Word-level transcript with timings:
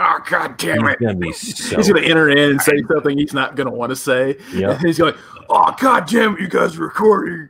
oh 0.00 0.20
god 0.28 0.56
damn 0.56 0.84
He's 0.84 0.92
it. 0.94 1.00
gonna 1.00 1.14
be 1.14 1.32
so. 1.32 1.76
He's 1.76 1.88
gonna 1.88 2.00
enter 2.06 2.28
in 2.30 2.50
and 2.52 2.60
say 2.60 2.82
something 2.90 3.18
he's 3.18 3.34
not 3.34 3.56
gonna 3.56 3.70
want 3.70 3.90
to 3.90 3.96
say. 3.96 4.36
Yeah. 4.52 4.78
He's 4.78 4.98
going, 4.98 5.14
Oh 5.48 5.74
god 5.80 6.06
damn 6.06 6.34
it, 6.34 6.40
you 6.40 6.48
guys 6.48 6.76
are 6.78 6.82
recording. 6.82 7.48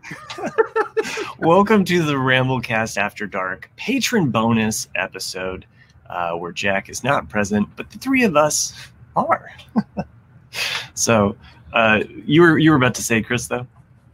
Welcome 1.39 1.85
to 1.85 2.03
the 2.03 2.15
Ramblecast 2.15 2.97
After 2.97 3.27
Dark 3.27 3.71
patron 3.77 4.31
bonus 4.31 4.89
episode 4.95 5.67
uh, 6.09 6.33
where 6.33 6.53
Jack 6.53 6.89
is 6.89 7.05
not 7.05 7.29
present, 7.29 7.69
but 7.77 7.91
the 7.91 7.99
three 7.99 8.25
of 8.25 8.37
us 8.37 8.75
are. 9.17 9.51
so 10.95 11.37
uh, 11.73 12.01
you 12.25 12.43
were 12.43 12.59
you 12.59 12.71
were 12.71 12.77
about 12.77 12.95
to 12.97 13.03
say, 13.03 13.23
Chris, 13.23 13.47
though. 13.49 13.67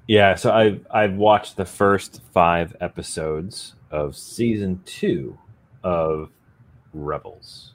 Yeah, 0.08 0.34
so 0.34 0.52
I've 0.52 0.86
I've 0.90 1.14
watched 1.14 1.56
the 1.56 1.64
first 1.64 2.20
five 2.32 2.76
episodes 2.80 3.74
of 3.90 4.16
season 4.16 4.82
two 4.84 5.38
of 5.82 6.30
Rebels, 6.92 7.74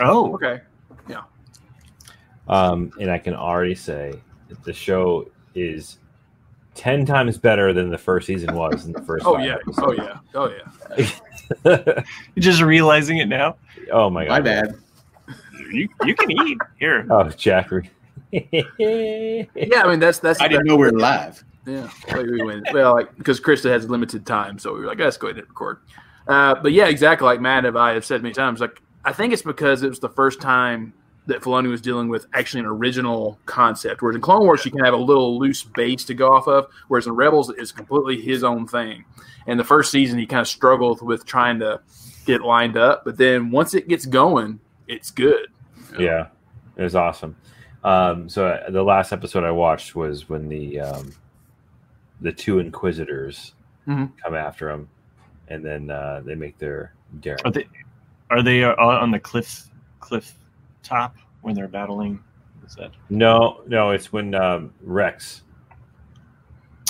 Oh, 0.00 0.34
Okay. 0.34 0.60
Yeah. 1.08 1.22
Um, 2.48 2.92
and 3.00 3.10
I 3.10 3.18
can 3.18 3.34
already 3.34 3.74
say 3.74 4.14
that 4.48 4.62
the 4.64 4.72
show 4.72 5.28
is 5.54 5.98
ten 6.74 7.04
times 7.06 7.38
better 7.38 7.72
than 7.72 7.90
the 7.90 7.98
first 7.98 8.26
season 8.26 8.54
was 8.54 8.86
in 8.86 8.92
the 8.92 9.02
first. 9.02 9.24
Oh 9.26 9.34
five 9.34 9.46
yeah. 9.46 9.54
episodes. 9.54 9.78
Oh 9.80 9.92
yeah. 9.92 10.18
Oh 10.34 10.50
yeah. 10.50 11.10
Oh 11.66 11.82
yeah. 11.96 12.02
just 12.38 12.60
realizing 12.62 13.18
it 13.18 13.28
now. 13.28 13.56
oh 13.90 14.10
my 14.10 14.24
god! 14.26 14.30
My 14.30 14.40
bad. 14.40 14.74
You 15.72 15.88
you 16.04 16.14
can 16.14 16.30
eat 16.30 16.58
here. 16.78 17.06
Oh, 17.10 17.28
Jack. 17.30 17.70
re- 17.70 17.90
Yeah, 18.32 19.82
I 19.82 19.88
mean 19.88 19.98
that's 20.00 20.18
that's 20.18 20.40
I 20.40 20.48
didn't 20.48 20.66
know 20.66 20.76
we 20.76 20.86
were 20.86 20.92
live. 20.92 21.42
Yeah, 21.66 21.88
like 22.08 22.26
we 22.26 22.42
went. 22.44 22.68
Well, 22.72 22.94
like 22.94 23.16
because 23.16 23.40
Krista 23.40 23.70
has 23.70 23.88
limited 23.90 24.24
time, 24.24 24.58
so 24.58 24.72
we 24.72 24.80
were 24.80 24.86
like, 24.86 24.98
let's 24.98 25.16
go 25.16 25.26
ahead 25.28 25.38
and 25.38 25.48
record. 25.48 25.78
Uh, 26.28 26.54
but 26.54 26.72
yeah, 26.72 26.86
exactly. 26.86 27.24
Like 27.24 27.40
Matt 27.40 27.64
and 27.64 27.76
I 27.76 27.94
have 27.94 28.04
said 28.04 28.22
many 28.22 28.34
times, 28.34 28.60
like 28.60 28.80
I 29.06 29.12
think 29.12 29.32
it's 29.32 29.42
because 29.42 29.82
it 29.82 29.88
was 29.88 30.00
the 30.00 30.08
first 30.10 30.40
time 30.40 30.92
that 31.26 31.40
Filoni 31.42 31.68
was 31.68 31.80
dealing 31.80 32.08
with 32.08 32.26
actually 32.34 32.60
an 32.60 32.66
original 32.66 33.38
concept. 33.46 34.02
Whereas 34.02 34.14
in 34.16 34.20
Clone 34.22 34.44
Wars, 34.44 34.64
you 34.64 34.70
can 34.70 34.84
have 34.84 34.94
a 34.94 34.98
little 34.98 35.38
loose 35.38 35.62
base 35.64 36.04
to 36.04 36.14
go 36.14 36.32
off 36.32 36.46
of, 36.46 36.66
whereas 36.88 37.06
in 37.06 37.14
Rebels, 37.14 37.50
it's 37.50 37.72
completely 37.72 38.20
his 38.20 38.44
own 38.44 38.66
thing. 38.66 39.04
And 39.46 39.58
the 39.58 39.64
first 39.64 39.90
season, 39.90 40.18
he 40.18 40.26
kind 40.26 40.40
of 40.40 40.48
struggled 40.48 41.02
with 41.02 41.24
trying 41.24 41.58
to 41.60 41.80
get 42.26 42.42
lined 42.42 42.76
up, 42.76 43.04
but 43.04 43.16
then 43.16 43.50
once 43.50 43.74
it 43.74 43.88
gets 43.88 44.06
going, 44.06 44.60
it's 44.86 45.10
good. 45.10 45.48
yeah, 45.98 46.28
it 46.76 46.82
was 46.82 46.94
awesome. 46.94 47.36
Um, 47.82 48.28
so 48.28 48.46
uh, 48.48 48.70
the 48.70 48.82
last 48.82 49.12
episode 49.12 49.44
I 49.44 49.50
watched 49.52 49.94
was 49.94 50.28
when 50.28 50.48
the 50.48 50.80
um, 50.80 51.12
the 52.20 52.32
two 52.32 52.58
Inquisitors 52.58 53.52
Mhm. 53.86 54.10
come 54.22 54.34
after 54.34 54.68
him, 54.70 54.88
and 55.48 55.64
then 55.64 55.90
uh, 55.90 56.20
they 56.24 56.34
make 56.34 56.58
their 56.58 56.92
daring. 57.20 57.38
Are 57.44 57.52
they 57.52 57.68
are 58.30 58.42
they 58.42 58.64
uh, 58.64 58.74
on 58.76 59.10
the 59.10 59.20
cliff 59.20 59.68
cliff 60.00 60.34
top 60.82 61.16
when 61.42 61.54
they're 61.54 61.68
battling? 61.68 62.22
Is 62.66 62.74
that? 62.74 62.90
No, 63.10 63.62
no, 63.66 63.90
it's 63.90 64.12
when 64.12 64.34
um, 64.34 64.72
Rex. 64.82 65.42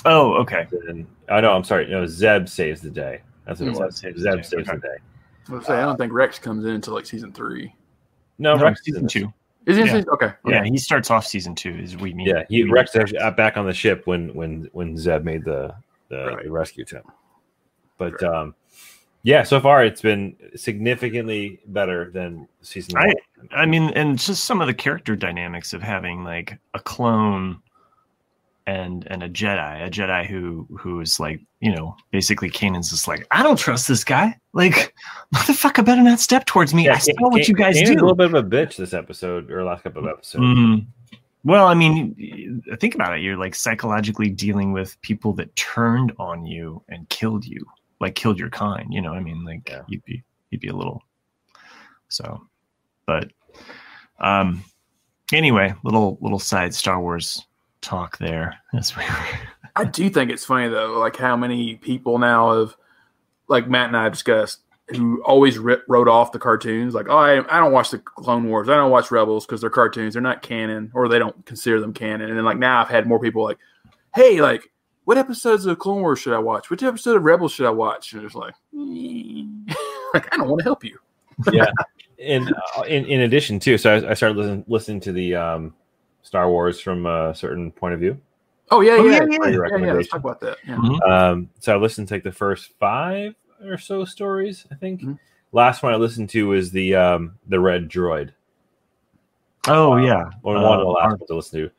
Oh, 0.05 0.35
okay. 0.35 0.67
And, 0.89 1.07
oh 1.29 1.41
no, 1.41 1.53
I'm 1.53 1.65
sorry. 1.65 1.89
No, 1.89 2.07
Zeb 2.07 2.49
saves 2.49 2.81
the 2.81 2.91
day. 2.91 3.23
That's 3.47 3.61
what 3.61 3.69
it 3.69 3.75
Zeb 3.75 3.85
was. 3.85 3.99
saves 3.99 4.21
Zeb 4.21 4.31
the 4.33 4.37
day, 4.37 4.43
saves 4.43 4.69
okay. 4.69 4.77
the 4.77 4.89
day. 4.89 4.97
I, 5.49 5.53
was 5.53 5.67
say, 5.67 5.75
I 5.75 5.83
don't 5.83 5.97
think 5.97 6.13
Rex 6.13 6.39
comes 6.39 6.65
in 6.65 6.73
until 6.73 6.95
like 6.95 7.07
season 7.07 7.33
three. 7.33 7.75
No, 8.39 8.57
No, 8.57 8.65
Rex 8.65 8.83
season 8.85 9.07
two. 9.07 9.33
Is 9.67 9.77
he 9.77 9.83
in 9.83 9.89
Yeah. 9.89 9.93
season? 9.95 10.11
Okay. 10.11 10.33
Yeah, 10.47 10.65
he 10.65 10.79
starts 10.79 11.11
off 11.11 11.27
season 11.27 11.55
two. 11.55 11.71
Is 11.71 11.97
we 11.97 12.15
mean? 12.15 12.27
Yeah, 12.27 12.45
he 12.49 12.65
we 12.65 12.71
Rex 12.71 12.91
is 12.95 12.97
actually 13.01 13.31
back 13.37 13.57
on 13.57 13.67
the 13.67 13.75
ship 13.75 14.07
when 14.07 14.33
when 14.35 14.69
when 14.73 14.97
Zeb 14.97 15.25
made 15.25 15.45
the 15.45 15.75
the, 16.09 16.27
Right. 16.27 16.45
the 16.45 16.51
rescue 16.53 16.85
attempt. 16.85 17.11
But 17.99 18.23
Right. 18.23 18.33
um, 18.33 18.55
yeah, 19.27 19.43
so 19.43 19.61
far 19.61 19.85
it's 19.85 20.01
been 20.01 20.37
significantly 20.55 21.59
better 21.67 22.13
than 22.13 22.47
season 22.63 22.97
I- 22.97 23.07
one. 23.07 23.15
I 23.51 23.67
mean, 23.67 23.91
and 23.97 24.17
just 24.19 24.45
some 24.45 24.61
of 24.61 24.69
the 24.69 24.75
character 24.75 25.17
dynamics 25.17 25.73
of 25.73 25.83
having 25.83 26.23
like 26.23 26.59
a 26.75 26.79
clone 26.79 27.59
and 28.69 29.05
and 29.09 29.25
a 29.25 29.29
Jedi, 29.29 29.85
a 29.85 29.91
Jedi 29.91 30.27
who 30.27 30.69
who 30.79 31.01
is 31.01 31.19
like, 31.19 31.41
you 31.61 31.75
know, 31.75 31.97
basically 32.13 32.51
Kanan's 32.51 32.91
just 32.91 33.09
like, 33.09 33.27
I 33.33 33.43
don't 33.43 33.59
trust 33.59 33.89
this 33.89 34.05
guy. 34.05 34.39
Like, 34.53 34.95
motherfucker 35.35 35.85
better 35.85 36.03
not 36.03 36.21
step 36.21 36.47
towards 36.47 36.73
me. 36.73 36.89
I 36.89 36.99
saw 36.99 37.13
what 37.19 37.49
you 37.49 37.55
guys 37.55 37.75
Kanan's 37.77 37.91
a 37.91 37.95
little 37.95 38.15
bit 38.15 38.33
of 38.33 38.35
a 38.35 38.43
bitch 38.45 38.77
this 38.77 38.95
episode 38.95 39.51
or 39.51 39.65
last 39.65 39.83
couple 39.83 40.05
of 40.05 40.09
episodes. 40.09 40.45
Mhm. 40.45 40.87
Well, 41.43 41.67
I 41.67 41.75
mean, 41.75 42.63
think 42.79 42.95
about 42.95 43.17
it. 43.17 43.23
You're 43.23 43.37
like 43.37 43.57
psychologically 43.57 44.31
dealing 44.31 44.73
with 44.73 45.01
people 45.03 45.33
that 45.35 45.55
turned 45.57 46.13
on 46.19 46.47
you 46.47 46.83
and 46.89 47.09
killed 47.09 47.45
you, 47.45 47.65
like 48.01 48.15
killed 48.15 48.39
your 48.39 48.51
kind. 48.51 48.93
You 48.93 49.01
know, 49.03 49.11
what 49.11 49.19
I 49.19 49.23
mean, 49.23 49.45
like 49.45 49.69
Yeah. 49.69 49.83
you'd 49.89 50.05
be 50.05 50.23
you'd 50.51 50.61
be 50.61 50.69
a 50.69 50.77
little. 50.77 51.03
So, 52.09 52.47
but, 53.07 53.33
um, 54.21 54.63
anyway, 55.33 55.75
little 55.85 56.19
little 56.21 56.39
side 56.39 56.75
Star 56.75 57.01
Wars 57.01 57.45
talk 57.81 58.19
there. 58.19 58.55
As 58.75 58.97
we 58.97 59.03
I 59.75 59.85
do 59.85 60.09
think 60.09 60.31
it's 60.31 60.45
funny 60.45 60.69
though, 60.69 60.99
like 60.99 61.17
how 61.17 61.37
many 61.37 61.77
people 61.77 62.19
now 62.19 62.59
have, 62.59 62.77
like 63.49 63.69
Matt 63.69 63.89
and 63.89 63.97
I 63.97 64.09
discussed, 64.09 64.61
who 64.89 65.23
always 65.25 65.59
ri 65.59 65.77
wrote 65.89 66.09
off 66.09 66.33
the 66.33 66.39
cartoons. 66.39 66.95
Like, 66.95 67.07
oh, 67.09 67.17
I, 67.17 67.39
I 67.55 67.61
don't 67.61 67.73
watch 67.73 67.91
the 67.91 67.99
Clone 67.99 68.49
Wars. 68.49 68.69
I 68.69 68.77
don't 68.77 68.91
watch 68.91 69.11
Rebels 69.11 69.45
because 69.45 69.61
they're 69.61 69.71
cartoons. 69.71 70.15
They're 70.15 70.23
not 70.23 70.43
canon, 70.43 70.91
or 70.95 71.09
they 71.09 71.19
don't 71.19 71.45
consider 71.45 71.81
them 71.81 71.93
canon. 71.93 72.29
And 72.29 72.39
then 72.39 72.45
like 72.45 72.59
now, 72.59 72.81
I've 72.81 72.89
had 72.89 73.07
more 73.07 73.21
people 73.21 73.43
like, 73.43 73.59
hey, 74.15 74.41
like, 74.41 74.71
what 75.07 75.17
episodes 75.17 75.65
of 75.67 75.79
Clone 75.79 76.03
Wars 76.03 76.19
should 76.19 76.35
I 76.35 76.39
watch? 76.39 76.69
Which 76.69 76.83
episode 76.83 77.17
of 77.17 77.23
Rebels 77.25 77.53
should 77.53 77.65
I 77.67 77.71
watch? 77.71 78.13
And 78.13 78.23
it's 78.25 78.35
like, 78.35 78.55
like 80.15 80.33
I 80.33 80.37
don't 80.37 80.49
want 80.49 80.59
to 80.61 80.65
help 80.65 80.85
you. 80.85 80.99
yeah, 81.53 81.71
and 82.23 82.53
uh, 82.77 82.83
in 82.83 83.05
in 83.07 83.21
addition 83.23 83.59
too, 83.59 83.79
so 83.79 83.95
I, 83.97 84.11
I 84.11 84.15
started 84.15 84.37
listening 84.37 84.65
listening 84.69 85.01
to 85.01 85.13
the 85.13 85.35
um, 85.35 85.75
Star 86.23 86.51
Wars 86.51 86.81
from 86.81 87.07
a 87.07 87.35
certain 87.35 87.71
point 87.73 87.95
of 87.95 88.01
view. 88.01 88.21
Oh 88.71 88.81
yeah, 88.81 88.93
Oh, 88.99 89.05
yeah, 89.05 89.13
yeah, 89.13 89.21
yeah, 89.31 89.49
yeah. 89.49 89.59
yeah, 89.79 89.87
yeah, 89.87 89.93
Let's 89.93 90.09
talk 90.09 90.21
about 90.21 90.41
that. 90.41 90.57
Yeah. 90.67 90.77
Mhm. 90.77 91.09
Um, 91.09 91.51
so 91.61 91.73
I 91.73 91.81
listened 91.81 92.09
to 92.09 92.15
like 92.15 92.25
the 92.25 92.33
first 92.33 92.73
five 92.81 93.35
or 93.65 93.79
so 93.79 94.05
stories. 94.05 94.67
I 94.73 94.75
think 94.75 95.03
Mhm. 95.03 95.19
last 95.53 95.83
one 95.85 95.93
I 95.93 95.97
listened 95.97 96.31
to 96.31 96.49
was 96.49 96.71
the 96.73 96.95
um, 96.97 97.39
the 97.49 97.61
Red 97.61 97.89
Droid. 97.89 98.31
Oh 99.69 99.97
yeah, 99.97 100.25
One, 100.43 100.57
Uh, 100.57 100.63
one 100.63 100.79
of 100.81 100.85
the 100.85 100.91
last 100.91 101.05
our- 101.05 101.17
ones 101.17 101.31
I 101.31 101.35
listened 101.35 101.71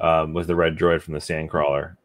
to 0.00 0.06
um, 0.06 0.34
was 0.34 0.46
the 0.46 0.54
Red 0.54 0.76
Droid 0.78 1.02
from 1.02 1.14
the 1.14 1.20
Sandcrawler. 1.20 1.96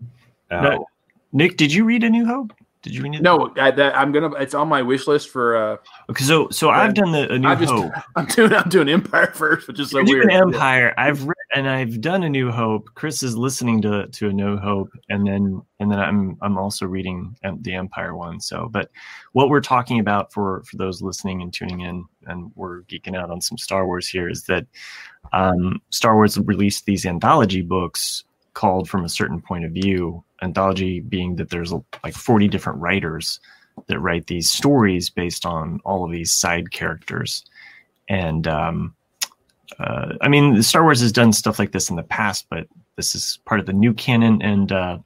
No. 0.51 0.85
Nick, 1.33 1.57
did 1.57 1.73
you 1.73 1.83
read 1.83 2.03
A 2.03 2.09
New 2.09 2.25
Hope? 2.25 2.53
Did 2.85 2.93
you 2.93 3.01
read 3.01 3.15
it? 3.15 3.23
No, 3.23 3.51
I, 3.57 3.71
that, 3.71 3.97
I'm 3.97 4.11
gonna. 4.11 4.31
It's 4.35 4.53
on 4.53 4.67
my 4.67 4.83
wish 4.83 5.07
list 5.07 5.29
for. 5.29 5.57
uh 5.57 5.77
Okay, 6.11 6.23
so 6.23 6.47
so 6.49 6.69
I've 6.69 6.93
done 6.93 7.11
the 7.11 7.33
A 7.33 7.39
New 7.39 7.47
I 7.47 7.55
just, 7.55 7.73
Hope. 7.73 7.91
I'm 8.15 8.25
doing. 8.27 8.53
I'm 8.53 8.69
doing 8.69 8.89
Empire 8.89 9.31
first, 9.33 9.67
which 9.67 9.79
is 9.79 9.89
so 9.89 9.97
You're 9.97 10.05
weird. 10.05 10.29
doing 10.29 10.53
Empire. 10.53 10.93
I've 10.95 11.23
read 11.23 11.35
and 11.55 11.67
I've 11.67 11.99
done 11.99 12.21
A 12.21 12.29
New 12.29 12.51
Hope. 12.51 12.91
Chris 12.93 13.23
is 13.23 13.35
listening 13.35 13.81
to 13.81 14.05
to 14.05 14.29
A 14.29 14.33
New 14.33 14.57
Hope, 14.57 14.91
and 15.09 15.25
then 15.25 15.63
and 15.79 15.91
then 15.91 15.99
I'm 15.99 16.37
I'm 16.43 16.59
also 16.59 16.85
reading 16.85 17.35
um, 17.43 17.59
the 17.63 17.73
Empire 17.73 18.15
one. 18.15 18.39
So, 18.39 18.69
but 18.71 18.91
what 19.31 19.49
we're 19.49 19.61
talking 19.61 19.99
about 19.99 20.31
for 20.31 20.61
for 20.69 20.77
those 20.77 21.01
listening 21.01 21.41
and 21.41 21.51
tuning 21.51 21.81
in, 21.81 22.05
and 22.27 22.51
we're 22.53 22.83
geeking 22.83 23.15
out 23.17 23.31
on 23.31 23.41
some 23.41 23.57
Star 23.57 23.87
Wars 23.87 24.07
here, 24.07 24.29
is 24.29 24.43
that 24.43 24.67
um, 25.33 25.81
Star 25.89 26.13
Wars 26.13 26.37
released 26.37 26.85
these 26.85 27.03
anthology 27.03 27.63
books 27.63 28.25
called 28.55 28.89
From 28.89 29.05
a 29.05 29.09
Certain 29.09 29.39
Point 29.39 29.65
of 29.65 29.71
View. 29.71 30.23
Anthology 30.41 30.99
being 30.99 31.35
that 31.35 31.49
there's 31.51 31.71
like 32.03 32.13
40 32.15 32.47
different 32.47 32.79
writers 32.79 33.39
that 33.87 33.99
write 33.99 34.25
these 34.27 34.51
stories 34.51 35.09
based 35.09 35.45
on 35.45 35.79
all 35.85 36.03
of 36.03 36.11
these 36.11 36.33
side 36.33 36.71
characters, 36.71 37.45
and 38.09 38.47
um, 38.47 38.95
uh, 39.79 40.13
I 40.21 40.27
mean, 40.27 40.61
Star 40.63 40.83
Wars 40.83 41.01
has 41.01 41.11
done 41.11 41.31
stuff 41.33 41.59
like 41.59 41.71
this 41.71 41.89
in 41.89 41.95
the 41.95 42.03
past, 42.03 42.47
but 42.49 42.67
this 42.95 43.13
is 43.15 43.39
part 43.45 43.59
of 43.59 43.65
the 43.65 43.73
new 43.73 43.93
canon 43.93 44.41
and 44.41 44.71
uh, 44.71 44.97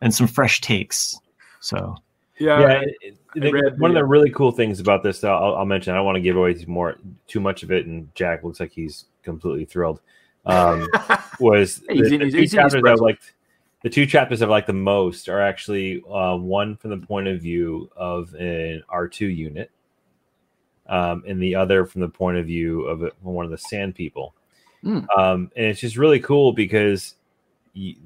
and 0.00 0.14
some 0.14 0.26
fresh 0.26 0.60
takes. 0.60 1.18
So 1.60 1.96
Yeah, 2.38 2.60
yeah, 2.60 2.80
it- 2.80 2.96
it- 3.02 3.44
I 3.44 3.50
read 3.50 3.78
one 3.78 3.90
of 3.90 3.94
the- 3.94 4.00
the 4.00 4.04
really 4.04 4.30
cool 4.30 4.50
things 4.52 4.80
about 4.80 5.02
this, 5.02 5.20
though, 5.20 5.34
I'll, 5.36 5.56
I'll 5.56 5.64
mention. 5.66 5.92
I 5.92 5.96
don't 5.96 6.06
want 6.06 6.16
to 6.16 6.22
give 6.22 6.36
away 6.36 6.54
too 6.54 6.66
more 6.70 6.96
too 7.26 7.40
much 7.40 7.62
of 7.62 7.70
it, 7.70 7.86
and 7.86 8.08
Jack 8.14 8.44
looks 8.44 8.60
like 8.60 8.72
he's 8.72 9.04
completely 9.22 9.64
thrilled. 9.66 10.00
Um, 10.46 10.88
was 11.40 11.82
he's 11.90 12.08
the, 12.08 12.14
in- 12.14 12.20
the 12.20 12.30
two 12.30 12.38
he's 12.38 12.54
in 12.54 12.62
his 12.62 12.72
chapters 12.72 12.74
I 12.74 12.80
presence. 12.80 13.00
like 13.00 13.20
the 13.82 13.90
two 13.90 14.06
chapters 14.06 14.42
I 14.42 14.46
like 14.46 14.66
the 14.66 14.72
most 14.72 15.28
are 15.28 15.40
actually 15.40 16.02
uh, 16.10 16.36
one 16.36 16.76
from 16.76 16.90
the 16.90 17.06
point 17.06 17.28
of 17.28 17.40
view 17.40 17.90
of 17.96 18.34
an 18.34 18.82
R 18.88 19.08
two 19.08 19.26
unit, 19.26 19.70
um, 20.88 21.24
and 21.26 21.42
the 21.42 21.54
other 21.54 21.84
from 21.84 22.00
the 22.00 22.08
point 22.08 22.38
of 22.38 22.46
view 22.46 22.82
of 22.86 23.12
one 23.22 23.44
of 23.44 23.50
the 23.50 23.58
Sand 23.58 23.94
People. 23.94 24.34
Hmm. 24.82 25.00
Um, 25.16 25.50
and 25.56 25.66
it's 25.66 25.80
just 25.80 25.96
really 25.96 26.20
cool 26.20 26.52
because 26.52 27.14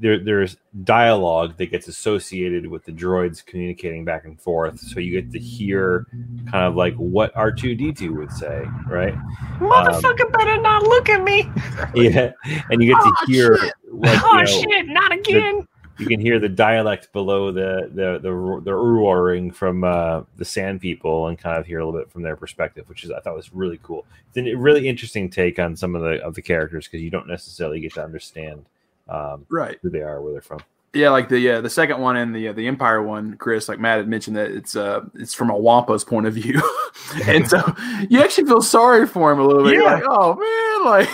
there, 0.01 0.19
there's 0.19 0.57
dialogue 0.85 1.57
that 1.59 1.67
gets 1.71 1.87
associated 1.89 2.67
with 2.67 2.85
the 2.85 2.93
droids 2.93 3.45
communicating 3.45 4.05
back 4.05 4.25
and 4.25 4.41
forth, 4.41 4.81
so 4.81 4.99
you 5.01 5.13
get 5.21 5.31
to 5.33 5.39
hear 5.39 6.07
kind 6.51 6.65
of 6.65 6.75
like 6.75 6.95
what 6.97 7.31
R 7.37 7.53
two 7.53 7.75
D 7.75 7.93
two 7.93 8.15
would 8.15 8.33
say, 8.33 8.65
right? 8.89 9.15
motherfucker 9.59 10.33
better 10.33 10.61
not 10.61 10.83
look 10.83 11.09
at 11.09 11.23
me. 11.23 11.49
Yeah, 11.95 12.33
and 12.71 12.83
you 12.83 12.93
get 12.93 13.01
to 13.01 13.07
Oh, 13.11 13.25
hear 13.27 13.59
shit. 13.59 13.73
like 13.93 14.21
oh 14.25 14.37
know, 14.39 14.45
shit, 14.45 14.87
not 14.89 15.13
again. 15.13 15.67
you 15.99 16.07
can 16.07 16.21
hear 16.21 16.39
the 16.39 16.49
dialect 16.49 17.13
below 17.13 17.53
the 17.53 17.91
the 17.95 18.19
the, 18.21 18.61
the 18.65 18.75
roaring 18.75 19.51
from 19.51 19.85
uh, 19.85 20.23
the 20.37 20.45
Sand 20.45 20.81
People 20.81 21.29
and 21.29 21.39
kind 21.39 21.59
of 21.59 21.67
hear 21.67 21.79
a 21.81 21.85
little 21.87 22.01
bit 22.01 22.11
from 22.11 22.23
their 22.23 22.37
perspective, 22.37 22.89
which 22.89 23.05
is 23.05 23.11
I 23.11 23.21
thought 23.21 23.37
was 23.37 23.53
really 23.53 23.79
cool. 23.83 24.05
It's 24.35 24.37
a 24.49 24.55
really 24.55 24.89
interesting 24.89 25.31
take 25.31 25.59
on 25.59 25.77
some 25.77 25.95
of 25.95 26.03
the 26.03 26.21
of 26.25 26.35
the 26.35 26.43
characters 26.43 26.87
because 26.87 27.03
you 27.03 27.11
don't 27.11 27.29
necessarily 27.29 27.81
get 27.81 27.95
to 27.95 28.03
understand 28.05 28.65
um, 29.09 29.47
right 29.51 29.79
who 29.83 29.91
they 29.91 30.01
are, 30.03 30.21
where 30.23 30.33
they're 30.33 30.43
from. 30.43 30.61
Yeah, 30.93 31.11
like 31.11 31.29
the 31.29 31.39
yeah 31.39 31.61
the 31.61 31.71
second 31.71 32.01
one 32.01 32.17
and 32.17 32.35
the 32.35 32.49
uh, 32.49 32.53
the 32.53 32.67
Empire 32.67 33.01
one, 33.01 33.37
Chris. 33.37 33.69
Like 33.69 33.79
Matt 33.79 33.99
had 33.99 34.09
mentioned 34.09 34.37
that 34.37 34.51
it's 34.51 34.75
uh 34.75 35.03
it's 35.15 35.35
from 35.35 35.49
a 35.51 35.57
Wampa's 35.57 36.03
point 36.03 36.27
of 36.27 36.35
view, 36.35 36.61
and 37.27 37.49
so 37.49 37.63
you 38.09 38.21
actually 38.21 38.49
feel 38.49 38.61
sorry 38.61 39.07
for 39.07 39.31
him 39.31 39.39
a 39.39 39.47
little 39.47 39.63
bit. 39.63 39.75
You're 39.75 39.85
Yeah. 39.85 39.95
like, 39.95 40.05
oh 40.09 40.35
man, 40.35 40.85
like 40.91 41.09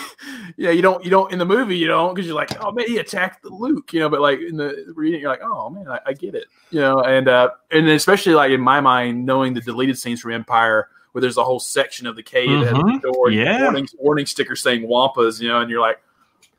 yeah, 0.56 0.70
you 0.70 0.80
don't 0.80 1.04
you 1.04 1.10
don't 1.10 1.30
in 1.30 1.38
the 1.38 1.44
movie 1.44 1.76
you 1.76 1.86
don't 1.88 2.14
because 2.14 2.26
you're 2.26 2.34
like, 2.34 2.58
oh 2.64 2.72
man, 2.72 2.86
he 2.86 2.96
attacked 2.96 3.42
the 3.42 3.50
Luke, 3.50 3.92
you 3.92 4.00
know. 4.00 4.08
But 4.08 4.22
like 4.22 4.40
in 4.40 4.56
the 4.56 4.92
reading, 4.96 5.20
you're 5.20 5.28
like, 5.30 5.42
oh 5.42 5.68
man, 5.68 5.86
I, 5.88 6.00
I 6.06 6.12
get 6.14 6.34
it, 6.34 6.46
you 6.70 6.80
know. 6.80 7.02
And 7.02 7.28
uh 7.28 7.50
and 7.70 7.86
especially 7.90 8.32
like 8.32 8.52
in 8.52 8.62
my 8.62 8.80
mind, 8.80 9.26
knowing 9.26 9.52
the 9.52 9.60
deleted 9.60 9.98
scenes 9.98 10.20
from 10.22 10.32
Empire. 10.32 10.88
Where 11.12 11.22
there's 11.22 11.38
a 11.38 11.44
whole 11.44 11.60
section 11.60 12.06
of 12.06 12.14
the 12.14 12.22
cave 12.22 12.60
that 12.60 12.74
has 12.74 12.76
Mhm. 12.76 13.00
the 13.00 13.10
door, 13.10 13.30
Yeah. 13.30 13.62
warning, 13.62 13.88
warning 13.96 14.26
sticker 14.26 14.54
saying 14.54 14.82
Wampas, 14.86 15.40
you 15.40 15.48
know, 15.48 15.60
and 15.62 15.70
you're 15.70 15.80
like, 15.80 15.98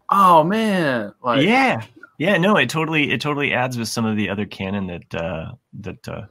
oh 0.09 0.43
man, 0.43 1.13
like 1.23 1.43
yeah, 1.45 1.83
yeah. 2.17 2.37
No, 2.37 2.57
it 2.57 2.69
totally 2.69 3.11
it 3.11 3.21
totally 3.21 3.53
adds 3.53 3.77
with 3.77 3.87
some 3.87 4.05
of 4.05 4.15
the 4.17 4.29
other 4.29 4.45
canon 4.45 4.87
that 4.87 5.15
uh, 5.15 5.51
that 5.79 6.07
uh, 6.07 6.25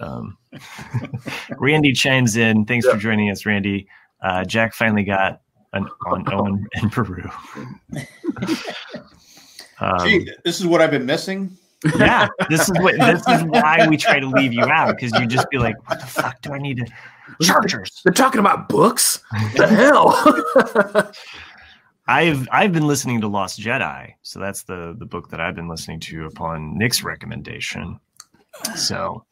um, 0.00 0.36
Randy 1.58 1.92
chimes 1.92 2.36
in. 2.36 2.64
Thanks 2.64 2.86
Yeah. 2.86 2.92
for 2.94 2.98
joining 2.98 3.30
us, 3.30 3.44
Randy. 3.46 3.86
Uh, 4.22 4.44
Jack 4.44 4.74
finally 4.74 5.04
got 5.04 5.40
an 5.72 5.86
on 6.06 6.24
Owen 6.32 6.66
in 6.82 6.90
Peru. 6.90 7.28
Um, 9.82 10.06
Gee, 10.06 10.30
this 10.44 10.60
is 10.60 10.66
what 10.66 10.82
I've 10.82 10.90
been 10.90 11.06
missing. 11.06 11.56
yeah, 11.96 12.28
this 12.50 12.68
is 12.68 12.78
what 12.80 12.96
this 12.98 13.26
is 13.26 13.42
why 13.44 13.86
we 13.88 13.96
try 13.96 14.20
to 14.20 14.26
leave 14.26 14.52
you 14.52 14.64
out 14.66 14.94
because 14.94 15.18
you 15.18 15.26
just 15.26 15.48
be 15.48 15.56
like, 15.56 15.74
"What 15.88 15.98
the 16.00 16.06
fuck 16.06 16.42
do 16.42 16.52
I 16.52 16.58
need 16.58 16.76
to?" 16.76 16.86
Chargers. 17.40 18.02
They're 18.04 18.12
talking 18.12 18.40
about 18.40 18.68
books. 18.68 19.22
the 19.56 19.66
hell? 19.66 21.10
I've 22.10 22.48
I've 22.50 22.72
been 22.72 22.88
listening 22.88 23.20
to 23.20 23.28
Lost 23.28 23.60
Jedi, 23.60 24.14
so 24.22 24.40
that's 24.40 24.62
the 24.62 24.96
the 24.98 25.06
book 25.06 25.30
that 25.30 25.40
I've 25.40 25.54
been 25.54 25.68
listening 25.68 26.00
to 26.00 26.26
upon 26.26 26.76
Nick's 26.76 27.04
recommendation. 27.04 28.00
So 28.74 29.24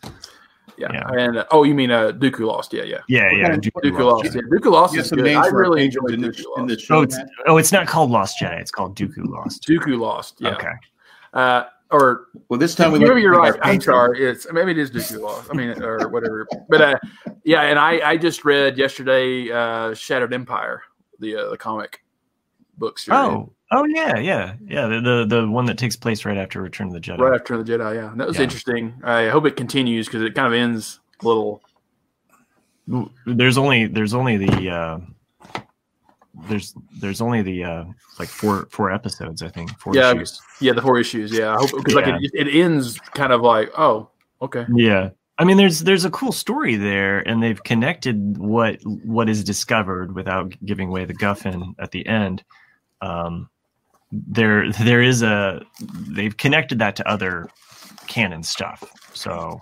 yeah. 0.78 0.92
Yeah. 0.92 1.10
And 1.18 1.38
uh, 1.38 1.44
oh, 1.50 1.64
you 1.64 1.74
mean 1.74 1.90
uh, 1.90 2.12
Dooku 2.12 2.46
Lost? 2.46 2.72
Yeah, 2.72 2.84
yeah. 2.84 3.00
yeah, 3.08 3.32
yeah. 3.32 3.56
Dooku 3.56 3.82
Dooku 3.82 4.04
Lost. 4.04 4.24
Lost. 4.26 4.36
Yeah, 4.36 4.42
Dooku 4.42 4.70
Lost 4.70 4.96
is 4.96 5.10
good. 5.10 5.26
I 5.26 5.48
really 5.48 5.86
enjoyed 5.86 6.12
in 6.12 6.20
the, 6.20 6.28
Dooku 6.28 6.58
in 6.58 6.66
the 6.68 6.74
Lost. 6.74 6.86
show. 6.86 6.94
Oh, 6.98 7.02
it's 7.02 7.16
Matt? 7.16 7.28
oh, 7.48 7.56
it's 7.56 7.72
not 7.72 7.88
called 7.88 8.10
Lost 8.12 8.38
Jedi. 8.40 8.60
It's 8.60 8.70
called 8.70 8.96
Dooku 8.96 9.26
Lost. 9.26 9.66
Dooku 9.66 9.98
Lost. 9.98 10.36
Yeah. 10.38 10.54
Okay. 10.54 10.72
Uh, 11.34 11.64
or 11.90 12.26
well, 12.48 12.60
this 12.60 12.76
time 12.76 12.92
we 12.92 13.00
maybe 13.00 13.20
you're 13.20 13.32
right. 13.32 13.54
our 13.54 13.64
I'm 13.64 13.78
patrons. 13.80 13.84
sorry. 13.86 14.24
It's 14.24 14.46
maybe 14.52 14.70
it 14.70 14.78
is 14.78 14.92
Dooku 14.92 15.20
Lost. 15.20 15.48
I 15.50 15.54
mean, 15.54 15.82
or 15.82 16.08
whatever. 16.10 16.46
But 16.68 16.80
uh, 16.80 16.98
yeah, 17.42 17.62
and 17.62 17.76
I 17.76 18.10
I 18.10 18.16
just 18.16 18.44
read 18.44 18.78
yesterday 18.78 19.50
uh, 19.50 19.94
Shattered 19.94 20.32
Empire, 20.32 20.82
the 21.18 21.34
uh, 21.34 21.50
the 21.50 21.56
comic 21.56 22.02
book 22.78 22.98
series. 22.98 23.18
Oh, 23.18 23.52
oh 23.72 23.84
yeah, 23.84 24.18
yeah, 24.18 24.54
yeah. 24.66 24.86
The, 24.86 25.00
the 25.00 25.36
the 25.40 25.48
one 25.50 25.66
that 25.66 25.78
takes 25.78 25.96
place 25.96 26.24
right 26.24 26.36
after 26.38 26.62
Return 26.62 26.88
of 26.88 26.92
the 26.94 27.00
Jedi. 27.00 27.18
Right 27.18 27.38
after 27.40 27.62
the 27.62 27.70
Jedi, 27.72 27.94
yeah, 27.94 28.12
that 28.16 28.26
was 28.26 28.36
Yeah. 28.36 28.44
interesting. 28.44 28.94
I 29.02 29.28
hope 29.28 29.46
it 29.46 29.56
continues 29.56 30.06
because 30.06 30.22
it 30.22 30.34
kind 30.34 30.46
of 30.46 30.52
ends 30.52 31.00
a 31.22 31.26
little. 31.26 31.62
There's 33.26 33.58
only 33.58 33.86
there's 33.86 34.14
only 34.14 34.38
the 34.38 34.70
uh, 34.70 35.00
there's 36.48 36.74
there's 37.00 37.20
only 37.20 37.42
the 37.42 37.64
uh, 37.64 37.84
like 38.18 38.28
four 38.28 38.66
four 38.70 38.90
episodes 38.90 39.42
I 39.42 39.48
think 39.48 39.78
four 39.78 39.94
Yeah. 39.94 40.12
issues. 40.14 40.40
Yeah, 40.60 40.72
the 40.72 40.82
four 40.82 40.98
issues. 40.98 41.32
Yeah, 41.32 41.54
I 41.54 41.56
hope 41.58 41.70
because 41.76 41.94
like 41.94 42.06
it, 42.06 42.30
it 42.34 42.54
ends 42.54 42.98
kind 43.14 43.32
of 43.32 43.42
like 43.42 43.70
oh 43.76 44.08
okay. 44.40 44.64
Yeah. 44.72 45.10
I 45.40 45.44
mean 45.44 45.56
there's 45.56 45.80
there's 45.80 46.04
a 46.04 46.10
cool 46.10 46.32
story 46.32 46.76
there 46.76 47.20
and 47.20 47.42
they've 47.42 47.62
connected 47.62 48.38
what 48.38 48.80
what 48.84 49.28
is 49.28 49.44
discovered 49.44 50.14
without 50.14 50.54
giving 50.64 50.88
away 50.88 51.04
the 51.04 51.14
guffin 51.14 51.74
at 51.78 51.90
the 51.92 52.06
end. 52.06 52.42
Um 53.00 53.48
there 54.10 54.72
there 54.72 55.02
is 55.02 55.22
a 55.22 55.62
they've 56.08 56.36
connected 56.36 56.78
that 56.78 56.96
to 56.96 57.08
other 57.08 57.48
canon 58.06 58.42
stuff. 58.42 58.82
So 59.12 59.60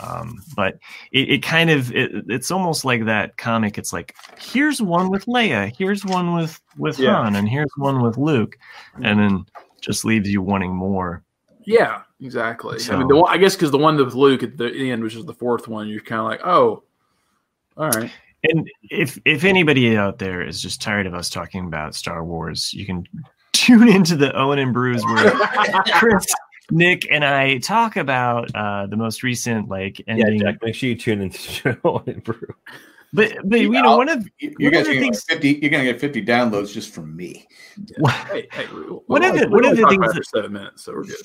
um 0.00 0.42
but 0.56 0.78
it, 1.12 1.30
it 1.30 1.42
kind 1.42 1.70
of 1.70 1.92
it, 1.94 2.24
it's 2.28 2.50
almost 2.50 2.84
like 2.84 3.04
that 3.04 3.36
comic 3.36 3.78
it's 3.78 3.92
like 3.92 4.14
here's 4.38 4.80
one 4.82 5.10
with 5.10 5.26
Leia, 5.26 5.72
here's 5.76 6.04
one 6.04 6.34
with 6.34 6.60
with 6.78 6.98
Yeah. 6.98 7.14
Han 7.16 7.36
and 7.36 7.48
here's 7.48 7.70
one 7.76 8.02
with 8.02 8.16
Luke 8.16 8.56
and 9.02 9.18
then 9.18 9.46
just 9.80 10.04
leaves 10.04 10.30
you 10.30 10.40
wanting 10.40 10.74
more. 10.74 11.22
Yeah, 11.66 12.02
exactly. 12.20 12.78
I 12.90 12.96
mean, 12.96 13.08
the 13.08 13.16
one, 13.16 13.32
I 13.32 13.38
guess 13.38 13.54
because 13.54 13.70
the 13.70 13.78
one 13.78 13.96
with 13.96 14.14
Luke 14.14 14.42
at 14.42 14.56
the 14.56 14.90
end, 14.90 15.02
which 15.02 15.14
is 15.14 15.24
the 15.24 15.34
fourth 15.34 15.68
one, 15.68 15.88
you're 15.88 16.00
kind 16.00 16.20
of 16.20 16.26
like, 16.26 16.40
oh, 16.44 16.82
all 17.76 17.90
right. 17.90 18.10
And 18.50 18.68
if 18.90 19.18
if 19.24 19.44
anybody 19.44 19.96
out 19.96 20.18
there 20.18 20.42
is 20.42 20.60
just 20.60 20.80
tired 20.82 21.06
of 21.06 21.14
us 21.14 21.30
talking 21.30 21.66
about 21.66 21.94
Star 21.94 22.24
Wars, 22.24 22.72
you 22.74 22.84
can 22.86 23.04
tune 23.52 23.88
into 23.88 24.16
the 24.16 24.36
Owen 24.38 24.58
and 24.58 24.72
Brews 24.72 25.02
where 25.04 25.30
Chris, 25.94 26.26
Nick, 26.70 27.06
and 27.10 27.24
I 27.24 27.58
talk 27.58 27.96
about 27.96 28.54
uh, 28.54 28.86
the 28.86 28.96
most 28.96 29.22
recent 29.22 29.68
like 29.68 29.98
Yeah, 30.00 30.04
ending. 30.08 30.40
Jack, 30.40 30.56
make 30.62 30.74
sure 30.74 30.88
you 30.90 30.96
tune 30.96 31.20
into 31.22 31.38
the 31.38 31.48
show 31.82 32.02
and 32.06 32.22
brew. 32.22 32.54
But 33.12 33.32
but 33.48 33.60
you 33.60 33.70
know 33.70 33.96
one 33.96 34.08
of 34.08 34.28
You 34.40 34.50
guys 34.70 34.82
are 34.82 34.84
the 34.84 34.94
gonna 34.94 35.00
things- 35.00 35.24
get 35.24 35.34
fifty. 35.34 35.58
You're 35.62 35.70
gonna 35.70 35.84
get 35.84 36.00
fifty 36.00 36.22
downloads 36.24 36.72
just 36.72 36.92
from 36.92 37.14
me. 37.16 37.46
Hey, 38.28 38.48
hey, 38.52 38.66
we- 38.74 38.80
we- 38.82 38.86
One 39.06 39.22
we 39.22 39.28
of 39.28 39.38
the- 39.38 39.48
one 39.48 39.64
of 39.64 39.76
the 39.76 39.86
things 39.86 40.04
it 40.10 40.14
that- 40.14 40.26
seven 40.26 40.52
minutes, 40.52 40.84
so 40.84 40.92
we're 40.92 41.04
good. 41.04 41.16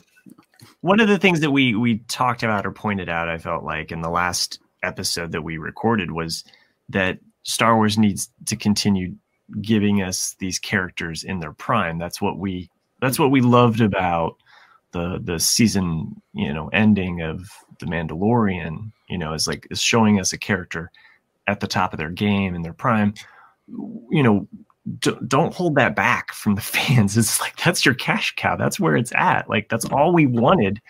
one 0.82 1.00
of 1.00 1.08
the 1.08 1.18
things 1.18 1.40
that 1.42 1.52
we 1.52 1.74
we 1.76 1.98
talked 2.08 2.44
about 2.44 2.66
or 2.68 2.72
pointed 2.72 3.10
out, 3.10 3.28
I 3.28 3.40
felt 3.40 3.64
like 3.64 3.92
in 3.92 4.02
the 4.02 4.10
last 4.10 4.60
episode 4.84 5.32
that 5.32 5.42
we 5.42 5.58
recorded 5.58 6.12
was 6.12 6.44
that 6.90 7.20
Star 7.44 7.76
Wars 7.76 7.98
needs 7.98 8.30
to 8.46 8.56
continue 8.56 9.16
giving 9.62 10.02
us 10.02 10.36
these 10.40 10.60
characters 10.60 11.24
in 11.24 11.40
their 11.40 11.54
prime. 11.54 11.98
That's 11.98 12.22
what 12.22 12.38
we 12.38 12.70
that's 13.02 13.20
what 13.20 13.32
we 13.32 13.42
loved 13.42 13.82
about 13.82 14.36
the 14.92 15.20
the 15.24 15.40
season, 15.40 16.22
you 16.34 16.54
know, 16.54 16.70
ending 16.74 17.22
of 17.22 17.50
the 17.80 17.86
Mandalorian. 17.86 18.92
You 19.10 19.18
know, 19.18 19.34
is 19.34 19.48
like 19.48 19.68
is 19.72 19.82
showing 19.82 20.20
us 20.20 20.34
a 20.34 20.38
character 20.38 20.92
at 21.48 21.60
the 21.60 21.68
top 21.68 21.94
of 21.94 21.98
their 21.98 22.12
game 22.12 22.56
in 22.56 22.62
their 22.62 22.74
prime. 22.74 23.14
You 23.68 24.24
know, 24.24 24.48
don't 25.28 25.54
hold 25.54 25.76
that 25.76 25.96
back 25.96 26.32
from 26.34 26.56
the 26.56 26.62
fans. 26.76 27.18
It's 27.18 27.40
like 27.40 27.56
that's 27.58 27.86
your 27.86 27.96
cash 27.96 28.34
cow. 28.36 28.56
That's 28.56 28.80
where 28.80 28.96
it's 28.96 29.14
at. 29.16 29.50
Like 29.50 29.70
that's 29.70 29.86
all 29.86 30.14
we 30.14 30.26
wanted, 30.26 30.82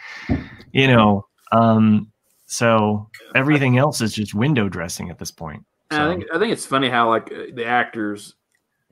you 0.72 0.88
know. 0.88 1.26
Um, 1.52 2.12
so 2.46 3.10
everything 3.36 3.78
else 3.78 4.02
is 4.02 4.14
just 4.14 4.34
window 4.34 4.70
dressing 4.70 5.10
at 5.10 5.20
this 5.20 5.32
point. 5.32 5.64
And 5.92 6.02
I 6.02 6.10
think 6.10 6.26
I 6.34 6.40
think 6.40 6.54
it's 6.54 6.66
funny 6.66 6.90
how 6.90 7.10
like 7.10 7.32
uh, 7.32 7.46
the 7.54 7.66
actors 7.66 8.36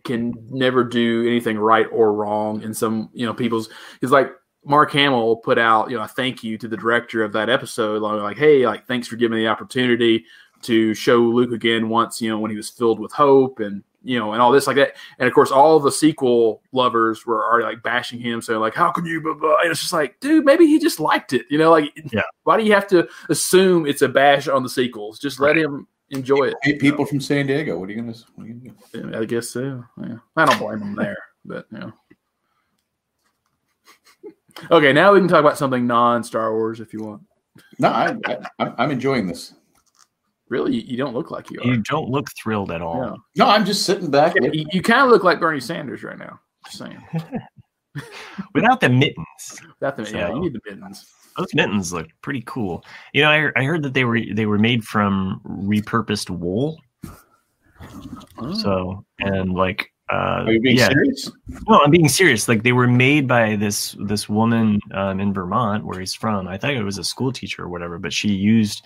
can 0.04 0.34
never 0.50 0.84
do 0.84 1.28
anything 1.28 1.58
right 1.58 1.86
or 1.92 2.14
wrong 2.14 2.62
in 2.64 2.74
some 2.74 3.10
you 3.14 3.26
know 3.26 3.34
people's 3.34 3.70
it's 4.02 4.12
like 4.12 4.32
Mark 4.64 4.92
Hamill 4.94 5.38
put 5.38 5.58
out 5.58 5.90
you 5.90 5.98
know 5.98 6.04
a 6.04 6.08
thank 6.08 6.44
you 6.44 6.58
to 6.58 6.68
the 6.68 6.78
director 6.78 7.24
of 7.24 7.34
that 7.34 7.50
episode 7.50 8.02
like, 8.02 8.22
like 8.22 8.38
hey 8.38 8.66
like 8.66 8.88
thanks 8.88 9.08
for 9.08 9.18
giving 9.18 9.38
me 9.38 9.44
the 9.44 9.50
opportunity 9.50 10.24
to 10.62 10.94
show 10.94 11.18
Luke 11.20 11.52
again 11.52 11.90
once 11.90 12.22
you 12.22 12.30
know 12.30 12.40
when 12.40 12.52
he 12.52 12.58
was 12.58 12.70
filled 12.70 13.00
with 13.00 13.12
hope 13.12 13.60
and 13.60 13.84
you 14.04 14.18
know 14.18 14.32
and 14.32 14.42
all 14.42 14.52
this 14.52 14.66
like 14.66 14.78
that 14.78 14.96
and 15.20 15.28
of 15.28 15.34
course 15.34 15.52
all 15.52 15.80
the 15.80 15.92
sequel 15.92 16.62
lovers 16.72 17.26
were 17.26 17.44
already 17.46 17.66
like 17.66 17.84
bashing 17.84 18.20
him 18.20 18.42
saying 18.42 18.60
like 18.60 18.74
how 18.74 18.92
can 18.92 19.06
you 19.06 19.20
blah, 19.22 19.34
blah. 19.34 19.58
and 19.62 19.72
it's 19.72 19.82
just 19.82 19.94
like 19.94 20.18
dude 20.22 20.46
maybe 20.46 20.66
he 20.66 20.80
just 20.80 21.00
liked 21.02 21.34
it 21.34 21.46
you 21.50 21.58
know 21.58 21.70
like 21.72 21.92
Yeah. 22.14 22.22
why 22.44 22.58
do 22.58 22.64
you 22.64 22.74
have 22.74 22.88
to 22.88 23.10
assume 23.30 23.86
it's 23.86 24.02
a 24.02 24.08
bash 24.08 24.48
on 24.48 24.64
the 24.64 24.70
sequels 24.70 25.20
just 25.20 25.40
let 25.40 25.58
him 25.58 25.88
enjoy 26.12 26.46
it 26.46 26.56
Hey, 26.64 26.76
people 26.78 27.06
from 27.06 27.20
San 27.22 27.48
Diego. 27.48 27.78
What 27.80 27.90
are 27.90 27.92
you 27.94 28.02
gonna? 28.02 28.14
What 28.36 28.46
are 28.46 28.48
you 28.48 28.54
gonna 28.56 28.76
do? 28.94 29.10
yeah, 29.12 29.20
I 29.20 29.26
guess 29.26 29.50
so. 29.50 29.84
Yeah. 30.02 30.18
I 30.36 30.46
don't 30.46 30.60
blame 30.60 30.80
them 30.80 30.96
there, 30.96 31.18
but 31.46 31.66
you 31.72 31.80
know. 31.80 31.94
okay, 34.72 34.94
now 34.94 35.14
we 35.14 35.20
can 35.20 35.28
talk 35.28 35.40
about 35.42 35.58
something 35.58 35.86
non 35.88 36.24
Star 36.24 36.54
Wars 36.54 36.80
if 36.80 36.94
you 36.94 37.00
want. 37.04 37.22
No, 37.80 37.90
I, 37.90 38.16
I, 38.26 38.38
I'm- 38.60 38.76
I'm 38.78 38.92
enjoying 38.92 39.28
this. 39.28 39.54
Really, 40.50 40.76
you, 40.76 40.82
you 40.82 40.98
don't 40.98 41.14
look 41.14 41.30
like 41.30 41.52
you 41.52 41.60
are. 41.60 41.68
You 41.68 41.78
don't 41.84 42.10
look 42.10 42.28
thrilled 42.42 42.72
at 42.72 42.82
all. 42.82 43.04
Yeah. 43.04 43.44
No, 43.44 43.52
I'm 43.52 43.66
just 43.66 43.84
sitting 43.86 44.10
back. 44.10 44.34
You, 44.42 44.66
you 44.72 44.82
kind 44.82 45.02
of 45.02 45.10
look 45.10 45.24
like 45.26 45.42
Bernie 45.42 45.60
Sanders 45.60 46.04
right 46.04 46.18
now. 46.18 46.40
Just 46.66 46.78
saying. 46.78 47.04
Without 48.54 48.80
the 48.80 48.88
mittens, 48.90 49.62
That 49.82 49.98
the, 49.98 50.04
yeah, 50.04 50.28
So- 50.30 50.36
you 50.36 50.42
need 50.42 50.54
the 50.54 50.62
mittens. 50.66 51.06
Those 51.38 51.54
mittens 51.54 51.94
look 51.94 52.08
pretty 52.22 52.44
cool. 52.46 52.84
You 53.14 53.22
know, 53.22 53.30
I, 53.30 53.52
I 53.56 53.64
heard 53.64 53.84
that 53.84 53.94
they 53.94 54.06
were 54.06 54.20
they 54.34 54.46
were 54.46 54.58
made 54.58 54.84
from 54.84 55.42
repurposed 55.46 56.30
wool. 56.30 56.78
Oh. 58.40 58.54
So 58.54 59.06
and 59.20 59.54
like 59.54 59.92
uh, 60.12 60.44
Are 60.46 60.52
you 60.52 60.62
being 60.62 60.78
yeah, 60.78 60.88
serious? 60.88 61.32
No, 61.68 61.82
I'm 61.84 61.92
being 61.92 62.08
serious. 62.08 62.48
Like 62.48 62.64
they 62.64 62.72
were 62.72 62.88
made 62.88 63.28
by 63.28 63.56
this 63.56 63.96
this 64.00 64.30
woman 64.30 64.80
um, 64.94 65.20
in 65.20 65.34
Vermont, 65.34 65.86
where 65.86 66.00
he's 66.00 66.16
from. 66.16 66.48
I 66.48 66.58
thought 66.58 66.72
it 66.72 66.84
was 66.84 66.98
a 66.98 67.04
school 67.04 67.32
teacher 67.32 67.64
or 67.64 67.70
whatever, 67.70 68.00
but 68.00 68.14
she 68.14 68.30
used 68.30 68.84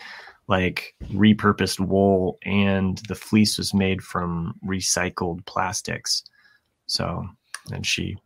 like 0.47 0.95
repurposed 1.13 1.79
wool, 1.79 2.39
and 2.43 2.97
the 3.07 3.15
fleece 3.15 3.57
was 3.57 3.73
made 3.73 4.01
from 4.01 4.55
recycled 4.65 5.45
plastics. 5.45 6.23
So, 6.87 7.25
and 7.71 7.85
she 7.85 8.17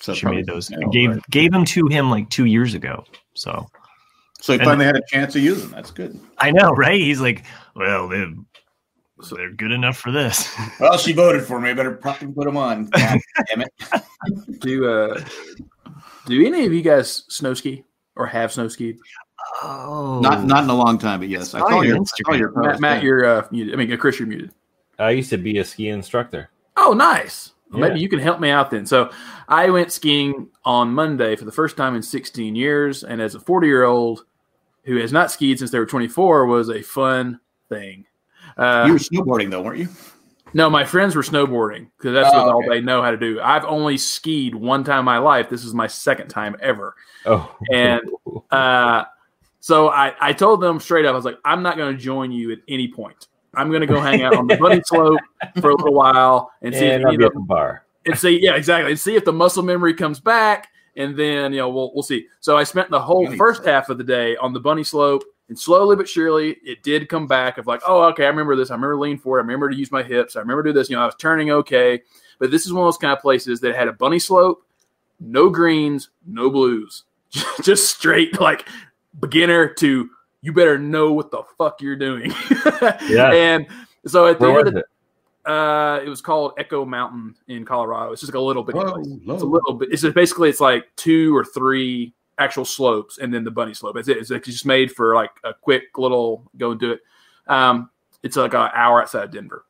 So 0.00 0.14
she 0.14 0.26
made 0.26 0.46
those. 0.46 0.70
yeah, 0.70 0.78
gave 0.92 1.10
right. 1.10 1.30
gave 1.30 1.52
them 1.52 1.64
to 1.66 1.86
him 1.86 2.10
like 2.10 2.28
two 2.30 2.46
years 2.46 2.74
ago. 2.74 3.04
So 3.34 3.66
So 4.40 4.54
he 4.54 4.58
and- 4.58 4.66
finally 4.66 4.86
had 4.86 4.96
a 4.96 5.02
chance 5.08 5.32
to 5.34 5.40
use 5.40 5.62
them. 5.62 5.70
That's 5.70 5.90
good. 5.90 6.18
I 6.38 6.50
know, 6.50 6.72
right? 6.72 7.00
He's 7.00 7.20
like, 7.20 7.44
well, 7.76 8.08
they're, 8.08 8.32
they're 9.30 9.52
good 9.52 9.72
enough 9.72 9.98
for 9.98 10.10
this. 10.10 10.48
Well, 10.80 10.96
she 10.96 11.12
voted 11.12 11.42
for 11.44 11.60
me. 11.60 11.70
I 11.70 11.74
better 11.74 11.92
probably 11.92 12.28
put 12.32 12.46
them 12.46 12.56
on. 12.56 12.86
God 12.90 13.20
damn 13.48 13.60
it. 13.62 14.60
Do 14.60 14.88
uh, 14.88 15.22
do 16.24 16.46
any 16.46 16.64
of 16.64 16.72
you 16.72 16.80
guys 16.80 17.24
snow 17.28 17.52
ski 17.52 17.84
or 18.16 18.26
have 18.26 18.52
snow 18.52 18.68
skied? 18.68 18.98
Oh, 19.62 20.20
Not 20.22 20.44
not 20.44 20.64
in 20.64 20.70
a 20.70 20.74
long 20.74 20.98
time, 20.98 21.20
but 21.20 21.28
yes. 21.28 21.54
I 21.54 21.58
saw 21.60 21.68
saw 21.68 21.80
your 21.82 21.96
your, 21.96 22.04
I 22.28 22.36
your 22.36 22.52
Matt, 22.54 22.80
Matt 22.80 23.02
you're 23.02 23.24
uh, 23.26 23.46
muted. 23.50 23.74
I 23.74 23.76
mean, 23.76 23.94
Chris, 23.98 24.18
you're 24.18 24.28
muted. 24.28 24.52
I 24.98 25.10
used 25.10 25.30
to 25.30 25.38
be 25.38 25.58
a 25.58 25.64
ski 25.64 25.88
instructor. 25.88 26.50
Oh, 26.76 26.92
nice. 26.92 27.52
Yeah. 27.72 27.80
Maybe 27.80 28.00
you 28.00 28.08
can 28.08 28.18
help 28.18 28.40
me 28.40 28.50
out 28.50 28.70
then. 28.70 28.84
So, 28.86 29.10
I 29.48 29.70
went 29.70 29.92
skiing 29.92 30.48
on 30.64 30.92
Monday 30.92 31.36
for 31.36 31.44
the 31.44 31.52
first 31.52 31.76
time 31.76 31.94
in 31.94 32.02
16 32.02 32.54
years, 32.56 33.04
and 33.04 33.20
as 33.20 33.34
a 33.34 33.40
40 33.40 33.66
year 33.66 33.84
old 33.84 34.24
who 34.84 34.96
has 34.96 35.12
not 35.12 35.30
skied 35.30 35.58
since 35.58 35.70
they 35.70 35.78
were 35.78 35.86
24, 35.86 36.46
was 36.46 36.68
a 36.70 36.82
fun 36.82 37.38
thing. 37.68 38.06
Uh, 38.56 38.84
you 38.86 38.92
were 38.94 38.98
snowboarding 38.98 39.50
though, 39.50 39.62
weren't 39.62 39.78
you? 39.78 39.88
no, 40.52 40.68
my 40.68 40.84
friends 40.84 41.14
were 41.14 41.22
snowboarding 41.22 41.88
because 41.96 42.12
that's 42.14 42.30
Oh, 42.34 42.38
all 42.50 42.58
okay. 42.58 42.68
they 42.68 42.80
know 42.80 43.02
how 43.02 43.10
to 43.12 43.16
do. 43.16 43.40
I've 43.40 43.64
only 43.64 43.96
skied 43.96 44.54
one 44.54 44.82
time 44.82 45.00
in 45.00 45.04
my 45.04 45.18
life. 45.18 45.48
This 45.48 45.64
is 45.64 45.72
my 45.74 45.86
second 45.86 46.28
time 46.28 46.56
ever. 46.60 46.94
Oh, 47.26 47.54
And- 47.72 48.02
Uh, 48.50 49.04
so 49.60 49.88
I, 49.90 50.14
I 50.20 50.32
told 50.32 50.60
them 50.60 50.80
straight 50.80 51.04
up, 51.04 51.12
I 51.12 51.16
was 51.16 51.24
like, 51.24 51.38
I'm 51.44 51.62
not 51.62 51.76
going 51.76 51.94
to 51.96 52.02
join 52.02 52.32
you 52.32 52.50
at 52.50 52.58
any 52.66 52.88
point. 52.88 53.28
I'm 53.54 53.68
going 53.68 53.80
to 53.80 53.86
go 53.86 54.00
hang 54.00 54.22
out 54.22 54.36
on 54.36 54.46
the 54.46 54.56
bunny 54.56 54.80
slope 54.84 55.20
for 55.60 55.70
a 55.70 55.74
little 55.74 55.94
while 55.94 56.52
and 56.62 56.74
see 56.74 56.86
and 56.86 57.00
if 57.00 57.06
I'll 57.06 57.08
any 57.08 57.16
be 57.18 57.24
at 57.24 57.34
the 57.34 57.40
bar. 57.40 57.84
and 58.06 58.18
see, 58.18 58.38
yeah, 58.40 58.54
exactly, 58.54 58.92
and 58.92 59.00
see 59.00 59.16
if 59.16 59.24
the 59.24 59.32
muscle 59.32 59.62
memory 59.62 59.94
comes 59.94 60.20
back, 60.20 60.68
and 60.96 61.16
then 61.16 61.52
you 61.52 61.58
know 61.58 61.68
we'll 61.68 61.92
we'll 61.94 62.02
see. 62.02 62.26
So 62.40 62.56
I 62.56 62.64
spent 62.64 62.90
the 62.90 63.00
whole 63.00 63.24
Bunny 63.24 63.36
first 63.36 63.64
half 63.64 63.88
of 63.88 63.98
the 63.98 64.04
day 64.04 64.36
on 64.36 64.52
the 64.52 64.60
bunny 64.60 64.84
slope, 64.84 65.24
and 65.48 65.58
slowly 65.58 65.96
but 65.96 66.08
surely 66.08 66.56
it 66.64 66.82
did 66.82 67.08
come 67.08 67.26
back. 67.26 67.58
Of 67.58 67.66
like, 67.66 67.80
oh, 67.86 68.02
okay, 68.10 68.24
I 68.24 68.28
remember 68.28 68.54
this. 68.56 68.70
I 68.70 68.74
remember 68.74 68.96
lean 68.96 69.18
forward. 69.18 69.40
I 69.40 69.42
remember 69.42 69.70
to 69.70 69.76
use 69.76 69.90
my 69.90 70.02
hips. 70.02 70.36
I 70.36 70.40
remember 70.40 70.62
to 70.62 70.70
do 70.70 70.78
this. 70.78 70.88
You 70.88 70.96
know, 70.96 71.02
I 71.02 71.06
was 71.06 71.16
turning 71.16 71.50
okay, 71.50 72.02
but 72.38 72.50
this 72.50 72.66
is 72.66 72.72
one 72.72 72.82
of 72.82 72.86
those 72.86 72.98
kind 72.98 73.12
of 73.12 73.20
places 73.20 73.60
that 73.60 73.74
had 73.74 73.88
a 73.88 73.92
bunny 73.92 74.18
slope, 74.18 74.64
no 75.18 75.48
greens, 75.50 76.10
no 76.26 76.50
blues, 76.50 77.04
just 77.62 77.90
straight 77.90 78.40
like 78.40 78.68
beginner 79.18 79.74
to 79.74 80.08
you 80.42 80.52
better 80.52 80.78
know 80.78 81.12
what 81.12 81.30
the 81.30 81.42
fuck 81.58 81.80
you're 81.82 81.96
doing. 81.96 82.32
Yeah. 83.08 83.32
and 83.32 83.66
so 84.06 84.26
at 84.26 84.38
the 84.38 84.48
Where 84.48 84.58
end 84.60 84.68
of 84.68 84.74
the 84.74 84.80
it? 84.80 84.86
uh, 85.50 86.00
it 86.04 86.08
was 86.08 86.20
called 86.20 86.52
Echo 86.58 86.84
Mountain 86.84 87.34
in 87.48 87.64
Colorado. 87.64 88.12
It's 88.12 88.20
just 88.20 88.32
like 88.32 88.38
a 88.38 88.42
little 88.42 88.62
bit. 88.62 88.74
Oh, 88.76 88.96
It's 89.00 89.42
a 89.42 89.46
little 89.46 89.74
bit. 89.74 89.90
It's 89.92 90.02
just 90.02 90.14
basically 90.14 90.48
it's 90.48 90.60
like 90.60 90.84
two 90.96 91.36
or 91.36 91.44
three 91.44 92.14
actual 92.38 92.64
slopes, 92.64 93.18
and 93.18 93.32
then 93.34 93.44
the 93.44 93.50
bunny 93.50 93.74
slope. 93.74 93.96
It's, 93.98 94.08
it's 94.08 94.30
like 94.30 94.44
just 94.44 94.64
made 94.64 94.90
for 94.92 95.14
like 95.14 95.30
a 95.44 95.52
quick 95.52 95.98
little 95.98 96.50
go 96.56 96.70
and 96.70 96.80
do 96.80 96.92
it. 96.92 97.00
Um, 97.46 97.90
it's 98.22 98.36
like 98.36 98.54
an 98.54 98.70
hour 98.74 99.02
outside 99.02 99.24
of 99.24 99.30
Denver. 99.32 99.64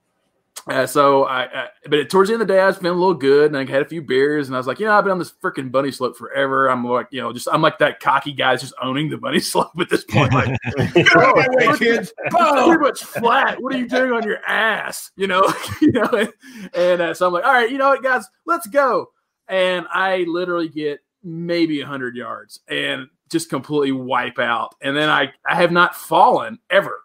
Uh, 0.67 0.87
so 0.87 1.25
I, 1.25 1.43
I, 1.45 1.69
but 1.88 2.11
towards 2.11 2.29
the 2.29 2.35
end 2.35 2.43
of 2.43 2.49
the 2.49 2.55
day, 2.55 2.61
I 2.61 2.67
was 2.67 2.76
feeling 2.76 2.97
a 2.97 3.00
little 3.00 3.14
good, 3.14 3.47
and 3.47 3.57
I 3.57 3.71
had 3.71 3.83
a 3.83 3.88
few 3.88 4.02
beers, 4.02 4.49
and 4.49 4.55
I 4.55 4.59
was 4.59 4.67
like, 4.67 4.79
you 4.79 4.87
know, 4.87 4.93
I've 4.93 5.05
been 5.05 5.12
on 5.12 5.19
this 5.19 5.33
freaking 5.33 5.73
bunny 5.73 5.90
slope 5.90 6.17
forever. 6.17 6.69
I'm 6.69 6.85
like, 6.87 7.09
you 7.11 7.21
know, 7.21 7.33
just 7.33 7.49
I'm 7.50 7.62
like 7.62 7.79
that 7.79 8.00
cocky 8.00 8.33
guy 8.33 8.52
that's 8.52 8.62
just 8.62 8.75
owning 8.83 9.09
the 9.09 9.17
bunny 9.17 9.40
slope 9.40 9.71
at 9.81 9.88
this 9.88 10.05
point. 10.05 10.33
Like, 10.33 10.59
Get 10.95 11.17
out 11.17 11.31
of 11.31 11.37
my 11.37 11.49
way, 11.50 11.79
kids. 11.79 12.12
oh, 12.35 12.67
pretty 12.69 12.83
much 12.83 13.02
flat. 13.02 13.62
What 13.62 13.75
are 13.75 13.79
you 13.79 13.88
doing 13.88 14.12
on 14.12 14.23
your 14.23 14.45
ass? 14.47 15.11
You 15.17 15.26
know, 15.29 15.52
you 15.81 15.93
know. 15.93 16.09
And, 16.12 16.33
and 16.75 17.02
uh, 17.02 17.14
so 17.14 17.26
I'm 17.26 17.33
like, 17.33 17.45
all 17.45 17.52
right, 17.52 17.71
you 17.71 17.79
know 17.79 17.88
what, 17.88 18.02
guys, 18.02 18.26
let's 18.47 18.67
go. 18.67 19.07
And 19.49 19.87
I 19.93 20.25
literally 20.29 20.69
get 20.69 21.00
maybe 21.23 21.81
hundred 21.81 22.17
yards 22.17 22.61
and 22.69 23.07
just 23.31 23.49
completely 23.50 23.93
wipe 23.93 24.38
out. 24.38 24.75
And 24.81 24.97
then 24.97 25.09
I 25.09 25.33
I 25.47 25.57
have 25.57 25.73
not 25.73 25.97
fallen 25.97 26.59
ever 26.71 27.00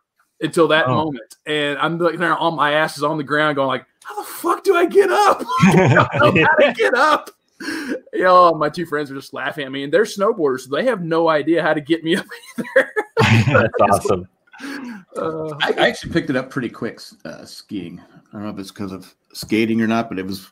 until 0.46 0.68
that 0.70 0.88
Oh. 0.88 0.96
moment. 1.06 1.36
And 1.46 1.78
I'm 1.80 1.98
like 1.98 2.18
there 2.18 2.36
on 2.38 2.56
my 2.56 2.74
ass 2.74 2.98
is 2.98 3.04
on 3.04 3.18
the 3.18 3.24
ground, 3.24 3.56
going 3.58 3.68
like, 3.68 3.86
how 4.04 4.16
the 4.16 4.24
fuck 4.28 4.64
do 4.64 4.76
I 4.76 4.86
get 4.86 5.10
up? 5.12 5.42
I 5.64 6.08
don't 6.20 6.36
know 6.36 6.46
how 6.50 6.68
to 6.68 6.74
get 6.74 6.94
up. 6.96 7.30
You 7.62 8.24
know, 8.24 8.54
my 8.54 8.70
two 8.70 8.86
friends 8.86 9.10
are 9.12 9.16
just 9.16 9.34
laughing 9.34 9.66
at 9.66 9.72
me, 9.72 9.84
and 9.84 9.92
they're 9.94 10.04
snowboarders, 10.04 10.62
so 10.62 10.76
they 10.76 10.86
have 10.86 11.02
no 11.02 11.30
idea 11.30 11.62
how 11.62 11.74
to 11.74 11.82
get 11.82 12.04
me 12.04 12.16
up 12.18 12.26
either. 12.60 12.92
That's 13.48 13.74
awesome. 13.82 14.28
Uh, 15.18 15.50
I, 15.62 15.74
I 15.78 15.88
actually 15.88 16.12
picked 16.14 16.30
it 16.30 16.36
up 16.36 16.50
pretty 16.50 16.70
quick 16.70 17.00
uh, 17.24 17.46
skiing. 17.46 18.00
I 18.00 18.32
don't 18.34 18.44
know 18.44 18.50
if 18.50 18.60
it's 18.60 18.72
because 18.72 18.92
of 18.92 19.14
skating 19.34 19.82
or 19.82 19.88
not, 19.88 20.10
but 20.10 20.20
it 20.20 20.26
was. 20.26 20.52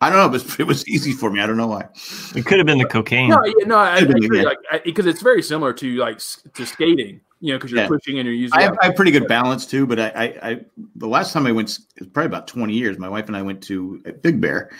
I 0.00 0.10
don't 0.10 0.18
know. 0.18 0.26
It 0.26 0.32
was, 0.32 0.60
it 0.60 0.66
was 0.66 0.86
easy 0.88 1.12
for 1.12 1.30
me. 1.30 1.40
I 1.40 1.46
don't 1.46 1.56
know 1.56 1.68
why. 1.68 1.86
it 2.34 2.44
could 2.44 2.58
have 2.58 2.66
been 2.66 2.78
the 2.78 2.84
cocaine. 2.84 3.30
No, 3.30 3.42
yeah, 3.44 3.64
no, 3.66 3.76
I, 3.78 3.94
I 3.94 3.98
Could've 4.00 4.14
been, 4.16 4.24
agree. 4.24 4.44
Like 4.44 4.58
because 4.84 5.06
it's 5.06 5.22
very 5.22 5.42
similar 5.42 5.72
to 5.74 5.96
like 5.96 6.18
to 6.54 6.66
skating, 6.66 7.20
you 7.40 7.52
know, 7.52 7.58
because 7.58 7.70
you're 7.70 7.82
Yeah. 7.82 7.88
pushing 7.88 8.18
and 8.18 8.26
you're 8.26 8.34
using. 8.34 8.58
I 8.58 8.62
have, 8.62 8.78
I 8.80 8.86
have 8.86 8.96
pretty 8.96 9.10
good 9.10 9.28
balance 9.28 9.66
too, 9.66 9.86
but 9.86 10.00
I, 10.00 10.08
I, 10.08 10.50
I 10.50 10.60
the 10.96 11.08
last 11.08 11.32
time 11.32 11.46
I 11.46 11.52
went, 11.52 11.70
it 11.96 12.00
was 12.00 12.08
probably 12.08 12.26
about 12.26 12.48
twenty 12.48 12.74
years. 12.74 12.98
My 12.98 13.08
wife 13.08 13.26
and 13.26 13.36
I 13.36 13.42
went 13.42 13.62
to 13.64 14.02
uh, 14.06 14.12
Big 14.22 14.40
Bear. 14.40 14.70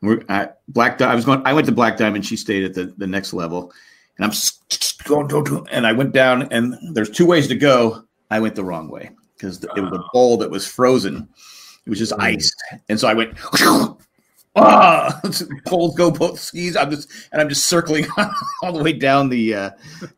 We're 0.00 0.22
at 0.28 0.60
Black. 0.68 1.00
I 1.02 1.14
was 1.14 1.24
going. 1.24 1.42
I 1.44 1.52
went 1.52 1.66
to 1.66 1.72
Black 1.72 1.96
Diamond. 1.96 2.24
She 2.24 2.36
stayed 2.36 2.64
at 2.64 2.74
the, 2.74 2.94
the 2.96 3.06
next 3.06 3.32
level, 3.32 3.72
and 4.16 4.24
I'm 4.24 4.32
going, 5.06 5.66
and 5.70 5.86
I 5.86 5.92
went 5.92 6.12
down. 6.12 6.48
And 6.52 6.74
there's 6.94 7.10
two 7.10 7.26
ways 7.26 7.48
to 7.48 7.56
go. 7.56 8.04
I 8.30 8.38
went 8.38 8.54
the 8.54 8.64
wrong 8.64 8.88
way 8.88 9.10
because 9.36 9.62
it 9.64 9.80
was 9.80 9.92
a 9.92 10.04
bowl 10.12 10.36
that 10.38 10.50
was 10.50 10.66
frozen. 10.66 11.28
It 11.84 11.90
was 11.90 11.98
just 11.98 12.12
ice, 12.18 12.54
and 12.88 13.00
so 13.00 13.08
I 13.08 13.14
went. 13.14 13.36
Ah, 14.58 15.20
poles 15.66 15.94
go 15.94 16.10
both 16.10 16.38
skis. 16.38 16.76
I'm 16.76 16.90
just 16.90 17.10
and 17.32 17.40
I'm 17.40 17.48
just 17.48 17.66
circling 17.66 18.06
all 18.62 18.72
the 18.72 18.82
way 18.82 18.92
down 18.92 19.28
the 19.28 19.54
uh, 19.54 19.70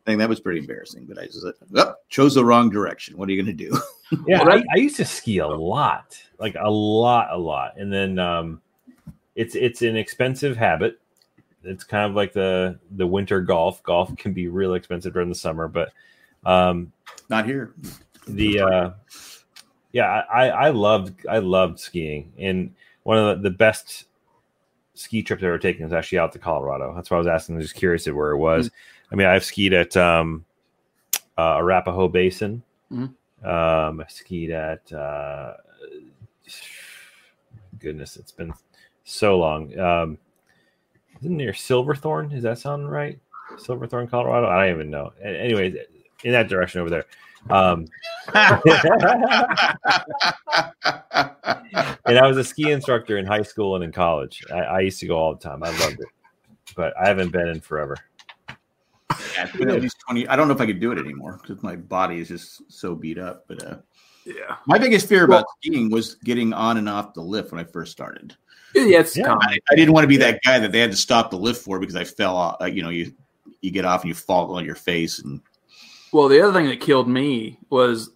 thing. 0.05 0.17
That 0.17 0.29
was 0.29 0.39
pretty 0.39 0.59
embarrassing. 0.59 1.05
But 1.07 1.19
I 1.19 1.25
just 1.25 1.45
oh, 1.75 1.93
chose 2.09 2.35
the 2.35 2.45
wrong 2.45 2.69
direction. 2.69 3.17
What 3.17 3.29
are 3.29 3.31
you 3.31 3.41
going 3.41 3.57
to 3.57 3.65
do? 3.65 3.77
Yeah, 4.27 4.43
Well, 4.43 4.57
I, 4.57 4.63
I 4.73 4.77
used 4.77 4.97
to 4.97 5.05
ski 5.05 5.37
a 5.37 5.47
lot, 5.47 6.21
like 6.37 6.55
a 6.59 6.69
lot, 6.69 7.29
a 7.31 7.37
lot, 7.37 7.77
and 7.77 7.93
then 7.93 8.19
um, 8.19 8.61
it's 9.35 9.55
it's 9.55 9.81
an 9.83 9.95
expensive 9.95 10.57
habit. 10.57 10.99
It's 11.63 11.85
kind 11.85 12.09
of 12.09 12.13
like 12.13 12.33
the 12.33 12.77
the 12.91 13.07
winter 13.07 13.39
golf. 13.39 13.81
Golf 13.83 14.13
can 14.17 14.33
be 14.33 14.49
real 14.49 14.73
expensive 14.73 15.13
during 15.13 15.29
the 15.29 15.35
summer, 15.35 15.69
but 15.69 15.93
um, 16.43 16.91
Not 17.29 17.45
here. 17.45 17.73
the 18.27 18.59
uh, 18.59 18.89
yeah, 19.93 20.23
I 20.29 20.49
I 20.49 20.69
loved 20.71 21.25
I 21.25 21.37
loved 21.37 21.79
skiing, 21.79 22.33
and 22.37 22.75
one 23.03 23.17
of 23.17 23.41
the, 23.41 23.49
the 23.49 23.55
best 23.55 24.07
ski 25.01 25.23
trips 25.23 25.43
I've 25.43 25.57
taking 25.57 25.83
was 25.83 25.93
actually 25.93 26.19
out 26.19 26.31
to 26.33 26.39
Colorado. 26.39 26.93
That's 26.95 27.09
why 27.09 27.15
I 27.15 27.19
was 27.19 27.27
asking. 27.27 27.55
I 27.55 27.57
was 27.57 27.65
just 27.67 27.75
curious 27.75 28.07
at 28.07 28.15
where 28.15 28.31
it 28.31 28.37
was. 28.37 28.69
I 29.11 29.15
mean, 29.15 29.27
I've 29.27 29.43
skied 29.43 29.73
at 29.73 29.97
um, 29.97 30.45
uh, 31.37 31.57
Arapahoe 31.57 32.07
Basin. 32.07 32.63
Mhm. 32.91 33.13
Um, 33.43 34.01
I 34.01 34.05
skied 34.07 34.51
at 34.51 34.91
uh, 34.93 35.53
goodness, 37.79 38.15
it's 38.17 38.31
been 38.31 38.53
so 39.03 39.37
long. 39.37 39.77
Um, 39.77 40.17
isn't 41.19 41.37
near 41.37 41.53
Silverthorne? 41.53 42.29
Does 42.29 42.43
that 42.43 42.59
sound 42.59 42.91
right? 42.91 43.19
Silverthorne, 43.57 44.07
Colorado. 44.07 44.47
I 44.47 44.65
don't 44.65 44.75
even 44.75 44.89
know. 44.89 45.11
Anyways, 45.21 45.75
in 46.23 46.31
that 46.31 46.47
direction 46.47 46.81
over 46.81 46.89
there. 46.89 47.05
Um, 47.49 47.87
and 52.05 52.17
I 52.17 52.27
was 52.27 52.37
a 52.37 52.43
ski 52.43 52.71
instructor 52.71 53.17
in 53.17 53.25
high 53.25 53.41
school 53.41 53.75
and 53.75 53.83
in 53.83 53.91
college. 53.91 54.43
I, 54.51 54.59
I 54.59 54.79
used 54.81 54.99
to 54.99 55.07
go 55.07 55.17
all 55.17 55.33
the 55.35 55.39
time. 55.41 55.63
I 55.63 55.69
loved 55.79 55.99
it, 55.99 56.07
but 56.75 56.93
I 57.01 57.07
haven't 57.07 57.31
been 57.31 57.47
in 57.47 57.59
forever. 57.59 57.97
Yeah, 58.49 59.45
it's 59.45 59.55
been 59.57 59.69
at 59.69 59.81
least 59.81 59.97
twenty. 60.05 60.27
I 60.27 60.35
don't 60.35 60.47
know 60.47 60.53
if 60.53 60.61
I 60.61 60.65
could 60.65 60.79
do 60.79 60.91
it 60.91 60.97
anymore 60.99 61.39
because 61.41 61.61
my 61.63 61.75
body 61.75 62.19
is 62.19 62.27
just 62.29 62.71
so 62.71 62.95
beat 62.95 63.17
up. 63.17 63.45
But 63.47 63.63
uh, 63.65 63.77
yeah, 64.25 64.55
my 64.67 64.77
biggest 64.77 65.07
fear 65.09 65.25
about 65.25 65.45
Well- 65.45 65.55
skiing 65.63 65.89
was 65.89 66.15
getting 66.23 66.53
on 66.53 66.77
and 66.77 66.87
off 66.87 67.13
the 67.13 67.21
lift 67.21 67.51
when 67.51 67.59
I 67.59 67.63
first 67.63 67.91
started. 67.91 68.35
yeah, 68.75 68.99
it's 68.99 69.17
Yeah. 69.17 69.25
common. 69.25 69.41
I, 69.49 69.57
I 69.71 69.75
didn't 69.75 69.93
want 69.93 70.03
to 70.03 70.07
be 70.07 70.17
that 70.17 70.39
guy 70.45 70.59
that 70.59 70.71
they 70.71 70.79
had 70.79 70.91
to 70.91 70.97
stop 70.97 71.29
the 71.31 71.37
lift 71.37 71.61
for 71.63 71.79
because 71.79 71.95
I 71.95 72.03
fell 72.05 72.35
off. 72.37 72.57
Like, 72.61 72.73
you 72.73 72.83
know, 72.83 72.89
you 72.89 73.13
you 73.61 73.69
get 73.71 73.85
off 73.85 74.01
and 74.01 74.07
you 74.09 74.15
fall 74.15 74.55
on 74.55 74.63
your 74.65 74.75
face 74.75 75.19
and 75.19 75.41
Well, 76.13 76.27
the 76.27 76.41
other 76.41 76.53
thing 76.53 76.67
that 76.67 76.81
killed 76.81 77.07
me 77.07 77.59
was 77.69 78.09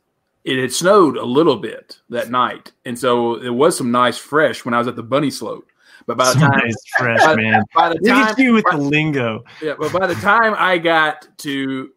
it 0.44 0.60
had 0.60 0.72
snowed 0.72 1.18
a 1.18 1.26
little 1.26 1.56
bit 1.58 2.00
that 2.10 2.30
night, 2.30 2.72
and 2.86 2.98
so 2.98 3.36
it 3.42 3.50
was 3.50 3.78
some 3.78 3.92
nice 3.92 4.18
fresh 4.18 4.64
when 4.66 4.74
I 4.74 4.80
was 4.80 4.88
at 4.88 4.96
the 4.96 5.04
bunny 5.04 5.32
slope. 5.32 5.66
But 6.08 6.18
by 6.18 6.34
the 6.34 6.40
time, 6.40 6.52
Nice 6.64 6.76
fresh 7.00 7.20
by, 7.24 7.36
man. 7.36 7.64
by 7.74 7.90
the 7.90 7.96
Look 7.96 8.04
time, 8.14 8.28
at 8.28 8.38
you 8.38 8.54
with 8.54 8.64
by- 8.66 8.76
the 8.76 8.82
lingo. 8.82 9.44
yeah, 9.62 9.74
but 9.80 9.92
by 9.92 10.06
the 10.06 10.14
time 10.16 10.54
I 10.58 10.78
got 10.78 11.28
to 11.40 11.90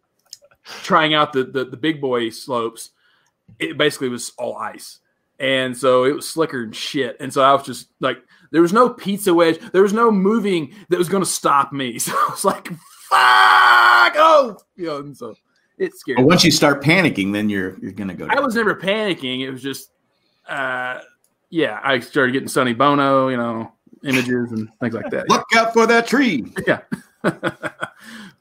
trying 0.63 1.13
out 1.13 1.31
the, 1.33 1.43
the, 1.43 1.65
the 1.65 1.77
big 1.77 2.01
boy 2.01 2.29
slopes, 2.29 2.89
it 3.59 3.77
basically 3.77 4.09
was 4.09 4.31
all 4.37 4.55
ice. 4.57 4.99
And 5.39 5.77
so 5.77 6.03
it 6.05 6.13
was 6.15 6.27
slicker 6.27 6.63
and 6.63 6.75
shit. 6.75 7.17
And 7.19 7.31
so 7.31 7.41
I 7.43 7.53
was 7.53 7.63
just 7.65 7.87
like, 7.99 8.17
there 8.51 8.61
was 8.61 8.73
no 8.73 8.89
pizza 8.89 9.33
wedge. 9.33 9.59
There 9.71 9.81
was 9.83 9.93
no 9.93 10.11
moving 10.11 10.73
that 10.89 10.97
was 10.97 11.07
going 11.09 11.23
to 11.23 11.29
stop 11.29 11.71
me. 11.71 11.97
So 11.99 12.11
I 12.13 12.27
was 12.31 12.43
like, 12.45 12.67
fuck. 12.67 14.13
Oh, 14.17 14.57
you 14.75 14.85
know, 14.87 14.97
and 14.97 15.15
so 15.15 15.35
it's 15.79 16.01
scary. 16.01 16.17
but 16.17 16.25
once 16.25 16.43
you 16.43 16.51
start 16.51 16.83
panicking, 16.83 17.33
then 17.33 17.49
you're 17.49 17.79
you're 17.79 17.91
gonna 17.91 18.13
go. 18.13 18.27
I 18.29 18.39
was 18.39 18.55
never 18.55 18.75
panicking. 18.75 19.41
It 19.41 19.49
was 19.49 19.63
just, 19.63 19.91
uh, 20.47 20.99
yeah, 21.49 21.79
I 21.83 21.99
started 21.99 22.33
getting 22.33 22.49
Sonny 22.49 22.73
Bono, 22.73 23.29
you 23.29 23.37
know, 23.37 23.71
images 24.03 24.51
and 24.51 24.69
things 24.79 24.93
like 24.93 25.09
that. 25.09 25.29
Look 25.29 25.45
out 25.55 25.73
for 25.73 25.87
that 25.87 26.07
tree. 26.07 26.45
Yeah. 26.67 26.81
but 27.21 27.73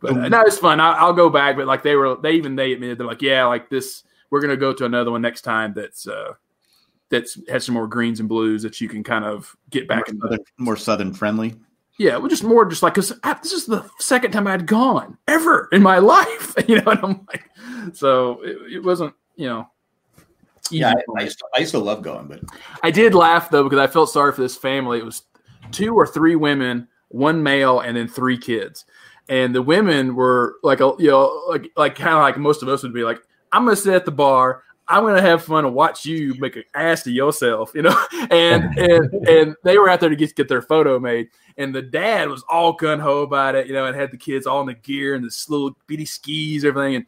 uh, 0.02 0.28
no, 0.28 0.40
it's 0.42 0.58
fun. 0.58 0.78
I, 0.78 0.92
I'll 0.92 1.12
go 1.12 1.30
back, 1.30 1.56
but 1.56 1.66
like 1.66 1.82
they 1.82 1.96
were, 1.96 2.16
they 2.16 2.32
even 2.32 2.54
they 2.54 2.72
admitted 2.72 2.98
they're 2.98 3.06
like, 3.06 3.22
yeah, 3.22 3.44
like 3.46 3.68
this, 3.68 4.04
we're 4.30 4.40
gonna 4.40 4.56
go 4.56 4.72
to 4.72 4.84
another 4.84 5.10
one 5.10 5.22
next 5.22 5.42
time 5.42 5.72
that's 5.74 6.06
uh 6.06 6.34
that's 7.10 7.40
has 7.48 7.64
some 7.64 7.74
more 7.74 7.88
greens 7.88 8.20
and 8.20 8.28
blues 8.28 8.62
that 8.62 8.80
you 8.80 8.88
can 8.88 9.02
kind 9.02 9.24
of 9.24 9.56
get 9.70 9.88
back 9.88 10.06
more 10.06 10.14
in. 10.14 10.20
southern, 10.20 10.44
more 10.58 10.76
southern 10.76 11.12
friendly. 11.12 11.56
Yeah, 11.98 12.16
well, 12.16 12.28
just 12.28 12.44
more 12.44 12.64
just 12.64 12.82
like 12.82 12.94
because 12.94 13.12
this 13.42 13.52
is 13.52 13.66
the 13.66 13.84
second 13.98 14.30
time 14.30 14.46
I'd 14.46 14.66
gone 14.66 15.18
ever 15.26 15.68
in 15.72 15.82
my 15.82 15.98
life, 15.98 16.54
you 16.68 16.76
know, 16.76 16.92
and 16.92 17.00
I'm 17.02 17.26
like, 17.26 17.50
so 17.92 18.40
it, 18.42 18.74
it 18.74 18.84
wasn't, 18.84 19.14
you 19.36 19.48
know. 19.48 19.68
Yeah, 20.70 20.92
I, 20.92 21.20
I, 21.20 21.22
used 21.22 21.38
to, 21.38 21.44
I 21.56 21.60
used 21.60 21.70
to 21.72 21.78
love 21.78 22.02
going, 22.02 22.28
but 22.28 22.40
I 22.82 22.90
did 22.90 23.14
laugh 23.14 23.50
though 23.50 23.64
because 23.64 23.78
I 23.78 23.86
felt 23.86 24.10
sorry 24.10 24.32
for 24.32 24.42
this 24.42 24.56
family. 24.56 24.98
It 24.98 25.04
was 25.04 25.22
two 25.72 25.94
or 25.94 26.06
three 26.06 26.36
women, 26.36 26.88
one 27.08 27.42
male, 27.42 27.80
and 27.80 27.96
then 27.96 28.06
three 28.06 28.38
kids. 28.38 28.84
And 29.28 29.54
the 29.54 29.62
women 29.62 30.14
were 30.14 30.56
like, 30.62 30.80
a, 30.80 30.92
you 30.98 31.10
know, 31.10 31.42
like 31.48 31.70
like 31.76 31.94
kind 31.96 32.14
of 32.14 32.20
like 32.20 32.36
most 32.36 32.62
of 32.62 32.68
us 32.68 32.82
would 32.82 32.94
be 32.94 33.02
like, 33.02 33.18
I'm 33.50 33.64
gonna 33.64 33.76
sit 33.76 33.94
at 33.94 34.04
the 34.04 34.12
bar. 34.12 34.62
I'm 34.88 35.04
gonna 35.04 35.20
have 35.20 35.44
fun 35.44 35.66
and 35.66 35.74
watch 35.74 36.06
you 36.06 36.34
make 36.38 36.56
an 36.56 36.64
ass 36.74 37.06
of 37.06 37.12
yourself, 37.12 37.72
you 37.74 37.82
know. 37.82 38.04
And 38.30 38.76
and 38.78 39.28
and 39.28 39.56
they 39.64 39.78
were 39.78 39.88
out 39.88 40.00
there 40.00 40.10
to 40.10 40.16
get 40.16 40.34
get 40.36 40.48
their 40.48 40.60
photo 40.60 40.98
made. 40.98 41.28
And 41.56 41.74
the 41.74 41.82
dad 41.82 42.28
was 42.28 42.44
all 42.48 42.72
gun 42.72 43.00
ho 43.00 43.22
about 43.22 43.54
it, 43.54 43.66
you 43.66 43.72
know, 43.72 43.86
and 43.86 43.96
had 43.96 44.10
the 44.10 44.18
kids 44.18 44.46
all 44.46 44.60
in 44.60 44.66
the 44.66 44.74
gear 44.74 45.14
and 45.14 45.24
this 45.24 45.48
little 45.48 45.76
bitty 45.86 46.04
skis, 46.04 46.64
everything. 46.64 46.96
And 46.96 47.06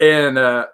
and 0.00 0.38
uh, 0.38 0.66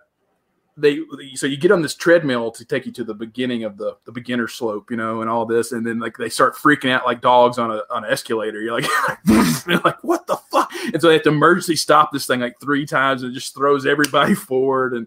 they 0.76 0.98
so 1.34 1.46
you 1.46 1.56
get 1.56 1.70
on 1.70 1.82
this 1.82 1.94
treadmill 1.94 2.50
to 2.50 2.64
take 2.64 2.86
you 2.86 2.92
to 2.92 3.04
the 3.04 3.14
beginning 3.14 3.64
of 3.64 3.76
the 3.76 3.96
the 4.04 4.12
beginner 4.12 4.48
slope, 4.48 4.90
you 4.90 4.96
know, 4.96 5.20
and 5.20 5.30
all 5.30 5.46
this, 5.46 5.72
and 5.72 5.86
then 5.86 6.00
like 6.00 6.16
they 6.16 6.28
start 6.28 6.56
freaking 6.56 6.90
out 6.90 7.06
like 7.06 7.20
dogs 7.20 7.58
on 7.58 7.70
a 7.70 7.82
on 7.90 8.04
an 8.04 8.10
escalator. 8.10 8.60
You're 8.60 8.80
like, 8.80 8.90
like 9.84 10.02
what 10.02 10.26
the 10.26 10.36
fuck? 10.50 10.72
And 10.92 11.00
so 11.00 11.08
they 11.08 11.14
have 11.14 11.22
to 11.24 11.28
emergency 11.30 11.76
stop 11.76 12.10
this 12.12 12.26
thing 12.26 12.40
like 12.40 12.58
three 12.60 12.86
times, 12.86 13.22
and 13.22 13.30
it 13.30 13.34
just 13.34 13.54
throws 13.54 13.86
everybody 13.86 14.34
forward. 14.34 14.94
And, 14.94 15.06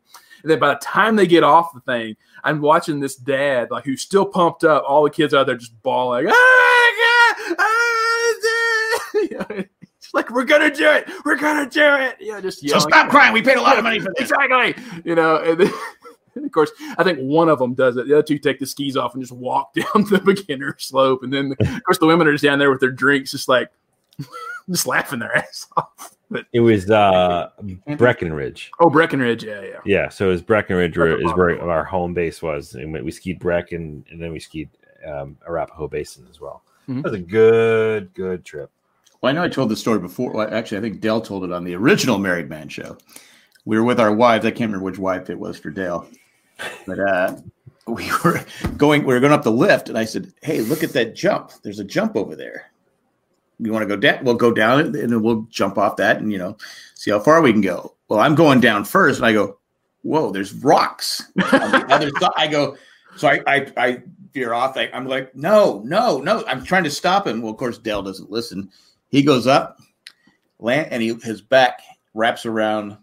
then 0.50 0.60
by 0.60 0.70
the 0.70 0.80
time 0.80 1.16
they 1.16 1.28
get 1.28 1.44
off 1.44 1.74
the 1.74 1.82
thing, 1.82 2.16
I'm 2.44 2.62
watching 2.62 3.00
this 3.00 3.16
dad 3.16 3.72
like 3.72 3.86
who's 3.86 4.02
still 4.02 4.26
pumped 4.26 4.64
up. 4.64 4.84
All 4.88 5.04
the 5.04 5.10
kids 5.10 5.34
out 5.34 5.48
there 5.48 5.58
just 5.58 5.82
bawling, 5.84 6.28
ah, 6.28 6.34
God, 6.98 7.56
ah, 7.60 7.98
you 9.14 9.38
know, 9.38 9.66
it's 10.08 10.14
like 10.14 10.30
we're 10.30 10.46
gonna 10.46 10.74
do 10.74 10.90
it, 10.90 11.10
we're 11.26 11.38
gonna 11.38 11.70
do 11.70 11.96
it. 11.96 12.18
Yeah, 12.20 12.40
just 12.40 12.68
so 12.68 12.80
stop 12.80 13.10
crying. 13.10 13.34
We 13.34 13.42
paid 13.42 13.58
a 13.58 13.62
lot 13.62 13.78
of 13.78 13.84
money 13.84 14.00
for 14.00 14.14
this. 14.16 14.32
Exactly. 14.32 14.76
You 15.04 15.16
know, 15.16 15.38
and 15.38 15.60
then, 15.60 15.74
of 16.46 16.52
course, 16.52 16.72
I 16.98 17.04
think 17.04 17.20
one 17.20 17.50
of 17.50 17.60
them 17.60 17.74
does 17.74 17.98
it. 17.98 18.08
The 18.08 18.14
other 18.14 18.24
two 18.24 18.40
take 18.40 18.60
the 18.60 18.66
skis 18.66 18.96
off 18.96 19.14
and 19.14 19.24
just 19.24 19.34
walk 19.34 19.74
down 19.76 20.06
the 20.10 20.22
beginner 20.24 20.76
slope. 20.80 21.24
And 21.24 21.34
then, 21.34 21.56
of 21.60 21.84
course, 21.84 21.98
the 21.98 22.08
women 22.08 22.28
are 22.28 22.32
just 22.32 22.44
down 22.44 22.60
there 22.60 22.72
with 22.72 22.80
their 22.80 22.92
drinks, 22.92 23.32
just 23.32 23.50
like, 23.50 23.70
just 24.70 24.88
laughing 24.88 25.20
their 25.20 25.36
ass 25.36 25.68
off. 25.76 26.17
But 26.30 26.46
It 26.52 26.60
was 26.60 26.90
uh, 26.92 27.50
Breckenridge. 27.98 28.72
oh, 28.80 28.90
Breckenridge, 28.90 29.44
yeah, 29.44 29.62
yeah. 29.62 29.80
Yeah, 29.86 30.10
so 30.10 30.28
it 30.28 30.32
was 30.32 30.42
Breckenridge 30.42 30.98
where, 30.98 31.16
is 31.18 31.24
Breckenridge. 31.34 31.62
where 31.62 31.72
our 31.72 31.84
home 31.86 32.14
base 32.14 32.42
was, 32.42 32.74
and 32.76 32.92
we 32.92 33.02
we 33.02 33.12
skied 33.12 33.40
Brecken, 33.40 34.04
and 34.12 34.22
then 34.22 34.32
we 34.34 34.40
skied 34.40 34.70
um, 35.08 35.38
Arapahoe 35.48 35.88
Basin 35.88 36.28
as 36.30 36.42
well. 36.42 36.64
Mhm. 36.90 37.00
It 37.00 37.04
was 37.06 37.14
a 37.14 37.20
good, 37.20 38.14
good 38.14 38.44
trip. 38.44 38.70
Well, 39.22 39.30
I 39.30 39.34
know 39.34 39.44
I 39.44 39.50
told 39.50 39.70
the 39.70 39.76
story 39.76 40.00
before. 40.00 40.32
Well, 40.34 40.54
actually, 40.54 40.80
I 40.80 40.82
think 40.82 41.00
Dale 41.00 41.22
told 41.22 41.44
it 41.46 41.52
on 41.52 41.64
the 41.64 41.76
original 41.76 42.20
Married 42.20 42.50
Man 42.50 42.68
show. 42.70 42.98
We 43.66 43.78
were 43.78 43.84
with 43.86 44.00
our 44.00 44.14
wives. 44.14 44.46
I 44.46 44.52
can't 44.52 44.70
remember 44.70 44.84
which 44.86 45.00
wife 45.00 45.30
it 45.30 45.40
was 45.40 45.58
for 45.58 45.70
Dale, 45.70 46.08
but 46.86 47.00
uh, 47.00 47.36
we 47.88 48.10
were 48.26 48.44
going. 48.78 49.06
We 49.06 49.14
were 49.14 49.20
going 49.22 49.34
up 49.34 49.44
the 49.44 49.52
lift, 49.52 49.88
and 49.90 49.98
I 49.98 50.04
said, 50.04 50.34
"Hey, 50.42 50.60
look 50.62 50.84
at 50.84 50.92
that 50.94 51.16
jump! 51.16 51.52
There's 51.64 51.80
a 51.80 51.84
jump 51.86 52.16
over 52.18 52.36
there. 52.36 52.70
You 53.60 53.72
want 53.72 53.84
to 53.84 53.88
go 53.88 53.96
down? 53.96 54.24
We'll 54.24 54.36
go 54.36 54.52
down 54.52 54.80
and 54.80 54.96
then 54.96 55.22
we'll 55.22 55.48
jump 55.50 55.78
off 55.78 55.98
that, 55.98 56.18
and 56.18 56.32
you 56.32 56.38
know, 56.38 56.58
see 56.94 57.12
how 57.12 57.20
far 57.20 57.42
we 57.42 57.52
can 57.52 57.62
go." 57.62 57.96
Well, 58.08 58.20
I'm 58.20 58.36
going 58.36 58.60
down 58.60 58.86
first, 58.86 59.20
and 59.20 59.26
I 59.26 59.34
go, 59.34 59.58
"Whoa, 60.04 60.32
there's 60.32 60.54
rocks 60.54 61.24
on 61.52 61.72
the 61.72 61.86
other 61.90 62.12
side." 62.20 62.32
I 62.38 62.48
go, 62.48 62.78
so 63.16 63.28
I 63.28 63.42
I, 63.48 63.72
I 63.78 64.04
veer 64.34 64.54
off. 64.54 64.78
I, 64.78 64.90
I'm 64.94 65.08
like, 65.08 65.36
"No, 65.36 65.82
no, 65.86 66.20
no!" 66.20 66.44
I'm 66.48 66.64
trying 66.64 66.84
to 66.84 66.92
stop 66.92 67.26
him. 67.26 67.42
Well, 67.42 67.52
of 67.52 67.58
course, 67.58 67.78
Dale 67.78 68.04
doesn't 68.04 68.32
listen. 68.32 68.70
He 69.10 69.24
goes 69.24 69.48
up, 69.48 69.80
land, 70.60 70.90
and 70.92 71.02
he 71.02 71.14
his 71.24 71.42
back 71.42 71.82
wraps 72.14 72.46
around 72.46 72.98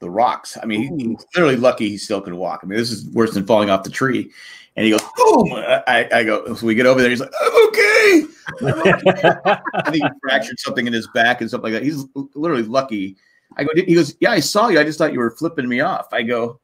the 0.00 0.10
rocks. 0.10 0.58
I 0.60 0.66
mean, 0.66 0.98
he, 0.98 1.08
he's 1.08 1.26
literally 1.34 1.56
lucky 1.56 1.88
he 1.88 1.98
still 1.98 2.20
can 2.20 2.36
walk. 2.36 2.60
I 2.62 2.66
mean, 2.66 2.78
this 2.78 2.90
is 2.90 3.06
worse 3.10 3.32
than 3.32 3.46
falling 3.46 3.70
off 3.70 3.84
the 3.84 3.90
tree. 3.90 4.30
And 4.76 4.84
he 4.84 4.90
goes, 4.90 5.02
boom. 5.16 5.52
I, 5.52 6.08
I 6.12 6.24
go, 6.24 6.54
so 6.54 6.66
we 6.66 6.74
get 6.74 6.86
over 6.86 7.00
there. 7.00 7.10
He's 7.10 7.20
like, 7.20 7.32
I'm 7.40 7.68
okay. 7.68 8.24
I 9.74 9.90
think 9.90 10.04
he 10.04 10.10
fractured 10.22 10.58
something 10.58 10.86
in 10.86 10.92
his 10.92 11.06
back 11.08 11.40
and 11.40 11.50
stuff 11.50 11.62
like 11.62 11.72
that. 11.72 11.82
He's 11.82 12.04
literally 12.34 12.62
lucky. 12.62 13.16
I 13.56 13.64
go, 13.64 13.70
he 13.74 13.94
goes, 13.94 14.14
yeah, 14.20 14.30
I 14.30 14.40
saw 14.40 14.68
you. 14.68 14.80
I 14.80 14.84
just 14.84 14.98
thought 14.98 15.12
you 15.12 15.18
were 15.18 15.32
flipping 15.32 15.68
me 15.68 15.80
off. 15.80 16.12
I 16.12 16.22
go, 16.22 16.60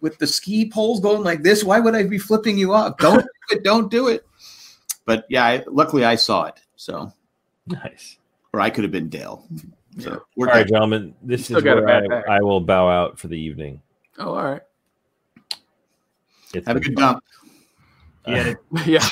with 0.00 0.18
the 0.18 0.26
ski 0.26 0.68
poles 0.68 1.00
going 1.00 1.22
like 1.22 1.42
this, 1.42 1.64
why 1.64 1.80
would 1.80 1.94
I 1.94 2.02
be 2.04 2.18
flipping 2.18 2.58
you 2.58 2.74
off? 2.74 2.98
Don't 2.98 3.22
do 3.22 3.56
it. 3.56 3.64
Don't 3.64 3.90
do 3.90 4.08
it. 4.08 4.26
But 5.06 5.24
yeah, 5.28 5.44
I, 5.44 5.64
luckily 5.66 6.04
I 6.04 6.16
saw 6.16 6.44
it. 6.44 6.60
So, 6.76 7.12
Nice. 7.66 8.18
or 8.52 8.60
I 8.60 8.70
could 8.70 8.84
have 8.84 8.92
been 8.92 9.08
Dale. 9.08 9.46
So, 9.98 10.10
Yeah. 10.10 10.16
we're 10.36 10.48
All 10.48 10.54
right, 10.54 10.66
gentlemen, 10.66 11.14
this 11.22 11.50
is 11.50 11.62
where. 11.62 11.88
I, 12.28 12.36
I 12.36 12.40
will 12.40 12.60
bow 12.60 12.88
out 12.88 13.18
for 13.18 13.28
the 13.28 13.38
evening. 13.38 13.80
Oh, 14.18 14.34
all 14.34 14.44
right. 14.44 14.62
It's 16.54 16.66
have 16.66 16.76
a 16.76 16.80
been 16.80 16.94
good 16.94 16.96
dump. 17.00 17.24
Yeah. 18.26 18.54
yeah. 18.86 19.08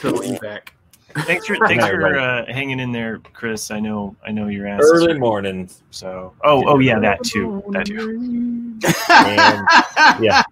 Totally 0.00 0.36
back. 0.40 0.74
Thanks 1.14 1.46
for 1.46 1.56
thanks 1.68 1.86
for 1.86 2.18
uh, 2.18 2.46
hanging 2.46 2.80
in 2.80 2.90
there, 2.90 3.18
Chris. 3.32 3.70
I 3.70 3.78
know 3.78 4.16
I 4.26 4.32
know 4.32 4.48
your 4.48 4.66
ass. 4.66 4.80
early 4.82 5.16
morning. 5.18 5.70
So 5.92 6.32
oh 6.42 6.64
oh 6.66 6.78
yeah, 6.80 6.98
that 6.98 7.22
too. 7.22 7.62
That 7.70 7.86
too. 7.86 8.78
And, 9.10 10.22
yeah, 10.24 10.42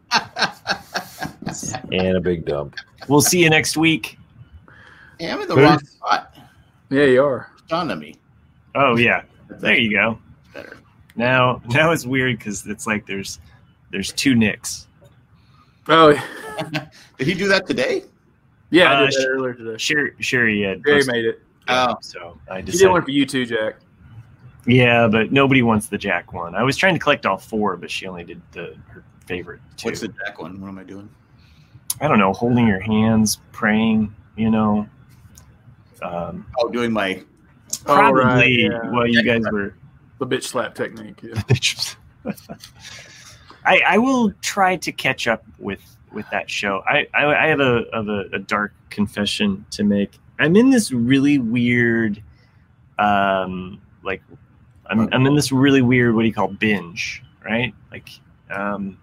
and 1.93 2.17
a 2.17 2.21
big 2.21 2.45
dump. 2.45 2.77
We'll 3.09 3.21
see 3.21 3.43
you 3.43 3.51
next 3.51 3.77
week. 3.77 4.17
Hey, 5.19 5.31
I'm 5.33 5.41
in 5.41 5.49
the 5.49 5.57
Peace. 5.57 5.65
wrong 5.65 5.79
spot. 5.81 6.37
Yeah, 6.91 7.05
you 7.07 7.25
are. 7.25 7.51
It's 7.65 7.73
on 7.73 7.89
to 7.89 7.97
me. 7.97 8.15
Oh 8.75 8.97
yeah, 8.97 9.23
there 9.49 9.77
you 9.77 9.91
go. 9.93 10.19
Better. 10.55 10.77
Now 11.17 11.61
now 11.69 11.91
it's 11.93 12.07
weird 12.07 12.39
because 12.39 12.67
it's 12.67 12.87
like 12.87 13.07
there's 13.07 13.41
there's 13.91 14.13
two 14.13 14.35
Nicks. 14.35 14.87
Oh, 15.89 16.13
Did 17.19 17.27
he 17.27 17.35
do 17.35 17.49
that 17.49 17.67
today? 17.67 18.05
yeah, 18.71 18.93
I 18.93 18.95
Uh, 18.95 19.01
did 19.07 19.13
sh- 19.13 19.17
that 19.17 19.27
earlier 19.29 19.55
today. 19.55 19.77
Sherry 19.79 20.13
Sherry 20.21 20.63
had 20.63 20.85
Jerry 20.85 20.99
posted- 20.99 21.13
made 21.15 21.25
it. 21.25 21.43
Oh. 21.69 21.97
so 22.01 22.39
I 22.51 22.61
He 22.61 22.73
did 22.73 22.89
one 22.89 23.03
for 23.03 23.11
you 23.11 23.27
too, 23.27 23.45
Jack. 23.47 23.77
Yeah, 24.67 25.09
but 25.09 25.33
nobody 25.33 25.63
wants 25.63 25.89
the 25.89 25.99
Jack 25.99 26.33
one. 26.33 26.55
I 26.55 26.63
was 26.63 26.77
trying 26.77 26.95
to 26.95 27.01
collect 27.01 27.25
all 27.27 27.39
four, 27.39 27.77
but 27.77 27.91
she 27.91 28.07
only 28.07 28.25
did 28.25 28.41
the 28.53 28.77
her 28.89 29.03
favorite 29.27 29.61
two. 29.77 29.89
What's 29.89 30.01
the 30.01 30.09
Jack 30.09 30.41
one? 30.41 30.61
What 30.61 30.69
am 30.69 30.79
I 30.79 30.85
doing? 30.85 31.09
I 32.01 32.09
don't 32.09 32.19
know, 32.19 32.33
holding 32.33 32.67
your 32.67 32.81
hands, 32.81 33.41
praying. 33.53 34.15
You 34.37 34.51
know, 34.51 34.89
um, 36.03 36.47
Oh, 36.59 36.69
doing 36.69 36.93
my. 36.93 37.23
Oh, 37.87 37.95
probably 37.95 38.23
right, 38.23 38.49
yeah. 38.51 38.91
while 38.91 39.07
you 39.07 39.23
guys 39.23 39.43
were. 39.51 39.75
The 40.19 40.27
bitch 40.27 40.45
slap 40.45 40.75
technique. 40.75 41.21
Yeah. 41.23 42.33
I, 43.65 43.81
I 43.87 43.99
will 43.99 44.33
try 44.43 44.77
to 44.77 44.93
catch 44.93 45.27
up 45.27 45.45
with 45.59 45.81
with 46.13 46.29
that 46.31 46.51
show. 46.51 46.83
I 46.87 47.07
I, 47.15 47.45
I 47.45 47.47
have 47.49 47.61
a 47.61 47.85
of 47.93 48.09
a, 48.09 48.25
a 48.33 48.39
dark 48.39 48.73
confession 48.91 49.65
to 49.71 49.85
make. 49.85 50.19
I'm 50.39 50.57
in 50.57 50.71
this 50.71 50.93
really 50.93 51.39
weird, 51.39 52.23
um, 52.99 53.81
like 54.03 54.23
I'm 54.87 55.09
I'm 55.13 55.27
in 55.27 55.35
this 55.35 55.53
really 55.53 55.83
weird 55.83 56.15
what 56.15 56.23
do 56.23 56.29
you 56.29 56.35
call 56.35 56.49
binge, 56.49 57.23
right? 57.45 57.75
Like, 57.91 58.09
um, 58.51 58.99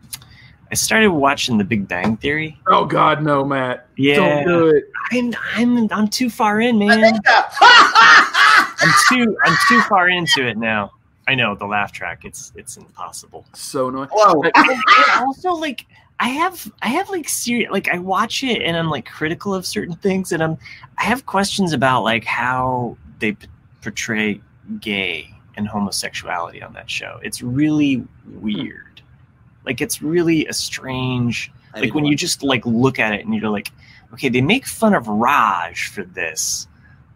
I 0.72 0.76
started 0.76 1.12
watching 1.12 1.58
The 1.58 1.64
Big 1.64 1.88
Bang 1.88 2.18
Theory. 2.18 2.60
Oh 2.68 2.86
God, 2.86 3.24
no, 3.24 3.46
Matt. 3.46 3.88
Yeah, 3.96 4.44
Don't 4.44 4.48
do 4.48 4.68
it. 4.68 4.86
I'm 5.12 5.34
I'm 5.56 5.92
I'm 5.92 6.08
too 6.08 6.30
far 6.30 6.60
in, 6.60 6.78
man. 6.78 7.20
I'm 8.80 8.94
too 9.10 9.38
I'm 9.44 9.58
too 9.68 9.82
far 9.82 10.10
into 10.10 10.48
it 10.48 10.58
now. 10.58 10.92
I 11.28 11.36
know 11.36 11.56
the 11.56 11.66
laugh 11.66 11.92
track. 11.92 12.24
It's 12.24 12.54
it's 12.56 12.78
impossible. 12.78 13.46
So 13.54 13.90
annoying. 13.90 14.10
Whoa. 14.12 14.42
and, 14.44 14.54
and 14.56 14.82
also 15.20 15.52
like 15.52 15.86
I 16.20 16.30
have 16.30 16.72
I 16.82 16.88
have 16.90 17.10
like 17.10 17.28
serious 17.28 17.72
like 17.72 17.90
I 17.90 18.00
watch 18.00 18.44
it 18.44 18.62
and 18.62 18.78
I'm 18.78 18.90
like 18.90 19.06
critical 19.06 19.54
of 19.54 19.66
certain 19.66 19.96
things 19.96 20.32
and 20.32 20.42
I'm 20.42 20.58
I 20.98 21.04
have 21.04 21.26
questions 21.26 21.74
about 21.74 22.04
like 22.04 22.24
how 22.24 22.98
they 23.20 23.34
p- 23.34 23.48
portray 23.82 24.42
gay 24.80 25.30
and 25.56 25.68
homosexuality 25.68 26.62
on 26.62 26.74
that 26.74 26.90
show. 26.90 27.20
It's 27.24 27.42
really 27.42 28.04
weird. 28.40 29.02
Like 29.66 29.82
it's 29.82 30.02
really 30.02 30.46
a 30.48 30.54
strange 30.54 31.52
like 31.76 31.94
when 31.94 32.06
you 32.06 32.16
just 32.16 32.42
like 32.44 32.66
look 32.66 33.00
at 33.00 33.14
it 33.14 33.26
and 33.26 33.36
you're 33.36 33.50
like 33.50 33.72
okay 34.14 34.30
they 34.30 34.42
make 34.42 34.66
fun 34.66 34.96
of 34.96 35.08
Raj 35.08 35.90
for 35.90 36.04
this 36.04 36.68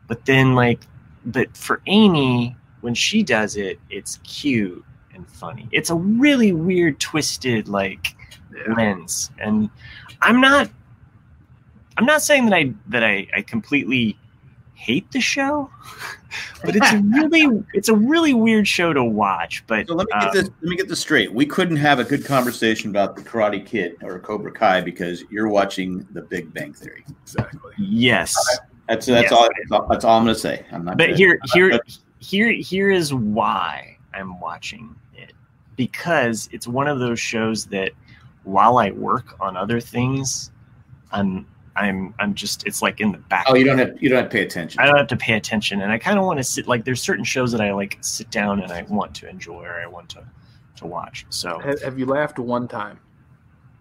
but 0.07 0.25
then 0.25 0.53
like 0.53 0.81
but 1.25 1.55
for 1.55 1.81
Amy 1.87 2.55
when 2.81 2.93
she 2.93 3.21
does 3.23 3.55
it 3.57 3.79
it's 3.89 4.17
cute 4.23 4.83
and 5.13 5.29
funny 5.29 5.67
it's 5.71 5.89
a 5.89 5.95
really 5.95 6.51
weird 6.51 6.99
twisted 6.99 7.67
like 7.67 8.15
Yeah. 8.53 8.73
lens 8.73 9.31
and 9.39 9.69
I'm 10.21 10.41
not 10.41 10.69
I'm 11.97 12.05
not 12.05 12.21
saying 12.21 12.45
that 12.45 12.53
I 12.55 12.73
that 12.87 13.03
I, 13.03 13.27
I 13.35 13.41
completely 13.41 14.17
hate 14.73 15.11
the 15.11 15.21
show, 15.21 15.69
but 16.63 16.75
it's 16.75 16.91
a 16.91 16.97
really 16.97 17.63
it's 17.73 17.89
a 17.89 17.95
really 17.95 18.33
weird 18.33 18.67
show 18.67 18.93
to 18.93 19.03
watch. 19.03 19.63
But 19.67 19.87
So 19.87 19.93
let 19.93 20.07
me 20.07 20.13
get 20.19 20.29
um, 20.29 20.33
this. 20.33 20.49
Let 20.61 20.69
me 20.69 20.75
get 20.75 20.87
this 20.87 20.99
straight. 20.99 21.31
We 21.31 21.45
couldn't 21.45 21.75
have 21.77 21.99
a 21.99 22.03
good 22.03 22.25
conversation 22.25 22.89
about 22.89 23.15
the 23.15 23.21
Karate 23.21 23.63
Kid 23.63 23.97
or 24.01 24.19
Cobra 24.19 24.51
Kai 24.51 24.81
because 24.81 25.23
you're 25.29 25.49
watching 25.49 26.07
The 26.13 26.21
Big 26.21 26.53
Bang 26.53 26.73
Theory. 26.73 27.03
Exactly. 27.23 27.73
yes, 27.77 28.35
That's 28.91 29.05
that's 29.05 29.23
Yes. 29.23 29.31
all. 29.31 29.47
That's 29.57 29.71
all, 29.71 29.87
that's 29.89 30.05
all 30.05 30.17
I'm 30.17 30.25
going 30.25 30.35
to 30.35 30.39
say. 30.39 30.65
I'm 30.71 30.83
not. 30.85 30.97
but 30.97 31.05
gonna- 31.07 31.17
here 31.17 31.31
I'm 31.31 31.39
not 31.47 31.55
here 31.55 31.69
gonna- 31.69 31.81
here 32.19 32.51
here 32.51 32.91
is 32.91 33.13
why 33.13 33.97
I'm 34.13 34.39
watching 34.39 34.93
it 35.15 35.31
because 35.77 36.49
it's 36.51 36.67
one 36.67 36.87
of 36.87 36.99
those 36.99 37.19
shows 37.19 37.65
that 37.67 37.91
while 38.43 38.77
I 38.77 38.91
work 38.91 39.35
on 39.39 39.55
other 39.55 39.79
things, 39.79 40.51
I'm 41.11 41.45
I'm 41.77 42.13
I'm 42.19 42.33
just 42.33 42.67
it's 42.67 42.81
like 42.81 42.99
in 42.99 43.13
the 43.13 43.17
back. 43.17 43.45
Oh, 43.47 43.55
you 43.55 43.63
don't 43.63 43.77
have 43.77 43.95
you 44.01 44.09
don't 44.09 44.17
have 44.17 44.29
to 44.29 44.37
pay 44.37 44.43
attention. 44.43 44.81
I 44.81 44.85
don't 44.85 44.97
have 44.97 45.07
to 45.07 45.15
pay 45.15 45.33
attention, 45.35 45.81
and 45.81 45.91
I 45.91 45.97
kind 45.97 46.19
of 46.19 46.25
want 46.25 46.37
to 46.37 46.43
sit 46.43 46.67
like 46.67 46.83
there's 46.83 47.01
certain 47.01 47.23
shows 47.23 47.51
that 47.53 47.61
I 47.61 47.71
like 47.73 47.97
sit 48.01 48.29
down 48.29 48.61
and 48.61 48.73
I 48.73 48.81
want 48.89 49.15
to 49.15 49.29
enjoy 49.29 49.63
or 49.63 49.79
I 49.79 49.87
want 49.87 50.09
to 50.09 50.23
to 50.75 50.85
watch. 50.85 51.25
So 51.29 51.59
Have, 51.59 51.81
have 51.81 51.97
you 51.99 52.05
laughed 52.05 52.39
one 52.39 52.67
time? 52.67 52.99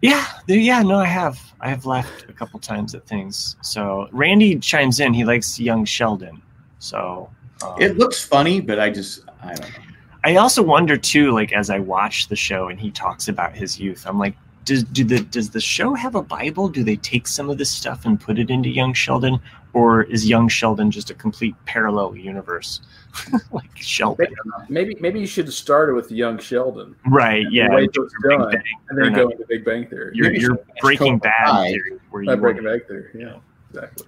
Yeah, 0.02 0.26
yeah, 0.46 0.82
no, 0.82 0.96
I 0.96 1.06
have 1.06 1.38
I 1.60 1.68
have 1.68 1.84
laughed 1.84 2.26
a 2.28 2.32
couple 2.32 2.58
times 2.58 2.94
at 2.94 3.06
things. 3.06 3.56
So 3.62 4.08
Randy 4.12 4.58
chimes 4.58 5.00
in; 5.00 5.12
he 5.12 5.24
likes 5.24 5.60
young 5.60 5.84
Sheldon. 5.84 6.40
So 6.78 7.30
um, 7.62 7.74
It 7.78 7.98
looks 7.98 8.22
funny, 8.24 8.60
but 8.60 8.78
I 8.78 8.90
just 8.90 9.24
I 9.42 9.54
don't 9.54 9.70
know. 9.70 9.84
I 10.24 10.36
also 10.36 10.62
wonder 10.62 10.96
too, 10.96 11.32
like 11.32 11.52
as 11.52 11.70
I 11.70 11.78
watch 11.78 12.28
the 12.28 12.36
show 12.36 12.68
and 12.68 12.78
he 12.78 12.90
talks 12.90 13.28
about 13.28 13.54
his 13.54 13.78
youth, 13.80 14.06
I'm 14.06 14.18
like, 14.18 14.36
does 14.64 14.84
do 14.84 15.04
the 15.04 15.20
does 15.20 15.50
the 15.50 15.60
show 15.60 15.94
have 15.94 16.14
a 16.14 16.22
Bible? 16.22 16.68
Do 16.68 16.84
they 16.84 16.96
take 16.96 17.26
some 17.26 17.50
of 17.50 17.58
this 17.58 17.70
stuff 17.70 18.04
and 18.04 18.20
put 18.20 18.38
it 18.38 18.50
into 18.50 18.68
Young 18.68 18.92
Sheldon, 18.92 19.40
or 19.72 20.02
is 20.04 20.28
Young 20.28 20.48
Sheldon 20.48 20.90
just 20.90 21.10
a 21.10 21.14
complete 21.14 21.54
parallel 21.64 22.16
universe, 22.16 22.80
like 23.52 23.70
Sheldon? 23.76 24.28
Maybe 24.68 24.96
maybe 25.00 25.20
you 25.20 25.26
should 25.26 25.46
have 25.46 25.54
started 25.54 25.94
with 25.94 26.10
young 26.12 26.38
Sheldon 26.38 26.94
Right? 27.06 27.44
Yeah. 27.50 27.74
Wait 27.74 27.92
till 27.92 28.04
it's 28.04 28.14
Big 28.22 28.38
done, 28.38 28.50
Bang. 28.52 28.62
and 28.88 28.98
then 28.98 29.12
Or 29.12 29.24
go 29.24 29.28
into 29.30 29.44
Big 29.48 29.64
Bang 29.64 29.86
Theory. 29.86 30.12
You're, 30.14 30.26
you're 30.26 30.34
you 30.34 30.40
should 30.40 30.50
watch 30.52 30.66
Breaking 30.80 31.18
Bad 31.18 31.64
theory, 31.64 31.98
where 32.10 32.22
you 32.22 32.28
Not 32.30 32.40
Breaking 32.40 32.64
want- 32.64 32.78
Bang 32.80 32.88
Theory. 32.88 33.10
Yeah, 33.14 33.36
exactly. 33.70 34.06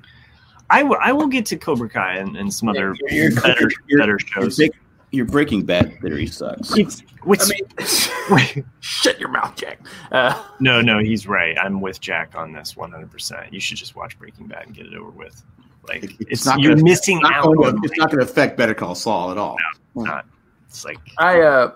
I 0.71 0.83
will. 0.83 0.97
I 1.01 1.13
will 1.13 1.27
get 1.27 1.45
to 1.47 1.57
Cobra 1.57 1.89
Kai 1.89 2.17
and, 2.17 2.37
and 2.37 2.53
some 2.53 2.69
other 2.69 2.95
You're- 3.01 3.17
you're- 3.17 3.35
better 3.35 3.69
you're- 3.89 4.01
better 4.01 4.13
Your, 4.13 4.19
shows. 4.21 4.57
big, 4.57 4.73
your 5.11 5.27
Breaking 5.27 5.65
Bad 5.67 6.01
theory 6.01 6.27
sucks. 6.27 6.77
It's, 6.79 7.01
which, 7.25 7.41
I 7.43 7.49
mean, 8.55 8.65
shut 8.81 9.21
your 9.21 9.29
mouth, 9.29 9.55
Jack. 9.57 9.79
Uh, 10.11 10.43
no, 10.61 10.81
no, 10.81 10.99
he's 11.01 11.27
right. 11.27 11.57
I'm 11.59 11.81
with 11.83 12.01
Jack 12.01 12.35
on 12.35 12.53
this 12.53 12.77
100. 12.77 13.11
percent 13.11 13.53
You 13.53 13.61
should 13.61 13.77
just 13.77 13.95
watch 13.95 14.19
Breaking 14.19 14.47
Bad 14.47 14.67
and 14.67 14.75
get 14.75 14.87
it 14.87 14.95
over 14.95 15.11
with. 15.11 15.43
Like 15.89 16.05
It's 16.05 16.15
it's, 16.21 16.47
not 16.47 16.61
you're 16.61 16.73
gonna- 16.75 16.85
missing 16.85 17.17
It's 17.19 17.23
not 17.31 17.33
out. 17.47 17.57
going 17.57 17.77
to- 17.77 17.81
it's 17.85 17.99
not 17.99 18.11
going 18.11 18.25
to 18.25 18.31
affect 18.31 18.57
Better 18.57 18.75
Call 18.75 18.95
Saul 18.95 19.31
at 19.33 19.39
all. 19.39 19.57
It's 20.69 20.85
like 20.85 20.99
I 21.19 21.41
uh, 21.43 21.73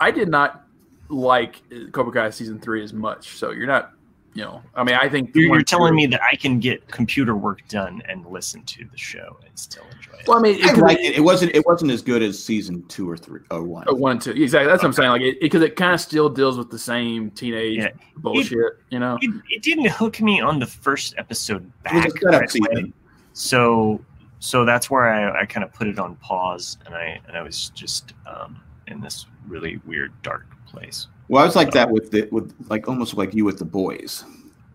I 0.00 0.10
did 0.10 0.28
not 0.28 0.64
like 1.08 1.56
Cobra 1.92 2.12
Kai 2.12 2.30
season 2.30 2.60
three 2.60 2.84
as 2.84 2.92
much. 2.92 3.36
So 3.36 3.50
you're 3.50 3.66
not, 3.66 3.92
you 4.38 4.44
know, 4.44 4.62
I 4.76 4.84
mean, 4.84 4.94
I 4.94 5.08
think 5.08 5.34
you're, 5.34 5.52
you're 5.52 5.62
telling 5.64 5.96
me 5.96 6.06
that 6.06 6.22
I 6.22 6.36
can 6.36 6.60
get 6.60 6.86
computer 6.86 7.34
work 7.34 7.66
done 7.66 8.00
and 8.08 8.24
listen 8.24 8.62
to 8.66 8.84
the 8.84 8.96
show 8.96 9.36
and 9.44 9.58
still 9.58 9.82
enjoy 9.96 10.12
it. 10.16 10.28
Well, 10.28 10.38
I 10.38 10.40
mean, 10.40 10.64
I 10.64 10.70
it, 10.70 10.76
liked 10.78 11.00
it. 11.00 11.16
It 11.16 11.20
wasn't. 11.20 11.56
It 11.56 11.66
wasn't 11.66 11.90
as 11.90 12.02
good 12.02 12.22
as 12.22 12.40
season 12.40 12.84
two 12.86 13.10
or 13.10 13.16
three 13.16 13.40
or 13.50 13.64
one. 13.64 13.86
Oh, 13.88 13.96
one 13.96 14.12
and 14.12 14.22
two. 14.22 14.30
Exactly. 14.30 14.68
That's 14.70 14.84
what 14.84 14.90
I'm 14.90 14.92
saying. 14.92 15.10
Like, 15.10 15.22
it 15.22 15.40
because 15.40 15.60
it, 15.62 15.74
kind 15.74 15.92
of 15.92 16.00
still 16.00 16.28
deals 16.28 16.56
with 16.56 16.70
the 16.70 16.78
same 16.78 17.32
teenage 17.32 17.78
Yeah. 17.78 17.88
bullshit. 18.18 18.78
you 18.90 19.00
know. 19.00 19.18
it, 19.20 19.42
it 19.50 19.62
didn't 19.64 19.88
hook 19.88 20.20
me 20.20 20.40
on 20.40 20.60
the 20.60 20.66
first 20.66 21.14
episode 21.18 21.68
It 21.92 22.04
was 22.04 22.14
back. 22.30 22.54
a 22.54 22.60
right 22.68 22.92
So 23.32 24.00
so 24.38 24.64
that's 24.64 24.88
where 24.88 25.08
I, 25.08 25.40
I 25.40 25.46
kind 25.46 25.64
of 25.64 25.72
put 25.72 25.88
it 25.88 25.98
on 25.98 26.14
pause 26.16 26.78
and 26.86 26.94
I 26.94 27.20
and 27.26 27.36
I 27.36 27.42
was 27.42 27.70
just 27.70 28.12
um, 28.24 28.60
in 28.86 29.00
this 29.00 29.26
really 29.48 29.80
weird 29.84 30.12
dark 30.22 30.46
place. 30.68 31.08
Well, 31.28 31.42
I 31.42 31.46
was 31.46 31.56
like 31.56 31.70
that 31.72 31.90
with 31.90 32.10
the 32.10 32.28
with 32.30 32.54
like 32.70 32.88
almost 32.88 33.14
like 33.14 33.34
you 33.34 33.44
with 33.44 33.58
the 33.58 33.64
boys. 33.64 34.24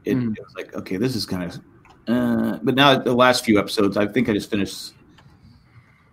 It, 0.05 0.15
Mm. 0.17 0.35
it 0.37 0.43
was 0.43 0.53
like 0.55 0.75
okay, 0.75 0.97
this 0.97 1.15
is 1.15 1.25
kind 1.25 1.43
of. 1.43 1.59
Uh, 2.07 2.59
but 2.63 2.75
now 2.75 2.97
the 2.99 3.13
last 3.13 3.45
few 3.45 3.57
episodes, 3.57 3.95
I 3.95 4.05
think 4.05 4.27
I 4.29 4.33
just 4.33 4.49
finished 4.49 4.93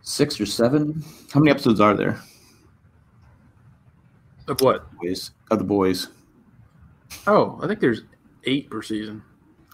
six 0.03 0.40
or 0.40 0.47
seven. 0.47 1.03
How 1.33 1.40
many 1.40 1.51
episodes 1.51 1.81
are 1.81 1.95
there? 1.95 2.21
Of 4.49 4.61
what? 4.61 4.90
Boys 4.99 5.33
of 5.51 5.59
the 5.59 5.64
boys. 5.64 6.09
Oh, 7.27 7.59
I 7.62 7.66
think 7.66 7.81
there's 7.81 8.03
eight 8.45 8.71
per 8.71 8.83
season. 8.83 9.23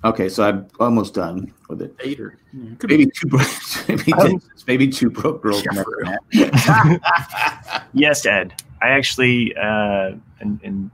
Okay, 0.05 0.29
so 0.29 0.45
I'm 0.45 0.66
almost 0.79 1.14
done 1.14 1.53
with 1.69 1.83
it. 1.83 1.95
Eight 2.03 2.21
or 2.21 2.38
yeah. 2.53 2.75
Maybe 2.85 3.07
two, 3.07 3.27
bro- 3.29 3.40
maybe, 3.88 4.12
Um, 4.14 4.42
maybe 4.66 4.88
two 4.88 5.11
broke 5.11 5.42
girls. 5.42 5.64
Yeah, 5.64 5.73
met 5.73 5.85
for 5.85 5.97
real. 5.99 6.16
that. 7.01 7.83
Yes, 7.95 8.25
Ed. 8.27 8.53
I 8.83 8.89
actually 8.91 9.55
uh, 9.57 10.12
and, 10.41 10.61
and 10.62 10.91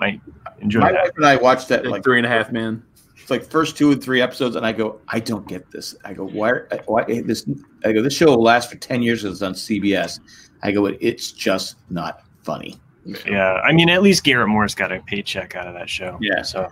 might 0.00 0.20
enjoy 0.60 0.80
My 0.80 0.92
that. 0.92 1.02
wife 1.04 1.12
and 1.16 1.26
I 1.26 1.36
watched 1.36 1.68
that 1.68 1.84
Like 1.84 1.92
like 1.92 2.04
three 2.04 2.18
and 2.18 2.26
a 2.26 2.28
half 2.28 2.50
man. 2.52 2.82
it's 3.20 3.30
like 3.30 3.44
first 3.44 3.76
two 3.76 3.92
and 3.92 4.02
three 4.02 4.20
episodes, 4.20 4.56
and 4.56 4.66
I 4.66 4.72
go, 4.72 5.00
I 5.08 5.20
don't 5.20 5.46
get 5.46 5.70
this. 5.70 5.94
I 6.04 6.12
go, 6.14 6.24
why? 6.26 6.52
Why 6.86 7.04
this? 7.04 7.46
I 7.84 7.92
go, 7.92 8.02
this 8.02 8.14
show 8.16 8.26
will 8.26 8.42
last 8.42 8.70
for 8.70 8.76
ten 8.76 9.02
years. 9.02 9.24
It's 9.24 9.42
on 9.42 9.54
CBS. 9.54 10.20
I 10.62 10.72
go, 10.72 10.86
it's 10.86 11.30
just 11.32 11.76
not 11.90 12.22
funny. 12.42 12.78
Yeah, 13.26 13.54
I 13.64 13.72
mean, 13.72 13.90
at 13.90 14.02
least 14.02 14.24
Garrett 14.24 14.48
Morris 14.48 14.74
got 14.74 14.90
a 14.90 15.00
paycheck 15.00 15.54
out 15.56 15.66
of 15.66 15.74
that 15.74 15.90
show. 15.90 16.16
Yeah. 16.22 16.40
So 16.42 16.68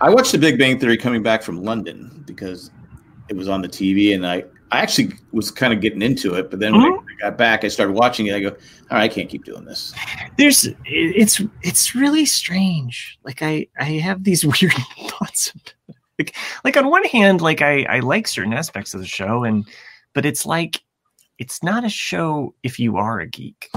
I 0.00 0.10
watched 0.10 0.32
The 0.32 0.38
Big 0.38 0.58
Bang 0.58 0.78
Theory 0.80 0.96
coming 0.96 1.22
back 1.22 1.42
from 1.42 1.62
London 1.62 2.24
because 2.26 2.72
it 3.28 3.36
was 3.36 3.48
on 3.48 3.62
the 3.62 3.68
TV, 3.68 4.14
and 4.14 4.26
I, 4.26 4.44
I 4.72 4.80
actually 4.80 5.12
was 5.32 5.50
kind 5.50 5.72
of 5.72 5.80
getting 5.80 6.02
into 6.02 6.34
it. 6.34 6.50
But 6.50 6.58
then 6.60 6.76
when 6.76 6.92
I 6.92 6.98
got 7.20 7.38
back, 7.38 7.64
I 7.64 7.68
started 7.68 7.92
watching 7.92 8.26
it. 8.26 8.34
I 8.34 8.40
go, 8.40 8.48
all 8.48 8.56
right, 8.90 9.02
I 9.04 9.08
can't 9.08 9.28
keep 9.28 9.44
doing 9.44 9.64
this. 9.64 9.94
there's 10.36 10.68
it's 10.84 11.40
it's 11.62 11.94
really 11.94 12.26
strange. 12.26 13.18
Like 13.24 13.42
I 13.42 13.68
I 13.78 13.84
have 13.84 14.24
these 14.24 14.44
weird 14.60 14.74
thoughts. 15.08 15.52
Like 16.18 16.34
like 16.64 16.76
on 16.76 16.88
one 16.88 17.04
hand, 17.04 17.40
like 17.40 17.62
I 17.62 17.84
I 17.84 18.00
like 18.00 18.26
certain 18.26 18.52
aspects 18.52 18.94
of 18.94 19.00
the 19.00 19.06
show, 19.06 19.44
and 19.44 19.66
but 20.14 20.26
it's 20.26 20.46
like 20.46 20.82
it's 21.38 21.62
not 21.62 21.84
a 21.84 21.88
show 21.90 22.54
if 22.62 22.78
you 22.78 22.96
are 22.96 23.20
a 23.20 23.26
geek. 23.26 23.70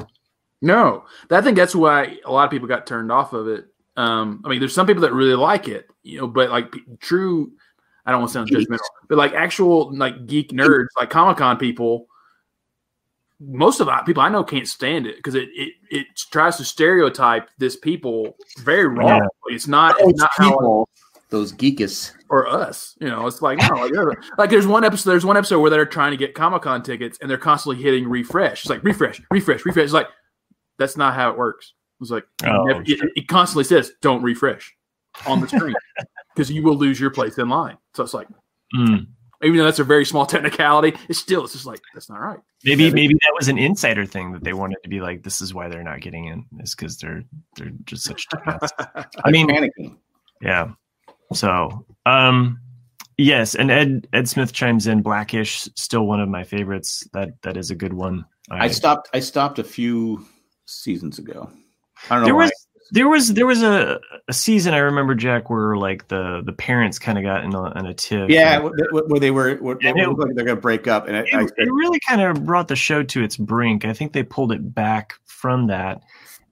No, 0.61 1.05
I 1.29 1.41
think 1.41 1.55
that's 1.57 1.75
why 1.75 2.17
a 2.25 2.31
lot 2.31 2.45
of 2.45 2.51
people 2.51 2.67
got 2.67 2.85
turned 2.87 3.11
off 3.11 3.33
of 3.33 3.47
it. 3.47 3.65
Um, 3.95 4.41
I 4.45 4.49
mean, 4.49 4.59
there's 4.59 4.73
some 4.73 4.87
people 4.87 5.01
that 5.01 5.13
really 5.13 5.35
like 5.35 5.67
it, 5.67 5.89
you 6.03 6.19
know, 6.19 6.27
but 6.27 6.49
like 6.49 6.71
p- 6.71 6.81
true, 6.99 7.51
I 8.05 8.11
don't 8.11 8.21
want 8.21 8.29
to 8.29 8.33
sound 8.33 8.49
judgmental, 8.49 8.79
but 9.07 9.17
like 9.17 9.33
actual 9.33 9.95
like 9.95 10.25
geek 10.25 10.51
nerds, 10.51 10.87
like 10.97 11.09
Comic 11.09 11.37
Con 11.37 11.57
people, 11.57 12.07
most 13.39 13.79
of 13.79 13.87
the 13.87 13.95
people 14.05 14.21
I 14.21 14.29
know 14.29 14.43
can't 14.43 14.67
stand 14.67 15.07
it 15.07 15.17
because 15.17 15.35
it, 15.35 15.49
it 15.53 15.73
it 15.89 16.07
tries 16.31 16.57
to 16.57 16.65
stereotype 16.65 17.49
this 17.57 17.75
people 17.75 18.35
very 18.59 18.87
wrong. 18.87 19.27
It's 19.47 19.67
not 19.67 19.97
Those 19.99 20.09
it's 20.09 20.19
not 20.19 20.31
how 20.35 20.85
those 21.29 21.53
geekus. 21.53 22.11
or 22.29 22.47
us. 22.47 22.95
You 22.99 23.07
know, 23.07 23.27
it's 23.27 23.41
like 23.41 23.59
no, 23.59 23.75
like, 23.75 24.17
like 24.37 24.49
there's 24.49 24.67
one 24.67 24.83
episode. 24.83 25.11
There's 25.11 25.25
one 25.25 25.37
episode 25.37 25.59
where 25.59 25.69
they're 25.69 25.85
trying 25.85 26.11
to 26.11 26.17
get 26.17 26.33
Comic 26.33 26.63
Con 26.63 26.83
tickets 26.83 27.17
and 27.21 27.29
they're 27.29 27.37
constantly 27.37 27.81
hitting 27.81 28.07
refresh. 28.07 28.61
It's 28.61 28.69
like 28.69 28.83
refresh, 28.83 29.21
refresh, 29.31 29.65
refresh. 29.65 29.85
It's 29.85 29.93
like 29.93 30.07
that's 30.77 30.97
not 30.97 31.13
how 31.13 31.29
it 31.31 31.37
works. 31.37 31.73
It's 32.01 32.11
like 32.11 32.25
Oh, 32.45 32.67
it, 32.85 33.11
it 33.15 33.27
constantly 33.27 33.63
says 33.63 33.91
don't 34.01 34.23
refresh 34.23 34.75
on 35.27 35.41
the 35.41 35.47
screen 35.47 35.75
because 36.39 36.49
you 36.49 36.63
will 36.63 36.77
lose 36.77 36.99
your 36.99 37.09
place 37.11 37.37
in 37.37 37.49
line. 37.49 37.77
So 37.93 38.03
it's 38.03 38.13
like 38.13 38.27
Mm. 38.73 39.07
even 39.43 39.57
though 39.57 39.65
that's 39.65 39.79
a 39.79 39.83
very 39.83 40.05
small 40.05 40.25
technicality, 40.35 40.95
it's 41.09 41.19
still 41.19 41.43
it's 41.43 41.53
just 41.53 41.65
like 41.65 41.81
that's 41.93 42.09
not 42.09 42.19
right. 42.21 42.39
Maybe 42.63 42.85
Yeah. 42.85 42.91
maybe 42.93 43.13
that 43.15 43.33
was 43.37 43.47
an 43.49 43.57
insider 43.57 44.05
thing 44.05 44.31
that 44.31 44.43
they 44.43 44.53
wanted 44.53 44.77
to 44.83 44.89
be 44.89 45.01
like. 45.01 45.23
This 45.23 45.41
is 45.41 45.53
why 45.53 45.67
they're 45.67 45.83
not 45.83 45.99
getting 46.01 46.25
in. 46.25 46.45
Is 46.61 46.75
because 46.75 46.97
they're 46.97 47.23
they're 47.57 47.71
just 47.85 48.03
such. 48.05 48.25
I 48.45 49.31
mean, 49.31 49.47
panicking. 49.49 49.97
Yeah. 50.41 50.71
So, 51.33 51.85
um, 52.05 52.59
yes, 53.17 53.55
and 53.55 53.69
Ed 53.71 54.07
Ed 54.13 54.29
Smith 54.29 54.53
chimes 54.53 54.87
in. 54.87 55.01
Blackish, 55.01 55.67
still 55.75 56.05
one 56.05 56.19
of 56.21 56.29
my 56.29 56.43
favorites. 56.43 57.07
That 57.13 57.29
that 57.41 57.57
is 57.57 57.71
a 57.71 57.75
good 57.75 57.93
one. 57.93 58.25
I 58.51 58.67
stopped. 58.69 59.09
I 59.13 59.19
stopped 59.19 59.59
a 59.59 59.63
few 59.63 60.25
seasons 60.65 61.19
ago. 61.19 61.49
I 62.09 62.15
don't 62.15 62.19
know 62.21 62.25
there 62.25 62.35
why. 62.35 62.43
was 62.45 62.67
there 62.91 63.07
was 63.07 63.33
there 63.33 63.45
was 63.45 63.61
a, 63.63 63.99
a 64.27 64.33
season 64.33 64.73
I 64.73 64.79
remember 64.79 65.13
Jack 65.15 65.49
where 65.49 65.75
like 65.77 66.07
the 66.07 66.41
the 66.45 66.53
parents 66.53 66.97
kind 66.99 67.17
of 67.17 67.23
got 67.23 67.43
in 67.43 67.53
a, 67.53 67.71
in 67.79 67.85
a 67.85 67.93
tiff. 67.93 68.29
yeah, 68.29 68.55
And 68.55 68.63
where 68.91 69.03
where 69.07 69.19
they 69.19 69.31
were, 69.31 69.55
where, 69.57 69.75
it 69.81 69.85
it- 69.95 69.95
like 69.95 70.35
they're 70.35 70.45
going 70.45 70.57
to 70.57 70.61
break 70.61 70.87
up, 70.87 71.07
and 71.07 71.17
I, 71.17 71.19
I 71.33 71.43
it, 71.43 71.51
it 71.57 71.71
really 71.71 71.99
kind 72.07 72.21
of 72.21 72.43
brought 72.45 72.67
the 72.67 72.75
show 72.75 73.03
to 73.03 73.23
its 73.23 73.37
brink. 73.37 73.85
I 73.85 73.93
think 73.93 74.13
they 74.13 74.23
pulled 74.23 74.51
it 74.51 74.73
back 74.73 75.13
from 75.25 75.67
that, 75.67 76.01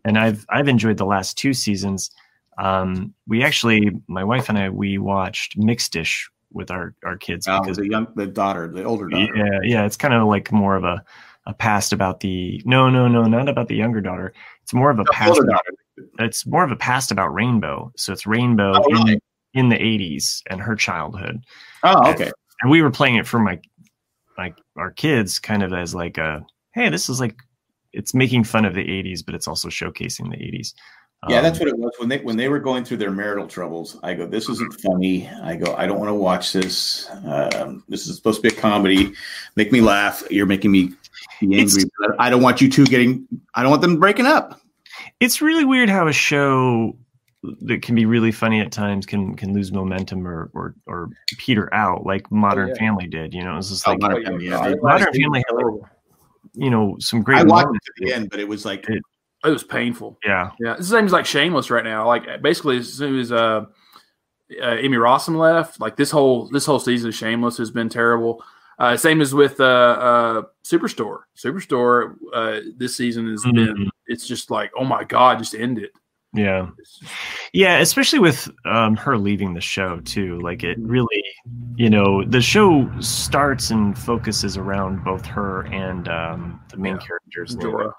and 0.05 0.17
I've 0.17 0.45
I've 0.49 0.67
enjoyed 0.67 0.97
the 0.97 1.05
last 1.05 1.37
two 1.37 1.53
seasons. 1.53 2.11
Um, 2.57 3.13
we 3.27 3.43
actually, 3.43 3.91
my 4.07 4.23
wife 4.23 4.49
and 4.49 4.57
I, 4.57 4.69
we 4.69 4.97
watched 4.97 5.57
Mixedish 5.59 6.23
with 6.53 6.71
our 6.71 6.95
our 7.05 7.17
kids 7.17 7.47
uh, 7.47 7.59
because 7.61 7.77
the 7.77 7.87
young, 7.87 8.07
the 8.15 8.25
daughter, 8.27 8.67
the 8.67 8.83
older 8.83 9.07
daughter. 9.07 9.35
Yeah, 9.35 9.59
yeah, 9.63 9.85
it's 9.85 9.97
kind 9.97 10.13
of 10.13 10.27
like 10.27 10.51
more 10.51 10.75
of 10.75 10.83
a 10.83 11.03
a 11.45 11.53
past 11.53 11.93
about 11.93 12.19
the 12.19 12.61
no, 12.65 12.89
no, 12.89 13.07
no, 13.07 13.23
not 13.23 13.47
about 13.47 13.67
the 13.69 13.75
younger 13.75 14.01
daughter. 14.01 14.33
It's 14.63 14.73
more 14.73 14.89
of 14.89 14.99
a 14.99 15.03
The 15.03 15.11
past. 15.13 15.29
older 15.31 15.43
About, 15.43 15.51
daughter. 15.65 15.77
It's 16.19 16.45
more 16.45 16.63
of 16.63 16.71
a 16.71 16.75
past 16.75 17.11
about 17.11 17.33
Rainbow. 17.33 17.91
So 17.97 18.13
it's 18.13 18.25
Rainbow 18.27 18.73
Oh, 18.75 18.83
in 18.89 18.95
really? 18.95 19.19
in 19.53 19.69
the 19.69 19.77
80s 19.77 20.41
and 20.49 20.61
her 20.61 20.75
childhood. 20.75 21.39
Oh, 21.83 22.11
okay. 22.11 22.31
And 22.61 22.69
we 22.71 22.81
were 22.81 22.91
playing 22.91 23.15
it 23.15 23.27
for 23.27 23.39
my 23.39 23.59
like 24.37 24.55
our 24.77 24.91
kids 24.91 25.39
kind 25.39 25.63
of 25.63 25.73
as 25.73 25.95
like 25.95 26.17
a 26.17 26.45
hey, 26.73 26.89
this 26.89 27.09
is 27.09 27.19
like 27.19 27.35
it's 27.93 28.13
making 28.13 28.43
fun 28.43 28.65
of 28.65 28.75
the 28.75 28.83
80s, 28.83 29.25
but 29.25 29.33
it's 29.33 29.47
also 29.47 29.69
showcasing 29.69 30.29
the 30.29 30.37
80s. 30.37 30.73
Yeah, 31.27 31.37
Um, 31.37 31.43
that's 31.43 31.57
what 31.59 31.67
it 31.67 31.75
was 31.77 31.91
when 31.97 32.09
they 32.09 32.19
when 32.19 32.37
they 32.37 32.47
were 32.47 32.59
going 32.59 32.83
through 32.83 32.97
their 32.97 33.09
marital 33.09 33.47
troubles. 33.47 33.97
I 34.03 34.13
go, 34.13 34.27
this 34.27 34.47
isn't 34.49 34.79
funny. 34.81 35.27
I 35.41 35.55
go, 35.55 35.73
I 35.75 35.87
don't 35.87 35.97
want 35.97 36.09
to 36.09 36.13
watch 36.13 36.53
this. 36.53 37.09
Um, 37.25 37.83
this 37.89 38.05
is 38.05 38.15
supposed 38.15 38.43
to 38.43 38.49
be 38.49 38.55
a 38.55 38.59
comedy. 38.59 39.13
Make 39.55 39.71
me 39.71 39.81
laugh. 39.81 40.21
You're 40.29 40.45
making 40.45 40.69
me 40.71 40.93
be 41.41 41.59
angry. 41.59 41.83
I 42.19 42.29
don't 42.29 42.43
want 42.43 42.61
you 42.61 42.69
two 42.69 42.85
getting. 42.85 43.27
I 43.55 43.63
don't 43.63 43.71
want 43.71 43.81
them 43.81 43.99
breaking 43.99 44.27
up. 44.27 44.61
It's 45.19 45.41
really 45.41 45.65
weird 45.65 45.89
how 45.89 46.07
a 46.07 46.13
show 46.13 46.95
that 47.61 47.81
can 47.81 47.95
be 47.95 48.05
really 48.05 48.31
funny 48.31 48.59
at 48.61 48.71
times 48.71 49.05
can 49.05 49.35
can 49.35 49.53
lose 49.53 49.71
momentum 49.71 50.27
or 50.27 50.49
or, 50.53 50.75
or 50.85 51.09
peter 51.37 51.73
out 51.73 52.05
like 52.05 52.29
Modern 52.31 52.69
yeah. 52.69 52.75
Family 52.75 53.07
did. 53.07 53.33
You 53.33 53.43
know, 53.43 53.57
it's 53.57 53.69
just 53.69 53.87
Oh, 53.87 53.91
like 53.91 54.01
Modern 54.01 54.23
Family, 54.25 54.47
yeah, 54.47 54.73
Modern 54.81 55.13
Family 55.13 55.43
had 55.47 55.55
like, 55.55 55.81
you 56.53 56.69
know 56.69 56.95
some 56.99 57.21
great 57.21 57.39
I 57.39 57.43
watched 57.43 57.63
it 57.63 57.67
moments. 57.67 57.85
to 57.85 57.93
the 58.05 58.13
end, 58.13 58.29
but 58.29 58.39
it 58.39 58.47
was 58.47 58.65
like 58.65 58.87
It- 58.89 59.03
It 59.45 59.49
was 59.49 59.63
painful. 59.63 60.17
Yeah, 60.25 60.51
Yeah, 60.59 60.71
it's 60.73 60.89
the 60.89 60.97
same 60.97 61.05
as 61.05 61.11
like 61.13 61.25
Shameless 61.25 61.69
right 61.69 61.83
now. 61.83 62.05
Like 62.07 62.41
basically, 62.41 62.77
as 62.77 62.91
soon 62.91 63.17
as 63.19 63.31
uh, 63.31 63.65
uh, 64.61 64.65
Emmy 64.65 64.97
Rossum 64.97 65.37
left, 65.37 65.79
like 65.79 65.95
this 65.95 66.09
whole 66.11 66.49
this 66.49 66.65
whole 66.65 66.79
season 66.79 67.09
of 67.09 67.15
Shameless 67.15 67.57
has 67.57 67.69
been 67.71 67.87
terrible. 67.89 68.43
Uh, 68.79 68.97
same 68.97 69.21
as 69.21 69.33
with 69.33 69.59
uh, 69.59 69.63
uh, 69.63 70.41
Superstore. 70.63 71.21
Superstore 71.35 72.15
uh, 72.33 72.59
this 72.77 72.95
season 72.97 73.29
has 73.29 73.43
been. 73.43 73.89
It's 74.07 74.27
just 74.27 74.49
like, 74.51 74.71
oh 74.77 74.83
my 74.85 75.03
god, 75.03 75.39
just 75.39 75.53
end 75.55 75.77
it. 75.79 75.91
yeah, 76.33 76.69
yeah. 77.53 77.77
Especially 77.79 78.19
with 78.19 78.49
um, 78.65 78.95
her 78.97 79.17
leaving 79.17 79.53
the 79.53 79.61
show 79.61 79.99
too. 80.01 80.39
Like 80.41 80.63
it 80.63 80.77
really, 80.79 81.23
you 81.75 81.89
know, 81.89 82.23
the 82.25 82.41
show 82.41 82.89
starts 82.99 83.71
and 83.71 83.97
focuses 83.97 84.57
around 84.57 85.03
both 85.03 85.25
her 85.25 85.61
and 85.67 86.07
um, 86.09 86.61
the 86.69 86.77
main 86.77 86.95
Yeah. 86.95 86.99
character's 87.07 87.55
name. 87.55 87.71
Jonah. 87.71 87.93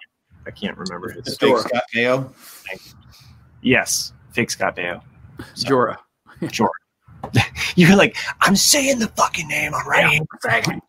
I 0.46 0.50
can't 0.50 0.76
remember 0.78 1.10
his. 1.10 1.26
it's 1.26 1.36
Dora. 1.36 1.62
fake 1.62 1.70
Scott 1.70 1.82
Baio. 1.94 2.32
Yes, 3.62 4.12
fake 4.32 4.50
Scott 4.50 4.76
Baio. 4.76 5.02
Jonah. 5.56 5.96
You're 7.76 7.96
like, 7.96 8.16
I'm 8.40 8.56
saying 8.56 8.98
the 8.98 9.08
fucking 9.08 9.48
name 9.48 9.74
already. 9.74 10.20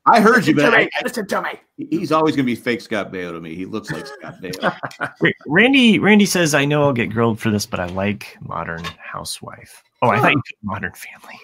I 0.06 0.22
heard 0.22 0.48
you, 0.48 0.56
but 0.56 0.74
I, 0.74 0.84
I, 0.84 0.90
Listen 1.04 1.28
to 1.28 1.42
me. 1.42 1.50
he's 1.90 2.12
always 2.12 2.36
going 2.36 2.46
to 2.46 2.52
be 2.52 2.56
fake 2.56 2.82
Scott 2.82 3.12
Baio 3.12 3.32
to 3.32 3.40
me. 3.42 3.56
He 3.56 3.66
looks 3.66 3.92
like 3.92 4.06
Scott 4.08 4.36
Baio. 4.42 5.32
Randy 5.48 6.00
Randy 6.00 6.26
says, 6.26 6.54
I 6.56 6.66
know 6.66 6.84
I'll 6.84 6.94
get 6.94 7.08
grilled 7.08 7.40
for 7.40 7.50
this, 7.52 7.66
but 7.66 7.80
I 7.80 7.86
like 7.88 8.38
Modern 8.42 8.84
Housewife. 8.84 9.84
Oh, 10.02 10.10
I 10.10 10.20
thought 10.20 10.32
you 10.32 10.42
said 10.48 10.56
Modern 10.64 10.94
Family. 10.94 11.40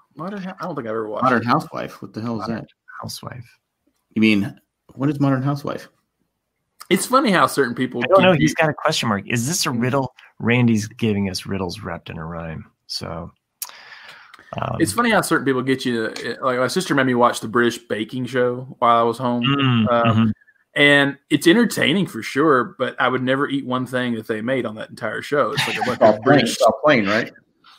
Modern, 0.16 0.46
I 0.46 0.64
don't 0.64 0.74
think 0.76 0.86
I've 0.86 0.90
ever 0.90 1.08
watched. 1.08 1.24
Modern 1.24 1.42
Housewife. 1.42 2.02
What 2.02 2.12
the 2.12 2.20
hell 2.20 2.40
is 2.40 2.46
that? 2.48 2.66
Housewife. 3.00 3.46
You 4.14 4.20
mean 4.22 4.60
what 4.94 5.08
is 5.10 5.18
Modern 5.20 5.42
Housewife? 5.42 5.88
It's 6.90 7.06
funny 7.06 7.30
how 7.30 7.46
certain 7.46 7.74
people. 7.74 8.02
I 8.04 8.06
don't 8.08 8.22
know. 8.22 8.32
keep- 8.32 8.42
He's 8.42 8.54
got 8.54 8.68
a 8.68 8.74
question 8.74 9.08
mark. 9.08 9.24
Is 9.26 9.46
this 9.48 9.64
a 9.66 9.70
riddle? 9.70 10.12
Randy's 10.38 10.86
giving 10.86 11.30
us 11.30 11.46
riddles 11.46 11.80
wrapped 11.80 12.10
in 12.10 12.18
a 12.18 12.24
rhyme. 12.24 12.70
So 12.86 13.32
um, 14.60 14.76
It's 14.80 14.92
funny 14.92 15.10
how 15.10 15.20
certain 15.20 15.44
people 15.44 15.62
get 15.62 15.84
you. 15.84 16.08
To, 16.10 16.38
like 16.42 16.58
my 16.58 16.68
sister 16.68 16.94
made 16.94 17.06
me 17.06 17.14
watch 17.14 17.40
the 17.40 17.48
British 17.48 17.78
baking 17.78 18.26
show 18.26 18.76
while 18.78 18.98
I 18.98 19.02
was 19.02 19.18
home. 19.18 19.42
mm, 19.44 19.88
Um, 19.92 20.16
mhm. 20.28 20.32
and 20.74 21.18
it's 21.30 21.46
entertaining 21.46 22.06
for 22.06 22.22
sure. 22.22 22.74
But 22.78 22.96
I 23.00 23.08
would 23.08 23.22
never 23.22 23.48
eat 23.48 23.64
one 23.66 23.86
thing 23.86 24.14
that 24.14 24.26
they 24.26 24.40
made 24.40 24.66
on 24.66 24.74
that 24.76 24.90
entire 24.90 25.22
show. 25.22 25.52
It's 25.52 25.66
like 25.66 25.76
a 25.78 25.84
bunch 25.84 26.00
of 26.16 26.22
British. 26.22 26.56
All 26.62 26.78
plain, 26.84 27.06
right? 27.06 27.32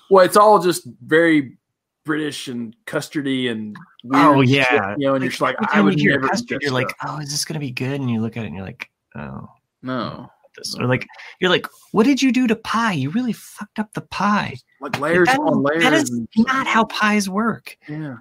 Well, 0.10 0.24
it's 0.26 0.38
all 0.38 0.60
just 0.60 0.88
very 1.06 1.58
British 2.06 2.48
and 2.48 2.76
custardy 2.86 3.50
and 3.52 3.76
weird 4.04 4.26
Oh, 4.26 4.42
shit, 4.44 4.50
yeah. 4.52 4.96
you 4.98 5.08
know. 5.08 5.16
And 5.16 5.24
you're 5.24 5.32
just 5.32 5.42
like, 5.42 5.56
I 5.74 5.82
would 5.82 6.00
you 6.00 6.12
never. 6.12 6.28
Custard, 6.28 6.62
you're 6.62 6.72
like, 6.72 6.94
oh, 7.06 7.18
is 7.20 7.32
this 7.32 7.44
going 7.46 7.56
to 7.56 7.60
be 7.60 7.72
good? 7.72 8.00
And 8.00 8.10
you 8.12 8.22
look 8.22 8.38
at 8.38 8.44
it 8.44 8.48
and 8.48 8.56
you're 8.56 8.66
like, 8.66 8.90
oh, 9.16 9.48
no, 9.82 10.30
this. 10.56 10.76
Or 10.80 10.86
like, 10.86 11.08
you're 11.42 11.50
like, 11.50 11.66
what 11.92 12.04
did 12.06 12.22
you 12.22 12.32
do 12.32 12.46
to 12.46 12.56
pie? 12.56 12.94
You 12.94 13.10
really 13.10 13.34
fucked 13.34 13.80
up 13.80 13.92
the 13.94 14.02
pie. 14.02 14.56
Like 14.92 15.00
layers 15.00 15.28
That- 15.28 15.40
on 15.40 15.64
layers. 15.64 15.84
that 15.84 15.94
is 15.94 16.22
not 16.38 16.68
how 16.68 16.86
pies 16.86 17.30
work. 17.30 17.78
Yeah. 17.88 18.18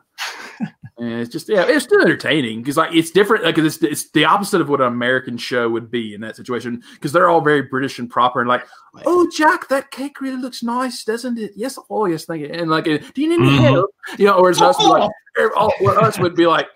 and 0.98 1.12
it's 1.20 1.30
just 1.30 1.48
yeah, 1.48 1.64
it's 1.66 1.84
still 1.84 2.00
entertaining 2.00 2.60
because 2.60 2.76
like 2.76 2.94
it's 2.94 3.10
different. 3.10 3.44
Like 3.44 3.58
it's 3.58 3.82
it's 3.82 4.10
the 4.12 4.24
opposite 4.24 4.60
of 4.60 4.68
what 4.68 4.80
an 4.80 4.86
American 4.86 5.36
show 5.36 5.68
would 5.68 5.90
be 5.90 6.14
in 6.14 6.20
that 6.20 6.36
situation 6.36 6.82
because 6.94 7.12
they're 7.12 7.28
all 7.28 7.40
very 7.40 7.62
British 7.62 7.98
and 7.98 8.08
proper 8.08 8.40
and 8.40 8.48
like, 8.48 8.64
oh 9.04 9.28
Jack, 9.36 9.68
that 9.68 9.90
cake 9.90 10.20
really 10.20 10.36
looks 10.40 10.62
nice, 10.62 11.04
doesn't 11.04 11.38
it? 11.38 11.52
Yes, 11.56 11.78
oh 11.90 12.06
yes, 12.06 12.24
thank 12.26 12.42
you. 12.42 12.46
And 12.52 12.70
like, 12.70 12.84
do 12.84 13.00
you 13.16 13.28
need 13.28 13.40
any 13.40 13.58
Mhm. 13.58 13.70
help? 13.72 13.90
You 14.18 14.26
know, 14.26 14.40
whereas 14.40 14.62
us 14.62 14.76
would 14.78 14.88
like, 14.88 15.10
all, 15.56 15.72
well, 15.80 16.04
us 16.04 16.18
would 16.18 16.36
be 16.36 16.46
like, 16.46 16.68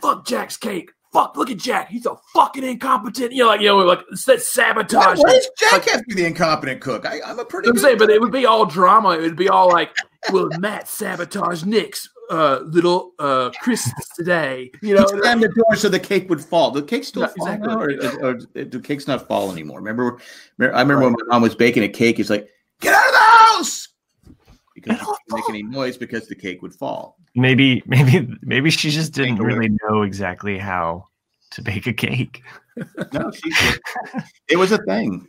fuck 0.00 0.26
Jack's 0.26 0.56
cake. 0.56 0.90
Fuck, 1.12 1.36
look 1.36 1.50
at 1.50 1.56
Jack. 1.56 1.88
He's 1.88 2.06
a 2.06 2.14
fucking 2.32 2.62
incompetent. 2.62 3.32
You 3.32 3.42
know, 3.42 3.48
like 3.48 3.60
you 3.60 3.66
know, 3.68 3.78
like 3.78 4.00
it's 4.12 4.24
that 4.26 4.42
sabotage. 4.42 5.18
why 5.18 5.30
does 5.32 5.50
Jack 5.58 5.84
have 5.88 6.00
to 6.00 6.04
be 6.08 6.14
the 6.14 6.24
incompetent 6.26 6.80
cook? 6.80 7.04
I, 7.04 7.20
I'm 7.26 7.38
a 7.38 7.44
pretty. 7.44 7.68
I'm 7.68 7.78
saying, 7.78 7.98
but 7.98 8.10
it 8.10 8.20
would 8.20 8.30
be 8.30 8.46
all 8.46 8.64
drama. 8.64 9.10
It 9.10 9.22
would 9.22 9.34
be 9.36 9.48
all 9.48 9.68
like, 9.68 9.90
"Will 10.30 10.48
Matt 10.60 10.86
sabotage 10.86 11.64
Nick's 11.64 12.08
uh, 12.30 12.60
little 12.64 13.12
uh, 13.18 13.50
Christmas 13.60 14.08
today?" 14.14 14.70
You 14.82 14.94
know, 14.94 15.02
He 15.12 15.18
slammed 15.18 15.42
the 15.42 15.48
door 15.48 15.74
so 15.74 15.88
the 15.88 15.98
cake 15.98 16.30
would 16.30 16.44
fall. 16.44 16.70
The 16.70 16.82
cake 16.82 17.02
still 17.02 17.26
fall 17.26 17.46
exactly. 17.48 17.74
or, 17.74 18.24
or, 18.24 18.30
or 18.36 18.40
the 18.64 18.80
cake's 18.80 19.08
not 19.08 19.26
fall 19.26 19.50
anymore. 19.50 19.78
Remember, 19.78 20.16
remember- 20.58 20.76
I 20.76 20.82
remember 20.82 21.04
when 21.06 21.12
my 21.14 21.34
mom 21.34 21.42
was 21.42 21.56
baking 21.56 21.82
a 21.82 21.88
cake. 21.88 22.18
He's 22.18 22.30
like, 22.30 22.48
"Get 22.80 22.94
out 22.94 23.06
of 23.06 23.12
the 23.12 23.18
house!" 23.18 23.88
Because 24.82 24.98
he 25.00 25.04
couldn't 25.04 25.16
make 25.32 25.48
any 25.50 25.62
noise 25.62 25.96
because 25.96 26.26
the 26.28 26.34
cake 26.34 26.62
would 26.62 26.74
fall. 26.74 27.16
Maybe, 27.34 27.82
maybe, 27.86 28.28
maybe 28.42 28.70
she 28.70 28.90
just 28.90 29.12
didn't 29.12 29.36
Take 29.36 29.40
away. 29.40 29.54
really 29.54 29.76
know 29.88 30.02
exactly 30.02 30.58
how 30.58 31.06
to 31.52 31.62
bake 31.62 31.86
a 31.86 31.92
cake. 31.92 32.42
No, 33.12 33.30
she 33.30 33.50
did. 33.50 33.80
it 34.48 34.56
was 34.56 34.72
a 34.72 34.78
thing. 34.84 35.28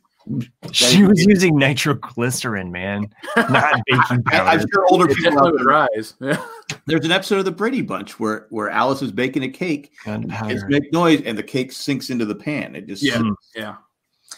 She 0.72 1.04
was 1.04 1.26
using 1.26 1.58
nitroglycerin, 1.58 2.72
man, 2.72 3.08
not 3.36 3.82
baking 3.88 4.02
I, 4.10 4.14
I'm 4.14 4.24
powder. 4.24 4.66
sure 4.74 4.86
older 4.90 5.08
people. 5.08 5.24
definitely 5.24 5.48
Out 5.50 5.54
would 5.54 5.66
rise. 5.66 6.14
Yeah. 6.22 6.46
there's 6.86 7.04
an 7.04 7.12
episode 7.12 7.40
of 7.40 7.46
the 7.46 7.52
Brady 7.52 7.82
Bunch 7.82 8.20
where 8.22 8.46
where 8.52 8.70
Alice 8.70 9.02
is 9.02 9.12
baking 9.12 9.44
a 9.44 9.50
cake. 9.50 9.92
It's 9.94 10.06
Gunpowder. 10.06 10.68
make 10.70 10.94
noise 10.94 11.22
and 11.26 11.38
the 11.38 11.44
cake 11.44 11.72
sinks 11.74 12.10
into 12.12 12.24
the 12.26 12.36
pan. 12.36 12.76
It 12.76 12.88
just 12.88 13.04
Yeah. 13.04 13.22
Yeah. 13.56 13.76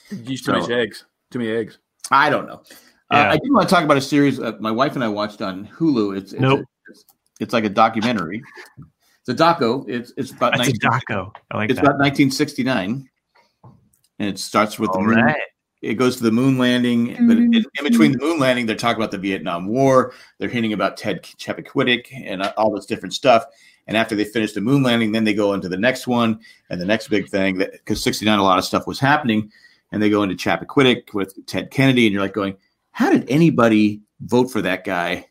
Use 0.10 0.42
too 0.42 0.54
much 0.54 0.70
eggs. 0.72 1.06
Too 1.30 1.40
many 1.40 1.52
eggs. 1.52 1.78
I 2.10 2.30
don't 2.32 2.48
know. 2.48 2.64
Uh, 3.14 3.30
I 3.32 3.38
did 3.38 3.52
want 3.52 3.68
to 3.70 3.74
talk 3.74 3.84
about 3.84 3.98
a 3.98 4.02
series 4.02 4.40
uh, 4.40 4.54
my 4.60 4.72
wife 4.72 4.96
and 4.96 5.04
I 5.04 5.08
watched 5.08 5.42
on 5.42 5.68
Hulu. 5.68 6.18
It's 6.18 6.34
it's, 6.34 6.42
Nope. 6.42 6.62
it's, 6.90 7.06
it's 7.40 7.54
like 7.54 7.64
a 7.66 7.70
documentary. 7.70 8.42
It's 9.26 9.30
a 9.30 9.44
doco. 9.44 9.88
It's 9.88 10.12
it's 10.18 10.32
about 10.32 10.58
That's 10.58 10.70
a 10.70 10.72
19, 10.72 10.80
daco. 10.80 11.32
I 11.52 11.58
like 11.58 11.70
it's 11.70 11.78
that. 11.80 11.86
about 11.86 12.00
1969, 12.00 13.10
and 14.20 14.30
it 14.30 14.38
starts 14.40 14.78
with 14.80 14.92
the 14.92 15.00
moon. 15.00 15.16
right. 15.16 15.38
It 15.82 15.96
goes 15.96 16.16
to 16.16 16.24
the 16.24 16.32
moon 16.32 16.58
landing, 16.58 17.08
but 17.28 17.36
in, 17.36 17.54
in 17.54 17.84
between 17.84 18.14
the 18.14 18.18
moon 18.20 18.40
landing, 18.40 18.66
they're 18.68 18.76
talking 18.78 19.02
about 19.02 19.12
the 19.12 19.18
Vietnam 19.18 19.68
War. 19.68 20.14
They're 20.40 20.48
hinting 20.48 20.72
about 20.72 20.96
Ted 20.96 21.24
Chappaquiddick 21.24 22.06
and 22.14 22.42
uh, 22.42 22.54
all 22.56 22.74
this 22.74 22.86
different 22.86 23.14
stuff. 23.14 23.46
And 23.86 23.98
after 23.98 24.16
they 24.16 24.24
finish 24.24 24.54
the 24.54 24.62
moon 24.62 24.82
landing, 24.82 25.12
then 25.12 25.26
they 25.26 25.34
go 25.34 25.54
into 25.54 25.68
the 25.68 25.78
next 25.78 26.08
one 26.08 26.40
and 26.70 26.80
the 26.80 26.86
next 26.86 27.10
big 27.10 27.28
thing. 27.28 27.58
That 27.58 27.74
because 27.74 28.02
69, 28.02 28.40
a 28.40 28.44
lot 28.44 28.58
of 28.60 28.64
stuff 28.64 28.88
was 28.88 28.98
happening, 28.98 29.52
and 29.92 30.02
they 30.02 30.10
go 30.10 30.24
into 30.24 30.36
Chappaquiddick 30.36 31.14
with 31.14 31.36
Ted 31.48 31.70
Kennedy, 31.70 32.08
and 32.08 32.14
you're 32.14 32.22
like 32.22 32.34
going, 32.34 32.56
how 32.94 33.12
did 33.12 33.30
anybody 33.30 34.02
vote 34.22 34.50
for 34.52 34.62
that 34.62 34.86
guy 34.86 35.28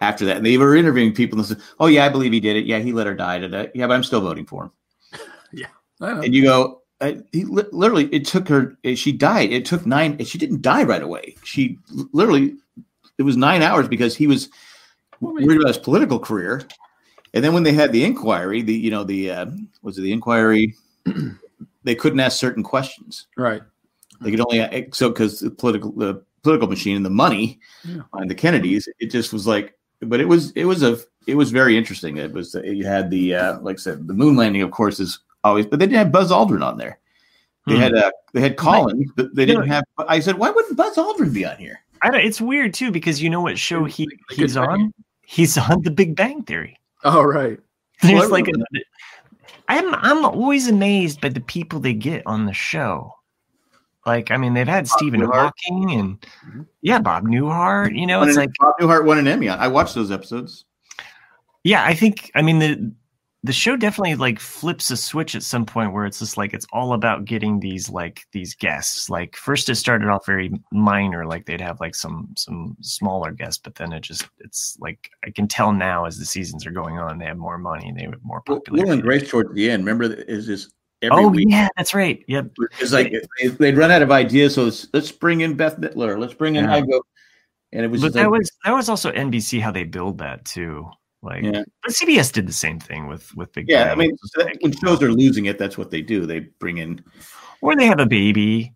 after 0.00 0.24
that? 0.26 0.36
And 0.36 0.46
they 0.46 0.56
were 0.56 0.76
interviewing 0.76 1.12
people 1.12 1.38
and 1.38 1.48
said, 1.48 1.60
"Oh 1.80 1.86
yeah, 1.86 2.06
I 2.06 2.08
believe 2.08 2.32
he 2.32 2.40
did 2.40 2.56
it. 2.56 2.66
Yeah, 2.66 2.78
he 2.78 2.92
let 2.92 3.06
her 3.08 3.14
die 3.14 3.38
today. 3.38 3.70
Yeah, 3.74 3.88
but 3.88 3.94
I'm 3.94 4.04
still 4.04 4.20
voting 4.20 4.46
for 4.46 4.64
him." 4.64 4.70
yeah. 5.52 5.66
And 6.00 6.34
you 6.34 6.44
go, 6.44 6.82
uh, 7.00 7.14
he 7.32 7.44
li- 7.44 7.64
literally, 7.72 8.06
it 8.14 8.24
took 8.26 8.46
her. 8.48 8.76
uh, 8.84 8.94
She 8.94 9.12
died. 9.12 9.52
It 9.52 9.64
took 9.64 9.86
nine. 9.86 10.22
She 10.24 10.38
didn't 10.38 10.62
die 10.62 10.84
right 10.84 11.02
away. 11.02 11.36
She 11.44 11.78
literally, 12.12 12.54
it 13.18 13.22
was 13.22 13.36
nine 13.36 13.62
hours 13.62 13.88
because 13.88 14.14
he 14.14 14.26
was 14.26 14.48
worried 15.20 15.56
about 15.58 15.68
his 15.68 15.78
political 15.78 16.18
career. 16.18 16.62
And 17.32 17.44
then 17.44 17.52
when 17.54 17.62
they 17.62 17.72
had 17.72 17.92
the 17.92 18.04
inquiry, 18.04 18.62
the 18.62 18.74
you 18.74 18.90
know 18.90 19.04
the 19.04 19.30
uh, 19.30 19.46
was 19.82 19.98
it 19.98 20.02
the 20.02 20.12
inquiry? 20.12 20.74
they 21.84 21.94
couldn't 21.94 22.20
ask 22.20 22.38
certain 22.38 22.62
questions. 22.62 23.26
Right. 23.36 23.62
They 24.20 24.30
could 24.30 24.40
only 24.40 24.60
uh, 24.60 24.82
so 24.92 25.08
because 25.08 25.40
the 25.40 25.50
political 25.50 25.92
the 25.92 26.22
political 26.42 26.68
machine 26.68 26.96
and 26.96 27.04
the 27.04 27.10
money 27.10 27.58
Yeah. 27.84 28.02
on 28.12 28.28
the 28.28 28.34
Kennedys, 28.34 28.88
it 28.98 29.10
just 29.10 29.32
was 29.32 29.46
like. 29.46 29.74
But 30.02 30.20
it 30.20 30.24
was 30.26 30.50
it 30.52 30.64
was 30.64 30.82
a 30.82 30.98
it 31.26 31.34
was 31.34 31.50
very 31.50 31.76
interesting. 31.76 32.16
It 32.16 32.32
was 32.32 32.54
you 32.64 32.86
had 32.86 33.10
the 33.10 33.34
uh, 33.34 33.60
like 33.60 33.76
I 33.76 33.78
said 33.78 34.06
the 34.08 34.14
moon 34.14 34.34
landing, 34.36 34.62
of 34.62 34.70
course, 34.70 34.98
is 34.98 35.18
always, 35.44 35.66
but 35.66 35.78
they 35.78 35.84
didn't 35.86 35.98
have 35.98 36.10
Buzz 36.12 36.30
Aldrin 36.30 36.64
on 36.64 36.78
there. 36.78 36.98
They 37.66 37.74
Hmm. 37.74 37.80
had 37.82 37.94
uh, 37.94 38.10
they 38.32 38.40
had 38.40 38.56
Collins, 38.56 39.10
but 39.14 39.34
they 39.34 39.44
didn't 39.44 39.68
have. 39.68 39.84
I 39.98 40.20
said, 40.20 40.38
why 40.38 40.48
wouldn't 40.50 40.76
Buzz 40.78 40.96
Aldrin 40.96 41.34
be 41.34 41.44
on 41.44 41.58
here? 41.58 41.80
I 42.00 42.10
don't, 42.10 42.24
it's 42.24 42.40
weird 42.40 42.72
too 42.72 42.90
because 42.90 43.20
you 43.22 43.28
know 43.28 43.42
what 43.42 43.58
show 43.58 43.84
he 43.84 44.06
They 44.30 44.36
he's 44.36 44.54
could- 44.54 44.62
on? 44.68 44.94
He's 45.22 45.58
on 45.58 45.82
The 45.82 45.90
Big 45.90 46.16
Bang 46.16 46.42
Theory. 46.44 46.80
Oh, 47.04 47.22
right. 47.22 47.60
There's 48.02 48.20
Well, 48.20 48.30
like 48.30 48.48
a, 48.48 48.52
I'm 49.68 49.94
I'm 49.96 50.24
always 50.24 50.66
amazed 50.68 51.20
by 51.20 51.28
the 51.28 51.40
people 51.42 51.78
they 51.78 51.92
get 51.92 52.22
on 52.26 52.46
the 52.46 52.54
show. 52.54 53.12
Like, 54.06 54.30
I 54.30 54.36
mean, 54.38 54.54
they've 54.54 54.66
had 54.66 54.88
Stephen 54.88 55.20
Newhart. 55.20 55.34
Hawking 55.68 55.90
and 55.92 56.20
Mhm. 56.46 56.66
yeah, 56.82 56.98
Bob 57.00 57.24
Newhart. 57.24 57.94
You 57.98 58.06
know, 58.06 58.20
Won 58.20 58.28
it's 58.28 58.36
an- 58.38 58.44
like 58.44 58.50
Bob 58.58 58.74
Newhart 58.80 59.04
won 59.04 59.18
an 59.18 59.26
Emmy. 59.28 59.48
I 59.48 59.66
watched 59.68 59.94
those 59.94 60.10
episodes. 60.10 60.64
yeah, 61.64 61.84
I 61.84 61.94
think 61.94 62.30
I 62.34 62.42
mean 62.42 62.58
the 62.58 62.92
the 63.42 63.52
show 63.54 63.74
definitely 63.74 64.16
like 64.16 64.38
flips 64.38 64.90
a 64.90 64.96
switch 64.98 65.34
at 65.34 65.42
some 65.42 65.64
point 65.64 65.94
where 65.94 66.04
it's 66.04 66.18
just 66.18 66.36
like 66.36 66.52
it's 66.52 66.66
all 66.74 66.92
about 66.92 67.24
getting 67.24 67.58
these 67.60 67.88
like 67.88 68.20
these 68.32 68.54
guests. 68.54 69.08
Like 69.08 69.34
first 69.36 69.68
it 69.70 69.76
started 69.76 70.08
off 70.08 70.26
very 70.26 70.50
minor, 70.72 71.24
like 71.26 71.46
they'd 71.46 71.60
have 71.60 71.80
like 71.80 71.94
some 71.94 72.34
some 72.36 72.76
smaller 72.82 73.32
guests, 73.32 73.58
but 73.62 73.74
then 73.76 73.92
it 73.94 74.00
just 74.00 74.28
it's 74.40 74.76
like 74.80 75.10
I 75.26 75.30
can 75.30 75.48
tell 75.48 75.72
now 75.72 76.04
as 76.04 76.18
the 76.18 76.26
seasons 76.26 76.66
are 76.66 76.70
going 76.70 76.98
on, 76.98 77.16
they 77.18 77.24
have 77.26 77.38
more 77.38 77.56
money, 77.58 77.92
they 77.96 78.02
have 78.04 78.14
more 78.22 78.42
Will 78.46 78.56
popularity. 78.56 78.92
and 78.92 79.02
Grace 79.02 79.30
towards 79.30 79.54
the 79.54 79.70
end. 79.70 79.84
Remember, 79.86 80.04
is 80.14 80.46
this 80.46 80.70
every 81.02 81.24
oh 81.24 81.28
week? 81.28 81.48
yeah, 81.50 81.68
that's 81.76 81.94
right. 81.94 82.24
Yep. 82.28 82.50
It's 82.80 82.92
like 82.92 83.12
they- 83.40 83.48
they'd 83.48 83.76
run 83.76 83.90
out 83.90 84.02
of 84.02 84.10
ideas, 84.10 84.54
so 84.54 84.70
let's, 84.92 85.12
bring 85.12 85.40
in 85.40 85.54
Bette 85.56 85.76
Midler. 85.76 86.18
Let's 86.18 86.34
bring 86.34 86.56
in 86.56 86.64
Yeah. 86.64 86.80
Igo. 86.80 87.00
And 87.72 87.84
it 87.84 87.88
was 87.90 88.00
But 88.02 88.14
that 88.14 88.30
like, 88.30 88.40
was 88.40 88.50
that 88.64 88.72
was 88.72 88.88
also 88.88 89.12
NBC 89.12 89.60
how 89.60 89.70
they 89.70 89.84
build 89.84 90.18
that 90.18 90.44
too. 90.44 90.90
Like 91.22 91.44
Yeah. 91.44 91.62
but 91.84 91.92
CBS 91.92 92.32
did 92.32 92.46
the 92.48 92.52
same 92.52 92.80
thing 92.80 93.06
with 93.06 93.34
with 93.36 93.52
Big 93.52 93.66
yeah. 93.68 93.84
Bang. 93.84 93.92
I 93.92 93.94
mean, 93.96 94.16
that- 94.36 94.56
when 94.60 94.72
shows 94.72 95.02
are 95.02 95.12
losing 95.12 95.46
it, 95.46 95.58
that's 95.58 95.78
what 95.78 95.90
they 95.90 96.02
do. 96.02 96.26
They 96.26 96.40
bring 96.58 96.78
in. 96.78 97.04
or 97.60 97.76
they 97.76 97.86
have 97.86 98.00
a 98.00 98.06
baby, 98.06 98.74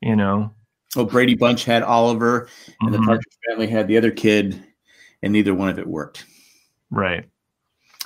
you 0.00 0.16
know. 0.16 0.52
Oh, 0.96 1.04
Brady 1.04 1.34
Bunch 1.36 1.64
had 1.64 1.82
Oliver, 1.82 2.48
and 2.80 2.92
the 2.92 2.98
Mhm. 2.98 3.04
Partridge 3.06 3.38
Family 3.48 3.66
had 3.68 3.86
the 3.88 3.96
other 3.96 4.10
kid, 4.10 4.62
and 5.22 5.32
neither 5.32 5.54
one 5.54 5.68
of 5.68 5.78
it 5.78 5.86
worked. 5.86 6.24
Right. 6.90 7.26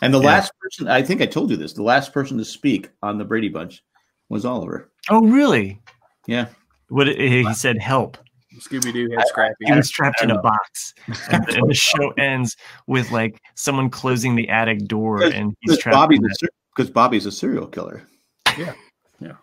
And 0.03 0.13
the 0.13 0.21
Yeah. 0.21 0.27
last 0.27 0.53
person, 0.61 0.89
I 0.89 1.01
think 1.03 1.23
I 1.23 1.27
told 1.27 1.51
you 1.51 1.57
this, 1.57 1.73
the 1.73 1.83
last 1.83 2.13
person 2.13 2.37
to 2.39 2.45
speak 2.45 2.91
on 3.03 3.17
the 3.17 3.25
Brady 3.25 3.49
Bunch 3.49 3.83
was 4.29 4.45
Oliver. 4.45 4.91
Oh, 5.09 5.23
really? 5.23 5.81
Yeah. 6.27 6.49
What 6.89 7.07
he 7.07 7.43
he 7.45 7.55
said? 7.55 7.79
Help! 7.79 8.19
Scooby 8.59 8.93
Doo 8.93 9.09
had 9.17 9.27
Scrappy. 9.29 9.55
He 9.65 9.73
was 9.73 9.91
trapped 9.91 10.21
in 10.23 10.31
a 10.31 10.35
know. 10.35 10.43
box, 10.43 10.93
and, 11.31 11.49
and 11.57 11.71
the 11.71 11.75
show 11.75 12.11
ends 12.19 12.55
with 12.87 13.11
like 13.11 13.41
someone 13.55 13.89
closing 13.89 14.37
the 14.37 14.47
attic 14.51 14.87
door, 14.87 15.23
and 15.23 15.55
he's 15.61 15.71
Because 15.73 15.79
trapped. 15.79 15.95
Bobby's, 15.95 16.19
in 16.19 16.27
a 16.27 16.35
ser- 16.35 16.49
because 16.77 16.91
Bobby's 16.91 17.25
a 17.25 17.33
serial 17.33 17.67
killer. 17.67 18.03
Yeah, 18.59 18.75
yeah. 19.21 19.37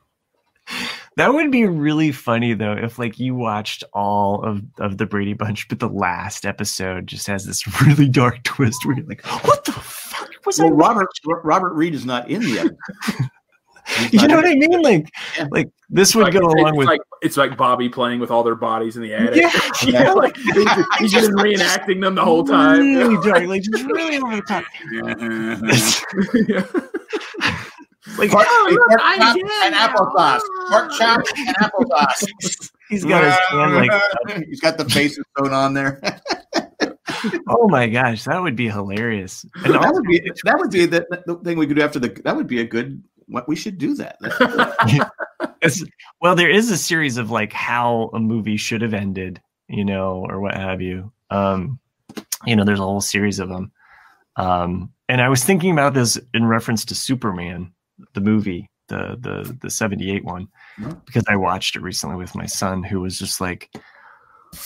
That 1.17 1.33
would 1.33 1.51
be 1.51 1.65
really 1.65 2.11
funny 2.11 2.53
though, 2.53 2.73
if 2.73 2.99
like 2.99 3.17
you 3.19 3.33
watched 3.33 3.83
all 3.93 4.43
of 4.43 4.61
of 4.77 4.97
the 4.99 5.07
Brady 5.07 5.33
Bunch, 5.33 5.67
but 5.69 5.79
the 5.79 5.89
last 5.89 6.45
episode 6.45 7.07
just 7.07 7.25
has 7.25 7.45
this 7.45 7.65
really 7.87 8.07
dark 8.07 8.43
twist 8.43 8.85
where 8.85 8.95
you're 8.97 9.07
like, 9.07 9.25
"What 9.25 9.65
the 9.65 9.71
fuck 9.71 9.98
was 10.49 10.59
Well, 10.59 10.69
I?" 10.69 10.71
Robert 10.71 11.07
Robert 11.43 11.73
Reed 11.73 11.93
is 11.95 12.05
not 12.05 12.29
in 12.29 12.41
the 12.41 12.59
episode. 12.59 13.29
He's 14.11 14.21
You 14.21 14.27
know 14.27 14.35
what 14.35 14.45
I 14.45 14.53
mean? 14.53 14.81
Like, 14.83 15.07
Yeah. 15.35 15.47
like 15.49 15.67
this 15.89 16.13
would 16.13 16.25
Like, 16.25 16.33
go 16.33 16.41
it's 16.45 16.53
along 16.61 16.75
with 16.75 16.87
like 16.87 17.01
it's 17.23 17.37
like 17.37 17.57
Bobby 17.57 17.89
playing 17.89 18.19
with 18.19 18.29
all 18.29 18.43
their 18.43 18.53
bodies 18.53 18.95
in 18.97 19.01
the 19.01 19.13
attic. 19.15 19.37
yeah, 19.41 19.49
yeah, 19.87 20.11
like 20.13 20.37
he's 20.37 20.53
just, 20.65 20.87
he's 20.99 21.11
just 21.19 21.31
reenacting 21.31 21.99
them 21.99 22.13
the 22.13 22.23
whole 22.23 22.43
time. 22.45 22.81
really 22.95 23.15
dark, 23.27 23.45
like 23.47 23.63
just 23.63 23.83
really 23.85 24.17
over 24.17 24.35
the 24.35 24.41
top. 24.43 24.63
Like 28.17 28.31
Pork, 28.31 28.45
Oh, 28.49 28.67
look, 28.71 28.87
pork 28.89 29.01
ah. 29.01 29.15
chop 29.17 29.35
and 29.65 29.75
it. 29.75 29.77
applesauce. 29.77 30.41
Pork 30.69 30.91
chop 30.97 31.21
and 31.37 31.55
applesauce. 31.57 32.69
he's 32.89 33.05
got 33.05 33.23
his 33.23 33.33
hand 33.49 33.75
like, 33.75 34.45
he's 34.47 34.59
got 34.61 34.77
the 34.77 34.85
faces 34.85 35.23
sewn 35.37 35.53
on 35.53 35.73
there. 35.73 35.99
Oh 37.47 37.67
my 37.67 37.87
gosh, 37.87 38.23
that 38.25 38.41
would 38.41 38.55
be 38.55 38.69
hilarious. 38.69 39.45
And 39.63 39.73
that 39.75 39.91
would 39.93 40.03
be 40.05 40.19
that 40.43 40.57
would 40.57 40.71
be 40.71 40.85
the, 40.85 41.05
the 41.25 41.35
thing 41.37 41.57
we 41.57 41.67
could 41.67 41.77
do 41.77 41.83
after 41.83 41.99
the. 41.99 42.09
That 42.23 42.35
would 42.35 42.47
be 42.47 42.61
a 42.61 42.65
good. 42.65 43.03
What 43.27 43.47
we 43.47 43.55
should 43.55 43.77
do 43.77 43.93
that. 43.95 44.17
Well, 46.21 46.35
there 46.35 46.49
is 46.49 46.71
a 46.71 46.77
series 46.77 47.17
of 47.17 47.31
like 47.31 47.53
how 47.53 48.09
a 48.13 48.19
movie 48.19 48.57
should 48.57 48.81
have 48.81 48.93
ended, 48.93 49.41
you 49.67 49.85
know, 49.85 50.25
or 50.27 50.39
what 50.39 50.55
have 50.55 50.81
you. 50.81 51.11
Um, 51.29 51.79
you 52.45 52.55
know, 52.55 52.63
there's 52.63 52.79
a 52.79 52.83
whole 52.83 53.01
series 53.01 53.39
of 53.39 53.49
them. 53.49 53.71
Um, 54.35 54.91
and 55.07 55.21
I 55.21 55.29
was 55.29 55.43
thinking 55.43 55.71
about 55.71 55.93
this 55.93 56.17
in 56.33 56.45
reference 56.45 56.85
to 56.85 56.95
Superman, 56.95 57.71
the 58.13 58.21
movie, 58.21 58.69
the 58.87 59.17
the 59.19 59.57
the 59.61 59.69
'78 59.69 60.23
one, 60.23 60.47
Mhm. 60.79 61.05
because 61.05 61.23
I 61.27 61.35
watched 61.35 61.75
it 61.75 61.81
recently 61.81 62.15
with 62.15 62.35
my 62.35 62.45
son, 62.45 62.83
who 62.83 63.01
was 63.01 63.19
just 63.19 63.41
like 63.41 63.69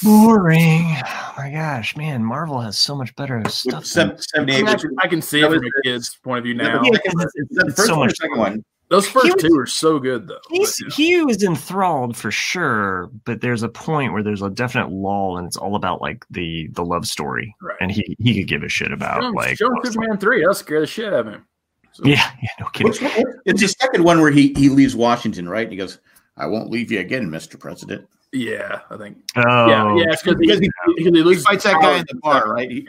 boring. 0.03 0.85
Oh 1.05 1.33
my 1.37 1.49
gosh, 1.51 1.95
man, 1.97 2.23
Marvel 2.23 2.59
has 2.59 2.77
so 2.77 2.95
much 2.95 3.15
better 3.15 3.41
stuff. 3.49 3.85
Seven- 3.85 4.17
78 4.19 4.67
I 4.67 4.73
was- 4.73 4.81
can, 4.81 4.95
I 5.01 5.07
can 5.07 5.21
see 5.21 5.41
it 5.41 5.49
from 5.49 5.63
a 5.63 5.81
kid's 5.83 6.15
point 6.23 6.39
of 6.39 6.43
view 6.45 6.53
now. 6.55 6.81
Yeah, 6.83 6.91
because 7.03 7.31
it's, 7.35 7.49
the 7.55 7.65
it's 7.67 7.75
first 7.75 7.87
so 7.87 7.97
one 7.97 8.07
much 8.07 8.17
second 8.17 8.37
one. 8.37 8.65
Those 8.89 9.07
first 9.07 9.33
was- 9.33 9.43
two 9.43 9.57
are 9.57 9.65
so 9.65 9.97
good 9.99 10.27
though. 10.27 10.39
He's, 10.51 10.81
But, 10.83 10.93
he 10.93 11.23
was 11.23 11.41
enthralled 11.43 12.15
for 12.15 12.29
sure, 12.31 13.09
but 13.25 13.41
there's 13.41 13.63
a 13.63 13.69
point 13.69 14.13
where 14.13 14.21
there's 14.23 14.41
a 14.41 14.49
definite 14.49 14.91
lull, 14.91 15.37
and 15.37 15.47
it's 15.47 15.57
all 15.57 15.75
about 15.75 16.01
like 16.01 16.25
the 16.29 16.67
the 16.73 16.85
love 16.85 17.07
story, 17.07 17.55
Right. 17.61 17.77
and 17.81 17.91
he 17.91 18.15
he 18.19 18.35
could 18.39 18.47
give 18.47 18.61
a 18.63 18.69
shit 18.69 18.91
about 18.91 19.21
Show 19.21 19.27
him- 19.29 19.33
like, 19.33 19.57
show 19.57 19.67
him 19.67 19.73
what's- 19.81 20.19
three. 20.21 20.39
That'll 20.41 20.53
scare 20.53 20.79
the 20.81 20.87
shit 20.87 21.07
out 21.13 21.27
of 21.27 21.27
him. 21.27 21.45
So, 21.93 22.03
yeah, 22.05 22.29
yeah, 22.43 22.49
no 22.59 22.67
kidding. 22.73 22.91
Which 22.91 23.01
It's 23.45 23.61
the 23.61 23.67
second 23.67 24.03
one 24.03 24.19
where 24.21 24.31
he 24.31 24.53
he 24.57 24.69
leaves 24.69 24.95
Washington, 24.95 25.47
right? 25.49 25.63
And 25.63 25.71
he 25.71 25.77
goes, 25.77 25.99
"I 26.37 26.45
won't 26.45 26.69
leave 26.69 26.91
you 26.91 26.99
again, 26.99 27.29
Mister 27.31 27.57
President." 27.57 28.07
Yeah, 28.33 28.79
I 28.89 28.97
think. 28.97 29.17
Oh, 29.37 29.67
yeah, 29.67 29.95
yeah, 29.95 30.11
it's 30.11 30.23
because 30.23 30.37
Because 30.39 30.59
he, 30.59 30.65
he- 30.65 30.93
he, 30.97 31.03
he 31.03 31.09
He 31.17 31.23
loses 31.23 31.45
fights 31.45 31.63
that 31.63 31.79
guy 31.81 31.97
in 31.99 32.05
the 32.09 32.15
bar, 32.21 32.51
right? 32.51 32.69
He- 32.69 32.87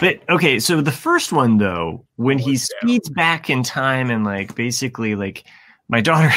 But 0.00 0.20
okay, 0.28 0.58
so 0.58 0.80
the 0.80 0.90
first 0.90 1.32
one 1.32 1.58
though, 1.58 2.04
when 2.16 2.38
he 2.38 2.50
Oh, 2.50 2.52
yeah. 2.52 2.56
speeds 2.80 3.08
back 3.10 3.50
in 3.50 3.62
time 3.62 4.10
and 4.10 4.24
like 4.24 4.54
basically 4.54 5.14
like 5.14 5.44
my 5.88 6.00
daughter, 6.00 6.32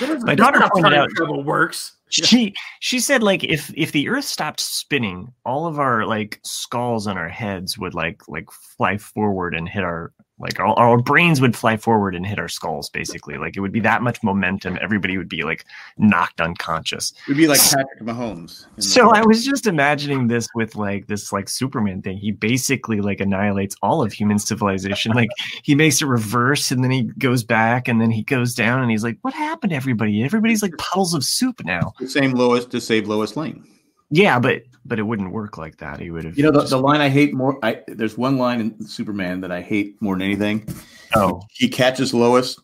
My 0.22 0.34
daughter 0.34 0.58
pointed 0.72 0.90
time 0.90 1.00
out- 1.02 1.10
travel 1.10 1.44
works. 1.44 1.92
she 2.10 2.52
she 2.80 2.98
said 2.98 3.22
like 3.22 3.44
if 3.44 3.72
if 3.76 3.92
the 3.92 4.08
Earth 4.08 4.24
stopped 4.24 4.58
spinning, 4.60 5.32
all 5.44 5.66
of 5.66 5.78
our 5.78 6.04
like 6.06 6.40
skulls 6.44 7.06
on 7.06 7.16
our 7.18 7.28
heads 7.28 7.78
would 7.78 7.94
like 7.94 8.20
like 8.28 8.50
fly 8.76 8.96
forward 8.98 9.54
and 9.54 9.68
hit 9.68 9.84
our 9.84 10.12
like 10.38 10.58
our, 10.58 10.76
our 10.78 10.98
brains 10.98 11.40
would 11.40 11.56
fly 11.56 11.76
forward 11.76 12.14
and 12.14 12.26
hit 12.26 12.38
our 12.38 12.48
skulls 12.48 12.90
basically. 12.90 13.36
Like 13.36 13.56
it 13.56 13.60
would 13.60 13.72
be 13.72 13.80
that 13.80 14.02
much 14.02 14.22
momentum 14.22 14.78
everybody 14.80 15.16
would 15.16 15.28
be 15.28 15.42
like 15.42 15.64
knocked 15.96 16.40
unconscious. 16.40 17.12
We'd 17.28 17.36
be 17.36 17.46
like 17.46 17.60
Patrick 17.60 18.00
Mahomes. 18.00 18.66
so 18.82 19.10
i 19.10 19.24
was 19.24 19.44
just 19.44 19.66
imagining 19.66 20.26
this 20.26 20.48
with 20.54 20.74
like 20.74 21.06
this 21.06 21.32
like 21.32 21.48
superman 21.48 22.02
thing. 22.02 22.18
He 22.18 22.32
basically 22.32 23.00
like 23.00 23.20
annihilates 23.20 23.76
all 23.82 24.02
of 24.02 24.12
human 24.12 24.38
civilization. 24.38 25.12
Like 25.12 25.30
he 25.62 25.74
makes 25.74 26.02
a 26.02 26.06
reverse 26.06 26.70
and 26.70 26.82
then 26.82 26.90
he 26.90 27.04
goes 27.18 27.44
back 27.44 27.86
and 27.86 28.00
then 28.00 28.10
he 28.10 28.22
goes 28.22 28.54
down 28.54 28.82
and 28.82 28.90
he's 28.90 29.04
like 29.04 29.18
what 29.22 29.34
happened 29.34 29.70
to 29.70 29.76
everybody 29.76 30.24
everybody's 30.24 30.62
like 30.62 30.76
puddles 30.78 31.14
of 31.14 31.22
soup 31.24 31.64
now. 31.64 31.92
The 32.00 32.08
same 32.08 32.32
Lois 32.32 32.66
to 32.66 32.80
save 32.80 33.06
Lois 33.06 33.36
Lane. 33.36 33.64
Yeah 34.10 34.38
but 34.38 34.62
but 34.84 34.98
it 34.98 35.02
wouldn't 35.02 35.32
work 35.32 35.56
like 35.58 35.76
that 35.78 35.98
he 36.00 36.10
would 36.10 36.24
have 36.24 36.36
You 36.36 36.44
know 36.44 36.50
the, 36.50 36.60
just- 36.60 36.70
the 36.70 36.78
line 36.78 37.00
I 37.00 37.08
hate 37.08 37.32
more. 37.34 37.58
I 37.64 37.82
there's 37.88 38.16
one 38.18 38.36
line 38.38 38.60
in 38.60 38.86
Superman 38.86 39.40
that 39.40 39.50
I 39.52 39.60
hate 39.62 40.00
more 40.00 40.14
than 40.14 40.22
anything. 40.22 40.68
oh 41.14 41.40
He 41.50 41.68
catches 41.68 42.12
Lois. 42.14 42.58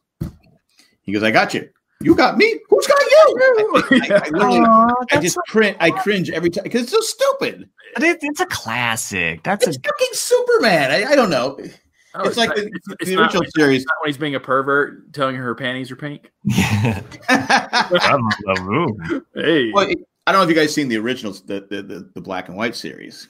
He 1.02 1.12
goes, 1.12 1.22
"I 1.22 1.30
got 1.30 1.54
you. 1.54 1.68
You 2.02 2.14
got 2.14 2.36
me. 2.38 2.58
Who's 2.68 2.86
got 2.86 3.00
you?" 3.00 3.08
I, 3.10 3.74
I, 4.14 4.16
I 4.16 4.28
literally, 4.30 4.58
Aw, 4.60 4.94
I 5.12 5.20
just 5.20 5.34
so- 5.34 5.40
cringe. 5.48 5.76
I 5.80 5.90
cringe 5.90 6.30
every 6.30 6.50
time 6.50 6.64
because 6.64 6.82
it's 6.82 6.92
so 6.92 7.00
stupid. 7.00 7.68
but 7.94 8.02
it, 8.04 8.18
it's 8.22 8.40
a 8.40 8.46
classic 8.46 9.42
that's 9.42 9.66
a 9.66 9.70
It's 9.70 9.78
fucking 9.84 10.08
Superman. 10.12 10.90
I, 10.90 11.04
I 11.12 11.16
don't 11.16 11.30
know. 11.30 11.58
Oh, 12.14 12.22
it's 12.26 12.36
like 12.36 12.48
not- 12.48 12.56
the, 12.56 12.66
it's, 12.74 12.86
the 12.88 12.96
it's 13.00 13.10
original 13.12 13.42
it's 13.42 13.52
series. 13.56 13.84
not 13.86 13.94
when 14.02 14.08
he's 14.08 14.18
being 14.18 14.34
a 14.34 14.40
pervert, 14.40 15.12
telling 15.14 15.36
her 15.36 15.42
her 15.42 15.54
panties 15.54 15.90
are 15.90 15.96
pink. 15.96 16.30
yeah 16.44 17.00
I'm 17.28 18.24
a 18.56 18.62
room. 18.62 19.24
Hey, 19.34 19.70
Well, 19.72 19.88
it- 19.88 19.98
I 20.26 20.32
don't 20.32 20.40
know 20.40 20.44
if 20.44 20.50
you 20.50 20.60
guys 20.60 20.74
seen 20.74 20.88
the 20.88 20.98
originals, 20.98 21.42
the, 21.42 21.66
the 21.68 21.82
the 21.82 22.10
the 22.14 22.20
black 22.20 22.48
and 22.48 22.56
white 22.56 22.76
series. 22.76 23.28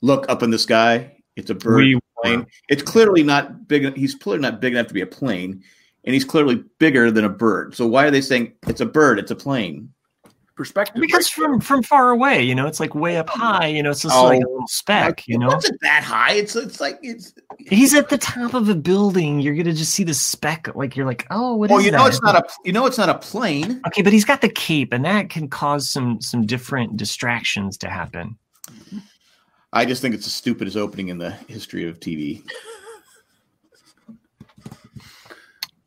Look 0.00 0.28
up 0.28 0.42
in 0.42 0.50
the 0.50 0.58
sky. 0.58 1.16
It's 1.36 1.50
a 1.50 1.54
bird 1.54 1.76
We 1.76 2.00
plane. 2.22 2.46
It's 2.68 2.82
clearly 2.82 3.22
not 3.22 3.68
big. 3.68 3.96
He's 3.96 4.14
clearly 4.14 4.42
not 4.42 4.60
big 4.60 4.74
enough 4.74 4.88
to 4.88 4.94
be 4.94 5.00
a 5.00 5.06
plane, 5.06 5.62
and 6.04 6.14
he's 6.14 6.24
clearly 6.24 6.64
bigger 6.78 7.10
than 7.10 7.24
a 7.24 7.28
bird. 7.28 7.74
So 7.74 7.86
why 7.86 8.06
are 8.06 8.10
they 8.10 8.20
saying 8.20 8.54
it's 8.66 8.80
a 8.80 8.86
bird? 8.86 9.18
It's 9.18 9.30
a 9.30 9.36
plane. 9.36 9.92
Perspective. 10.58 11.00
because 11.00 11.34
right 11.38 11.46
from 11.48 11.60
from 11.60 11.82
far 11.82 12.10
away, 12.10 12.42
you 12.42 12.54
know, 12.54 12.66
it's 12.66 12.80
like 12.80 12.94
way 12.94 13.16
up 13.16 13.30
high. 13.30 13.66
You 13.68 13.82
know, 13.82 13.90
it's 13.92 14.02
just 14.02 14.14
Oh. 14.14 14.24
like 14.24 14.42
a 14.42 14.46
little 14.46 14.62
oh, 14.62 14.66
speck. 14.68 15.26
You 15.26 15.36
it 15.36 15.38
know, 15.38 15.46
wasn't 15.46 15.80
that 15.80 16.02
high. 16.04 16.32
It's 16.34 16.54
it's 16.56 16.80
like 16.80 16.98
it's. 17.02 17.32
he's 17.58 17.94
at 17.94 18.10
the 18.10 18.18
top 18.18 18.52
of 18.52 18.68
a 18.68 18.74
building. 18.74 19.40
You're 19.40 19.54
gonna 19.54 19.72
just 19.72 19.94
see 19.94 20.04
the 20.04 20.12
speck. 20.12 20.68
Like 20.74 20.96
you're 20.96 21.06
like, 21.06 21.26
oh, 21.30 21.54
what 21.56 21.70
is 21.70 21.74
Well, 21.74 21.80
you 21.82 21.90
know 21.92 22.02
that? 22.02 22.08
it's 22.08 22.20
not 22.22 22.34
a 22.36 22.42
you 22.64 22.72
know 22.72 22.84
it's 22.84 22.98
not 22.98 23.08
a 23.08 23.14
plane. 23.16 23.80
Okay, 23.86 24.02
but 24.02 24.12
he's 24.12 24.26
got 24.26 24.42
the 24.42 24.50
cape, 24.50 24.92
and 24.92 25.04
that 25.06 25.30
can 25.30 25.48
cause 25.48 25.88
some 25.88 26.20
some 26.20 26.44
different 26.44 26.96
distractions 26.98 27.78
to 27.78 27.88
happen. 27.88 28.36
I 29.72 29.84
just 29.84 30.02
think 30.02 30.14
it's 30.14 30.24
the 30.24 30.30
stupidest 30.30 30.76
opening 30.76 31.08
in 31.08 31.18
the 31.18 31.30
history 31.30 31.86
of 31.88 32.00
TV. 32.00 32.42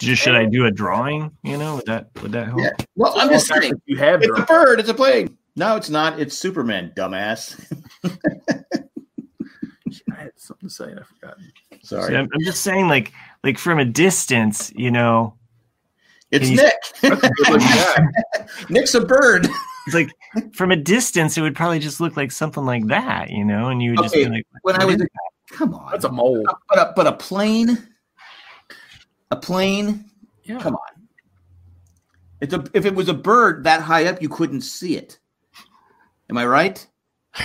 Just 0.01 0.21
should 0.21 0.35
I 0.35 0.45
do 0.45 0.65
a 0.65 0.71
drawing? 0.71 1.31
You 1.43 1.57
know, 1.57 1.75
would 1.75 1.85
that 1.85 2.09
would 2.21 2.31
that 2.31 2.47
help? 2.47 2.59
Yeah. 2.61 2.71
Well, 2.95 3.13
I'm 3.17 3.29
just 3.29 3.51
oh, 3.51 3.59
saying 3.59 3.81
you 3.85 3.97
have 3.97 4.21
it's 4.23 4.39
a 4.39 4.43
bird. 4.43 4.79
It's 4.79 4.89
a 4.89 4.93
plane. 4.93 5.37
No, 5.55 5.75
it's 5.75 5.89
not. 5.89 6.19
It's 6.19 6.37
Superman, 6.37 6.91
dumbass. 6.95 7.59
I 8.05 8.09
had 10.15 10.31
something 10.37 10.69
to 10.69 10.73
say 10.73 10.85
and 10.85 10.99
I 10.99 11.03
forgot. 11.03 11.37
Sorry. 11.83 12.09
See, 12.09 12.15
I'm, 12.15 12.29
I'm 12.33 12.43
just 12.43 12.61
saying, 12.61 12.87
like 12.87 13.11
like 13.43 13.57
from 13.57 13.79
a 13.79 13.85
distance, 13.85 14.71
you 14.75 14.91
know, 14.91 15.35
It's 16.31 16.47
He's- 16.47 16.61
Nick. 16.61 16.73
That's 17.01 17.23
a 17.23 17.29
good 17.29 17.49
looking 17.49 17.67
guy. 17.67 18.45
Nick's 18.69 18.93
a 18.95 19.01
bird. 19.05 19.47
It's 19.87 19.95
like 19.95 20.11
from 20.53 20.71
a 20.71 20.75
distance, 20.75 21.37
it 21.37 21.41
would 21.41 21.55
probably 21.55 21.79
just 21.79 21.99
look 21.99 22.15
like 22.15 22.31
something 22.31 22.65
like 22.65 22.87
that, 22.87 23.29
you 23.31 23.43
know, 23.43 23.67
and 23.69 23.81
you 23.81 23.91
would 23.91 23.99
just 24.03 24.13
be 24.13 24.27
like, 24.29 24.45
When 24.61 24.79
I 24.79 24.85
was, 24.85 25.01
a, 25.01 25.07
come 25.51 25.73
on, 25.73 25.91
That's 25.91 26.05
a 26.05 26.11
mole. 26.11 26.45
but 26.69 26.77
a, 26.77 26.93
but 26.95 27.07
a 27.07 27.13
plane, 27.13 27.77
a 29.31 29.35
plane. 29.35 30.05
Yeah. 30.43 30.59
Come 30.59 30.75
on. 30.75 31.07
It's 32.41 32.53
a, 32.53 32.63
if 32.73 32.85
it 32.85 32.95
was 32.95 33.07
a 33.09 33.13
bird 33.13 33.63
that 33.65 33.81
high 33.81 34.05
up, 34.05 34.21
you 34.21 34.29
couldn't 34.29 34.61
see 34.61 34.97
it. 34.97 35.19
Am 36.29 36.37
I 36.37 36.45
right? 36.45 36.85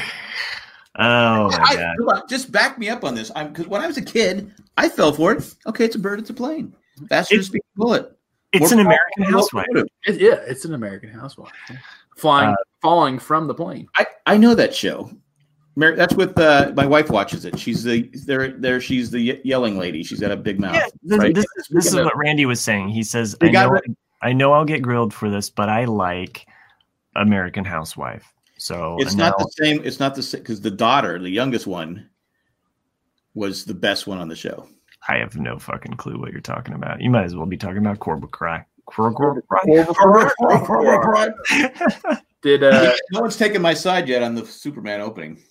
Oh 0.99 1.51
my 1.51 1.59
I, 1.63 1.77
god! 1.77 1.97
on, 2.23 2.23
just 2.27 2.51
back 2.51 2.79
me 2.79 2.89
up 2.89 3.05
on 3.05 3.15
this. 3.15 3.31
I'm 3.37 3.49
because 3.49 3.67
when 3.67 3.83
I 3.83 3.87
was 3.87 3.99
a 3.99 4.03
kid, 4.03 4.51
I 4.79 4.89
fell 4.89 5.13
for 5.13 5.33
it. 5.33 5.55
Okay, 5.67 5.85
it's 5.85 5.95
a 5.95 5.99
bird. 5.99 6.19
It's 6.19 6.31
a 6.31 6.33
plane. 6.33 6.75
Faster 7.11 7.35
than 7.35 7.41
a 7.41 7.41
It's- 7.41 7.47
speeding 7.49 7.61
bullet. 7.77 8.17
It's 8.55 8.71
More 8.71 8.81
an 8.81 8.87
American 8.87 9.25
Housewife. 9.25 9.67
It- 10.07 10.19
yeah, 10.19 10.37
it's 10.47 10.65
an 10.65 10.73
American 10.73 11.11
Housewife. 11.11 11.53
Flying, 12.17 12.49
Uh, 12.49 12.57
falling 12.81 13.19
from 13.19 13.47
the 13.47 13.53
plane. 13.53 13.89
I, 13.95 14.07
I 14.25 14.39
know 14.39 14.55
that 14.55 14.75
show. 14.75 15.11
Mar- 15.77 15.95
That's 15.95 16.15
with 16.15 16.39
uh, 16.39 16.73
my 16.75 16.87
wife 16.87 17.11
watches 17.11 17.45
it. 17.45 17.59
She's 17.59 17.85
the 17.85 18.11
there 18.25 18.53
there. 18.53 18.81
She's 18.81 19.11
the 19.11 19.41
yelling 19.45 19.79
lady. 19.79 20.03
She's 20.03 20.21
got 20.21 20.31
a 20.33 20.37
big 20.37 20.59
mouth. 20.59 20.75
Yeah, 20.75 20.87
this, 21.03 21.19
right? 21.19 21.35
this, 21.35 21.45
is, 21.45 21.67
this 21.71 21.85
is 21.85 21.91
Speaking 21.91 21.99
of- 22.01 22.05
what 22.07 22.17
Randy 22.19 22.47
was 22.47 22.61
saying. 22.61 22.89
He 22.89 23.03
says, 23.03 23.37
I 23.43 23.51
know, 23.51 23.75
it. 23.75 23.85
I 24.23 24.33
know 24.33 24.53
I'll 24.55 24.65
get 24.65 24.81
grilled 24.83 25.13
for 25.13 25.29
this, 25.31 25.51
but 25.51 25.69
I 25.69 25.85
like 25.85 26.47
American 27.15 27.65
Housewife. 27.65 28.33
So 28.57 28.97
It's 29.01 29.15
not 29.15 29.39
now- 29.39 29.45
the 29.45 29.51
same. 29.51 29.83
It's 29.85 30.01
not 30.01 30.15
the 30.15 30.23
same 30.23 30.41
because 30.41 30.63
the 30.63 30.71
daughter, 30.71 31.19
the 31.19 31.29
youngest 31.29 31.67
one, 31.67 32.09
was 33.35 33.67
the 33.67 33.75
best 33.75 34.07
one 34.07 34.17
on 34.19 34.29
the 34.29 34.37
show. 34.37 34.67
I 35.09 35.19
have 35.19 35.37
no 35.37 35.59
fucking 35.59 35.93
clue 35.99 36.19
what 36.19 36.33
you're 36.33 36.41
talking 36.41 36.75
about. 36.75 37.03
You 37.03 37.11
might 37.11 37.25
as 37.25 37.37
well 37.37 37.47
be 37.47 37.59
talking 37.59 37.79
about 37.79 38.01
Cobra 38.01 38.29
Kai. 38.29 38.65
Corba 38.87 39.43
Did 42.43 42.63
uh, 42.63 42.93
no 43.13 43.21
one's 43.21 43.37
taken 43.37 43.61
my 43.61 43.75
side 43.75 44.09
yet 44.09 44.23
on 44.23 44.35
the 44.35 44.47
Superman 44.47 45.01
opening. 45.01 45.43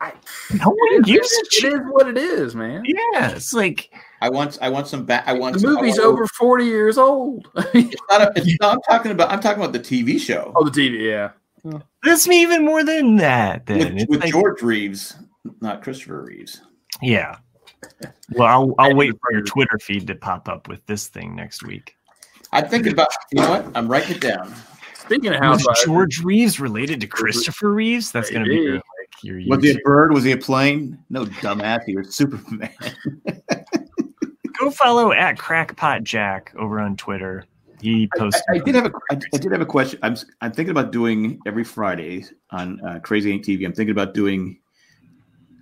No 0.00 0.68
one 0.68 0.76
it, 0.92 1.04
gives 1.04 1.26
is, 1.30 1.38
a 1.38 1.40
it 1.42 1.52
shit. 1.52 1.82
what 1.86 2.06
it 2.08 2.18
is, 2.18 2.54
man. 2.54 2.82
Yeah, 2.84 3.30
it's 3.30 3.52
like 3.52 3.90
I 4.20 4.28
want 4.28 4.58
I 4.60 4.68
want 4.68 4.86
some 4.88 5.04
back. 5.04 5.24
I 5.26 5.32
want 5.32 5.54
The 5.54 5.60
some, 5.60 5.74
movie's 5.74 5.98
want- 5.98 6.06
over 6.08 6.26
forty 6.26 6.64
years 6.66 6.98
old. 6.98 7.48
It's 7.74 8.02
not 8.10 8.22
a, 8.22 8.32
it's, 8.36 8.56
no, 8.60 8.70
I'm 8.70 8.80
talking 8.88 9.10
about. 9.12 9.30
I'm 9.30 9.40
talking 9.40 9.62
about 9.62 9.72
the 9.72 9.80
TV 9.80 10.20
show 10.20 10.52
Oh, 10.56 10.64
the 10.68 10.70
TV, 10.70 11.00
yeah. 11.10 11.80
that's 12.02 12.28
me 12.28 12.42
even 12.42 12.64
more 12.64 12.84
than 12.84 13.16
that. 13.16 13.66
Then 13.66 13.96
with, 13.96 14.08
with 14.08 14.20
like, 14.20 14.32
George 14.32 14.62
Reeves, 14.62 15.16
not 15.60 15.82
Christopher 15.82 16.22
Reeves. 16.22 16.60
yeah. 17.02 17.36
Well, 18.32 18.48
I'll 18.48 18.74
I'll 18.78 18.96
wait 19.02 19.12
for 19.20 19.32
your 19.32 19.42
Twitter 19.42 19.78
feed 19.78 20.06
to 20.08 20.14
pop 20.14 20.48
up 20.48 20.68
with 20.68 20.84
this 20.86 21.08
thing 21.08 21.34
next 21.36 21.62
week. 21.64 21.94
I'm 22.52 22.68
thinking 22.68 22.92
about. 22.92 23.08
You 23.32 23.42
know 23.42 23.50
what? 23.50 23.66
I'm 23.74 23.88
writing 23.88 24.16
it 24.16 24.20
down. 24.20 24.54
Speaking 24.94 25.32
of 25.34 25.40
Was 25.40 25.40
housewives, 25.64 25.84
George 25.84 26.24
Reeves 26.24 26.58
related 26.58 27.00
to 27.00 27.06
Christopher 27.06 27.72
Reeves? 27.72 28.10
That's 28.10 28.28
going 28.30 28.44
to 28.44 28.50
be 28.50 28.80
Maybe. 29.26 29.44
your, 29.44 29.50
like 29.50 29.60
Was 29.60 29.64
he 29.64 29.78
a 29.78 29.82
bird? 29.82 30.12
Was 30.12 30.24
he 30.24 30.32
a 30.32 30.36
plane? 30.36 30.98
No, 31.10 31.24
dumbass. 31.26 31.84
He 31.86 31.96
was 31.96 32.14
Superman. 32.14 32.70
Go 34.58 34.70
follow 34.70 35.12
at 35.12 35.38
Crackpot 35.38 36.02
Jack 36.02 36.52
over 36.56 36.80
on 36.80 36.96
Twitter. 36.96 37.44
He 37.80 38.08
I, 38.14 38.18
posts. 38.18 38.42
I 38.48 38.58
did 38.58 38.74
have 38.74 38.86
a 38.86 38.92
I, 39.10 39.18
I 39.34 39.38
did 39.38 39.52
have 39.52 39.60
a 39.60 39.66
question. 39.66 39.98
I'm 40.02 40.16
I'm 40.40 40.52
thinking 40.52 40.70
about 40.70 40.92
doing 40.92 41.38
every 41.46 41.64
Friday 41.64 42.24
on 42.50 42.80
uh, 42.86 43.00
Crazy 43.00 43.30
Ain't 43.30 43.44
TV. 43.44 43.66
I'm 43.66 43.74
thinking 43.74 43.92
about 43.92 44.14
doing 44.14 44.58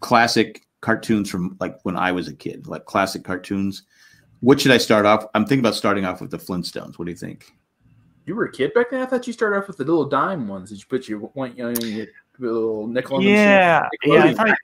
classic 0.00 0.62
cartoons 0.80 1.28
from 1.28 1.56
like 1.58 1.76
when 1.82 1.96
I 1.96 2.12
was 2.12 2.28
a 2.28 2.34
kid, 2.34 2.68
like 2.68 2.84
classic 2.84 3.24
cartoons. 3.24 3.82
What 4.40 4.60
should 4.60 4.72
I 4.72 4.78
start 4.78 5.06
off? 5.06 5.26
I'm 5.34 5.44
thinking 5.44 5.60
about 5.60 5.74
starting 5.74 6.04
off 6.04 6.20
with 6.20 6.30
the 6.30 6.38
Flintstones. 6.38 6.98
What 6.98 7.06
do 7.06 7.10
you 7.10 7.16
think? 7.16 7.52
you 8.26 8.34
were 8.34 8.44
a 8.44 8.52
kid 8.52 8.72
back 8.74 8.90
then. 8.90 9.00
I 9.00 9.06
thought 9.06 9.26
you 9.26 9.32
started 9.32 9.58
off 9.58 9.68
with 9.68 9.76
the 9.76 9.84
little 9.84 10.06
dime 10.06 10.48
ones 10.48 10.70
that 10.70 10.76
you 10.76 10.84
put 10.88 11.08
your 11.08 11.20
one, 11.20 11.54
you 11.56 11.64
know, 11.64 11.80
your 11.80 12.06
little 12.39 12.87
nickel. 12.87 13.18
in 13.18 13.24
the 13.24 13.30
yeah, 13.30 13.89
yeah. 14.05 14.24
I 14.24 14.35
thought, 14.35 14.57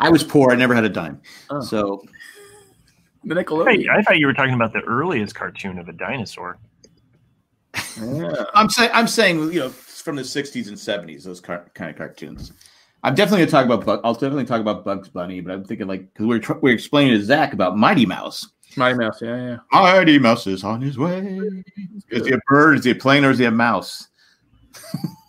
I 0.00 0.10
was 0.10 0.22
poor. 0.24 0.52
I 0.52 0.56
never 0.56 0.74
had 0.74 0.84
a 0.84 0.88
dime. 0.88 1.20
Oh. 1.50 1.60
So 1.60 2.02
the 3.24 3.34
I 3.38 3.42
Nickelodeon. 3.44 3.86
thought- 3.86 3.98
I 3.98 4.02
thought 4.02 4.18
you 4.18 4.26
were 4.26 4.34
talking 4.34 4.54
about 4.54 4.72
the 4.72 4.80
earliest 4.80 5.34
cartoon 5.34 5.78
of 5.78 5.88
a 5.88 5.92
dinosaur. 5.92 6.58
Yeah. 8.02 8.44
I'm 8.54 8.68
saying 8.68 8.90
I'm 8.92 9.06
saying 9.08 9.52
you 9.52 9.60
know 9.60 9.68
from 9.70 10.16
the 10.16 10.22
60s 10.22 10.68
and 10.68 10.76
70s 10.76 11.24
those 11.24 11.40
car- 11.40 11.70
kind 11.74 11.90
of 11.90 11.96
cartoons. 11.96 12.52
I'm 13.04 13.14
definitely 13.14 13.38
going 13.38 13.48
to 13.48 13.52
talk 13.52 13.64
about. 13.66 13.84
Bug- 13.86 14.00
I'll 14.04 14.12
definitely 14.14 14.44
talk 14.44 14.60
about 14.60 14.84
Bugs 14.84 15.08
Bunny, 15.08 15.40
but 15.40 15.52
I'm 15.52 15.64
thinking 15.64 15.86
like 15.88 16.12
because 16.12 16.26
we're 16.26 16.38
tr- 16.38 16.58
we're 16.60 16.74
explaining 16.74 17.18
to 17.18 17.24
Zach 17.24 17.52
about 17.52 17.76
Mighty 17.76 18.06
Mouse. 18.06 18.46
Mighty 18.76 18.96
Mouse. 18.98 19.20
Yeah, 19.20 19.36
yeah. 19.36 19.56
Mighty 19.72 20.18
Mouse 20.18 20.46
is 20.46 20.62
on 20.64 20.80
his 20.80 20.98
way. 20.98 21.38
Is 22.10 22.26
he 22.26 22.32
a 22.32 22.38
bird? 22.48 22.78
Is 22.78 22.84
he 22.84 22.92
a 22.92 22.94
plane? 22.94 23.24
Or 23.24 23.30
is 23.30 23.38
he 23.38 23.44
a 23.46 23.50
mouse? 23.50 24.08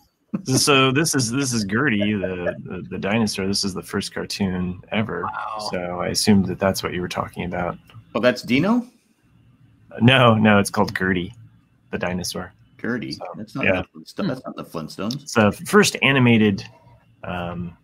So 0.44 0.90
this 0.92 1.14
is 1.14 1.30
this 1.30 1.52
is 1.52 1.64
Gertie, 1.64 2.12
the, 2.12 2.54
the 2.64 2.82
the 2.90 2.98
dinosaur. 2.98 3.46
This 3.46 3.64
is 3.64 3.72
the 3.72 3.82
first 3.82 4.12
cartoon 4.12 4.82
ever. 4.92 5.22
Wow. 5.22 5.68
So 5.70 6.00
I 6.00 6.08
assumed 6.08 6.46
that 6.46 6.58
that's 6.58 6.82
what 6.82 6.92
you 6.92 7.00
were 7.00 7.08
talking 7.08 7.44
about. 7.44 7.78
Well, 8.12 8.20
that's 8.20 8.42
Dino. 8.42 8.86
No, 10.00 10.34
no, 10.34 10.58
it's 10.58 10.70
called 10.70 10.94
Gertie, 10.96 11.32
the 11.90 11.98
dinosaur. 11.98 12.52
Gertie. 12.78 13.16
That's 13.36 13.54
not. 13.54 13.64
Yeah. 13.64 13.82
The 13.94 14.00
Flintstones. 14.00 14.26
That's 14.28 14.42
not 14.44 14.56
the 14.56 14.64
Flintstones. 14.64 15.22
It's 15.22 15.34
the 15.34 15.52
first 15.52 15.96
animated. 16.02 16.64
Um, 17.22 17.76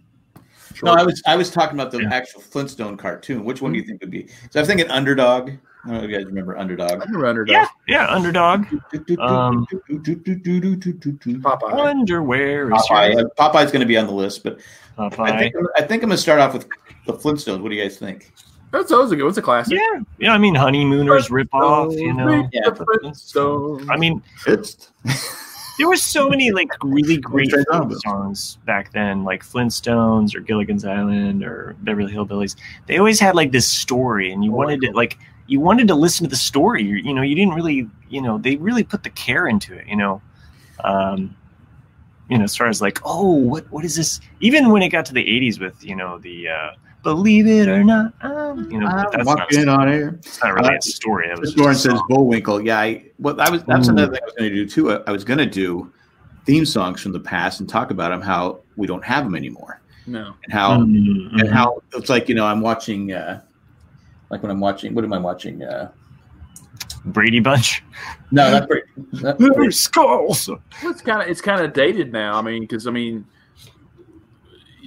No, 0.83 0.93
I 0.93 1.03
was 1.03 1.23
I 1.27 1.37
was 1.37 1.51
talking 1.51 1.79
about 1.79 1.91
the 1.91 2.03
Yeah. 2.03 2.13
actual 2.13 2.43
Flintstone 2.43 2.97
cartoon. 2.97 3.45
Which 3.45 3.63
one 3.63 3.73
do 3.73 3.79
you 3.79 3.85
think 3.85 4.01
would 4.03 4.11
be? 4.11 4.29
So 4.51 4.61
I'm 4.61 4.67
thinking 4.67 4.91
Underdog. 4.91 5.53
I 5.85 5.89
don't 5.89 5.97
know 5.99 6.05
if 6.05 6.11
you 6.11 6.17
guys 6.17 6.27
remember 6.27 6.59
Underdog. 6.59 6.91
I 6.91 6.95
remember 7.05 7.27
Underdog. 7.27 7.53
yeah, 7.53 7.67
yeah, 7.89 8.07
underdog. 8.09 8.67
Um, 9.19 9.67
Popeye. 9.67 11.73
Underwear 11.73 12.73
is 12.75 12.83
Popeye. 12.83 13.15
your 13.15 13.31
Popeye's 13.31 13.73
going 13.73 13.81
to 13.81 13.87
be 13.87 13.97
on 13.97 14.07
the 14.07 14.13
list, 14.13 14.45
but 14.45 14.61
I 14.99 15.09
think 15.39 15.55
I 15.77 15.81
think 15.83 16.03
I'm 16.03 16.09
going 16.09 16.11
to 16.11 16.19
start 16.19 16.41
off 16.41 16.53
with 16.53 16.69
the 17.07 17.15
Flintstones. 17.15 17.63
What 17.63 17.71
do 17.71 17.77
you 17.77 17.83
guys 17.83 17.99
think? 17.99 18.33
That's 18.73 18.93
always 18.93 19.11
a 19.11 19.17
good. 19.17 19.25
What's 19.25 19.39
a 19.39 19.43
classic? 19.43 19.79
Yeah, 19.79 20.01
yeah. 20.19 20.35
I 20.35 20.39
mean, 20.39 20.55
honeymooners 20.55 21.31
rip 21.31 21.53
off. 21.55 21.93
You 21.95 22.13
know. 22.13 22.47
Yeah. 22.53 22.69
The 22.71 22.85
Flintstones. 22.85 23.89
I 23.91 23.97
mean, 23.97 24.23
It's 24.47 24.91
there 25.79 25.89
were 25.89 25.97
so 25.97 26.29
many 26.29 26.51
like 26.53 26.69
really 26.85 27.17
great 27.17 27.49
Trey 27.49 27.65
folk 27.71 27.81
Zombies. 27.81 28.01
songs 28.05 28.59
back 28.67 28.93
then, 28.93 29.25
like 29.25 29.43
Flintstones 29.43 30.35
or 30.35 30.41
Gilligan's 30.41 30.85
Island 30.85 31.43
or 31.43 31.75
Beverly 31.81 32.13
Hillbillies. 32.13 32.55
They 32.87 32.99
always 32.99 33.19
had 33.19 33.35
like 33.35 33.51
this 33.51 33.67
story, 33.67 34.31
and 34.31 34.45
you 34.45 34.53
wanted 34.53 34.83
to 34.83 34.93
like 34.93 35.17
you 35.51 35.59
wanted 35.59 35.89
to 35.89 35.97
listen 35.97 36.25
to 36.25 36.31
the 36.31 36.37
story. 36.37 36.85
You, 36.85 36.97
you 36.97 37.13
know, 37.13 37.23
you 37.23 37.35
didn't 37.35 37.55
really, 37.55 37.89
you 38.09 38.23
know, 38.23 38.39
they 38.39 38.55
really 38.57 38.85
put 38.85 39.03
the 39.03 39.11
care 39.11 39.49
into 39.49 39.75
it. 39.75 39.87
You 39.89 39.97
know, 39.97 40.23
um, 40.85 41.37
you 42.29 42.39
know, 42.39 42.45
as 42.45 42.57
far 42.57 42.69
as 42.69 42.81
like, 42.81 43.01
oh, 43.05 43.33
what 43.35 43.71
what 43.73 43.85
is 43.85 43.97
this? 43.97 44.21
Even 44.39 44.71
when 44.71 44.81
it 44.83 44.91
got 44.91 45.05
to 45.07 45.13
the 45.13 45.25
'80s 45.25 45.59
with 45.61 45.83
you 45.85 45.97
know 45.97 46.19
the 46.19 46.49
uh, 46.49 46.71
Believe 47.03 47.49
It 47.49 47.69
or 47.69 47.83
Not, 47.83 48.15
um, 48.23 48.71
you 48.71 48.79
know, 48.79 48.87
I'm 48.87 49.07
that's 49.11 49.27
not, 49.27 49.39
walking 49.41 49.69
on 49.69 49.89
air. 49.89 50.15
it's 50.25 50.41
not 50.41 50.55
really 50.55 50.77
a 50.77 50.81
story. 50.83 51.27
That 51.29 51.41
was 51.41 51.51
This 51.51 51.59
Lauren 51.59 51.75
a 51.75 51.79
says 51.79 51.93
song. 51.99 52.07
Bullwinkle. 52.09 52.61
Yeah, 52.65 52.79
I 52.79 53.05
well, 53.19 53.41
I 53.41 53.51
was 53.51 53.65
that's 53.65 53.89
Ooh. 53.89 53.93
another 53.93 54.13
thing 54.13 54.21
I 54.23 54.27
was 54.27 54.35
going 54.39 54.51
to 54.51 54.55
do 54.57 54.67
too. 54.69 54.93
I, 54.93 55.01
I 55.09 55.11
was 55.11 55.25
going 55.25 55.39
to 55.39 55.47
do 55.47 55.93
theme 56.47 56.65
songs 56.65 57.03
from 57.03 57.11
the 57.13 57.19
past 57.21 57.59
and 57.59 57.69
talk 57.69 57.91
about 57.91 58.11
them 58.11 58.21
how 58.21 58.61
we 58.77 58.87
don't 58.87 59.05
have 59.05 59.25
them 59.25 59.35
anymore 59.35 59.83
No. 60.07 60.35
and 60.45 60.53
how 60.53 60.79
Mm, 60.79 61.41
and 61.41 61.49
how 61.51 61.83
it's 61.95 62.09
like 62.09 62.29
you 62.29 62.35
know 62.37 62.47
I'm 62.47 62.61
watching 62.63 63.13
uh 63.13 63.43
like 64.31 64.43
when 64.43 64.51
I'm 64.51 64.61
watching 64.61 64.95
what 64.95 65.05
am 65.05 65.13
I 65.13 65.19
watching 65.19 65.63
uh 65.63 65.91
Brady 67.07 67.41
Bunch. 67.41 67.83
no 68.31 68.51
that's 68.51 68.67
pretty 68.67 68.87
that's 69.13 69.77
skulls. 69.77 70.49
It's 70.83 71.03
kind 71.03 71.23
of 71.23 71.29
it's 71.29 71.41
kind 71.41 71.61
of 71.63 71.73
dated 71.73 72.13
now. 72.13 72.39
I 72.39 72.43
mean, 72.43 72.63
because 72.63 72.87
I 72.87 72.91
mean, 72.91 73.25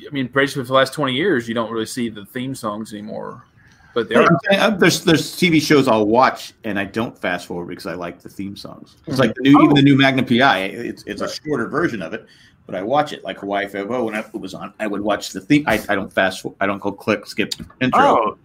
I 0.07 0.11
mean, 0.11 0.27
basically 0.27 0.63
for 0.63 0.67
the 0.67 0.73
last 0.73 0.93
twenty 0.93 1.13
years, 1.13 1.47
you 1.47 1.53
don't 1.53 1.71
really 1.71 1.85
see 1.85 2.09
the 2.09 2.25
theme 2.25 2.55
songs 2.55 2.93
anymore. 2.93 3.45
But 3.93 4.09
they 4.09 4.15
I'm 4.15 4.23
are. 4.23 4.39
saying, 4.49 4.61
uh, 4.61 4.69
there's 4.71 5.03
there's 5.03 5.33
TV 5.35 5.61
shows 5.61 5.87
I'll 5.87 6.07
watch 6.07 6.53
and 6.63 6.79
I 6.79 6.85
don't 6.85 7.17
fast 7.17 7.45
forward 7.47 7.67
because 7.67 7.85
I 7.85 7.93
like 7.93 8.21
the 8.21 8.29
theme 8.29 8.55
songs. 8.55 8.95
It's 9.07 9.19
like 9.19 9.35
the 9.35 9.41
new 9.41 9.61
even 9.61 9.75
the 9.75 9.81
new 9.83 9.97
Magnum 9.97 10.25
PI. 10.25 10.59
It's 10.65 11.03
it's 11.05 11.21
a 11.21 11.29
shorter 11.29 11.67
version 11.67 12.01
of 12.01 12.13
it, 12.13 12.25
but 12.65 12.75
I 12.75 12.81
watch 12.81 13.13
it 13.13 13.23
like 13.23 13.39
Hawaii 13.39 13.67
Five 13.67 13.91
O 13.91 14.05
when 14.05 14.15
it 14.15 14.33
was 14.33 14.53
on. 14.55 14.73
I 14.79 14.87
would 14.87 15.01
watch 15.01 15.29
the 15.29 15.41
theme. 15.41 15.63
I, 15.67 15.83
I 15.89 15.95
don't 15.95 16.11
fast. 16.11 16.41
for- 16.41 16.55
I 16.59 16.65
don't 16.65 16.79
go 16.79 16.91
click 16.91 17.27
skip 17.27 17.53
intro. 17.81 18.01
Oh, 18.01 18.37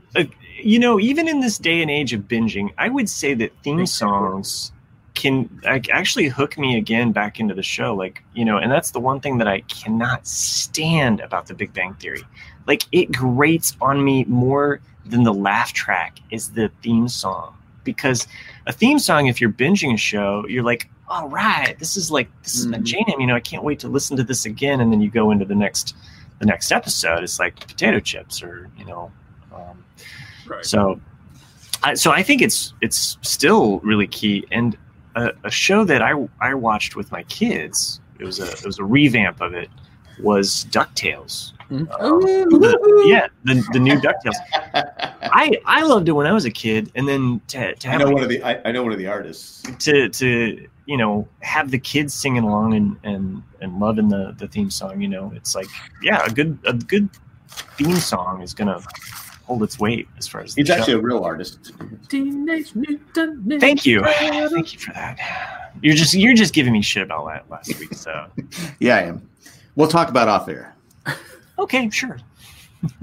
you 0.58 0.78
know, 0.78 0.98
even 1.00 1.28
in 1.28 1.40
this 1.40 1.58
day 1.58 1.82
and 1.82 1.90
age 1.90 2.12
of 2.12 2.22
binging, 2.22 2.72
I 2.78 2.88
would 2.88 3.08
say 3.08 3.34
that 3.34 3.52
theme 3.62 3.86
songs 3.86 4.72
can 5.14 5.48
like, 5.64 5.88
actually 5.90 6.28
hook 6.28 6.56
me 6.58 6.76
again 6.76 7.12
back 7.12 7.40
into 7.40 7.54
the 7.54 7.62
show. 7.62 7.94
Like, 7.94 8.22
you 8.34 8.44
know, 8.44 8.56
and 8.58 8.70
that's 8.70 8.92
the 8.92 9.00
one 9.00 9.20
thing 9.20 9.38
that 9.38 9.48
I 9.48 9.60
cannot 9.62 10.26
stand 10.26 11.20
about 11.20 11.46
The 11.46 11.54
Big 11.54 11.72
Bang 11.72 11.94
Theory. 11.94 12.22
Like, 12.66 12.84
it 12.92 13.10
grates 13.12 13.76
on 13.80 14.04
me 14.04 14.24
more 14.24 14.80
than 15.06 15.24
the 15.24 15.32
laugh 15.34 15.72
track 15.72 16.18
is 16.30 16.52
the 16.52 16.70
theme 16.82 17.08
song. 17.08 17.54
Because 17.84 18.26
a 18.66 18.72
theme 18.72 18.98
song, 18.98 19.26
if 19.26 19.40
you're 19.40 19.50
binging 19.50 19.94
a 19.94 19.96
show, 19.96 20.44
you're 20.46 20.62
like, 20.62 20.88
all 21.08 21.28
right, 21.28 21.74
this 21.78 21.96
is 21.96 22.10
like 22.10 22.28
this 22.42 22.54
is 22.56 22.66
my 22.66 22.76
Mhm. 22.78 22.82
jam. 22.84 23.20
You 23.20 23.26
know, 23.26 23.34
I 23.34 23.40
can't 23.40 23.64
wait 23.64 23.78
to 23.78 23.88
listen 23.88 24.16
to 24.18 24.22
this 24.24 24.44
again. 24.44 24.80
And 24.80 24.92
then 24.92 25.00
you 25.00 25.10
go 25.10 25.30
into 25.30 25.46
the 25.46 25.54
next 25.54 25.96
the 26.38 26.44
next 26.46 26.70
episode. 26.70 27.24
It's 27.24 27.38
like 27.40 27.58
potato 27.66 27.98
chips 27.98 28.42
or 28.42 28.68
you 28.76 28.84
know. 28.84 29.10
Um, 29.54 29.82
Right. 30.48 30.64
so, 30.64 31.00
I, 31.82 31.94
so 31.94 32.10
I 32.10 32.22
think 32.22 32.42
it's 32.42 32.72
it's 32.80 33.18
still 33.22 33.78
really 33.80 34.06
key. 34.06 34.44
And 34.50 34.76
a, 35.16 35.32
a 35.44 35.50
show 35.50 35.84
that 35.84 36.02
I 36.02 36.12
I 36.40 36.54
watched 36.54 36.96
with 36.96 37.10
my 37.12 37.22
kids. 37.24 38.00
It 38.18 38.24
was 38.24 38.40
a 38.40 38.50
it 38.50 38.64
was 38.66 38.78
a 38.78 38.84
revamp 38.84 39.40
of 39.40 39.54
it. 39.54 39.68
Was 40.20 40.66
Ducktales. 40.70 41.52
Mhm. 41.70 41.86
Um, 42.00 42.20
the- 42.22 43.04
yeah, 43.06 43.28
the 43.44 43.62
the 43.72 43.78
new 43.78 43.94
Ducktales. 44.00 44.34
I 45.22 45.56
I 45.64 45.82
loved 45.82 46.08
it 46.08 46.12
when 46.12 46.26
I 46.26 46.32
was 46.32 46.44
a 46.44 46.50
kid, 46.50 46.90
and 46.96 47.06
then 47.06 47.40
to 47.48 47.74
to 47.76 47.88
I 47.88 47.92
have 47.92 48.00
know 48.00 48.06
my 48.06 48.12
one 48.14 48.22
of 48.24 48.28
the 48.28 48.42
I, 48.42 48.60
I 48.64 48.72
know 48.72 48.82
one 48.82 48.92
of 48.92 48.98
the 48.98 49.06
artists. 49.06 49.62
to 49.84 50.08
to 50.08 50.66
you 50.86 50.96
know 50.96 51.28
have 51.40 51.70
the 51.70 51.78
kids 51.78 52.14
singing 52.14 52.42
along 52.42 52.74
and 52.74 52.96
and 53.04 53.42
and 53.60 53.78
loving 53.78 54.08
the 54.08 54.34
the 54.38 54.48
theme 54.48 54.70
song 54.70 55.00
you 55.02 55.08
know 55.08 55.30
it's 55.36 55.54
like 55.54 55.66
yeah 56.02 56.24
a 56.24 56.30
good 56.30 56.58
a 56.64 56.72
good 56.72 57.10
theme 57.76 57.96
song 57.96 58.40
is 58.40 58.54
gonna 58.54 58.80
hold 59.48 59.62
its 59.62 59.80
weight 59.80 60.06
as 60.18 60.28
far 60.28 60.42
as 60.42 60.54
the 60.54 60.60
He's 60.60 60.68
show. 60.68 60.74
actually 60.74 60.92
a 60.92 60.98
real 61.00 61.24
artist. 61.24 61.72
Teenage 62.08 62.74
Mutant 62.74 63.48
Ninja 63.48 63.58
thank 63.60 63.84
you 63.86 64.02
Turtles. 64.02 64.52
thank 64.52 64.72
you 64.74 64.78
for 64.78 64.92
that 64.92 65.72
you're 65.82 65.94
just 65.96 66.14
you're 66.14 66.34
just 66.34 66.52
giving 66.54 66.72
me 66.72 66.82
shit 66.82 67.02
about 67.02 67.26
that 67.26 67.48
last 67.50 67.76
week 67.80 67.94
so 67.94 68.26
Yeah, 68.78 68.96
I 68.96 69.00
am. 69.02 69.28
We'll 69.74 69.88
talk 69.88 70.08
about 70.10 70.28
off 70.28 70.48
air. 70.48 70.76
okay 71.58 71.90
sure 71.90 72.18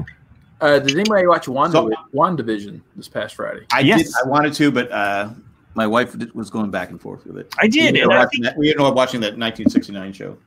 Uh, 0.61 0.79
did 0.79 0.91
anybody 0.97 1.27
watch 1.27 1.49
Wanda, 1.49 1.73
So- 1.73 1.91
WandaVision 2.13 2.79
this 2.95 3.09
past 3.09 3.35
Friday? 3.35 3.65
I 3.73 3.81
Yes. 3.81 4.03
did. 4.05 4.13
I 4.23 4.27
wanted 4.27 4.53
to, 4.53 4.71
but 4.71 4.89
uh, 4.89 5.29
my 5.73 5.85
wife 5.85 6.15
was 6.33 6.49
going 6.49 6.71
back 6.71 6.91
and 6.91 6.99
forth 6.99 7.25
with 7.25 7.37
it. 7.37 7.53
I 7.59 7.67
did 7.67 7.93
We 7.93 8.01
and 8.01 8.09
were 8.09 8.15
watching, 8.17 8.41
think, 8.41 8.43
that, 8.45 8.57
we 8.57 8.73
were 8.73 8.93
watching 8.93 9.19
that 9.19 9.37
1969 9.37 10.13
show. 10.13 10.37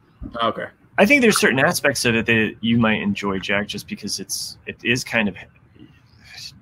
Okay. 0.42 0.64
I 0.96 1.04
think 1.04 1.20
there's 1.20 1.38
certain 1.38 1.58
aspects 1.58 2.06
of 2.06 2.16
it 2.16 2.24
that 2.24 2.56
you 2.62 2.78
might 2.78 3.02
enjoy 3.02 3.38
Jack 3.38 3.68
just 3.68 3.86
because 3.86 4.18
it's 4.18 4.56
it 4.66 4.78
is 4.82 5.04
kind 5.04 5.28
of 5.28 5.36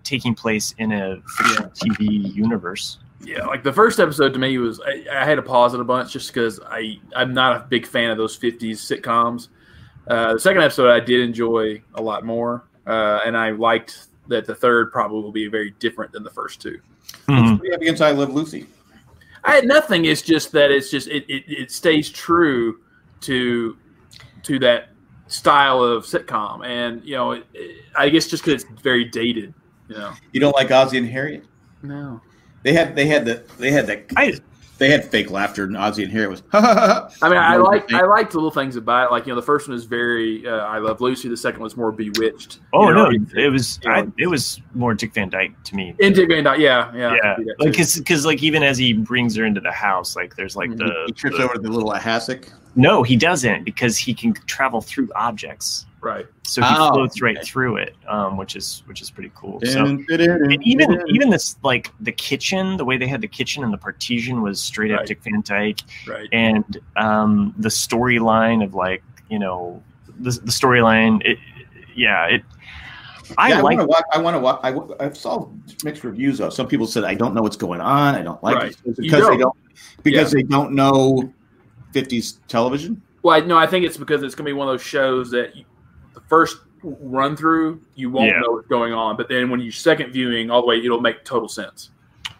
taking 0.06 0.34
place 0.34 0.74
in 0.78 0.92
a 0.92 1.20
fiction 1.36 1.64
TV 1.70 2.34
universe 2.34 2.98
Yeah, 3.22 3.44
like 3.46 3.62
the 3.64 3.72
first 3.72 3.98
episode 4.00 4.32
to 4.34 4.38
me 4.38 4.56
was 4.58 4.80
I, 4.80 5.04
I 5.12 5.24
had 5.24 5.34
to 5.36 5.42
pause 5.42 5.74
it 5.74 5.80
a 5.80 5.84
bunch 5.84 6.12
just 6.12 6.28
because 6.32 6.60
I 6.66 6.98
I'm 7.14 7.34
not 7.34 7.56
a 7.56 7.60
big 7.68 7.86
fan 7.86 8.10
of 8.10 8.18
those 8.18 8.38
'50s 8.38 8.78
sitcoms. 8.78 9.48
Uh, 10.06 10.34
the 10.34 10.40
second 10.40 10.62
episode 10.62 10.88
I 10.90 11.00
did 11.00 11.20
enjoy 11.20 11.82
a 11.96 12.00
lot 12.02 12.24
more, 12.24 12.64
uh, 12.86 13.20
and 13.26 13.36
I 13.36 13.50
liked 13.50 14.06
that 14.28 14.44
the 14.46 14.54
third 14.54 14.92
probably 14.92 15.20
will 15.22 15.32
be 15.32 15.48
very 15.48 15.70
different 15.78 16.12
than 16.12 16.22
the 16.22 16.30
first 16.30 16.60
two. 16.60 16.78
Mhm. 17.28 17.52
What 17.52 17.60
do 17.62 17.66
you 17.66 17.72
have 17.72 17.80
against 17.80 18.02
I 18.02 18.12
Love 18.12 18.32
Lucy? 18.32 18.66
I 19.44 19.52
had 19.56 19.64
nothing. 19.66 20.04
It's 20.04 20.22
just 20.22 20.52
that 20.52 20.70
it's 20.70 20.90
just 20.90 21.08
it, 21.08 21.24
it, 21.28 21.44
it 21.48 21.70
stays 21.72 22.08
true 22.10 22.80
to 23.22 23.76
to 24.44 24.58
that 24.60 24.90
style 25.28 25.82
of 25.82 26.04
sitcom, 26.04 26.64
and 26.64 27.02
you 27.04 27.14
know, 27.16 27.32
it, 27.32 27.46
it- 27.54 27.82
I 27.98 28.08
guess 28.10 28.26
just 28.28 28.44
because 28.44 28.62
it's 28.62 28.82
very 28.82 29.04
dated. 29.04 29.54
You 29.88 29.96
know, 29.96 30.12
You 30.32 30.40
don't 30.40 30.54
like 30.54 30.68
Ozzy 30.68 30.98
and 30.98 31.08
Harriet? 31.08 31.44
no. 31.82 32.20
They 32.62 32.72
had 32.72 32.96
they 32.96 33.06
had 33.06 33.24
the 33.24 33.44
they 33.58 33.70
had 33.70 33.86
that 33.86 34.06
I 34.16 34.34
they 34.78 34.90
had 34.90 35.04
fake 35.04 35.30
laughter 35.30 35.64
and 35.64 35.76
Ozzy 35.76 36.02
and 36.02 36.10
Harriet 36.12 36.30
was. 36.30 36.42
I 36.52 37.28
mean, 37.28 37.38
I 37.38 37.56
like 37.56 37.92
I 37.92 38.04
liked 38.06 38.32
the 38.32 38.38
little 38.38 38.50
things 38.50 38.74
about 38.74 39.06
it. 39.06 39.12
Like 39.12 39.24
you 39.24 39.30
know, 39.32 39.36
the 39.40 39.46
first 39.46 39.68
one 39.68 39.76
is 39.76 39.84
very 39.84 40.44
uh, 40.46 40.50
I 40.50 40.78
love 40.78 41.00
Lucy. 41.00 41.28
The 41.28 41.36
second 41.36 41.62
was 41.62 41.76
more 41.76 41.92
Bewitched. 41.92 42.58
oh 42.72 42.88
You 42.88 42.94
know, 42.94 43.08
no 43.10 43.18
it 43.40 43.50
was 43.52 43.78
you 43.84 43.90
I, 43.92 44.06
it 44.18 44.26
was 44.26 44.60
more 44.74 44.94
Dick 44.94 45.14
Van 45.14 45.28
Dyke 45.28 45.52
to 45.62 45.76
me 45.76 45.94
And 46.02 46.12
Dick 46.12 46.28
Van 46.28 46.42
Dyke, 46.42 46.58
yeah, 46.58 46.92
yeah, 46.92 47.14
yeah 47.14 47.20
can 47.22 47.36
see 47.36 47.44
that 47.44 47.60
like 47.60 47.72
because 47.98 48.26
like 48.26 48.42
even 48.42 48.64
as 48.64 48.76
he 48.78 48.92
brings 48.92 49.36
her 49.36 49.44
into 49.44 49.60
the 49.60 49.70
house 49.70 50.16
like 50.16 50.34
there's 50.34 50.56
like 50.56 50.76
the, 50.76 51.04
he 51.06 51.12
trips 51.12 51.36
the- 51.36 51.44
over 51.44 51.58
the 51.58 51.70
little 51.70 51.92
hassock. 51.92 52.50
no 52.74 53.04
he 53.04 53.14
doesn't 53.16 53.62
because 53.62 53.96
he 53.96 54.12
can 54.12 54.32
travel 54.46 54.80
through 54.80 55.08
objects 55.14 55.86
right. 56.06 56.26
so 56.42 56.62
he 56.62 56.68
Oh, 56.70 56.92
floats 56.94 57.20
right 57.20 57.36
okay. 57.36 57.44
through 57.46 57.76
it 57.84 57.94
um 58.08 58.36
which 58.36 58.54
is 58.56 58.82
which 58.86 59.00
is 59.02 59.10
pretty 59.10 59.32
cool 59.34 59.60
so 59.64 59.84
and 59.84 60.62
even 60.62 60.88
even 61.08 61.30
this 61.30 61.56
like 61.62 61.90
the 62.00 62.12
kitchen 62.12 62.76
the 62.76 62.84
way 62.84 62.96
they 62.96 63.06
had 63.14 63.20
the 63.20 63.28
kitchen 63.28 63.64
and 63.64 63.72
the 63.72 63.78
partition 63.78 64.40
was 64.42 64.60
straight 64.60 64.92
up 64.92 64.98
Right. 65.00 65.08
dick 65.08 65.22
van 65.22 65.42
dyke 65.44 65.80
Right. 66.06 66.28
and 66.32 66.78
um 66.96 67.54
the 67.58 67.68
storyline 67.68 68.62
of 68.64 68.74
like 68.74 69.02
you 69.28 69.38
know 69.38 69.82
the, 70.20 70.30
the 70.30 70.52
storyline 70.60 71.20
it 71.24 71.38
yeah 71.94 72.26
it 72.26 72.42
i 73.38 73.48
Yeah, 73.48 73.58
I 73.58 73.62
want 73.62 73.80
to 73.80 73.86
watch. 73.86 74.04
I 74.12 74.18
want 74.18 74.34
to 74.36 74.38
watch. 74.38 74.60
I, 74.62 74.70
w- 74.70 74.94
I 75.00 75.10
saw 75.10 75.48
mixed 75.82 76.04
reviews 76.04 76.38
though. 76.38 76.48
Some 76.48 76.68
people 76.68 76.86
said 76.86 77.02
I 77.02 77.14
don't 77.14 77.34
know 77.34 77.42
what's 77.42 77.56
going 77.56 77.80
on. 77.80 78.14
I 78.14 78.22
don't 78.22 78.40
like 78.40 78.54
Right. 78.54 78.70
it 78.70 78.96
because 78.96 79.26
they 79.28 79.36
don't. 79.36 79.38
don't 79.40 79.56
because 80.04 80.30
they 80.30 80.44
don't 80.44 80.72
know 80.74 81.32
50s 81.92 82.38
television. 82.46 83.02
Well, 83.24 83.34
I, 83.34 83.40
no, 83.44 83.58
I 83.58 83.66
think 83.66 83.84
it's 83.84 83.96
because 83.96 84.22
it's 84.22 84.36
going 84.36 84.44
to 84.46 84.50
be 84.50 84.52
one 84.52 84.68
of 84.68 84.72
those 84.74 84.82
shows 84.86 85.30
that 85.32 85.56
you, 85.56 85.64
the 85.64 85.75
first 86.28 86.58
run 86.82 87.36
through 87.36 87.80
you 87.94 88.10
won't 88.10 88.30
Yeah. 88.30 88.40
know 88.40 88.52
what's 88.52 88.68
going 88.68 88.92
on, 88.92 89.16
but 89.16 89.28
then 89.28 89.50
when 89.50 89.60
you 89.60 89.70
second 89.72 90.12
viewing 90.12 90.50
all 90.50 90.60
the 90.60 90.66
way, 90.68 90.78
it'll 90.84 91.00
make 91.00 91.24
total 91.24 91.48
sense. 91.48 91.90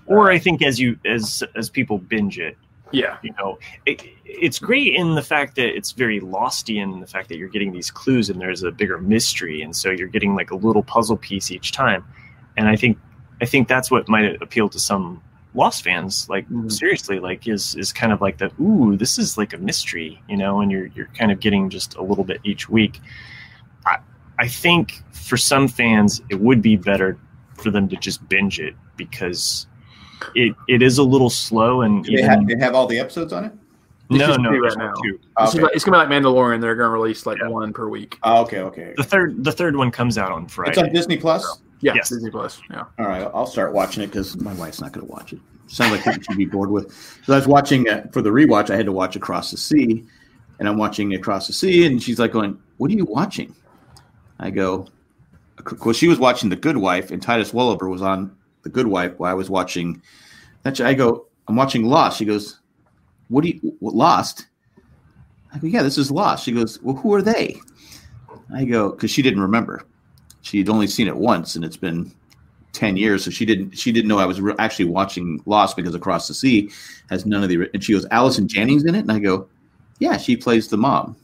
or 0.09 0.31
i 0.31 0.39
think 0.39 0.63
as 0.63 0.79
you 0.79 0.97
as 1.05 1.43
as 1.57 1.69
people 1.69 1.99
binge 1.99 2.39
it 2.39 2.57
Yeah. 2.93 3.17
you 3.25 3.33
know 3.41 3.59
it, 3.87 4.05
it's 4.25 4.61
great 4.61 4.95
in 4.95 5.17
the 5.17 5.23
fact 5.23 5.57
that 5.57 5.75
it's 5.77 5.91
very 5.91 6.21
losty 6.21 6.77
in 6.81 7.01
the 7.01 7.09
fact 7.09 7.29
that 7.31 7.39
you're 7.39 7.49
getting 7.49 7.73
these 7.73 7.91
clues 7.91 8.31
and 8.31 8.41
there's 8.41 8.63
a 8.63 8.71
bigger 8.71 8.99
mystery 8.99 9.63
and 9.63 9.75
so 9.75 9.91
you're 9.91 10.07
getting 10.07 10.37
like 10.37 10.53
a 10.53 10.55
little 10.55 10.85
puzzle 10.85 11.17
piece 11.17 11.51
each 11.51 11.73
time 11.73 12.05
and 12.57 12.69
i 12.69 12.77
think 12.77 12.97
i 13.41 13.45
think 13.45 13.67
that's 13.67 13.91
what 13.91 14.09
might 14.09 14.41
appeal 14.41 14.69
to 14.69 14.79
some 14.79 15.21
lost 15.55 15.83
fans 15.83 16.29
like 16.31 16.49
Mhm. 16.49 16.71
seriously 16.71 17.19
like 17.19 17.49
is 17.49 17.75
is 17.75 17.93
kind 17.93 18.13
of 18.13 18.21
like 18.21 18.39
the 18.39 18.53
ooh 18.61 18.97
this 18.97 19.19
is 19.19 19.37
like 19.37 19.55
a 19.55 19.59
mystery 19.59 20.23
you 20.29 20.37
know 20.37 20.61
and 20.61 20.71
you're 20.71 20.87
you're 20.95 21.11
kind 21.19 21.33
of 21.33 21.41
getting 21.41 21.69
just 21.69 21.97
a 21.97 22.03
little 22.03 22.23
bit 22.23 22.39
each 22.45 22.69
week 22.69 23.01
i 24.39 24.45
i 24.45 24.49
think 24.49 25.03
for 25.13 25.37
some 25.37 25.67
fans 25.69 26.21
it 26.31 26.39
would 26.41 26.61
be 26.63 26.77
better 26.77 27.19
for 27.55 27.71
them 27.71 27.89
to 27.89 27.97
just 27.97 28.27
binge 28.29 28.61
it 28.61 28.75
because 28.97 29.67
it, 30.35 30.55
it 30.69 30.83
is 30.83 30.99
a 30.99 31.03
little 31.03 31.31
slow 31.31 31.83
and 31.83 32.05
Do 32.05 32.13
they 32.13 32.19
even- 32.23 32.31
have, 32.31 32.47
they 32.49 32.57
have 32.65 32.75
all 32.75 32.87
the 32.87 32.99
episodes 32.99 33.33
on 33.33 33.45
it. 33.45 33.53
It's 34.09 34.19
no, 34.21 34.37
no, 34.37 34.51
right 34.51 34.79
now. 34.79 34.93
two. 35.03 35.19
It's, 35.41 35.55
Okay. 35.55 35.63
like- 35.65 35.75
it's 35.75 35.85
going 35.85 35.99
to 36.01 36.07
be 36.07 36.15
like 36.15 36.23
Mandalorian. 36.23 36.61
They're 36.61 36.75
going 36.77 36.87
to 36.89 36.93
release 36.93 37.27
like 37.27 37.39
Yeah. 37.39 37.49
one 37.49 37.73
per 37.73 37.89
week. 37.89 38.17
Oh, 38.23 38.43
okay, 38.43 38.61
okay. 38.61 38.95
The 38.97 39.03
third, 39.05 39.43
the 39.45 39.53
third 39.53 39.75
one 39.77 39.91
comes 39.91 40.17
out 40.17 40.31
on 40.33 40.47
Friday. 40.49 40.71
It's 40.71 40.79
on 40.79 40.93
Disney 40.93 41.17
Plus. 41.19 41.61
Yeah. 41.81 41.93
Yes. 41.95 42.09
Disney 42.11 42.31
Plus. 42.31 42.61
Yeah. 42.71 42.85
All 42.99 43.07
right, 43.07 43.29
I'll 43.35 43.47
start 43.47 43.73
watching 43.75 44.03
it 44.05 44.07
because 44.07 44.41
my 44.41 44.55
wife's 44.55 44.81
not 44.81 44.93
going 44.93 45.07
to 45.07 45.13
watch 45.13 45.33
it. 45.33 45.41
Sounds 45.67 45.93
like 45.93 46.03
something 46.03 46.23
she'd 46.23 46.37
be 46.39 46.47
bored 46.47 46.71
with. 46.71 46.93
So 47.25 47.33
I 47.35 47.37
was 47.37 47.47
watching 47.49 47.89
uh, 47.89 48.07
for 48.13 48.23
the 48.23 48.31
rewatch. 48.31 48.71
I 48.71 48.77
had 48.77 48.87
to 48.87 48.93
watch 48.93 49.17
Across 49.17 49.51
the 49.51 49.57
Sea, 49.59 50.05
and 50.61 50.69
I'm 50.69 50.79
watching 50.79 51.15
Across 51.15 51.49
the 51.49 51.53
Sea, 51.53 51.85
and 51.87 52.01
she's 52.03 52.19
like 52.21 52.31
going, 52.33 52.57
"What 52.79 52.91
are 52.91 52.95
you 52.95 53.05
watching?" 53.07 53.55
I 54.39 54.51
go, 54.51 54.87
"Well, 55.85 55.95
she 55.95 56.09
was 56.09 56.19
watching 56.19 56.51
The 56.51 56.57
Good 56.57 56.77
Wife, 56.77 57.11
and 57.11 57.23
Titus 57.23 57.53
Welliver 57.53 57.89
was 57.89 58.03
on 58.03 58.37
The 58.63 58.69
Good 58.69 58.87
Wife 58.87 59.19
while 59.19 59.31
I 59.31 59.35
was 59.35 59.51
watching." 59.51 60.03
That 60.63 60.81
I 60.81 60.95
go, 60.95 61.27
"I'm 61.49 61.57
watching 61.57 61.85
Lost." 61.85 62.19
She 62.19 62.25
goes, 62.25 62.61
"What 63.29 63.45
do 63.45 63.51
you 63.51 63.77
what, 63.81 63.95
Lost?" 63.95 64.47
I 65.55 65.59
go, 65.59 65.67
"Yeah, 65.67 65.83
this 65.83 65.99
is 65.99 66.11
Lost." 66.11 66.45
She 66.45 66.53
goes, 66.53 66.81
"Well, 66.83 66.97
who 66.97 67.13
are 67.15 67.23
they?" 67.23 67.61
I 68.55 68.65
go, 68.65 68.91
because 68.91 69.11
she 69.11 69.23
didn't 69.23 69.41
remember. 69.41 69.83
She'd 70.43 70.69
only 70.69 70.87
seen 70.87 71.09
it 71.09 71.17
once, 71.17 71.57
and 71.57 71.65
it's 71.65 71.77
been 71.77 72.13
10 72.77 72.97
years 72.99 73.25
so 73.25 73.31
she 73.31 73.47
didn't 73.47 73.77
she 73.77 73.91
didn't 73.91 74.07
know 74.07 74.19
i 74.19 74.27
was 74.27 74.39
re- 74.39 74.55
actually 74.59 74.85
watching 74.85 75.41
lost 75.47 75.77
because 75.77 75.95
across 75.95 76.29
the 76.29 76.35
sea 76.35 76.71
has 77.09 77.25
none 77.25 77.43
of 77.43 77.49
the 77.49 77.71
and 77.73 77.83
she 77.83 77.95
goes 77.95 78.05
allison 78.11 78.47
janney 78.47 78.75
in 78.75 78.95
it 78.95 78.99
and 78.99 79.11
i 79.11 79.19
go 79.19 79.49
yeah 79.99 80.19
she 80.19 80.37
plays 80.37 80.69
the 80.69 80.77
mom 80.77 81.17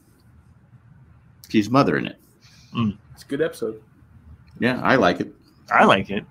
she's 1.51 1.69
mother 1.69 1.99
in 1.99 2.07
it 2.07 2.19
mm. 2.75 2.97
It's 3.23 3.29
a 3.29 3.37
good 3.37 3.41
episode. 3.43 3.81
yeah 4.59 4.81
i 4.83 4.97
like 4.97 5.21
it 5.21 5.33
I 5.71 5.85
like 5.85 6.11
it. 6.11 6.25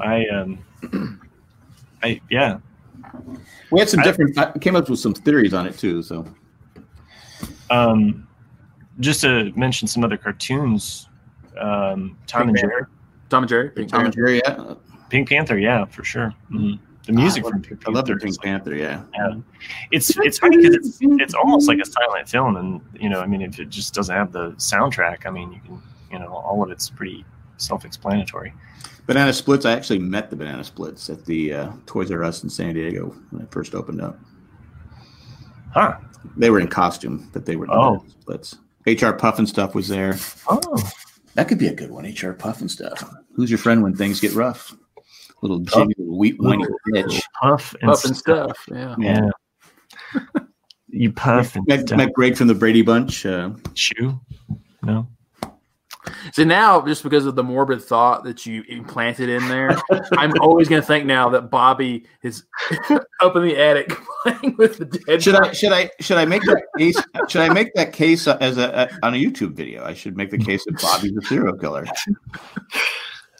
I 0.00 0.26
um, 0.26 0.58
I 2.02 2.20
yeah. 2.28 2.58
we 3.70 3.78
had 3.78 3.88
some 3.88 4.00
I- 4.00 4.02
different 4.02 4.36
i 4.36 4.50
came 4.58 4.74
up 4.76 4.90
with 4.90 4.98
some 4.98 5.14
theories 5.14 5.54
on 5.54 5.64
it 5.66 5.78
too 5.78 6.02
so 6.02 6.26
Um, 7.70 8.26
just 9.00 9.20
to 9.20 9.52
mention 9.54 9.86
some 9.86 10.02
other 10.02 10.16
cartoons, 10.16 11.08
um, 11.56 12.16
Tom 12.26 12.46
Pink 12.46 12.48
and 12.48 12.56
Panther. 12.56 12.68
Jerry, 12.68 12.86
Tom 13.30 13.42
and 13.44 13.48
Jerry. 13.48 13.70
Pink 13.70 13.90
tom 13.90 14.04
and 14.06 14.14
jerry 14.14 14.40
yeah. 14.44 14.74
Pink 15.10 15.28
Panther, 15.28 15.58
yeah, 15.58 15.84
for 15.84 16.02
sure. 16.02 16.30
hmm 16.50 16.72
The 17.06 17.12
music 17.12 17.44
I 17.44 17.48
from 17.50 17.58
love, 17.60 17.68
Pink 17.68 17.88
I 17.88 17.90
love 17.92 18.06
the 18.06 18.16
pink 18.16 18.42
panther 18.42 18.74
yeah 18.74 19.02
it's 19.92 20.10
it's 20.18 20.38
funny 20.38 20.56
because 20.58 20.74
it's 20.74 20.98
it's 21.00 21.34
almost 21.34 21.68
like 21.68 21.78
a 21.78 21.86
silent 21.86 22.28
film, 22.28 22.56
and 22.56 22.80
you 23.00 23.08
know, 23.08 23.20
I 23.20 23.26
mean, 23.26 23.40
if 23.42 23.58
it 23.60 23.68
just 23.70 23.94
doesn't 23.94 24.14
have 24.14 24.32
the 24.32 24.50
soundtrack, 24.52 25.26
I 25.26 25.30
mean, 25.30 25.52
you 25.52 25.60
can, 25.64 25.82
you 26.12 26.18
know, 26.18 26.28
all 26.32 26.62
of 26.62 26.70
it's 26.70 26.88
pretty 26.90 27.24
self-explanatory. 27.56 28.52
banana 29.06 29.32
splits 29.32 29.64
i 29.64 29.72
actually 29.72 29.98
met 29.98 30.30
the 30.30 30.36
banana 30.36 30.62
splits 30.62 31.10
at 31.10 31.24
the 31.24 31.52
uh, 31.52 31.72
toys 31.86 32.10
r 32.12 32.22
us 32.22 32.42
in 32.44 32.48
san 32.50 32.74
diego 32.74 33.14
when 33.30 33.42
i 33.42 33.46
first 33.50 33.74
opened 33.74 34.00
up 34.00 34.18
Huh? 35.74 35.98
they 36.36 36.50
were 36.50 36.60
in 36.60 36.68
costume 36.68 37.28
but 37.32 37.44
they 37.46 37.56
were 37.56 37.66
the 37.66 37.72
Oh. 37.72 37.96
banana 37.98 38.10
splits 38.20 38.56
hr 38.86 39.16
pufnstuf 39.16 39.74
was 39.74 39.88
there 39.88 40.16
Oh, 40.48 40.60
That 41.34 41.46
could 41.48 41.58
be 41.58 41.68
a 41.68 41.74
good 41.74 41.90
one. 41.92 42.04
HR 42.04 42.32
Pufnstuf. 42.34 42.98
Who's 43.34 43.48
your 43.48 43.58
friend 43.58 43.80
when 43.84 43.94
things 43.94 44.18
get 44.18 44.32
rough? 44.32 44.74
Little 45.40 45.60
jiggy, 45.60 45.94
little 45.98 46.18
wheat, 46.18 46.34
whiny 46.40 46.64
bitch. 46.92 47.22
puff 47.40 47.74
and, 47.80 47.90
Puff 47.90 48.04
and 48.06 48.16
stuff. 48.16 48.56
stuff. 48.58 48.76
Yeah. 48.76 48.96
Yeah. 48.98 50.20
you 50.88 51.12
puff 51.12 51.54
and 51.54 51.64
Met, 51.68 51.80
stuff. 51.86 51.96
met 51.96 52.12
Greg 52.12 52.36
from 52.36 52.48
the 52.48 52.54
Brady 52.56 52.82
Bunch. 52.82 53.24
Uh, 53.24 53.50
Chew? 53.74 54.18
No. 54.82 55.06
So 56.32 56.44
now, 56.44 56.80
just 56.84 57.02
because 57.02 57.26
of 57.26 57.34
the 57.34 57.42
morbid 57.42 57.82
thought 57.82 58.24
that 58.24 58.46
you 58.46 58.62
implanted 58.68 59.28
in 59.28 59.48
there, 59.48 59.76
I'm 60.12 60.32
always 60.40 60.68
going 60.68 60.80
to 60.80 60.86
think 60.86 61.06
now 61.06 61.28
that 61.30 61.50
Bobby 61.50 62.06
is 62.22 62.44
up 63.20 63.36
in 63.36 63.42
the 63.42 63.56
attic 63.56 63.90
playing 64.22 64.56
with 64.56 64.78
the 64.78 64.84
dead. 64.84 65.22
Should 65.22 65.34
I 65.34 65.52
should 65.52 65.72
I 65.72 65.90
should 66.00 66.18
I 66.18 66.24
make 66.24 66.42
that 66.42 66.62
case? 66.76 66.96
Should 67.28 67.42
I 67.42 67.52
make 67.52 67.72
that 67.74 67.92
case 67.92 68.26
as 68.26 68.58
a, 68.58 68.90
a 69.02 69.06
on 69.06 69.14
a 69.14 69.16
YouTube 69.16 69.54
video? 69.54 69.84
I 69.84 69.94
should 69.94 70.16
make 70.16 70.30
the 70.30 70.38
case 70.38 70.64
that 70.64 70.80
Bobby's 70.80 71.16
a 71.16 71.22
serial 71.22 71.56
killer. 71.56 71.84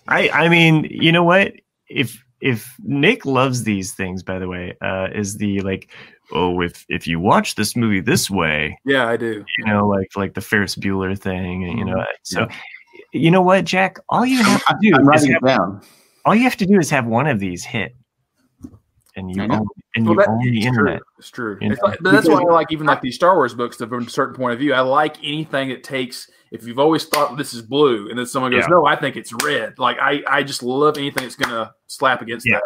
I 0.07 0.29
I 0.31 0.49
mean, 0.49 0.87
you 0.91 1.13
know 1.13 1.25
what? 1.25 1.53
If 1.89 2.23
if 2.41 2.75
Nick 2.83 3.25
loves 3.27 3.65
these 3.65 3.93
things, 3.95 4.23
by 4.23 4.39
the 4.39 4.49
way, 4.49 4.77
uh, 4.81 5.09
is 5.15 5.37
the 5.39 5.61
like, 5.61 5.91
oh, 6.33 6.61
if 6.61 6.85
if 6.89 7.07
you 7.07 7.19
watch 7.21 7.55
this 7.55 7.75
movie 7.77 8.01
this 8.01 8.31
way, 8.31 8.79
Yeah, 8.85 9.09
I 9.09 9.17
do. 9.17 9.45
you 9.59 9.65
know, 9.67 9.87
like 9.89 10.09
like 10.17 10.35
the 10.35 10.41
Ferris 10.41 10.75
Bueller 10.77 11.19
thing, 11.19 11.65
and 11.65 11.79
you 11.79 11.85
know, 11.85 12.05
so 12.23 12.47
you 13.13 13.31
know 13.31 13.43
what, 13.43 13.65
Jack? 13.65 13.99
All 14.09 14.25
you 14.27 14.43
have 14.43 14.65
to 14.67 14.77
do 14.81 14.93
I'm 14.95 15.13
is 15.15 15.25
have, 15.27 15.37
it 15.37 15.45
down. 15.45 15.83
all 16.25 16.35
you 16.35 16.43
have 16.45 16.57
to 16.57 16.67
do 16.67 16.79
is 16.79 16.91
have 16.91 17.07
one 17.07 17.27
of 17.27 17.39
these 17.41 17.65
hit, 17.65 17.95
and 19.19 19.35
you 19.35 19.43
I 19.43 19.47
know. 19.47 19.55
own, 19.57 19.67
and 19.97 20.07
Well, 20.07 20.15
you 20.15 20.21
that- 20.21 20.29
own 20.29 20.39
the 20.41 20.57
it's 20.59 20.67
internet. 20.67 20.99
True. 20.99 21.07
It's 21.19 21.31
true. 21.31 21.59
It's 21.61 21.81
like, 21.83 21.99
but 22.01 22.13
that's 22.13 22.29
why 22.29 22.41
I 22.41 22.45
like 22.53 22.73
even 22.73 22.87
like 22.87 23.01
these 23.03 23.15
Star 23.17 23.35
Wars 23.37 23.55
books. 23.55 23.77
From 23.77 24.07
a 24.07 24.11
certain 24.11 24.35
point 24.37 24.53
of 24.55 24.59
view, 24.59 24.73
I 24.75 24.81
like 24.81 25.17
anything 25.23 25.69
that 25.71 25.83
takes. 25.85 26.31
If 26.51 26.67
you've 26.67 26.79
always 26.79 27.05
thought 27.05 27.37
this 27.37 27.53
is 27.53 27.61
blue, 27.63 28.09
and 28.09 28.19
then 28.19 28.25
someone 28.27 28.53
goes, 28.53 28.63
Yeah. 28.63 28.69
"No, 28.71 28.87
I 28.87 28.97
think 28.97 29.17
it's 29.17 29.33
red." 29.45 29.79
Like 29.79 29.99
I, 30.01 30.23
I 30.29 30.43
just 30.43 30.63
love 30.63 30.97
anything 30.97 31.25
that's 31.25 31.37
gonna 31.37 31.73
slap 31.89 32.23
against 32.23 32.47
Yeah. 32.47 32.55
that. 32.57 32.63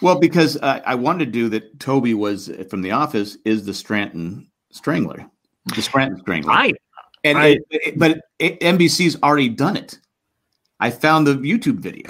Well, 0.00 0.18
because 0.18 0.56
uh, 0.56 0.80
I 0.86 0.94
wanted 0.94 1.26
to 1.26 1.30
do 1.30 1.48
that. 1.50 1.78
Toby 1.78 2.14
was 2.14 2.50
from 2.70 2.80
The 2.80 2.92
Office 2.92 3.36
is 3.44 3.66
the 3.66 3.74
Stranton 3.74 4.46
Strangler, 4.72 5.26
the 5.74 5.82
Scranton 5.82 6.18
Strangler, 6.20 6.52
I 6.52 6.72
and 7.24 7.36
I- 7.36 7.46
it- 7.48 7.62
it- 7.70 7.98
but 7.98 8.20
it, 8.38 8.58
NBC's 8.60 9.16
already 9.22 9.50
done 9.50 9.76
it. 9.76 9.98
I 10.78 10.88
found 10.90 11.26
the 11.26 11.34
YouTube 11.34 11.80
video. 11.80 12.06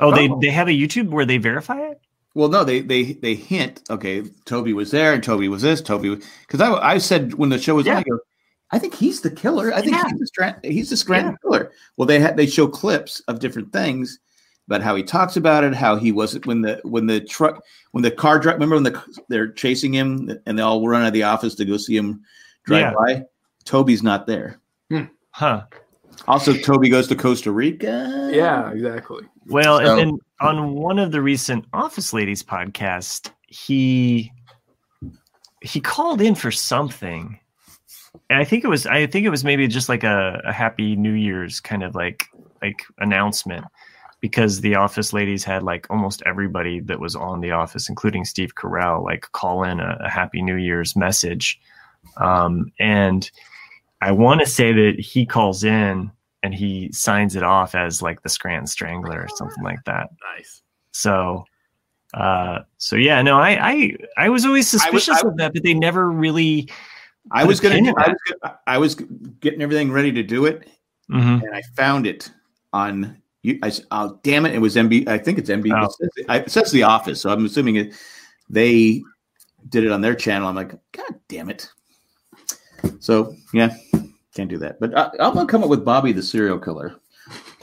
oh 0.00 0.14
they 0.14 0.28
Oh. 0.28 0.38
they 0.42 0.50
have 0.50 0.68
a 0.68 0.72
YouTube 0.72 1.08
where 1.08 1.24
they 1.24 1.38
verify 1.38 1.78
it. 1.80 2.00
Well, 2.34 2.48
no, 2.48 2.62
they 2.64 2.80
they 2.80 3.14
they 3.14 3.34
hint. 3.34 3.82
Okay, 3.90 4.22
Toby 4.44 4.72
was 4.72 4.90
there, 4.90 5.12
and 5.12 5.22
Toby 5.22 5.48
was 5.48 5.62
this. 5.62 5.80
Toby 5.80 6.16
because 6.46 6.60
I 6.60 6.72
I 6.74 6.98
said 6.98 7.34
when 7.34 7.48
the 7.48 7.58
show 7.58 7.74
was 7.74 7.88
on, 7.88 7.96
I 7.96 8.02
go, 8.02 8.18
I 8.70 8.78
think 8.78 8.94
he's 8.94 9.20
the 9.20 9.30
killer. 9.30 9.72
I 9.74 9.80
think 9.80 9.96
Yeah. 9.96 10.04
he's 10.08 10.18
the 10.20 10.28
Strat, 10.30 10.64
he's 10.64 10.90
the 10.90 10.96
Scranton 10.96 11.36
killer. 11.42 11.72
Well, 11.96 12.06
they 12.06 12.20
had 12.20 12.36
they 12.36 12.46
show 12.46 12.68
clips 12.68 13.20
of 13.28 13.40
different 13.40 13.72
things 13.72 14.20
about 14.68 14.80
how 14.82 14.94
he 14.94 15.02
talks 15.02 15.36
about 15.36 15.64
it, 15.64 15.74
how 15.74 15.96
he 15.96 16.12
wasn't 16.12 16.46
when 16.46 16.62
the 16.62 16.80
when 16.84 17.06
the 17.06 17.20
truck 17.20 17.64
when 17.90 18.02
the 18.02 18.10
car 18.12 18.38
drive. 18.38 18.54
Remember 18.54 18.76
when 18.76 18.84
the 18.84 19.02
they're 19.28 19.50
chasing 19.50 19.92
him 19.92 20.30
and 20.46 20.56
they 20.56 20.62
all 20.62 20.86
run 20.86 21.02
out 21.02 21.08
of 21.08 21.12
the 21.14 21.24
office 21.24 21.56
to 21.56 21.64
go 21.64 21.76
see 21.76 21.96
him 21.96 22.22
drive 22.64 22.80
Yeah. 22.80 22.92
by. 22.96 23.22
Toby's 23.64 24.04
not 24.04 24.28
there. 24.28 24.60
Hmm. 24.88 25.04
Huh. 25.32 25.64
Also, 26.28 26.52
Toby 26.54 26.88
goes 26.90 27.08
to 27.08 27.16
Costa 27.16 27.50
Rica. 27.50 28.30
Yeah, 28.32 28.70
exactly. 28.70 29.24
Well, 29.46 29.78
So- 29.78 29.98
and 29.98 29.98
then 29.98 30.18
on 30.40 30.74
one 30.74 30.98
of 30.98 31.12
the 31.12 31.20
recent 31.20 31.64
Office 31.72 32.12
Ladies 32.12 32.42
podcast, 32.42 33.30
he 33.46 34.32
he 35.62 35.80
called 35.80 36.20
in 36.20 36.34
for 36.34 36.50
something. 36.50 37.38
And 38.28 38.38
I 38.40 38.44
think 38.44 38.64
it 38.64 38.68
was 38.68 38.86
I 38.86 39.06
think 39.06 39.26
it 39.26 39.30
was 39.30 39.44
maybe 39.44 39.66
just 39.68 39.88
like 39.88 40.04
a, 40.04 40.40
a 40.44 40.52
happy 40.52 40.96
New 40.96 41.12
Year's 41.12 41.60
kind 41.60 41.82
of 41.82 41.94
like 41.94 42.26
like 42.62 42.82
announcement 42.98 43.64
because 44.20 44.60
the 44.60 44.74
office 44.74 45.12
ladies 45.12 45.44
had 45.44 45.62
like 45.62 45.86
almost 45.90 46.22
everybody 46.26 46.80
that 46.80 47.00
was 47.00 47.16
on 47.16 47.40
the 47.40 47.50
office, 47.50 47.88
including 47.88 48.24
Steve 48.24 48.54
Carell, 48.54 49.04
like 49.04 49.30
call 49.32 49.64
in 49.64 49.80
a, 49.80 49.98
a 50.04 50.10
happy 50.10 50.42
New 50.42 50.56
Year's 50.56 50.94
message. 50.94 51.60
Um, 52.16 52.72
and 52.78 53.30
I 54.02 54.12
want 54.12 54.40
to 54.40 54.46
say 54.46 54.72
that 54.72 54.98
he 54.98 55.26
calls 55.26 55.64
in 55.64 56.10
and 56.42 56.54
he 56.54 56.90
signs 56.92 57.36
it 57.36 57.42
off 57.42 57.74
as 57.74 58.00
like 58.02 58.22
the 58.22 58.28
Scranton 58.28 58.66
Strangler 58.66 59.20
or 59.22 59.28
something 59.36 59.62
like 59.62 59.82
that. 59.84 60.08
Nice. 60.36 60.62
So, 60.92 61.44
uh, 62.14 62.60
so 62.78 62.96
yeah, 62.96 63.22
no, 63.22 63.38
I, 63.38 63.70
I, 63.70 63.96
I 64.16 64.28
was 64.28 64.44
always 64.46 64.72
I 64.72 64.76
was- 64.76 64.82
suspicious 65.04 65.22
I- 65.24 65.28
of 65.28 65.36
that, 65.36 65.52
but 65.54 65.62
they 65.62 65.74
never 65.74 66.10
really. 66.10 66.68
I 67.30 67.44
was 67.44 67.60
gonna. 67.60 67.74
pin 67.76 67.84
do- 67.84 67.90
in 67.90 67.96
I 67.98 68.08
was, 68.08 68.52
I 68.66 68.78
was 68.78 68.94
getting 69.40 69.60
everything 69.62 69.92
ready 69.92 70.10
to 70.12 70.22
do 70.22 70.46
it, 70.46 70.66
Mhm. 71.10 71.42
and 71.44 71.54
I 71.54 71.60
found 71.76 72.06
it 72.06 72.30
on. 72.72 73.18
You, 73.42 73.58
I, 73.62 73.68
s- 73.68 73.82
oh 73.90 74.18
damn 74.22 74.46
it! 74.46 74.54
It 74.54 74.58
was 74.58 74.74
MB. 74.76 75.06
I 75.06 75.18
think 75.18 75.38
it's 75.38 75.50
MB. 75.50 75.70
Oh. 75.72 75.84
It, 75.84 75.92
says, 75.92 76.08
it 76.46 76.50
says 76.50 76.72
The 76.72 76.82
Office, 76.84 77.20
so 77.20 77.30
I'm 77.30 77.44
assuming 77.44 77.76
it. 77.76 77.94
They 78.48 79.02
did 79.68 79.84
it 79.84 79.92
on 79.92 80.00
their 80.00 80.14
channel. 80.14 80.48
I'm 80.48 80.54
like, 80.56 80.70
God 80.92 81.14
damn 81.28 81.50
it! 81.50 81.68
So 83.00 83.34
yeah, 83.52 83.76
can't 84.40 84.50
do 84.50 84.58
that. 84.58 84.80
But 84.80 84.96
I, 84.96 85.10
I'm 85.20 85.34
gonna 85.34 85.46
come 85.46 85.62
up 85.62 85.70
with 85.70 85.84
Bobby 85.84 86.12
the 86.12 86.22
serial 86.22 86.58
killer. 86.58 86.96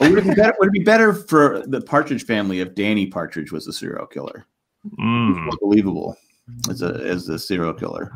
Or 0.00 0.08
would 0.08 0.18
it 0.18 0.24
be 0.24 0.34
better? 0.34 0.54
Would 0.58 0.68
it 0.68 0.72
be 0.72 0.84
better 0.84 1.12
for 1.12 1.64
the 1.66 1.80
Partridge 1.80 2.24
family 2.24 2.60
if 2.60 2.74
Danny 2.74 3.06
Partridge 3.06 3.52
was 3.52 3.66
the 3.66 3.72
serial 3.72 4.06
killer? 4.06 4.46
Mm. 4.98 5.50
Believable 5.60 6.16
as 6.70 6.82
a 6.82 6.94
as 7.04 7.26
the 7.26 7.38
serial 7.38 7.74
killer. 7.74 8.12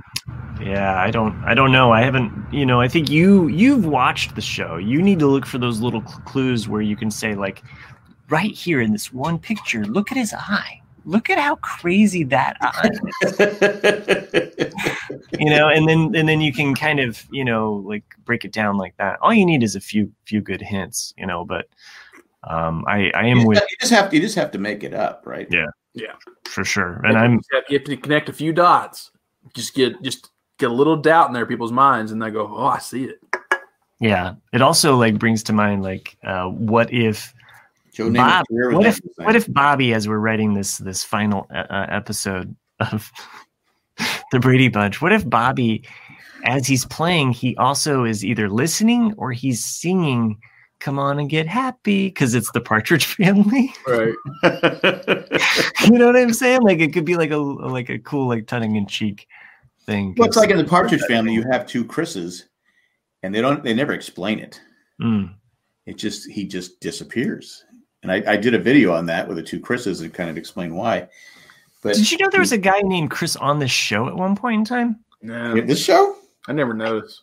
Yeah, 0.61 0.95
I 0.97 1.11
don't, 1.11 1.35
I 1.45 1.55
don't 1.55 1.73
know. 1.73 1.93
I 1.93 2.03
haven't, 2.03 2.31
you 2.53 2.65
know, 2.65 2.81
I 2.81 2.87
think 2.87 3.11
you, 3.11 3.49
you've 3.49 3.85
watched 3.85 4.37
the 4.37 4.41
show. 4.41 4.77
You 4.77 5.03
need 5.03 5.19
to 5.19 5.27
look 5.27 5.45
for 5.45 5.59
those 5.59 5.81
little 5.81 6.07
cl- 6.07 6.21
clues 6.21 6.69
where 6.69 6.83
you 6.83 6.95
can 6.95 7.11
say, 7.11 7.35
like, 7.35 7.65
right 8.29 8.53
here 8.53 8.81
in 8.81 8.93
this 8.93 9.13
one 9.13 9.41
picture, 9.41 9.85
look 9.87 10.13
at 10.13 10.17
his 10.17 10.33
eye. 10.33 10.81
Look 11.05 11.31
at 11.31 11.39
how 11.39 11.57
crazy 11.57 12.25
that 12.25 12.57
eye 12.61 12.91
is. 13.23 13.39
you 15.39 15.51
know, 15.51 15.69
and 15.69 15.89
then 15.89 16.15
and 16.15 16.29
then 16.29 16.41
you 16.41 16.53
can 16.53 16.75
kind 16.75 17.01
of, 17.01 17.25
you 17.31 17.45
know, 17.45 17.83
like 17.87 18.05
break 18.25 18.45
it 18.45 18.53
down 18.53 18.77
like 18.77 18.97
that. 18.99 19.19
All 19.21 19.35
you 19.35 19.45
need 19.45 19.63
is 19.63 19.75
a 19.77 19.81
few 19.81 20.11
few 20.25 20.41
good 20.41 20.61
hints, 20.61 21.13
you 21.17 21.27
know, 21.27 21.45
but 21.45 21.67
um 22.45 22.85
I 22.87 23.11
I 23.15 23.27
am 23.27 23.41
you, 23.41 23.49
with 23.49 23.63
just 23.81 23.93
have 23.93 24.11
to, 24.11 24.17
you 24.17 24.23
just 24.23 24.35
have 24.37 24.51
to 24.53 24.59
make 24.59 24.85
it 24.85 24.95
up, 24.95 25.23
right? 25.27 25.49
Yeah. 25.51 25.67
Yeah. 25.95 26.15
For 26.47 26.65
sure. 26.65 27.01
And 27.05 27.17
I'm 27.17 27.33
you 27.35 27.41
have, 27.53 27.65
you 27.69 27.79
have 27.79 27.87
to 27.87 27.97
connect 27.97 28.29
a 28.29 28.33
few 28.33 28.53
dots. 28.53 29.11
Just 29.55 29.75
get 29.75 30.01
just 30.03 30.31
get 30.59 30.71
a 30.71 30.75
little 30.75 30.97
doubt 30.97 31.29
in 31.29 31.35
their 31.35 31.47
people's 31.47 31.73
minds, 31.73 32.13
and 32.13 32.23
they 32.23 32.31
go, 32.31 32.47
"Oh, 32.57 32.67
I 32.67 32.79
see 32.79 33.05
it." 33.05 33.21
yeah. 34.01 34.35
It 34.53 34.63
also 34.63 34.97
like 34.97 35.19
brings 35.19 35.43
to 35.45 35.53
mind 35.53 35.83
like 35.83 36.17
uh 36.25 36.47
what 36.47 36.93
if 36.93 37.35
Joe 37.93 38.11
Bob, 38.11 38.47
what 38.51 38.87
if 38.87 39.01
what 39.17 39.37
if 39.37 39.53
Bobby, 39.53 39.93
as 39.93 40.09
we're 40.09 40.19
writing 40.19 40.55
this 40.55 40.79
this 40.79 41.05
final 41.05 41.47
uh, 41.55 41.67
uh, 41.69 41.87
episode 41.91 42.57
of 42.81 43.11
the 44.33 44.41
Brady 44.41 44.69
Bunch, 44.69 45.03
what 45.03 45.13
if 45.13 45.29
Bobby, 45.29 45.85
as 46.45 46.67
he's 46.67 46.87
playing, 46.87 47.33
he 47.33 47.55
also 47.59 48.05
is 48.05 48.25
either 48.25 48.49
listening 48.49 49.15
or 49.19 49.31
he's 49.33 49.63
singing 49.63 50.39
"Come 50.81 50.99
on 50.99 51.19
and 51.19 51.29
get 51.29 51.47
happy" 51.47 52.09
because 52.09 52.35
it's 52.35 52.51
the 52.53 52.63
Partridge 52.63 53.05
Family. 53.17 53.73
Right. 53.87 54.15
you 55.85 55.99
know 55.99 56.07
what 56.07 56.17
I'm 56.17 56.33
saying? 56.33 56.63
Like 56.63 56.81
it 56.81 56.95
could 56.95 57.05
be 57.05 57.17
like 57.17 57.31
a 57.31 57.37
like 57.37 57.91
a 57.91 57.99
cool 57.99 58.27
like 58.27 58.47
tongue 58.47 58.75
in 58.75 58.87
cheek 58.87 59.27
thing. 59.85 60.15
well, 60.17 60.29
it's 60.29 60.37
like 60.39 60.49
in 60.51 60.57
the 60.57 60.65
Partridge 60.65 61.03
Family, 61.03 61.35
you 61.35 61.45
have 61.51 61.67
two 61.67 61.85
Chris's, 61.85 62.49
and 63.23 63.35
they 63.35 63.43
don't 63.43 63.63
they 63.63 63.75
never 63.75 63.93
explain 63.93 64.39
it. 64.39 64.61
Mm, 65.01 65.35
It 65.85 65.99
just 65.99 66.31
he 66.31 66.47
just 66.47 66.81
disappears. 66.81 67.65
And 68.03 68.11
I, 68.11 68.23
I 68.27 68.37
did 68.37 68.55
a 68.55 68.59
video 68.59 68.93
on 68.93 69.07
that 69.07 69.29
with 69.29 69.37
the 69.37 69.43
two 69.43 69.61
Chris's 69.61 70.01
and 70.01 70.13
kind 70.13 70.29
of 70.29 70.37
explain 70.37 70.75
why. 70.75 71.09
But 71.83 71.97
Did 71.97 72.11
you 72.11 72.19
know 72.19 72.29
there 72.31 72.41
was 72.41 72.53
a 72.53 72.59
guy 72.59 72.81
named 72.83 73.11
Chris 73.11 73.37
on 73.37 73.59
this 73.59 73.71
show 73.71 74.09
at 74.09 74.15
one 74.15 74.37
point 74.37 74.61
in 74.61 74.65
time? 74.65 75.01
No, 75.21 75.61
this 75.61 75.83
show, 75.83 76.17
I 76.49 76.53
never 76.53 76.75
noticed. 76.75 77.23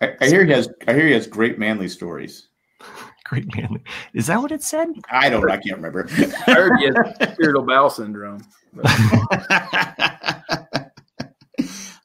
I, 0.00 0.14
I 0.20 0.28
hear 0.28 0.44
he 0.44 0.52
has 0.52 0.68
I 0.86 0.94
hear 0.94 1.06
he 1.06 1.12
has 1.12 1.26
great 1.26 1.58
manly 1.58 1.88
stories. 1.88 2.48
Great 3.24 3.54
manly. 3.54 3.82
Is 4.14 4.26
that 4.28 4.40
what 4.40 4.52
it 4.52 4.62
said? 4.62 4.88
I 5.10 5.28
don't 5.28 5.50
I 5.50 5.58
can't 5.58 5.76
remember. 5.76 6.08
I 6.46 6.52
heard 6.52 6.78
he 6.78 6.86
has 6.86 7.36
irritable 7.38 7.66
bowel 7.66 7.90
syndrome. 7.90 8.40
I 8.84 10.40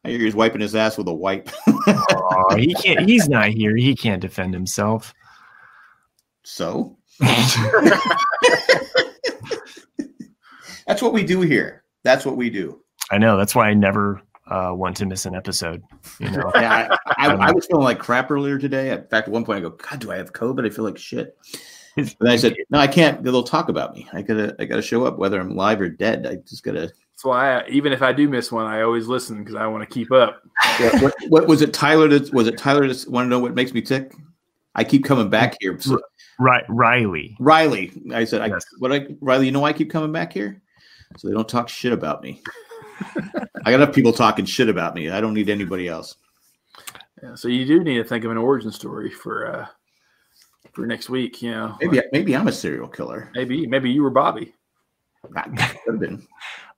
hear 0.03 0.20
he's 0.20 0.36
wiping 0.36 0.59
his 0.59 0.76
ass 0.76 0.97
with 0.97 1.07
a 1.07 1.14
wipe. 1.14 1.49
Oh, 1.68 2.55
he 2.57 2.74
can't. 2.74 3.07
He's 3.07 3.30
not 3.30 3.49
here. 3.49 3.78
He 3.78 3.95
can't 3.95 4.22
defend 4.22 4.53
himself. 4.53 5.14
So 6.43 6.97
that's 10.88 11.01
what 11.01 11.14
we 11.14 11.24
do 11.24 11.41
here. 11.41 11.84
That's 12.03 12.26
what 12.26 12.36
we 12.36 12.49
do. 12.49 12.82
I 13.11 13.18
know. 13.18 13.38
That's 13.38 13.55
why 13.55 13.70
I 13.70 13.74
never 13.74 14.22
uh, 14.47 14.72
want 14.74 14.97
to 14.97 15.05
miss 15.05 15.26
an 15.26 15.36
episode. 15.36 15.84
You 16.20 16.32
know. 16.32 16.51
Yeah, 16.55 16.95
I, 17.18 17.28
I, 17.28 17.34
I 17.34 17.51
was 17.51 17.66
feeling 17.66 17.84
like 17.84 17.99
crap 17.99 18.32
earlier 18.32 18.57
today. 18.57 18.91
In 18.91 19.07
fact, 19.07 19.28
at 19.28 19.34
one 19.34 19.45
point 19.45 19.59
I 19.59 19.61
go, 19.61 19.72
God, 19.72 19.99
do 19.99 20.11
I 20.11 20.18
have 20.18 20.34
COVID? 20.34 20.66
I 20.66 20.70
feel 20.70 20.86
like 20.86 20.97
shit. 20.97 21.38
And 21.95 22.16
I 22.28 22.38
said, 22.38 22.55
No, 22.70 22.80
I 22.80 22.88
can't. 22.88 23.24
They'll 23.24 23.43
talk 23.43 23.70
about 23.70 23.95
me. 23.95 24.07
I 24.14 24.22
gotta, 24.22 24.55
I 24.59 24.66
gotta 24.66 24.82
show 24.82 25.05
up, 25.05 25.18
whether 25.18 25.39
I'm 25.39 25.55
live 25.55 25.80
or 25.80 25.89
dead. 25.89 26.26
I 26.26 26.36
just 26.47 26.64
gotta. 26.64 26.82
that's 26.82 27.24
why, 27.24 27.59
I, 27.59 27.68
even 27.68 27.93
if 27.93 28.01
I 28.01 28.11
do 28.11 28.28
miss 28.28 28.51
one, 28.51 28.66
I 28.66 28.82
always 28.82 29.07
listen 29.07 29.39
because 29.39 29.55
I 29.55 29.68
want 29.68 29.88
to 29.88 29.93
keep 29.93 30.11
up. 30.11 30.41
Yeah, 30.80 30.99
what, 31.01 31.14
what 31.30 31.47
was 31.47 31.61
it? 31.61 31.74
Tyler? 31.74 32.09
To, 32.09 32.32
was 32.34 32.47
it 32.47 32.57
Tyler? 32.57 32.91
To 32.91 33.09
want 33.11 33.26
to 33.26 33.30
know 33.30 33.39
what 33.39 33.53
makes 33.53 33.74
me 33.74 33.82
tick? 33.82 34.11
I 34.76 34.84
keep 34.84 35.03
coming 35.03 35.30
back 35.30 35.57
here. 35.59 35.78
So, 35.80 35.99
Right, 36.39 36.63
Riley. 36.67 37.36
Riley, 37.39 37.91
I 38.13 38.24
said, 38.24 38.41
Yes. 38.49 38.65
I, 38.65 38.76
what? 38.80 38.91
I, 38.91 39.07
Riley, 39.21 39.45
you 39.45 39.51
know 39.51 39.59
why 39.59 39.69
I 39.69 39.74
keep 39.74 39.91
coming 39.91 40.11
back 40.11 40.34
here? 40.34 40.61
So 41.17 41.28
they 41.28 41.34
don't 41.34 41.47
talk 41.47 41.69
shit 41.69 41.93
about 41.93 42.24
me. 42.24 42.41
I 43.65 43.71
got 43.71 43.76
enough 43.82 43.93
people 43.93 44.13
talking 44.13 44.45
shit 44.45 44.67
about 44.69 44.95
me. 44.95 45.09
I 45.09 45.21
don't 45.21 45.34
need 45.36 45.49
anybody 45.49 45.88
else. 45.88 46.15
Yeah, 47.21 47.36
so 47.36 47.47
you 47.47 47.65
do 47.65 47.84
need 47.84 47.97
to 47.97 48.03
think 48.03 48.26
of 48.26 48.32
an 48.32 48.38
origin 48.38 48.71
story 48.71 49.09
for 49.11 49.45
uh, 49.47 49.67
for 50.74 50.86
next 50.88 51.09
week. 51.09 51.41
You 51.41 51.51
know, 51.51 51.78
Maybe, 51.80 52.01
maybe 52.11 52.36
I'm 52.36 52.47
a 52.47 52.51
serial 52.51 52.88
killer. 52.88 53.30
maybe 53.36 53.67
maybe 53.67 53.91
you 53.91 54.01
were 54.03 54.09
Bobby. 54.09 54.53
Could 55.34 55.59
have 55.88 55.99
been. 55.99 56.28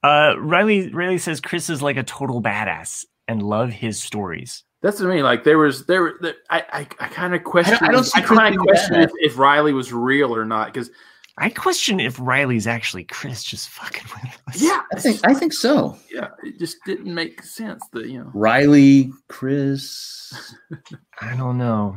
Uh, 0.04 0.36
Riley 0.40 0.92
Riley 0.92 1.18
says 1.18 1.40
Chris 1.42 1.70
is 1.70 1.82
like 1.82 1.98
a 1.98 2.04
total 2.04 2.42
badass 2.42 3.06
and 3.28 3.42
love 3.42 3.72
his 3.72 4.02
stories. 4.04 4.64
That's 4.86 5.00
what 5.00 5.10
I 5.10 5.16
mean. 5.16 5.24
Like 5.24 5.44
there 5.44 5.58
was 5.58 5.88
there. 5.88 6.14
there 6.22 6.36
I 6.52 6.64
I, 6.72 6.80
I 7.00 7.08
kind 7.08 7.34
of 7.34 7.44
question. 7.44 7.76
I 7.82 7.92
don't 7.92 8.04
see 8.04 8.20
I 8.20 8.22
Chris 8.22 8.38
kind 8.38 8.54
being 8.56 8.60
of 8.60 8.68
question 8.68 9.02
if, 9.02 9.10
if 9.20 9.36
Riley 9.36 9.74
was 9.74 9.92
real 9.92 10.36
or 10.36 10.46
not. 10.46 10.72
Because 10.72 10.92
I 11.40 11.50
question 11.50 12.00
if 12.00 12.20
Riley's 12.20 12.68
actually 12.68 13.06
Chris 13.06 13.44
just 13.44 13.70
fucking 13.70 14.08
with 14.22 14.40
us. 14.48 14.62
yeah, 14.62 14.82
I 14.96 15.00
think 15.00 15.22
I 15.24 15.34
think 15.34 15.54
so. 15.54 15.98
yeah, 16.14 16.28
it 16.44 16.60
just 16.60 16.78
didn't 16.86 17.12
make 17.12 17.42
sense. 17.42 17.84
That 17.94 18.10
you 18.10 18.20
know. 18.20 18.30
Riley, 18.36 19.12
Chris. 19.28 20.32
I 21.20 21.36
don't 21.36 21.58
know. 21.58 21.96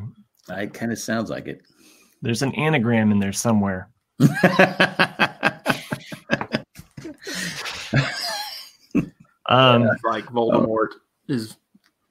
It 0.49 0.73
kind 0.73 0.91
of 0.91 0.99
sounds 0.99 1.29
like 1.29 1.47
it. 1.47 1.61
There's 2.23 2.41
an 2.41 2.55
anagram 2.55 3.13
in 3.13 3.19
there 3.19 3.35
somewhere. 3.35 3.91
Um, 9.51 9.85
It's 9.85 10.05
like 10.05 10.27
Voldemort 10.27 10.89
is. 11.29 11.57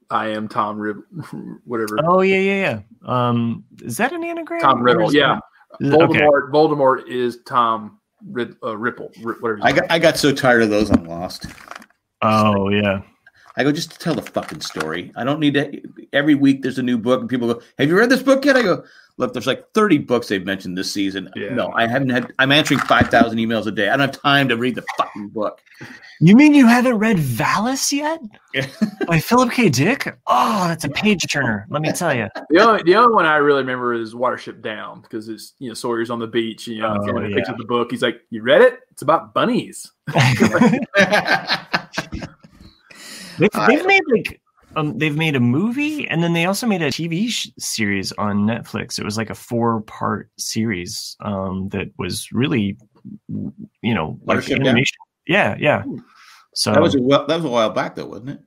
I 0.10 0.28
am 0.30 0.47
Tom 0.47 0.78
Rib, 0.80 0.97
whatever. 1.66 1.97
oh 2.05 2.22
yeah, 2.22 2.38
yeah, 2.39 2.62
yeah. 3.05 3.28
Um, 3.30 3.64
is 3.82 3.97
that 3.97 4.14
an 4.14 4.24
anagram? 4.24 4.62
Tom 4.62 4.80
Or 4.80 4.84
Riddle. 4.84 5.14
Yeah, 5.14 5.39
that- 5.80 5.91
Voldemort. 5.91 6.10
Okay. 6.10 6.51
Voldemort 6.51 7.08
is 7.08 7.39
Tom 7.45 7.99
Rid, 8.26 8.55
uh, 8.64 8.78
Ripple. 8.78 9.12
Ri- 9.22 9.36
whatever. 9.39 9.60
I 9.64 9.72
got 9.74 9.84
I 9.91 9.99
got 9.99 10.18
so 10.18 10.32
tired 10.34 10.64
of 10.64 10.70
those. 10.70 10.89
I'm 10.89 11.03
lost. 11.05 11.45
Oh 12.22 12.70
yeah. 12.70 13.01
I 13.58 13.64
go 13.64 13.72
just 13.72 13.99
tell 13.99 14.14
the 14.16 14.22
fucking 14.22 14.62
story. 14.62 15.12
I 15.16 15.24
don't 15.24 15.39
need 15.39 15.55
to. 15.55 15.82
Every 16.14 16.36
week 16.36 16.62
there's 16.62 16.78
a 16.80 16.84
new 16.84 16.97
book, 16.97 17.22
and 17.22 17.30
people 17.30 17.51
go, 17.53 17.62
"Have 17.80 17.88
you 17.89 17.97
read 17.97 18.10
this 18.10 18.22
book 18.24 18.45
yet?" 18.45 18.55
I 18.55 18.62
go, 18.62 18.84
"Look, 19.18 19.34
there's 19.34 19.47
like 19.47 19.72
30 19.74 19.97
books 19.97 20.28
they've 20.28 20.45
mentioned 20.45 20.78
this 20.78 20.93
season. 20.93 21.30
Yeah. 21.36 21.53
No, 21.55 21.72
I 21.76 21.88
haven't 21.88 22.10
had. 22.12 22.32
I'm 22.38 22.51
answering 22.51 22.80
5,000 22.82 23.38
emails 23.39 23.66
a 23.66 23.72
day. 23.72 23.88
I 23.89 23.97
don't 23.97 24.01
have 24.01 24.22
time 24.22 24.47
to 24.49 24.58
read 24.58 24.76
the 24.76 24.84
fucking 24.97 25.30
book." 25.30 25.60
You 26.20 26.36
mean 26.36 26.55
you 26.55 26.66
haven't 26.66 26.95
read 26.97 27.18
Valis 27.18 27.91
yet? 27.91 28.20
By 29.08 29.20
Philip 29.20 29.51
K. 29.51 29.70
Dick? 29.70 30.18
Oh, 30.26 30.68
that's 30.68 30.84
a 30.84 30.89
page 30.89 31.32
turner. 31.32 31.68
Let 31.70 31.84
me 31.84 31.91
tell 31.91 32.12
you. 32.16 32.28
The 32.49 32.60
only 32.60 32.84
the 32.84 32.95
only 32.95 33.14
one 33.14 33.26
I 33.26 33.36
really 33.38 33.60
remember 33.62 33.93
is 33.93 34.14
Watership 34.16 34.62
Down 34.62 35.01
because 35.01 35.30
it's 35.30 35.53
you 35.60 35.68
know 35.70 35.74
Sawyer's 35.76 36.10
on 36.10 36.20
the 36.20 36.26
beach. 36.28 36.68
You 36.68 36.82
know, 36.82 36.97
Oh, 36.99 37.12
oh, 37.12 37.22
yeah. 37.22 37.36
picks 37.36 37.49
up 37.49 37.58
the 37.58 37.66
book. 37.66 37.91
He's 37.91 38.01
like, 38.01 38.22
"You 38.32 38.41
read 38.43 38.62
it? 38.62 38.80
It's 38.91 39.01
about 39.03 39.34
bunnies." 39.36 39.91
They've, 43.39 43.49
they've 43.67 43.85
made 43.85 44.01
like 44.11 44.41
um, 44.75 44.97
they've 44.97 45.15
made 45.15 45.35
a 45.35 45.39
movie 45.39 46.07
and 46.07 46.21
then 46.23 46.33
they 46.33 46.45
also 46.45 46.67
made 46.67 46.81
a 46.81 46.89
TV 46.89 47.29
sh- 47.29 47.49
series 47.57 48.11
on 48.13 48.39
Netflix. 48.41 48.99
It 48.99 49.05
was 49.05 49.17
like 49.17 49.29
a 49.29 49.35
four 49.35 49.81
part 49.81 50.29
series 50.38 51.15
um, 51.21 51.69
that 51.69 51.88
was 51.97 52.31
really, 52.31 52.77
you 53.29 53.93
know, 53.93 54.19
like 54.25 54.39
Watership 54.39 54.57
Down? 54.57 54.67
animation. 54.67 54.97
Yeah, 55.27 55.55
yeah. 55.59 55.83
So 56.53 56.71
that 56.73 56.81
was 56.81 56.95
a 56.95 57.01
well, 57.01 57.25
that 57.27 57.35
was 57.38 57.45
a 57.45 57.49
while 57.49 57.69
back 57.69 57.95
though, 57.95 58.05
wasn't 58.07 58.29
it? 58.31 58.39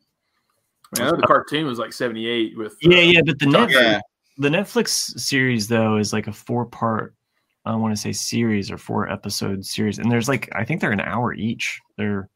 I 0.98 1.04
know 1.04 1.16
the 1.16 1.26
cartoon 1.26 1.66
was 1.66 1.78
like 1.78 1.92
seventy 1.92 2.26
eight 2.26 2.56
with. 2.56 2.72
uh, 2.72 2.76
yeah, 2.90 3.00
yeah. 3.02 3.20
But 3.24 3.38
the 3.38 3.46
Netflix, 3.46 3.70
Yeah. 3.72 4.00
the 4.38 4.48
Netflix 4.48 4.88
series 5.18 5.68
though 5.68 5.96
is 5.96 6.12
like 6.12 6.26
a 6.26 6.32
four 6.32 6.66
part. 6.66 7.14
I 7.64 7.74
want 7.76 7.94
to 7.94 8.00
say 8.00 8.12
series 8.12 8.70
or 8.70 8.78
four 8.78 9.08
episode 9.10 9.64
series, 9.64 9.98
and 9.98 10.10
there's 10.10 10.28
like 10.28 10.48
I 10.54 10.64
think 10.64 10.80
they're 10.80 10.90
an 10.92 11.00
hour 11.00 11.32
each. 11.34 11.78
They're 11.96 12.28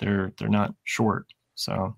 they're 0.00 0.32
they're 0.38 0.48
not 0.48 0.74
short. 0.84 1.26
So 1.54 1.94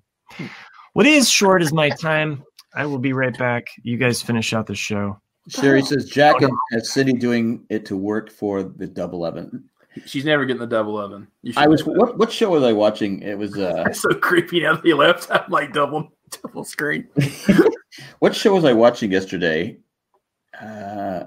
what 0.92 1.06
is 1.06 1.28
short 1.28 1.62
is 1.62 1.72
my 1.72 1.90
time. 1.90 2.42
I 2.74 2.84
will 2.86 2.98
be 2.98 3.12
right 3.12 3.36
back. 3.38 3.66
You 3.82 3.96
guys 3.96 4.20
finish 4.20 4.52
out 4.52 4.66
the 4.66 4.74
show. 4.74 5.18
Sherry 5.48 5.82
says 5.82 6.06
Jack 6.06 6.42
and 6.42 6.52
has 6.72 6.90
City 6.90 7.12
doing 7.12 7.64
it 7.70 7.86
to 7.86 7.96
work 7.96 8.30
for 8.30 8.62
the 8.62 8.86
double 8.86 9.24
oven. 9.24 9.68
She's 10.04 10.24
never 10.24 10.44
getting 10.44 10.60
the 10.60 10.66
double 10.66 10.98
oven. 10.98 11.26
You 11.42 11.52
should 11.52 11.62
I 11.62 11.68
was 11.68 11.84
what 11.84 12.18
what 12.18 12.30
show 12.30 12.50
was 12.50 12.62
I 12.62 12.72
watching? 12.72 13.22
It 13.22 13.38
was 13.38 13.56
uh 13.56 13.90
so 13.92 14.10
creepy 14.14 14.60
now 14.60 14.74
that 14.74 14.84
he 14.84 14.92
left. 14.92 15.30
I'm 15.30 15.50
like 15.50 15.72
double 15.72 16.12
double 16.42 16.64
screen. 16.64 17.08
what 18.18 18.34
show 18.34 18.54
was 18.54 18.64
I 18.64 18.72
watching 18.72 19.10
yesterday? 19.12 19.78
Uh 20.60 21.24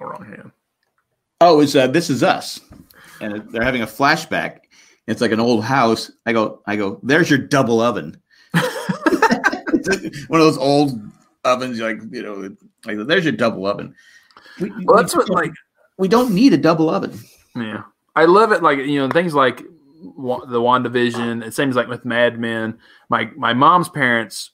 Oh, 0.00 0.06
wrong 0.06 0.24
hand. 0.24 0.52
oh, 1.40 1.54
it 1.54 1.56
was 1.56 1.76
uh, 1.76 1.86
This 1.86 2.10
Is 2.10 2.22
Us, 2.22 2.60
and 3.20 3.50
they're 3.50 3.64
having 3.64 3.82
a 3.82 3.86
flashback. 3.86 4.60
It's 5.08 5.22
like 5.22 5.32
an 5.32 5.40
old 5.40 5.64
house. 5.64 6.12
I 6.26 6.34
go, 6.34 6.60
I 6.66 6.76
go. 6.76 7.00
There's 7.02 7.30
your 7.30 7.38
double 7.38 7.80
oven. 7.80 8.20
One 8.52 8.62
of 10.38 10.46
those 10.46 10.58
old 10.58 11.00
ovens, 11.44 11.80
like 11.80 12.00
you 12.10 12.22
know. 12.22 12.54
Like 12.84 13.06
there's 13.06 13.24
your 13.24 13.32
double 13.32 13.66
oven. 13.66 13.94
We, 14.60 14.70
Well, 14.84 14.98
that's 14.98 15.16
what 15.16 15.30
like 15.30 15.52
we 15.96 16.08
don't 16.08 16.34
need 16.34 16.52
a 16.52 16.58
double 16.58 16.90
oven. 16.90 17.18
Yeah, 17.56 17.84
I 18.14 18.26
love 18.26 18.52
it. 18.52 18.62
Like 18.62 18.80
you 18.80 18.98
know, 18.98 19.08
things 19.08 19.32
like 19.32 19.58
the 19.58 20.60
Wandavision. 20.60 21.42
It 21.42 21.54
seems 21.54 21.74
like 21.74 21.88
with 21.88 22.04
Mad 22.04 22.38
Men. 22.38 22.78
My 23.08 23.30
my 23.34 23.54
mom's 23.54 23.88
parents. 23.88 24.50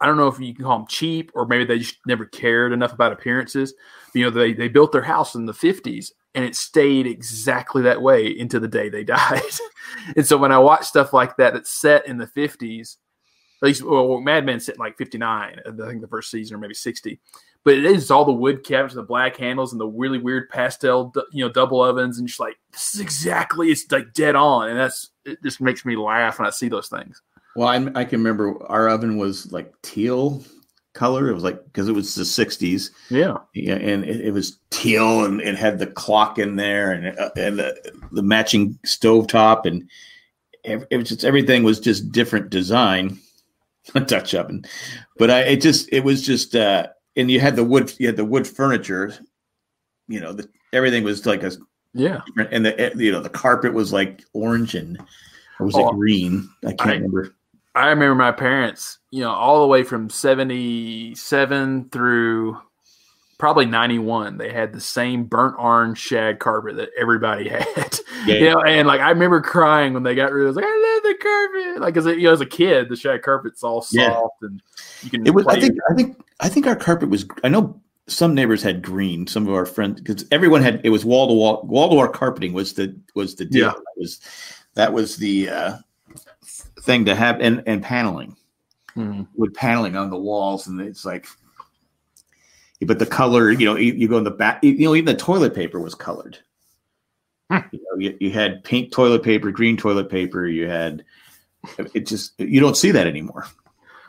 I 0.00 0.06
don't 0.06 0.16
know 0.16 0.28
if 0.28 0.38
you 0.38 0.54
can 0.54 0.64
call 0.64 0.78
them 0.78 0.86
cheap 0.86 1.32
or 1.34 1.46
maybe 1.46 1.64
they 1.64 1.78
just 1.78 1.96
never 2.06 2.26
cared 2.26 2.72
enough 2.72 2.92
about 2.92 3.12
appearances. 3.12 3.74
But, 4.12 4.18
you 4.18 4.24
know, 4.24 4.30
they 4.30 4.52
they 4.52 4.68
built 4.68 4.92
their 4.92 5.02
house 5.02 5.34
in 5.34 5.46
the 5.46 5.54
fifties 5.54 6.12
and 6.34 6.44
it 6.44 6.56
stayed 6.56 7.06
exactly 7.06 7.82
that 7.82 8.02
way 8.02 8.26
into 8.26 8.58
the 8.60 8.68
day 8.68 8.88
they 8.88 9.04
died. 9.04 9.42
and 10.16 10.26
so 10.26 10.36
when 10.36 10.52
I 10.52 10.58
watch 10.58 10.84
stuff 10.84 11.12
like 11.12 11.36
that 11.36 11.54
that's 11.54 11.70
set 11.70 12.06
in 12.06 12.18
the 12.18 12.26
fifties, 12.26 12.98
at 13.62 13.66
least 13.66 13.82
well, 13.82 14.20
Mad 14.20 14.44
Men 14.44 14.60
set 14.60 14.76
in 14.76 14.80
like 14.80 14.98
fifty 14.98 15.18
nine, 15.18 15.60
I 15.66 15.70
think 15.70 16.00
the 16.00 16.08
first 16.08 16.30
season 16.30 16.56
or 16.56 16.58
maybe 16.58 16.74
sixty 16.74 17.20
but 17.64 17.74
it 17.74 17.86
is 17.86 18.10
all 18.10 18.26
the 18.26 18.32
wood 18.32 18.62
cabinets, 18.62 18.94
the 18.94 19.02
black 19.02 19.36
handles, 19.36 19.72
and 19.72 19.80
the 19.80 19.86
really 19.86 20.18
weird 20.18 20.50
pastel, 20.50 21.12
you 21.32 21.44
know, 21.44 21.50
double 21.50 21.82
ovens, 21.82 22.18
and 22.18 22.28
just 22.28 22.38
like 22.38 22.56
this 22.72 22.94
is 22.94 23.00
exactly 23.00 23.72
it's 23.72 23.90
like 23.90 24.12
dead 24.12 24.36
on, 24.36 24.68
and 24.68 24.78
that's 24.78 25.10
it. 25.24 25.42
Just 25.42 25.62
makes 25.62 25.84
me 25.84 25.96
laugh 25.96 26.38
when 26.38 26.46
I 26.46 26.50
see 26.50 26.68
those 26.68 26.88
things. 26.88 27.22
Well, 27.56 27.68
I, 27.68 27.76
I 28.00 28.04
can 28.04 28.20
remember 28.20 28.62
our 28.66 28.88
oven 28.88 29.16
was 29.16 29.50
like 29.50 29.72
teal 29.80 30.44
color. 30.94 31.28
It 31.28 31.34
was 31.34 31.44
like 31.44 31.62
because 31.64 31.88
it 31.88 31.92
was 31.94 32.14
the 32.14 32.22
'60s, 32.24 32.90
Yeah, 33.10 33.36
yeah, 33.54 33.74
and 33.74 34.04
it, 34.04 34.20
it 34.22 34.30
was 34.32 34.58
teal, 34.70 35.24
and 35.24 35.40
it 35.40 35.56
had 35.56 35.78
the 35.78 35.86
clock 35.86 36.38
in 36.38 36.56
there, 36.56 36.92
and 36.92 37.18
uh, 37.18 37.30
and 37.36 37.58
the, 37.58 37.92
the 38.12 38.22
matching 38.22 38.78
stovetop, 38.86 39.66
and 39.66 39.88
it 40.64 40.96
was 40.96 41.08
just 41.10 41.24
everything 41.24 41.62
was 41.62 41.78
just 41.80 42.10
different 42.10 42.48
design, 42.50 43.18
a 43.94 44.00
Dutch 44.00 44.34
oven, 44.34 44.64
but 45.18 45.30
I 45.30 45.40
it 45.40 45.60
just 45.60 45.88
it 45.92 46.00
was 46.04 46.22
just 46.22 46.56
uh, 46.56 46.86
and 47.16 47.30
you 47.30 47.40
had 47.40 47.56
the 47.56 47.64
wood 47.64 47.92
you 47.98 48.06
had 48.06 48.16
the 48.16 48.24
wood 48.24 48.46
furniture, 48.46 49.12
you 50.08 50.20
know, 50.20 50.32
the, 50.32 50.48
everything 50.72 51.04
was 51.04 51.26
like 51.26 51.42
a 51.42 51.52
yeah. 51.92 52.22
and 52.50 52.64
the 52.66 52.92
you 52.96 53.12
know 53.12 53.20
the 53.20 53.28
carpet 53.28 53.72
was 53.74 53.92
like 53.92 54.24
orange 54.32 54.74
and 54.74 54.98
or 55.60 55.66
was 55.66 55.74
Oh, 55.76 55.90
it 55.90 55.94
green? 55.94 56.48
I 56.64 56.72
can't 56.72 56.80
I- 56.90 56.94
remember. 56.94 57.34
I 57.74 57.88
remember 57.88 58.14
my 58.14 58.32
parents, 58.32 58.98
you 59.10 59.20
know, 59.22 59.30
all 59.32 59.60
the 59.62 59.66
way 59.66 59.82
from 59.82 60.08
seventy 60.10 61.14
seven 61.14 61.88
through 61.90 62.56
probably 63.38 63.66
ninety 63.66 63.98
one. 63.98 64.38
They 64.38 64.52
had 64.52 64.72
the 64.72 64.80
same 64.80 65.24
burnt 65.24 65.56
orange 65.58 65.98
shag 65.98 66.38
carpet 66.38 66.76
that 66.76 66.90
everybody 66.98 67.48
had. 67.50 67.98
Yeah. 68.26 68.34
You 68.36 68.50
know, 68.50 68.62
and 68.62 68.86
like 68.88 69.00
I 69.00 69.10
remember 69.10 69.40
crying 69.40 69.92
when 69.92 70.02
they 70.02 70.14
got 70.14 70.32
rid 70.32 70.46
of. 70.46 70.46
it. 70.46 70.46
I 70.46 70.48
was 70.48 70.56
like, 70.56 70.64
I 70.66 70.94
love 70.94 71.02
the 71.02 71.22
carpet. 71.22 71.82
Like, 71.82 71.96
as 71.96 72.06
a, 72.06 72.16
you 72.16 72.22
know, 72.28 72.32
as 72.32 72.40
a 72.40 72.46
kid, 72.46 72.88
the 72.88 72.96
shag 72.96 73.22
carpet's 73.22 73.62
all 73.64 73.82
soft 73.82 73.92
Yeah. 73.94 74.22
and 74.42 74.62
you 75.02 75.10
can. 75.10 75.26
It 75.26 75.34
was. 75.34 75.46
I 75.46 75.58
think. 75.60 75.76
I 75.90 75.94
think. 75.94 76.16
I 76.40 76.48
think 76.48 76.66
our 76.66 76.76
carpet 76.76 77.08
was. 77.10 77.26
I 77.42 77.48
know 77.48 77.80
some 78.06 78.34
neighbors 78.34 78.62
had 78.62 78.82
green. 78.82 79.26
Some 79.26 79.48
of 79.48 79.54
our 79.54 79.66
friends, 79.66 80.00
because 80.00 80.24
everyone 80.30 80.62
had. 80.62 80.80
It 80.84 80.90
was 80.90 81.04
wall 81.04 81.26
to 81.28 81.34
wall. 81.34 81.62
Wall 81.66 81.88
to 81.90 81.96
wall 81.96 82.08
carpeting 82.08 82.52
was 82.52 82.72
the 82.74 82.96
was 83.14 83.34
the 83.34 83.44
deal. 83.44 83.66
Yeah. 83.66 83.72
That 83.72 83.94
was 83.96 84.20
that 84.74 84.92
was 84.92 85.16
the 85.16 85.48
uh, 85.50 85.76
thing 86.84 87.04
to 87.06 87.14
have, 87.14 87.40
and 87.40 87.62
and 87.66 87.82
paneling 87.82 88.36
Hmm. 88.94 89.22
with 89.34 89.54
paneling 89.54 89.96
on 89.96 90.10
the 90.10 90.16
walls, 90.16 90.66
and 90.68 90.80
it's 90.80 91.04
like. 91.04 91.26
But 92.80 92.98
the 92.98 93.06
color, 93.06 93.50
you 93.50 93.64
know, 93.64 93.76
you, 93.76 93.94
you 93.94 94.08
go 94.08 94.18
in 94.18 94.24
the 94.24 94.30
back. 94.30 94.62
You 94.62 94.76
know, 94.78 94.94
even 94.94 95.06
the 95.06 95.14
toilet 95.20 95.54
paper 95.54 95.80
was 95.80 95.94
colored. 95.94 96.38
Hmm. 97.50 97.58
You, 97.72 97.78
know, 97.80 97.98
you, 97.98 98.16
you 98.20 98.30
had 98.30 98.62
pink 98.62 98.92
toilet 98.92 99.22
paper, 99.22 99.50
green 99.50 99.76
toilet 99.76 100.10
paper. 100.10 100.46
You 100.46 100.68
had. 100.68 101.04
It 101.94 102.06
just 102.06 102.38
you 102.38 102.60
don't 102.60 102.76
see 102.76 102.90
that 102.90 103.06
anymore, 103.06 103.46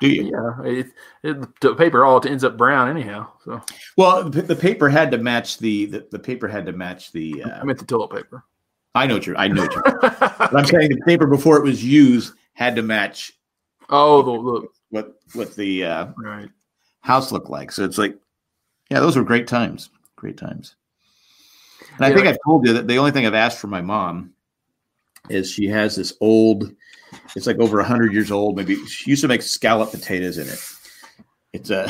do 0.01 0.09
you? 0.09 0.23
Yeah, 0.29 0.63
it, 0.69 0.87
it, 1.23 1.59
the 1.61 1.73
paper 1.73 2.03
all 2.03 2.25
ends 2.27 2.43
up 2.43 2.57
brown 2.57 2.89
anyhow. 2.89 3.29
So 3.45 3.61
Well, 3.95 4.29
the, 4.29 4.41
the 4.41 4.55
paper 4.57 4.89
had 4.89 5.09
to 5.11 5.17
match 5.19 5.57
the, 5.59 5.85
the 5.85 6.07
the 6.11 6.19
paper 6.19 6.49
had 6.49 6.65
to 6.65 6.73
match 6.73 7.13
the. 7.13 7.43
I 7.45 7.49
Uh, 7.61 7.63
meant 7.65 7.79
the 7.79 7.85
toilet 7.85 8.11
paper. 8.11 8.43
I 8.93 9.07
know 9.07 9.13
what 9.13 9.25
you're. 9.25 9.37
I 9.37 9.47
know 9.47 9.61
what 9.61 9.73
you're. 9.73 9.99
but 10.01 10.55
I'm 10.55 10.65
saying 10.65 10.89
the 10.89 11.01
paper 11.05 11.27
before 11.27 11.55
it 11.57 11.63
was 11.63 11.81
used 11.81 12.33
had 12.55 12.77
to 12.77 12.81
match 12.81 13.33
oh, 13.89 14.21
the 14.23 14.31
look 14.31 14.73
what 14.89 15.15
what 15.33 15.55
the 15.55 15.85
uh, 15.85 16.07
right. 16.17 16.49
house 17.01 17.31
looked 17.31 17.49
like. 17.49 17.71
So 17.71 17.83
it's 17.83 17.97
like, 17.97 18.17
yeah, 18.89 18.99
those 18.99 19.15
were 19.15 19.23
great 19.23 19.47
times. 19.47 19.89
Great 20.15 20.37
times. 20.37 20.75
And 21.97 22.05
I 22.05 22.13
think 22.13 22.27
I've 22.27 22.37
told 22.45 22.65
you 22.65 22.73
that 22.73 22.87
the 22.87 22.97
only 22.97 23.11
thing 23.11 23.25
I've 23.25 23.33
asked 23.33 23.59
for 23.59 23.67
my 23.67 23.81
mom 23.81 24.33
is 25.29 25.51
she 25.51 25.67
has 25.67 25.95
this 25.95 26.13
old. 26.21 26.71
It's 27.35 27.47
like 27.47 27.59
over 27.59 27.81
hundred 27.83 28.13
years 28.13 28.31
old. 28.31 28.55
Maybe 28.55 28.75
she 28.85 29.11
used 29.11 29.21
to 29.21 29.27
make 29.27 29.41
scallop 29.41 29.91
potatoes 29.91 30.37
in 30.37 30.47
it. 30.47 30.59
It's 31.53 31.69
a. 31.69 31.87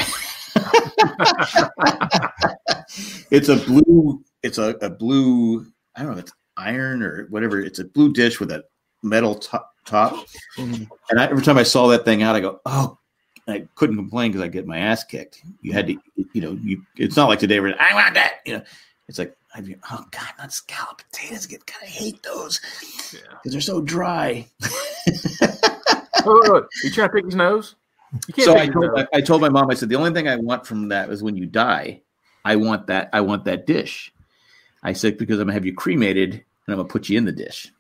it's 3.32 3.49
a 3.49 3.57
blue. 3.57 4.24
It's 4.43 4.57
a, 4.57 4.70
a 4.82 4.89
blue. 4.89 5.66
I 5.95 6.03
don't 6.03 6.11
know. 6.11 6.18
if 6.18 6.26
It's 6.26 6.34
iron 6.57 7.03
or 7.03 7.28
whatever. 7.30 7.59
It's 7.59 7.80
a 7.80 7.86
blue 7.86 8.13
dish 8.13 8.39
with 8.39 8.51
a 8.51 8.63
metal 9.03 9.36
top, 9.36 9.74
top. 9.86 10.14
Mhm. 10.58 10.88
and 11.10 11.20
I, 11.20 11.26
every 11.26 11.44
time 11.44 11.58
I 11.58 11.64
saw 11.64 11.88
that 11.88 12.06
thing 12.06 12.24
out, 12.24 12.36
I 12.36 12.40
go, 12.42 12.60
oh. 12.66 12.98
I 13.48 13.68
couldn't 13.76 13.96
complain 13.96 14.32
because 14.32 14.44
I 14.44 14.48
get 14.48 14.66
my 14.66 14.80
ass 14.80 15.04
kicked. 15.04 15.44
You 15.62 15.72
had 15.72 15.86
to, 15.86 15.96
you 16.34 16.42
know, 16.42 16.58
you. 16.64 16.82
It's 16.98 17.16
not 17.16 17.30
like 17.30 17.38
today 17.38 17.60
where 17.60 17.80
I 17.80 17.94
want 17.94 18.16
that. 18.16 18.38
You 18.44 18.54
know, 18.58 18.64
it's 19.08 19.20
like 19.20 19.38
I'd 19.54 19.68
be, 19.68 19.76
oh 19.92 20.04
god, 20.10 20.30
not 20.40 20.52
scallop 20.52 21.04
potatoes. 21.12 21.46
Get 21.46 21.64
kind 21.68 21.84
of 21.84 21.90
hate 21.90 22.24
those 22.24 22.60
Yeah. 23.14 23.20
because 23.34 23.52
they're 23.52 23.62
so 23.62 23.82
dry. 23.82 24.48
Look, 26.26 26.48
look, 26.48 26.70
you 26.84 26.90
trying 26.90 27.10
to 27.10 27.14
pick 27.14 27.26
his 27.26 27.36
nose? 27.36 27.76
So 28.40 28.58
I 28.58 28.66
told. 28.68 28.98
I, 28.98 29.06
I 29.14 29.22
told 29.22 29.42
my 29.42 29.50
mom, 29.50 29.70
I 29.70 29.76
said, 29.76 29.90
the 29.90 29.96
only 29.96 30.12
thing 30.12 30.28
I 30.28 30.38
want 30.38 30.66
from 30.66 30.88
that 30.90 31.12
is 31.12 31.22
when 31.22 31.38
you 31.38 31.46
die, 31.46 32.02
I 32.46 32.56
want 32.56 32.88
that, 32.88 33.10
I 33.14 33.22
want 33.22 33.46
that 33.46 33.68
dish. 33.68 34.12
I 34.82 34.94
said, 34.94 35.20
because 35.20 35.38
I'm 35.38 35.46
gonna 35.46 35.54
have 35.54 35.68
you 35.68 35.74
cremated 35.76 36.34
and 36.34 36.44
I'm 36.68 36.78
gonna 36.78 36.88
put 36.88 37.10
you 37.10 37.18
in 37.20 37.26
the 37.26 37.32
dish. 37.32 37.72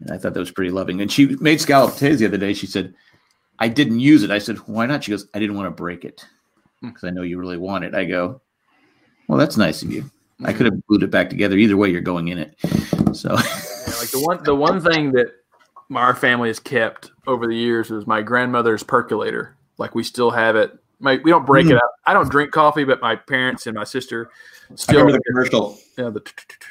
And 0.00 0.10
I 0.10 0.18
thought 0.18 0.34
that 0.34 0.40
was 0.40 0.50
pretty 0.50 0.70
loving. 0.70 1.00
And 1.00 1.10
she 1.12 1.36
made 1.36 1.60
scallop 1.60 1.92
potatoes 1.94 2.18
the 2.20 2.26
other 2.26 2.38
day. 2.38 2.54
She 2.54 2.66
said, 2.66 2.94
I 3.58 3.68
didn't 3.68 4.00
use 4.00 4.22
it. 4.22 4.30
I 4.30 4.38
said, 4.38 4.56
why 4.66 4.86
not? 4.86 5.04
She 5.04 5.10
goes, 5.10 5.26
I 5.34 5.38
didn't 5.38 5.56
want 5.56 5.66
to 5.66 5.70
break 5.82 6.04
it 6.04 6.24
because 6.80 7.04
I 7.04 7.10
know 7.10 7.22
you 7.22 7.38
really 7.38 7.58
want 7.58 7.84
it. 7.84 7.94
I 7.94 8.04
go, 8.04 8.40
well, 9.28 9.38
that's 9.38 9.56
nice 9.58 9.82
of 9.82 9.92
you. 9.92 10.10
I 10.42 10.54
could 10.54 10.64
have 10.66 10.86
glued 10.86 11.02
it 11.02 11.10
back 11.10 11.28
together. 11.28 11.56
Either 11.58 11.76
way, 11.76 11.90
you're 11.90 12.00
going 12.00 12.28
in 12.28 12.38
it. 12.38 12.56
So 13.12 13.32
Yeah, 13.32 13.94
like 13.98 14.10
the 14.10 14.22
one 14.24 14.42
the 14.44 14.54
one 14.54 14.80
thing 14.80 15.12
that 15.12 15.34
our 15.94 16.14
family 16.14 16.48
has 16.48 16.58
kept 16.58 17.10
over 17.26 17.46
the 17.46 17.54
years 17.54 17.90
is 17.90 18.06
my 18.06 18.22
grandmother's 18.22 18.82
percolator. 18.82 19.56
Like 19.76 19.94
we 19.94 20.02
still 20.02 20.30
have 20.30 20.56
it. 20.56 20.72
My, 20.98 21.20
we 21.24 21.30
don't 21.30 21.44
break 21.44 21.66
Mm. 21.66 21.72
it 21.72 21.76
up. 21.76 21.92
I 22.06 22.14
don't 22.14 22.30
drink 22.30 22.52
coffee, 22.52 22.84
but 22.84 23.02
my 23.02 23.16
parents 23.16 23.66
and 23.66 23.74
my 23.74 23.84
sister 23.84 24.30
I 24.70 24.74
still 24.76 25.00
remember 25.00 25.18
the 25.18 25.22
commercial. 25.32 25.78
Yeah, 25.98 26.10
the 26.10 26.22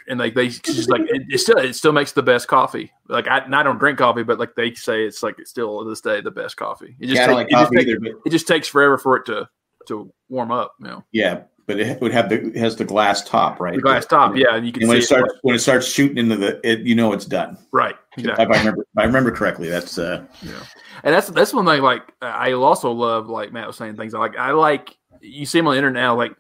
and 0.08 0.20
like 0.20 0.34
they 0.34 0.48
just 0.48 0.90
like 0.90 1.02
it, 1.02 1.24
it 1.30 1.38
still 1.40 1.58
it 1.58 1.74
still 1.74 1.92
makes 1.92 2.14
the 2.14 2.24
best 2.24 2.48
coffee. 2.48 2.92
Like 3.08 3.28
I, 3.28 3.44
I 3.52 3.64
don't 3.64 3.78
drink 3.78 3.98
coffee, 4.00 4.24
but 4.24 4.40
like 4.40 4.56
they 4.56 4.74
say 4.74 5.06
it's 5.06 5.22
like 5.22 5.38
it's 5.38 5.50
still 5.50 5.84
to 5.84 5.90
this 5.90 6.02
day 6.02 6.22
the 6.22 6.32
best 6.32 6.56
coffee. 6.58 6.96
It 7.00 7.08
just, 7.08 7.18
Yeah, 7.18 7.28
take- 7.28 7.36
like 7.36 7.48
it, 7.48 7.52
just 7.52 7.64
coffee 7.66 7.76
take- 7.78 7.88
either, 7.90 8.00
but 8.00 8.12
it 8.26 8.30
just 8.30 8.48
takes 8.48 8.68
forever 8.68 8.98
for 8.98 9.18
it 9.18 9.26
to 9.26 9.50
to 9.88 10.12
warm 10.30 10.52
up. 10.52 10.74
You 10.80 10.88
know, 10.88 11.04
yeah, 11.12 11.42
but 11.68 11.80
it 11.80 12.00
would 12.02 12.12
have 12.14 12.30
the 12.30 12.48
it 12.48 12.56
has 12.56 12.76
the 12.78 12.86
glass 12.86 13.22
top, 13.24 13.60
right? 13.60 13.76
the 13.76 13.82
glass 13.82 14.06
top, 14.06 14.36
yeah, 14.36 14.56
and 14.56 14.66
you 14.66 14.72
can 14.72 14.84
And 14.84 14.90
when 14.90 14.98
see 15.00 15.04
it 15.04 15.08
starts 15.08 15.34
when 15.42 15.56
it 15.56 15.60
starts 15.60 15.86
shooting 15.88 16.18
into 16.18 16.38
the, 16.38 16.60
it, 16.68 16.80
you 16.80 16.96
know 16.96 17.12
it's 17.12 17.26
done. 17.26 17.58
right, 17.74 17.96
If. 18.18 18.40
I 18.40 18.44
remember, 18.44 18.82
if 18.84 18.98
I 18.98 19.04
remember 19.04 19.32
correctly. 19.32 19.70
That's 19.70 19.98
uh, 19.98 20.24
yeah, 20.42 20.64
And 21.04 21.14
that's 21.14 21.28
that's 21.28 21.54
one 21.54 21.66
thing. 21.66 21.82
Like 21.82 22.14
I 22.22 22.54
also 22.54 22.92
love, 22.92 23.28
like 23.28 23.52
Matt 23.52 23.68
was 23.68 23.76
saying, 23.76 23.98
things 23.98 24.14
like. 24.14 24.38
I 24.38 24.52
like 24.52 24.96
you 25.22 25.46
see 25.46 25.60
them 25.60 25.68
on 25.68 25.74
the 25.74 25.78
internet 25.80 26.02
now, 26.02 26.16
like 26.16 26.32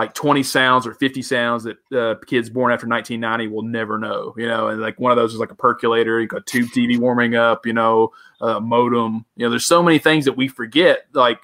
like 0.00 0.14
twenty 0.14 0.42
sounds 0.42 0.86
or 0.86 0.94
fifty 0.94 1.20
sounds 1.22 1.64
that 1.64 1.76
uh, 1.92 2.14
kids 2.26 2.48
born 2.48 2.72
after 2.72 2.86
nineteen 2.86 3.20
ninety 3.20 3.46
will 3.48 3.62
never 3.62 3.98
know. 3.98 4.34
You 4.36 4.46
know, 4.48 4.68
and 4.68 4.80
like 4.80 4.98
one 4.98 5.12
of 5.12 5.16
those 5.16 5.34
is 5.34 5.38
like 5.40 5.50
a 5.52 5.54
percolator. 5.54 6.20
You 6.20 6.26
got 6.26 6.46
tube 6.46 6.68
TV 6.70 6.98
warming 6.98 7.34
up. 7.36 7.66
You 7.66 7.72
know, 7.74 8.10
a 8.40 8.60
modem. 8.60 9.24
You 9.36 9.44
know, 9.46 9.50
there's 9.50 9.66
so 9.66 9.82
many 9.82 9.98
things 9.98 10.24
that 10.24 10.32
we 10.36 10.48
forget. 10.48 11.00
Like 11.12 11.40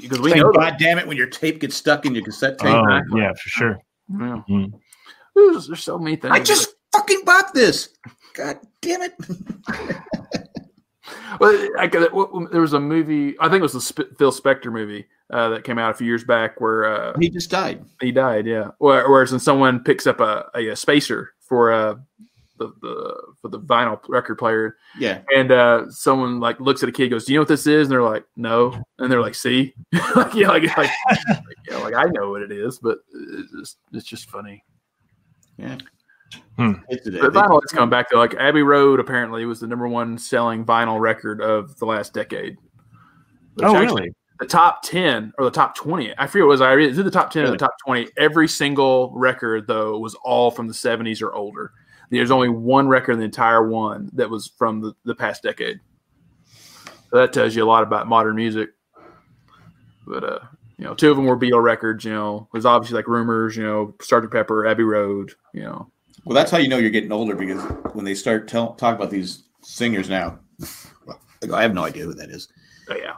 because 0.00 0.20
we 0.20 0.30
like, 0.30 0.40
know. 0.40 0.52
God 0.52 0.76
damn 0.78 0.98
it, 0.98 1.06
when 1.06 1.16
your 1.16 1.26
tape 1.28 1.60
gets 1.60 1.76
stuck 1.76 2.06
in 2.06 2.14
your 2.14 2.24
cassette 2.24 2.58
tape. 2.58 2.72
Oh, 2.74 2.84
Exactly. 2.84 3.20
yeah, 3.20 3.32
for 3.32 3.48
sure. 3.48 3.78
Yeah. 4.08 4.42
Mm. 4.48 4.72
There's, 5.34 5.66
there's 5.66 5.82
so 5.82 5.98
many 5.98 6.16
things. 6.16 6.32
I 6.34 6.40
just 6.40 6.74
fucking 6.92 7.22
bought 7.24 7.52
this. 7.52 7.90
God 8.34 8.58
damn 8.80 9.02
it. 9.02 9.12
Well, 11.40 11.68
I, 11.78 11.86
got- 11.86 12.12
what- 12.12 12.50
there 12.50 12.60
was 12.60 12.72
a 12.72 12.80
movie. 12.80 13.36
I 13.38 13.48
think 13.48 13.58
it 13.60 13.62
was 13.62 13.74
the 13.74 13.80
Sp- 13.84 14.16
Phil 14.18 14.32
Spector 14.32 14.72
movie 14.72 15.06
uh, 15.30 15.48
that 15.50 15.64
came 15.64 15.78
out 15.78 15.90
a 15.90 15.94
few 15.94 16.06
years 16.06 16.24
back 16.24 16.60
where 16.60 16.84
uh, 16.84 17.18
He 17.18 17.28
just 17.30 17.50
died. 17.50 17.84
He 18.00 18.12
died, 18.12 18.46
yeah. 18.46 18.70
Whereas 18.78 19.30
when 19.30 19.40
someone 19.40 19.82
picks 19.82 20.06
up 20.06 20.20
a, 20.20 20.48
a, 20.54 20.68
a 20.68 20.76
spacer 20.76 21.32
for 21.40 21.72
uh, 21.72 21.96
the, 22.58 22.72
the 22.80 23.22
for 23.42 23.48
the 23.48 23.60
vinyl 23.60 24.00
record 24.08 24.36
player, 24.36 24.76
Yeah. 24.98 25.20
and 25.34 25.52
uh, 25.52 25.90
someone 25.90 26.40
like 26.40 26.58
looks 26.60 26.82
at 26.82 26.88
a 26.88 26.92
kid, 26.92 27.08
goes, 27.10 27.24
"Do 27.26 27.32
you 27.32 27.38
know 27.38 27.42
what 27.42 27.48
this 27.48 27.66
is?" 27.66 27.86
And 27.86 27.92
they're 27.92 28.02
like, 28.02 28.24
"No," 28.36 28.80
and 28.98 29.12
they're 29.12 29.20
like, 29.20 29.34
"See, 29.34 29.74
like, 30.16 30.34
yeah, 30.34 30.48
like, 30.48 30.64
like, 30.76 30.90
like, 31.08 31.40
yeah, 31.68 31.76
like 31.78 31.94
I 31.94 32.04
know 32.04 32.30
what 32.30 32.42
it 32.42 32.50
is, 32.52 32.78
but 32.78 32.98
it's 33.12 33.52
just, 33.52 33.78
it's 33.92 34.06
just 34.06 34.30
funny." 34.30 34.64
Yeah. 35.58 35.76
Hmm. 36.56 36.72
It's. 36.88 37.04
But 37.08 37.32
vinyl 37.32 37.60
is 37.64 37.70
coming 37.72 37.90
back 37.90 38.10
though. 38.10 38.18
Like 38.18 38.34
Abbey 38.34 38.62
Road 38.62 39.00
apparently 39.00 39.44
was 39.44 39.60
the 39.60 39.66
number 39.66 39.86
one 39.86 40.16
selling 40.18 40.64
vinyl 40.64 40.98
record 41.00 41.40
of 41.42 41.76
the 41.78 41.84
last 41.86 42.14
decade. 42.14 42.56
Which 43.54 43.66
Oh, 43.66 43.76
actually- 43.76 44.02
really? 44.02 44.14
The 44.38 44.46
top 44.46 44.82
10 44.82 45.32
or 45.38 45.44
the 45.44 45.50
top 45.50 45.74
20 45.76 46.12
i 46.18 46.26
forget 46.26 46.44
what 46.44 46.48
it 46.48 46.54
was. 46.54 46.60
I 46.60 46.72
read 46.72 46.94
the 46.94 47.10
top 47.10 47.30
10 47.30 47.44
or 47.44 47.50
the 47.50 47.56
top 47.56 47.74
20 47.84 48.08
every 48.16 48.48
single 48.48 49.12
record 49.14 49.66
though 49.66 49.98
was 49.98 50.14
all 50.16 50.50
from 50.50 50.68
the 50.68 50.74
70s 50.74 51.22
or 51.22 51.34
older. 51.34 51.72
There's 52.10 52.30
only 52.30 52.48
one 52.48 52.88
record 52.88 53.12
in 53.12 53.18
the 53.18 53.24
entire 53.24 53.68
one 53.68 54.10
that 54.12 54.30
was 54.30 54.46
from 54.46 54.80
the, 54.80 54.94
the 55.04 55.14
past 55.14 55.42
decade. 55.42 55.80
So 57.10 57.18
that 57.18 57.32
tells 57.32 57.56
you 57.56 57.64
a 57.64 57.66
lot 57.66 57.82
about 57.82 58.06
modern 58.06 58.36
music. 58.36 58.70
But 60.06 60.24
uh 60.24 60.38
you 60.78 60.84
know 60.84 60.94
two 60.94 61.10
of 61.10 61.16
them 61.16 61.26
were 61.26 61.38
beatle 61.38 61.62
records 61.62 62.04
you 62.04 62.12
know. 62.12 62.48
There's 62.52 62.66
obviously 62.66 62.96
like 62.96 63.08
rumors 63.08 63.56
you 63.56 63.64
know 63.64 63.94
Sgt. 63.98 64.30
pepper 64.30 64.66
abbey 64.66 64.84
road 64.84 65.32
you 65.52 65.62
know. 65.62 65.90
Well, 66.24 66.34
that's 66.34 66.50
how 66.50 66.58
you 66.58 66.68
know 66.68 66.78
you're 66.78 66.90
getting 66.90 67.12
older 67.12 67.36
because 67.36 67.62
when 67.94 68.04
they 68.04 68.14
start 68.14 68.48
tell, 68.48 68.74
talk 68.74 68.96
about 68.96 69.10
these 69.10 69.44
singers 69.62 70.08
now, 70.08 70.40
well, 71.06 71.20
I, 71.44 71.58
I 71.58 71.62
have 71.62 71.72
no 71.72 71.84
idea 71.84 72.04
who 72.04 72.14
that 72.14 72.30
is. 72.30 72.48
oh, 72.90 72.96
yeah 72.96 73.14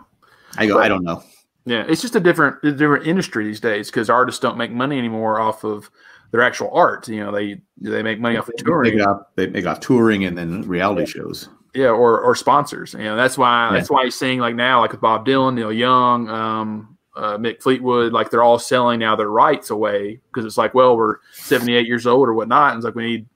I 0.58 0.66
go, 0.66 0.78
I 0.78 0.88
don't 0.88 1.04
know. 1.04 1.22
Yeah, 1.64 1.84
it's 1.88 2.00
just 2.00 2.16
a 2.16 2.20
different 2.20 2.56
a 2.64 2.72
different 2.72 3.06
industry 3.06 3.44
these 3.44 3.60
days 3.60 3.90
because 3.90 4.08
artists 4.10 4.40
don't 4.40 4.56
make 4.56 4.70
money 4.70 4.98
anymore 4.98 5.38
off 5.40 5.64
of 5.64 5.90
their 6.30 6.42
actual 6.42 6.70
art. 6.72 7.08
You 7.08 7.24
know, 7.24 7.32
they 7.32 7.60
they 7.78 8.02
make 8.02 8.20
money 8.20 8.36
off 8.36 8.48
of 8.48 8.54
They 8.56 8.62
touring, 8.62 8.96
make 8.96 9.06
off, 9.06 9.22
they 9.36 9.46
make 9.48 9.66
off 9.66 9.80
touring 9.80 10.24
and 10.24 10.36
then 10.36 10.62
reality 10.62 11.06
shows. 11.06 11.48
yeah, 11.74 11.88
or 11.88 12.20
or 12.20 12.34
sponsors. 12.34 12.94
You 12.94 13.04
know, 13.04 13.16
that's 13.16 13.36
why 13.36 13.70
that's 13.72 13.90
why 13.90 14.02
you're 14.02 14.10
seeing 14.10 14.40
like 14.40 14.54
now, 14.54 14.80
like 14.80 14.92
with 14.92 15.00
Bob 15.00 15.26
Dylan, 15.26 15.54
Neil 15.54 15.72
Young, 15.72 16.28
um, 16.30 16.96
uh, 17.14 17.36
Mick 17.36 17.62
Fleetwood, 17.62 18.12
like 18.12 18.30
they're 18.30 18.42
all 18.42 18.58
selling 18.58 19.00
now 19.00 19.14
their 19.16 19.30
rights 19.30 19.70
away 19.70 20.20
because 20.28 20.44
it's 20.46 20.56
like, 20.56 20.72
well, 20.72 20.96
we're 20.96 21.16
78 21.32 21.86
years 21.86 22.06
old 22.06 22.28
or 22.28 22.34
whatnot, 22.34 22.72
and 22.72 22.78
it's 22.78 22.84
like 22.84 22.94
we 22.94 23.04
need 23.04 23.26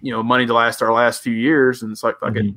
you 0.00 0.12
know 0.12 0.22
money 0.22 0.46
to 0.46 0.54
last 0.54 0.82
our 0.82 0.92
last 0.92 1.22
few 1.22 1.34
years, 1.34 1.82
and 1.82 1.92
it's 1.92 2.02
like 2.02 2.18
fuck 2.20 2.36
it. 2.36 2.54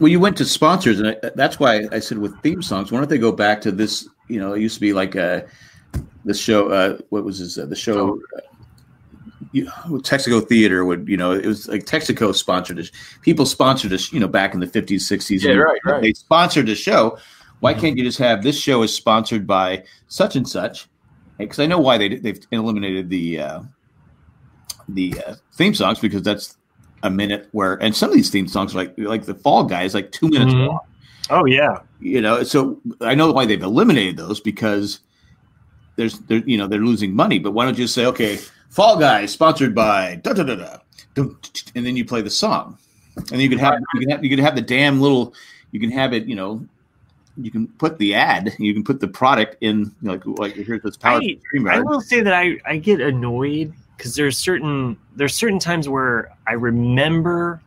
Well, 0.00 0.08
you 0.08 0.18
went 0.18 0.36
to 0.38 0.44
sponsors, 0.44 0.98
and 0.98 1.08
I, 1.10 1.30
that's 1.34 1.60
why 1.60 1.86
I 1.92 2.00
said 2.00 2.18
with 2.18 2.36
theme 2.42 2.62
songs. 2.62 2.90
Why 2.90 2.98
don't 2.98 3.08
they 3.08 3.18
go 3.18 3.32
back 3.32 3.60
to 3.62 3.70
this? 3.70 4.08
You 4.28 4.40
know, 4.40 4.54
it 4.54 4.60
used 4.60 4.74
to 4.74 4.80
be 4.80 4.92
like 4.92 5.14
uh, 5.14 5.42
the 6.24 6.34
show. 6.34 6.68
Uh, 6.68 6.98
what 7.10 7.24
was 7.24 7.38
this? 7.38 7.58
Uh, 7.58 7.66
the 7.66 7.76
show. 7.76 8.20
Uh, 8.36 8.40
you, 9.52 9.66
Texaco 9.66 10.46
Theater 10.46 10.84
would, 10.84 11.08
you 11.08 11.16
know, 11.16 11.30
it 11.30 11.46
was 11.46 11.68
like 11.68 11.84
Texaco 11.84 12.34
sponsored 12.34 12.76
this. 12.76 12.90
People 13.22 13.46
sponsored 13.46 13.92
this, 13.92 14.12
you 14.12 14.18
know, 14.18 14.26
back 14.26 14.52
in 14.52 14.58
the 14.58 14.66
fifties, 14.66 15.06
sixties. 15.06 15.44
Yeah, 15.44 15.52
right, 15.52 15.80
right. 15.84 16.02
They 16.02 16.12
sponsored 16.12 16.66
the 16.66 16.74
show. 16.74 17.18
Why 17.60 17.72
can't 17.72 17.96
you 17.96 18.02
just 18.02 18.18
have 18.18 18.42
this 18.42 18.58
show 18.60 18.82
is 18.82 18.92
sponsored 18.92 19.46
by 19.46 19.84
such 20.08 20.34
and 20.34 20.48
such? 20.48 20.88
Because 21.38 21.60
I 21.60 21.66
know 21.66 21.78
why 21.78 21.98
they 21.98 22.16
they've 22.16 22.40
eliminated 22.50 23.10
the 23.10 23.40
uh, 23.40 23.62
the 24.88 25.14
uh, 25.24 25.34
theme 25.52 25.74
songs 25.74 26.00
because 26.00 26.22
that's 26.22 26.56
a 27.04 27.10
minute 27.10 27.48
where 27.52 27.74
and 27.82 27.94
some 27.94 28.10
of 28.10 28.16
these 28.16 28.30
theme 28.30 28.48
songs 28.48 28.74
are 28.74 28.78
like 28.78 28.94
like 28.98 29.24
the 29.26 29.34
Fall 29.34 29.62
Guy 29.64 29.84
is 29.84 29.94
like 29.94 30.10
two 30.10 30.28
minutes 30.28 30.52
Mhm. 30.52 30.66
long. 30.66 30.80
Oh 31.30 31.44
yeah. 31.46 31.78
You 32.00 32.20
know, 32.20 32.42
so 32.42 32.80
I 33.00 33.14
know 33.14 33.30
why 33.30 33.46
they've 33.46 33.62
eliminated 33.62 34.16
those 34.16 34.40
because 34.40 35.00
there's 35.96 36.18
they're 36.20 36.42
you 36.46 36.58
know 36.58 36.66
they're 36.66 36.80
losing 36.80 37.14
money. 37.14 37.38
But 37.38 37.52
why 37.52 37.64
don't 37.66 37.78
you 37.78 37.86
say 37.86 38.06
okay, 38.06 38.38
Fall 38.70 38.98
Guy 38.98 39.26
sponsored 39.26 39.74
by 39.74 40.16
da 40.22 40.32
da 40.32 40.42
da 40.42 40.56
da, 40.56 40.78
and 41.74 41.86
then 41.86 41.96
you 41.96 42.04
play 42.04 42.22
the 42.22 42.30
song, 42.30 42.78
and 43.30 43.40
you 43.40 43.48
can 43.48 43.58
have 43.58 43.78
you 43.94 44.00
can 44.00 44.10
have 44.10 44.24
you 44.24 44.30
can 44.30 44.38
have 44.40 44.54
the 44.56 44.62
damn 44.62 45.00
little 45.00 45.34
you 45.70 45.78
can 45.80 45.90
have 45.90 46.12
it 46.12 46.26
you 46.26 46.34
know. 46.34 46.66
You 47.36 47.50
can 47.50 47.66
put 47.66 47.98
the 47.98 48.14
ad. 48.14 48.54
You 48.60 48.72
can 48.72 48.84
put 48.84 49.00
the 49.00 49.08
product 49.08 49.56
in, 49.60 49.92
like 50.02 50.24
like 50.24 50.54
here's 50.54 50.82
this 50.82 50.96
power 50.96 51.16
I- 51.16 51.36
I 51.66 51.80
will 51.80 52.00
say 52.00 52.20
that 52.20 52.32
I, 52.32 52.58
I 52.64 52.76
get 52.76 53.00
annoyed 53.00 53.72
because 53.96 54.14
there's 54.14 54.36
certain 54.38 54.96
there's 55.16 55.34
certain 55.34 55.58
times 55.58 55.88
where 55.88 56.30
I 56.46 56.52
remember 56.52 57.60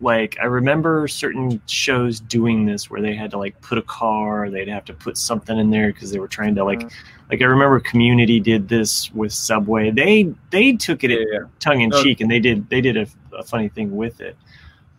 like 0.00 0.36
I 0.42 0.44
remember 0.46 1.08
certain 1.08 1.60
shows 1.66 2.20
doing 2.20 2.66
this 2.66 2.90
where 2.90 3.00
they 3.00 3.14
had 3.14 3.30
to 3.30 3.38
like 3.38 3.58
put 3.62 3.78
a 3.78 3.82
car, 3.82 4.50
they'd 4.50 4.68
have 4.68 4.84
to 4.86 4.92
put 4.94 5.16
something 5.16 5.58
in 5.58 5.70
there 5.70 5.92
because 5.92 6.10
they 6.10 6.18
were 6.18 6.28
trying 6.28 6.54
to 6.56 6.64
like 6.64 6.82
like 7.30 7.40
I 7.40 7.44
remember 7.46 7.80
Community 7.80 8.38
did 8.38 8.68
this 8.68 9.10
with 9.14 9.32
Subway. 9.32 9.90
They 9.90 10.32
they 10.50 10.72
took 10.74 11.02
it 11.02 11.10
Yeah, 11.10 11.46
tongue 11.60 11.80
in 11.80 11.90
cheek 11.92 12.20
and 12.20 12.30
they 12.30 12.40
did 12.40 12.68
they 12.68 12.80
did 12.80 12.96
a, 12.96 13.06
a 13.36 13.42
funny 13.42 13.68
thing 13.68 13.96
with 13.96 14.20
it. 14.20 14.36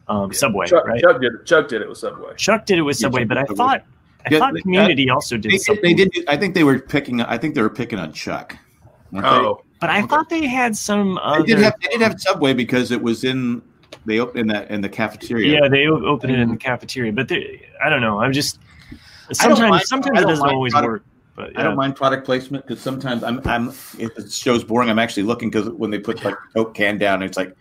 Um, 0.10 0.34
Subway, 0.34 0.68
Chuck, 0.68 0.86
right? 0.88 1.02
Chuck 1.02 1.20
did 1.22 1.34
it. 1.34 1.46
Chuck 1.46 1.68
did 1.68 1.82
it 1.82 1.90
with 1.90 1.98
Subway. 1.98 2.34
Chuck 2.38 2.66
did 2.66 2.80
it 2.80 2.82
with 2.82 2.96
Subway, 2.98 3.22
Chuck 3.22 3.28
but 3.30 3.38
I 3.38 3.44
thought 3.44 3.84
I 4.26 4.30
Yeah, 4.32 4.40
thought 4.40 4.54
they- 4.54 4.62
Community 4.62 5.10
also 5.10 5.38
did 5.38 5.52
They, 5.52 5.58
something. 5.58 5.96
they 5.98 6.06
did. 6.06 6.26
I 6.30 6.38
think 6.38 6.56
they 6.56 6.64
were 6.64 6.80
picking. 6.80 7.22
I 7.22 7.38
think 7.38 7.56
they 7.56 7.62
were 7.62 7.70
picking 7.70 8.00
on 8.00 8.14
Chuck. 8.14 8.58
Oh, 9.14 9.62
But 9.80 9.90
I 9.90 10.02
thought 10.04 10.30
they 10.30 10.48
had 10.48 10.76
some 10.76 11.18
other. 11.20 11.44
They 11.44 11.54
did 11.54 11.60
have 11.60 11.74
they 11.82 11.90
did 11.90 12.02
have 12.02 12.20
Subway 12.20 12.54
because 12.54 12.92
it 12.92 13.02
was 13.02 13.24
in 13.24 13.62
they 14.06 14.20
opened 14.20 14.40
in 14.40 14.48
that 14.48 14.72
in 14.72 14.82
the 14.82 14.90
cafeteria. 14.90 15.62
Yeah, 15.62 15.70
they 15.70 15.88
opened 15.88 16.32
it 16.32 16.40
in 16.40 16.50
the 16.50 16.58
cafeteria, 16.58 17.12
but 17.12 17.28
they, 17.28 17.68
I 17.84 17.90
don't 17.90 18.02
know. 18.02 18.20
I'm 18.20 18.34
just 18.34 18.60
sometimes 19.32 19.70
mind- 19.70 19.84
sometimes 19.86 20.20
it 20.20 20.28
doesn't 20.28 20.48
always 20.48 20.74
product- 20.74 20.92
work. 20.92 21.04
But 21.36 21.56
I 21.56 21.62
don't 21.62 21.76
mind 21.76 21.96
product 21.96 22.26
placement 22.26 22.66
because 22.66 22.82
sometimes 22.82 23.24
I'm 23.24 23.40
I'm 23.46 23.70
if 24.00 24.16
the 24.16 24.28
show's 24.28 24.64
boring, 24.64 24.90
I'm 24.90 24.98
actually 24.98 25.22
looking 25.22 25.52
because 25.52 25.70
when 25.70 25.92
they 25.92 26.00
put 26.00 26.24
like 26.26 26.34
a 26.34 26.54
Coke 26.56 26.74
can 26.74 26.98
down, 26.98 27.22
it's 27.22 27.38
like 27.38 27.56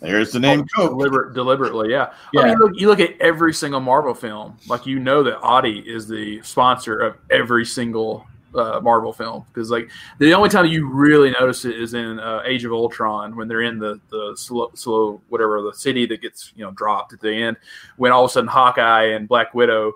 There's 0.00 0.32
the 0.32 0.40
name 0.40 0.64
oh, 0.76 0.88
Coke. 0.88 0.90
Deliberate, 0.90 1.34
deliberately, 1.34 1.90
yeah. 1.90 2.12
yeah. 2.32 2.40
I 2.40 2.44
mean, 2.46 2.58
look, 2.58 2.72
you 2.74 2.88
look 2.88 2.98
at 2.98 3.10
every 3.20 3.54
single 3.54 3.78
Marvel 3.80 4.14
film, 4.14 4.56
like 4.66 4.86
you 4.86 4.98
know 4.98 5.22
that 5.22 5.38
Audi 5.38 5.78
is 5.78 6.08
the 6.08 6.42
sponsor 6.42 6.98
of 6.98 7.16
every 7.30 7.64
single 7.64 8.26
uh, 8.54 8.80
Marvel 8.82 9.12
film 9.12 9.44
because, 9.48 9.70
like, 9.70 9.90
the 10.18 10.32
only 10.34 10.48
time 10.48 10.66
you 10.66 10.88
really 10.88 11.30
notice 11.30 11.64
it 11.64 11.78
is 11.78 11.94
in 11.94 12.18
uh, 12.18 12.42
Age 12.44 12.64
of 12.64 12.72
Ultron 12.72 13.36
when 13.36 13.48
they're 13.48 13.62
in 13.62 13.78
the 13.78 14.00
the 14.10 14.34
slow, 14.36 14.70
slow 14.74 15.20
whatever 15.28 15.62
the 15.62 15.72
city 15.72 16.06
that 16.06 16.20
gets 16.20 16.52
you 16.56 16.64
know 16.64 16.70
dropped 16.72 17.12
at 17.12 17.20
the 17.20 17.32
end 17.32 17.56
when 17.96 18.12
all 18.12 18.24
of 18.24 18.30
a 18.30 18.32
sudden 18.32 18.48
Hawkeye 18.48 19.06
and 19.06 19.28
Black 19.28 19.54
Widow. 19.54 19.94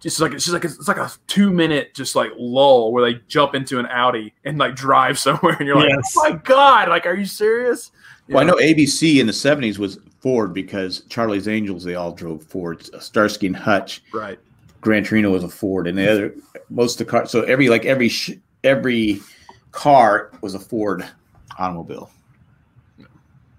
Just 0.00 0.20
like 0.20 0.32
it's 0.32 0.44
just 0.44 0.54
like 0.54 0.64
it's 0.64 0.86
like 0.86 0.96
a 0.96 1.10
two 1.26 1.50
minute 1.50 1.92
just 1.92 2.14
like 2.14 2.30
lull 2.38 2.92
where 2.92 3.04
they 3.04 3.20
jump 3.26 3.56
into 3.56 3.80
an 3.80 3.86
Audi 3.86 4.32
and 4.44 4.56
like 4.56 4.76
drive 4.76 5.18
somewhere 5.18 5.56
and 5.58 5.66
you're 5.66 5.74
like 5.74 5.88
Yes. 5.88 6.14
oh 6.16 6.30
my 6.30 6.36
god 6.36 6.88
like 6.88 7.04
are 7.04 7.16
you 7.16 7.26
serious? 7.26 7.90
You 8.28 8.34
Well, 8.34 8.44
I 8.44 8.46
know 8.46 8.54
ABC 8.56 9.20
in 9.20 9.26
the 9.26 9.32
'70s 9.32 9.78
was 9.78 9.98
Ford 10.20 10.54
because 10.54 11.00
Charlie's 11.08 11.48
Angels 11.48 11.82
they 11.82 11.96
all 11.96 12.12
drove 12.12 12.44
Fords. 12.44 12.90
Starsky 13.04 13.48
and 13.48 13.56
Hutch, 13.56 14.04
right 14.12 14.38
Gran 14.80 15.04
Torino 15.04 15.30
was 15.30 15.44
a 15.44 15.48
Ford, 15.48 15.86
and 15.86 15.98
the 15.98 16.10
other 16.10 16.34
most 16.70 17.00
of 17.00 17.06
the 17.06 17.10
car. 17.10 17.26
So 17.26 17.42
every 17.42 17.68
like 17.68 17.84
every 17.84 18.10
every 18.64 19.20
car 19.72 20.30
was 20.40 20.54
a 20.54 20.60
Ford 20.60 21.08
automobile. 21.58 22.10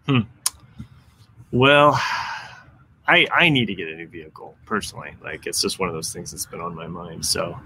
Hmm. 0.06 0.22
Well, 1.52 2.00
I 3.08 3.28
I 3.32 3.50
need 3.50 3.66
to 3.66 3.76
get 3.76 3.90
a 3.90 3.96
new 3.96 4.08
vehicle 4.08 4.56
personally. 4.66 5.16
Like 5.22 5.48
it's 5.48 5.62
just 5.62 5.80
one 5.80 5.90
of 5.90 5.96
those 5.96 6.14
things 6.14 6.32
that's 6.32 6.46
been 6.46 6.62
on 6.62 6.76
my 6.76 6.88
mind. 6.88 7.26
So, 7.26 7.60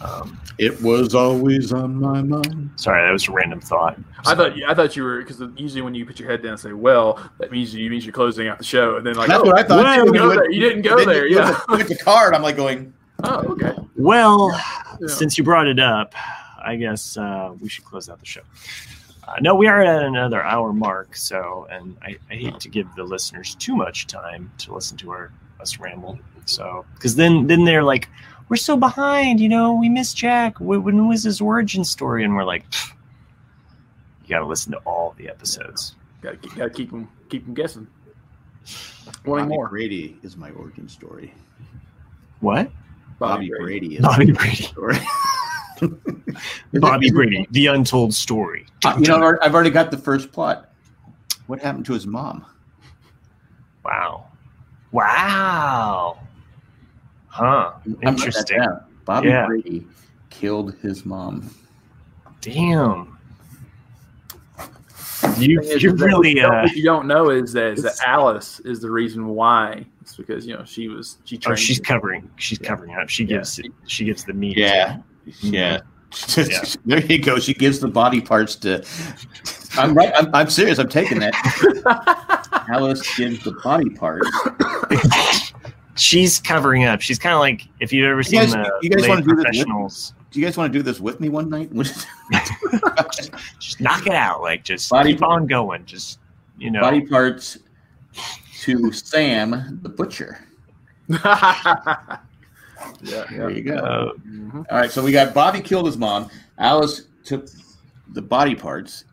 um, 0.00 0.40
It 0.58 0.80
was 0.82 1.14
always 1.14 1.72
on 1.72 1.96
my 2.00 2.22
mind. 2.22 2.70
sorry, 2.76 3.06
that 3.06 3.12
was 3.12 3.28
a 3.28 3.32
random 3.32 3.60
thought. 3.60 3.98
I 4.26 4.34
thought 4.34 4.52
I 4.66 4.74
thought 4.74 4.96
you 4.96 5.02
were 5.04 5.18
because 5.20 5.40
usually 5.56 5.82
when 5.82 5.94
you 5.94 6.04
put 6.06 6.18
your 6.18 6.28
head 6.30 6.42
down 6.42 6.52
and 6.52 6.60
say 6.60 6.72
"well," 6.72 7.18
that 7.38 7.50
means 7.50 7.74
you 7.74 7.88
means 7.90 8.04
you're 8.04 8.12
closing 8.12 8.48
out 8.48 8.58
the 8.58 8.64
show, 8.64 8.96
and 8.96 9.06
then 9.06 9.14
like 9.14 9.28
That's 9.28 9.42
oh, 9.42 9.46
what 9.46 9.58
I 9.58 9.62
thought. 9.62 9.84
well, 9.84 10.04
you, 10.06 10.12
didn't 10.12 10.12
go 10.22 10.28
there. 10.34 10.50
you 10.50 10.60
didn't 10.60 10.82
go 10.82 10.96
then 10.98 11.06
there, 11.08 11.26
you 11.26 11.36
yeah. 11.36 11.48
Look 11.68 11.80
at, 11.80 11.80
at 11.82 11.88
the 11.88 11.96
card, 11.96 12.34
I'm 12.34 12.42
like 12.42 12.56
going. 12.56 12.92
Oh, 13.24 13.40
okay. 13.52 13.74
Well, 13.96 14.50
Yeah. 15.00 15.08
since 15.08 15.36
you 15.36 15.44
brought 15.44 15.66
it 15.66 15.78
up, 15.78 16.14
I 16.62 16.76
guess 16.76 17.16
uh, 17.18 17.52
we 17.60 17.68
should 17.68 17.84
close 17.84 18.08
out 18.08 18.18
the 18.20 18.26
show. 18.26 18.40
Uh, 19.28 19.34
no, 19.42 19.54
we 19.54 19.66
are 19.68 19.82
at 19.82 20.02
another 20.02 20.42
hour 20.42 20.72
mark, 20.72 21.14
so 21.14 21.66
and 21.70 21.96
I, 22.02 22.16
I 22.30 22.34
hate 22.34 22.58
to 22.60 22.68
give 22.68 22.86
the 22.96 23.04
listeners 23.04 23.54
too 23.56 23.76
much 23.76 24.06
time 24.06 24.50
to 24.58 24.74
listen 24.74 24.96
to 24.98 25.10
our 25.10 25.32
us 25.60 25.78
ramble. 25.78 26.18
So 26.46 26.84
because 26.94 27.14
then 27.16 27.46
then 27.46 27.64
they're 27.64 27.82
like, 27.84 28.08
we're 28.50 28.56
so 28.56 28.76
behind, 28.76 29.40
you 29.40 29.48
know, 29.48 29.72
we 29.74 29.88
missed 29.88 30.16
Jack. 30.16 30.58
Wh- 30.58 30.84
When 30.84 31.08
was 31.08 31.22
his 31.22 31.40
origin 31.40 31.84
story? 31.84 32.24
And 32.24 32.34
we're 32.34 32.44
like, 32.44 32.64
you 34.24 34.28
got 34.28 34.40
to 34.40 34.46
listen 34.46 34.72
to 34.72 34.78
all 34.78 35.14
the 35.16 35.28
episodes. 35.28 35.94
Got 36.20 36.42
to 36.42 36.48
got 36.50 36.64
to 36.64 36.70
keep 36.70 36.90
them 36.90 37.08
keep 37.30 37.44
them 37.46 37.54
guessing. 37.54 37.86
Wanting 39.24 39.46
Bobby 39.46 39.56
more. 39.56 39.68
Brady 39.68 40.18
is 40.22 40.36
my 40.36 40.50
origin 40.50 40.88
story. 40.88 41.32
What? 42.40 42.70
Bobby, 43.18 43.50
Brady. 43.58 43.96
is 43.96 44.02
Bobby 44.02 44.26
my 44.26 44.32
Brady. 44.38 44.62
story. 44.64 44.98
Bobby 46.74 47.10
Brady, 47.10 47.46
the 47.52 47.68
untold 47.68 48.12
story. 48.12 48.66
Uh, 48.84 48.96
you 49.00 49.06
know, 49.06 49.34
I've 49.40 49.54
already 49.54 49.70
got 49.70 49.90
the 49.90 49.96
first 49.96 50.30
plot. 50.32 50.70
What 51.46 51.60
happened 51.60 51.86
to 51.86 51.94
his 51.94 52.06
mom? 52.06 52.44
Wow. 53.84 54.26
Wow. 54.92 56.18
Huh. 57.30 57.72
I'm 57.84 57.92
writing 57.92 58.00
that 58.00 58.08
Interesting. 58.08 58.58
down. 58.58 58.84
Bobby 59.04 59.28
Yeah. 59.28 59.46
Brady 59.46 59.86
killed 60.30 60.74
his 60.82 61.06
mom. 61.06 61.48
Damn. 62.40 63.16
You 65.36 65.60
you 65.78 65.92
really 65.94 66.30
you 66.30 66.36
don't- 66.36 66.54
uh 66.54 66.62
what 66.62 66.72
you 66.76 66.82
don't 66.82 67.06
know 67.06 67.30
is 67.30 67.52
that, 67.52 67.74
is 67.74 67.82
that 67.82 67.98
Alice 68.06 68.60
is 68.60 68.80
the 68.80 68.90
reason 68.90 69.26
why. 69.28 69.84
It's 70.00 70.16
because 70.16 70.46
you 70.46 70.54
know 70.54 70.64
she 70.64 70.88
was 70.88 71.18
she 71.24 71.36
oh, 71.36 71.40
trained. 71.40 71.58
she's 71.60 71.78
covering 71.80 72.28
she's 72.36 72.58
covering 72.58 72.94
up. 72.94 73.08
She 73.08 73.24
Yeah. 73.24 73.38
gives 73.38 73.60
she 73.86 74.04
gives 74.04 74.24
the 74.24 74.32
meat. 74.32 74.56
Yeah. 74.56 74.98
Yeah. 75.40 75.80
there 76.84 77.04
you 77.06 77.20
go. 77.20 77.38
She 77.38 77.54
gives 77.54 77.78
the 77.78 77.86
body 77.88 78.20
parts 78.20 78.56
to. 78.56 78.84
I'm 79.76 79.94
right. 79.94 80.12
I'm, 80.16 80.34
I'm 80.34 80.50
serious. 80.50 80.78
I'm 80.78 80.88
taking 80.88 81.20
that. 81.20 81.34
Alice 82.68 83.16
gives 83.16 83.44
the 83.44 83.52
body 83.62 83.90
parts. 83.90 84.28
She's 85.96 86.38
covering 86.40 86.84
up. 86.84 87.00
She's 87.00 87.18
kind 87.18 87.34
of 87.34 87.40
like 87.40 87.66
if 87.80 87.92
you've 87.92 88.06
ever 88.06 88.22
seen 88.22 88.40
guys- 88.40 88.52
the 88.52 88.78
you 88.82 88.90
guys 88.90 89.02
late 89.02 89.08
wanna 89.08 89.22
do 89.22 89.26
this 89.28 89.36
with- 89.36 89.44
professionals. 89.44 90.14
Do 90.30 90.38
you 90.38 90.46
guys 90.46 90.56
want 90.56 90.72
to 90.72 90.78
do 90.78 90.82
this 90.84 91.00
with 91.00 91.18
me 91.18 91.28
one 91.28 91.48
night? 91.50 91.70
Just 93.58 93.80
knock 93.80 94.06
it 94.06 94.12
out. 94.14 94.42
Like 94.42 94.62
just 94.62 94.88
Body 94.88 95.14
keep 95.14 95.24
on 95.24 95.46
going. 95.48 95.84
Just 95.86 96.20
you 96.56 96.70
know. 96.70 96.80
body 96.80 97.00
parts 97.00 97.58
to 98.60 98.92
Sam 98.92 99.80
the 99.82 99.88
butcher. 99.88 100.46
yeah, 101.08 102.18
yeah. 103.02 103.24
There 103.28 103.50
you 103.50 103.62
go. 103.62 103.74
uh. 103.74 104.12
All 104.70 104.78
right. 104.78 104.90
So 104.90 105.02
we 105.02 105.10
got 105.12 105.34
Bobby 105.34 105.60
killed 105.60 105.86
his 105.86 105.96
mom. 105.96 106.30
Alice 106.58 107.02
took 107.24 107.48
the 108.12 108.22
body 108.22 108.54
parts, 108.54 109.04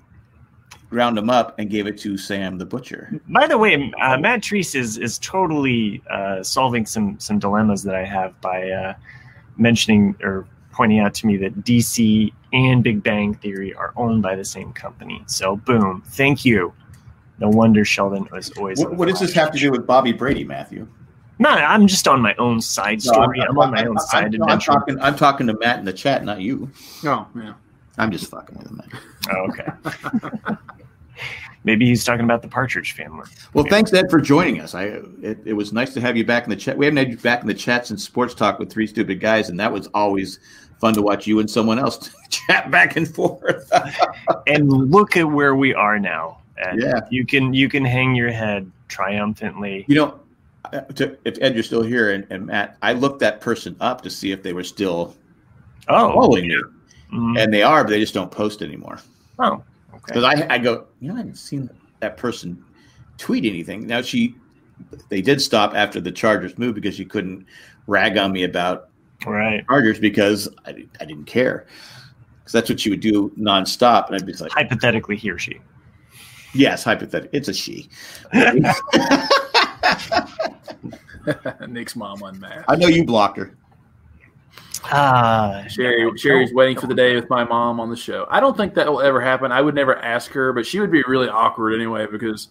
ground 0.90 1.18
them 1.18 1.30
up, 1.30 1.58
and 1.60 1.70
gave 1.70 1.88
it 1.88 1.98
to 2.00 2.18
Sam 2.18 2.58
the 2.58 2.66
butcher. 2.66 3.20
By 3.28 3.48
the 3.48 3.58
way, 3.58 3.92
uh, 4.02 4.18
Matt 4.18 4.42
Treese 4.42 4.76
is 4.76 4.98
is 4.98 5.20
totally 5.20 6.02
uh, 6.10 6.44
solving 6.44 6.86
some 6.86 7.20
some 7.20 7.40
dilemmas 7.40 7.84
that 7.84 7.96
I 7.96 8.06
have 8.06 8.40
by 8.42 8.70
uh, 8.70 8.94
mentioning 9.58 10.16
or 10.22 10.48
pointing 10.72 11.00
out 11.00 11.14
to 11.16 11.28
me 11.28 11.38
that 11.38 11.64
DC 11.64 12.32
and 12.54 12.84
Big 12.84 13.02
Bang 13.02 13.34
Theory 13.34 13.74
are 13.74 13.94
owned 13.96 14.22
by 14.22 14.36
the 14.36 14.46
same 14.46 14.72
company. 14.74 15.24
So, 15.26 15.58
boom, 15.58 16.04
thank 16.06 16.46
you. 16.46 16.72
No 17.40 17.50
wonder 17.50 17.84
Sheldon 17.84 18.28
was 18.32 18.52
always. 18.58 18.80
What, 18.80 18.96
what 18.96 19.08
does 19.08 19.20
this 19.20 19.34
have 19.34 19.52
to 19.52 19.60
do 19.60 19.72
with 19.72 19.86
Bobby 19.86 20.12
Brady, 20.12 20.44
Matthew? 20.44 20.88
No, 21.40 21.50
I'm 21.50 21.86
just 21.86 22.08
on 22.08 22.22
my 22.22 22.34
own 22.36 22.62
side 22.62 23.02
story. 23.02 23.42
I'm, 23.42 23.58
on 23.60 23.72
my 23.72 23.86
own 23.86 24.00
side 24.00 24.34
I'm, 24.34 24.42
I'm 24.42 24.42
adventure. 24.42 24.72
talking. 24.72 25.00
I'm 25.00 25.16
talking 25.16 25.48
to 25.48 25.58
Matt 25.60 25.80
in 25.80 25.86
the 25.86 25.94
chat, 25.94 26.24
not 26.24 26.42
you. 26.42 26.72
Oh, 27.04 27.28
yeah. 27.36 27.54
I'm 28.00 28.12
just 28.12 28.30
fucking 28.30 28.58
with 28.58 28.68
him. 28.68 28.82
Oh, 29.32 29.48
okay. 29.50 30.56
Maybe 31.68 31.86
he's 31.86 32.06
talking 32.06 32.24
about 32.24 32.42
the 32.42 32.48
Partridge 32.48 32.94
Family. 32.94 33.26
Well, 33.54 33.66
Yeah. 33.66 33.72
thanks 33.72 33.92
Ed 33.92 34.10
for 34.10 34.22
joining 34.22 34.62
us. 34.62 34.74
I 34.74 34.84
it, 35.22 35.38
it 35.44 35.52
was 35.52 35.74
nice 35.74 35.94
to 35.96 36.00
have 36.00 36.16
you 36.16 36.24
back 36.24 36.46
in 36.46 36.50
the 36.50 36.56
chat. 36.56 36.78
We 36.78 36.86
haven't 36.86 36.96
had 36.98 37.10
you 37.10 37.18
back 37.18 37.42
in 37.42 37.48
the 37.48 37.54
chat 37.54 37.86
since 37.86 38.06
Sports 38.06 38.34
Talk 38.34 38.58
with 38.58 38.72
Three 38.72 38.88
Stupid 38.88 39.20
Guys, 39.20 39.50
and 39.50 39.60
that 39.60 39.70
was 39.74 39.88
always 39.94 40.40
fun 40.80 40.94
to 40.94 41.02
watch 41.02 41.28
you 41.28 41.40
and 41.42 41.52
someone 41.52 41.78
else 41.78 42.10
chat 42.30 42.72
back 42.72 42.96
and 42.96 43.06
forth. 43.06 43.70
and 44.48 44.70
look 44.70 45.18
at 45.18 45.30
where 45.30 45.56
we 45.56 45.74
are 45.74 46.00
now. 46.00 46.38
And 46.58 46.82
Yeah. 46.82 47.02
you 47.10 47.26
can 47.26 47.54
you 47.54 47.68
can 47.68 47.84
hang 47.84 48.16
your 48.16 48.32
head 48.32 48.72
triumphantly. 48.88 49.84
you 49.90 49.96
know, 49.96 50.20
uh, 50.72 50.80
to, 50.96 51.18
if 51.26 51.38
Ed, 51.42 51.54
you're 51.54 51.64
still 51.64 51.84
here, 51.84 52.12
and, 52.14 52.26
and 52.30 52.46
Matt, 52.46 52.78
I 52.82 52.94
looked 52.94 53.20
that 53.20 53.42
person 53.42 53.76
up 53.82 54.02
to 54.04 54.10
see 54.10 54.32
if 54.32 54.42
they 54.42 54.54
were 54.54 54.64
still 54.64 55.16
Oh, 55.90 56.14
following 56.14 56.46
you, 56.46 56.72
mhm. 57.14 57.38
and 57.42 57.54
they 57.54 57.62
are, 57.64 57.84
but 57.84 57.90
they 57.90 58.00
just 58.00 58.14
don't 58.14 58.32
post 58.32 58.62
anymore. 58.62 59.00
oh, 59.40 59.62
okay. 60.10 60.20
Because 60.20 60.24
I, 60.24 60.56
I 60.56 60.58
go, 60.58 60.88
you 61.00 61.10
know, 61.10 61.16
I 61.16 61.18
haven't 61.18 61.36
seen 61.36 61.70
that 62.00 62.18
person 62.18 62.64
tweet 63.18 63.46
anything. 63.46 63.88
Now 63.88 64.02
she, 64.02 64.36
they 65.10 65.22
did 65.22 65.42
stop 65.42 65.74
after 65.76 66.00
the 66.00 66.12
Chargers 66.12 66.58
moved 66.58 66.76
because 66.76 66.96
she 66.96 67.06
couldn't 67.06 67.46
rag 67.88 68.18
on 68.18 68.32
me 68.32 68.44
about 68.44 68.90
Right. 69.26 69.66
Chargers 69.68 70.00
because 70.00 70.48
I, 70.66 70.86
I 71.00 71.06
didn't 71.06 71.26
care. 71.26 71.66
Because 72.40 72.54
that's 72.54 72.70
what 72.70 72.80
she 72.80 72.90
would 72.92 73.00
do 73.00 73.32
nonstop, 73.38 74.08
and 74.08 74.16
I'd 74.16 74.26
be 74.26 74.34
like, 74.34 74.52
Hypothetically, 74.52 75.18
he 75.18 75.32
or 75.32 75.40
she. 75.40 75.60
yes, 76.54 76.84
hypothetical. 76.84 77.30
It's 77.34 77.50
a 77.50 77.54
she. 77.54 77.90
Nick's 81.68 81.96
mom 81.96 82.24
on 82.24 82.36
unmasked. 82.36 82.66
I 82.70 82.76
know 82.76 82.88
you 82.88 83.06
blocked 83.06 83.38
her. 83.38 83.56
Ah, 84.86 85.64
Sherry, 85.68 86.18
Sherry's 86.18 86.54
waiting 86.54 86.78
for 86.80 86.88
the 86.88 86.94
day 86.96 87.16
with 87.16 87.30
my 87.30 87.44
mom 87.44 87.80
on 87.80 87.90
the 87.90 87.96
show. 87.96 88.26
I 88.30 88.40
don't 88.40 88.56
think 88.56 88.74
that 88.76 88.88
will 88.88 89.02
ever 89.02 89.20
happen. 89.22 89.52
I 89.52 89.62
would 89.62 89.76
never 89.76 89.96
ask 89.98 90.32
her, 90.32 90.54
but 90.54 90.66
she 90.66 90.80
would 90.80 90.92
be 90.92 91.04
really 91.04 91.30
awkward 91.30 91.74
anyway 91.74 92.06
because 92.10 92.50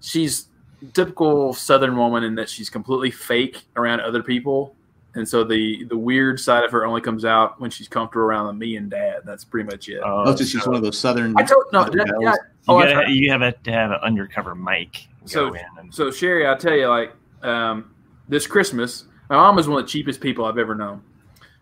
she's 0.00 0.46
typical 0.94 1.52
Southern 1.54 1.96
woman 1.96 2.22
in 2.24 2.34
that 2.36 2.48
she's 2.48 2.70
completely 2.70 3.10
fake 3.10 3.64
around 3.76 4.00
other 4.00 4.22
people, 4.22 4.74
and 5.14 5.28
so 5.28 5.42
the 5.44 5.84
the 5.84 5.96
weird 5.96 6.38
side 6.40 6.64
of 6.64 6.70
her 6.72 6.84
only 6.86 7.00
comes 7.00 7.24
out 7.24 7.60
when 7.60 7.70
she's 7.70 7.88
comfortable 7.88 8.24
around 8.26 8.58
me 8.58 8.76
and 8.76 8.90
Dad. 8.90 9.20
That's 9.24 9.44
pretty 9.44 9.68
much 9.70 9.88
it. 9.88 10.00
Oh, 10.04 10.34
so 10.36 10.44
she's 10.44 10.66
one 10.66 10.76
of 10.76 10.82
those 10.82 10.98
southern. 10.98 11.34
I 11.36 11.42
told 11.42 11.64
no, 11.72 11.84
Southern 11.84 11.98
yeah, 11.98 12.04
belles. 12.12 12.22
yeah. 12.22 12.30
you, 12.32 12.38
Oh, 12.68 12.76
I 12.78 12.92
gotta, 12.92 13.10
you 13.12 13.30
have 13.30 13.42
a, 13.42 13.52
to 13.52 13.72
have 13.72 13.92
an 13.92 13.98
undercover 14.02 14.54
mic 14.56 15.06
So- 15.24 15.54
And, 15.78 15.94
So 15.94 16.10
Sherry, 16.10 16.46
I'll 16.46 16.56
tell 16.58 16.74
you, 16.74 16.88
like 16.88 17.12
um, 17.42 17.94
this 18.28 18.46
Christmas, 18.46 19.04
my 19.30 19.36
mom 19.36 19.58
is 19.60 19.68
one 19.68 19.78
of 19.80 19.86
the 19.86 19.90
cheapest 19.90 20.20
people 20.20 20.44
I've 20.44 20.58
ever 20.58 20.74
known, 20.74 21.00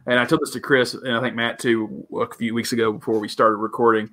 and 0.07 0.19
I 0.19 0.25
told 0.25 0.41
this 0.43 0.51
to 0.53 0.61
Chris 0.61 0.95
and 0.95 1.13
I 1.15 1.21
think 1.21 1.35
Matt 1.35 1.59
too 1.59 2.07
a 2.21 2.33
few 2.35 2.55
weeks 2.55 2.73
ago 2.73 2.93
before 2.93 3.19
we 3.19 3.29
started 3.29 3.57
recording. 3.57 4.11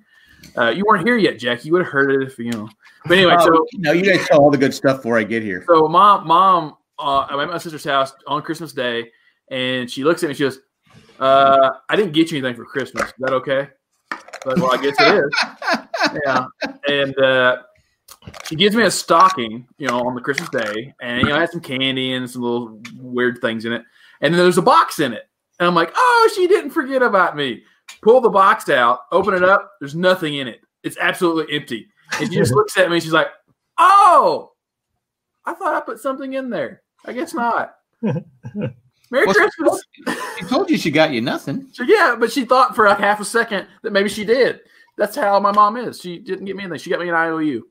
Uh, 0.58 0.70
you 0.70 0.84
weren't 0.88 1.06
here 1.06 1.18
yet, 1.18 1.38
Jack. 1.38 1.64
You 1.66 1.72
would 1.74 1.84
have 1.84 1.92
heard 1.92 2.12
it 2.12 2.28
if 2.28 2.40
you 2.40 2.52
know. 2.52 2.68
But 3.06 3.18
anyway, 3.18 3.36
so 3.40 3.54
Oh, 3.58 3.66
no, 3.78 3.92
you 3.92 4.04
guys 4.04 4.28
tell 4.28 4.40
all 4.40 4.50
the 4.52 4.58
good 4.58 4.74
stuff 4.74 4.98
before 4.98 5.18
I 5.18 5.24
get 5.24 5.44
here. 5.44 5.64
so 5.68 5.88
mom, 5.88 6.28
mom, 6.28 6.78
uh, 6.98 7.28
I'm 7.30 7.40
at 7.40 7.50
my 7.50 7.58
sister's 7.58 7.84
house 7.84 8.14
on 8.28 8.42
Christmas 8.42 8.74
Day, 8.74 9.12
and 9.50 9.90
she 9.90 10.04
looks 10.04 10.24
at 10.24 10.28
me. 10.28 10.32
and 10.32 10.38
She 10.38 10.44
goes, 10.44 10.60
uh, 11.20 11.72
"I 11.90 11.96
didn't 11.96 12.14
get 12.14 12.32
you 12.32 12.38
anything 12.40 12.56
for 12.56 12.66
Christmas. 12.66 13.06
Is 13.06 13.14
that 13.20 13.34
okay?" 13.34 13.70
Like, 14.46 14.58
well, 14.58 14.72
I 14.74 14.82
guess 14.82 14.96
it 15.00 15.26
is. 15.26 15.78
Yeah, 16.26 16.46
and 16.88 17.18
uh, 17.20 17.58
she 18.48 18.56
gives 18.56 18.76
me 18.76 18.84
a 18.84 18.90
stocking, 18.92 19.68
you 19.78 19.88
know, 19.88 20.00
on 20.08 20.16
the 20.16 20.22
Christmas 20.22 20.50
day, 20.50 20.94
and 21.00 21.22
you 21.22 21.28
know, 21.30 21.36
it 21.36 21.40
has 21.42 21.52
some 21.52 21.62
candy 21.62 22.14
and 22.14 22.28
some 22.28 22.42
little 22.42 22.82
weird 22.98 23.38
things 23.40 23.66
in 23.66 23.72
it, 23.74 23.84
and 24.22 24.34
then 24.34 24.42
there's 24.42 24.58
a 24.58 24.64
box 24.64 25.00
in 25.00 25.14
it, 25.14 25.30
and 25.62 25.68
I'm 25.68 25.76
like, 25.76 25.92
oh, 25.96 26.32
she 26.36 26.48
didn't 26.48 26.72
forget 26.72 27.04
about 27.04 27.36
me. 27.38 27.62
Pull 28.02 28.20
the 28.20 28.30
box 28.30 28.68
out, 28.68 29.02
open 29.12 29.36
it 29.36 29.44
up. 29.44 29.74
There's 29.80 29.94
nothing 29.94 30.36
in 30.36 30.48
it. 30.48 30.62
It's 30.82 30.98
absolutely 30.98 31.56
empty. 31.56 31.88
And 32.20 32.34
she 32.34 32.40
just 32.40 32.52
looks 32.56 32.76
at 32.78 32.90
me. 32.90 33.00
She's 33.00 33.14
like, 33.14 33.28
oh, 33.78 34.54
I 35.46 35.54
thought 35.54 35.76
I 35.76 35.82
put 35.82 36.00
something 36.00 36.34
in 36.34 36.50
there. 36.50 36.82
I 37.06 37.14
guess 37.14 37.36
not. 37.36 37.76
Merry 38.02 38.26
Well, 39.12 39.34
she 39.34 39.40
Christmas. 39.40 39.84
She 40.40 40.46
told 40.46 40.70
you 40.72 40.80
she 40.80 40.90
got 40.90 41.12
you 41.12 41.22
nothing. 41.22 41.68
So, 41.74 41.84
yeah, 41.84 42.16
but 42.20 42.32
she 42.32 42.44
thought 42.44 42.76
for 42.76 42.88
like 42.88 42.98
half 42.98 43.20
a 43.20 43.26
second 43.26 43.68
that 43.84 43.94
maybe 43.94 44.10
she 44.10 44.26
did. 44.26 44.62
That's 44.98 45.16
how 45.16 45.40
my 45.40 45.52
mom 45.52 45.78
is. 45.78 46.02
She 46.02 46.18
didn't 46.18 46.46
get 46.46 46.56
me 46.56 46.64
anything. 46.64 46.80
She 46.80 46.90
got 46.90 47.00
me 47.00 47.10
an 47.10 47.14
IOU. 47.16 47.68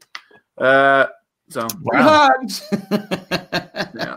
Uh, 0.57 1.07
so 1.49 1.67
Wow. 1.83 2.29
Hugs. 2.31 2.69
yeah. 3.97 4.15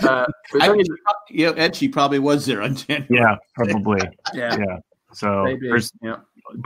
Uh, 0.00 0.26
I, 0.60 0.68
then- 0.68 0.82
yeah, 1.30 1.52
and 1.56 1.74
she 1.74 1.88
probably 1.88 2.18
was 2.18 2.44
there 2.46 2.62
on 2.62 2.74
January. 2.74 3.06
Yeah, 3.10 3.36
probably. 3.54 4.00
yeah, 4.34 4.56
Yeah. 4.56 4.76
So 5.12 5.44
maybe. 5.44 5.70
Yeah. 6.02 6.16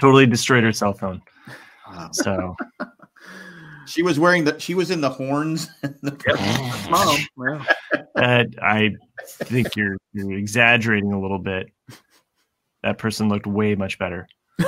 totally 0.00 0.26
destroyed 0.26 0.64
her 0.64 0.72
cell 0.72 0.92
phone. 0.92 1.22
Wow. 1.88 2.08
So 2.12 2.56
She 3.86 4.02
was 4.02 4.18
wearing 4.20 4.44
the. 4.44 4.56
She 4.60 4.74
was 4.74 4.90
in 4.92 5.00
the 5.00 5.10
horns. 5.10 5.68
and 5.82 5.94
the- 6.02 6.86
Mom. 6.90 7.18
Yeah. 7.38 7.64
that 8.14 8.46
I 8.62 8.90
think 9.44 9.74
you're 9.74 9.96
you're 10.12 10.32
exaggerating 10.32 11.12
a 11.12 11.20
little 11.20 11.38
bit. 11.40 11.70
That 12.82 12.98
person 12.98 13.28
looked 13.28 13.46
way 13.46 13.74
much 13.74 13.98
better. 13.98 14.26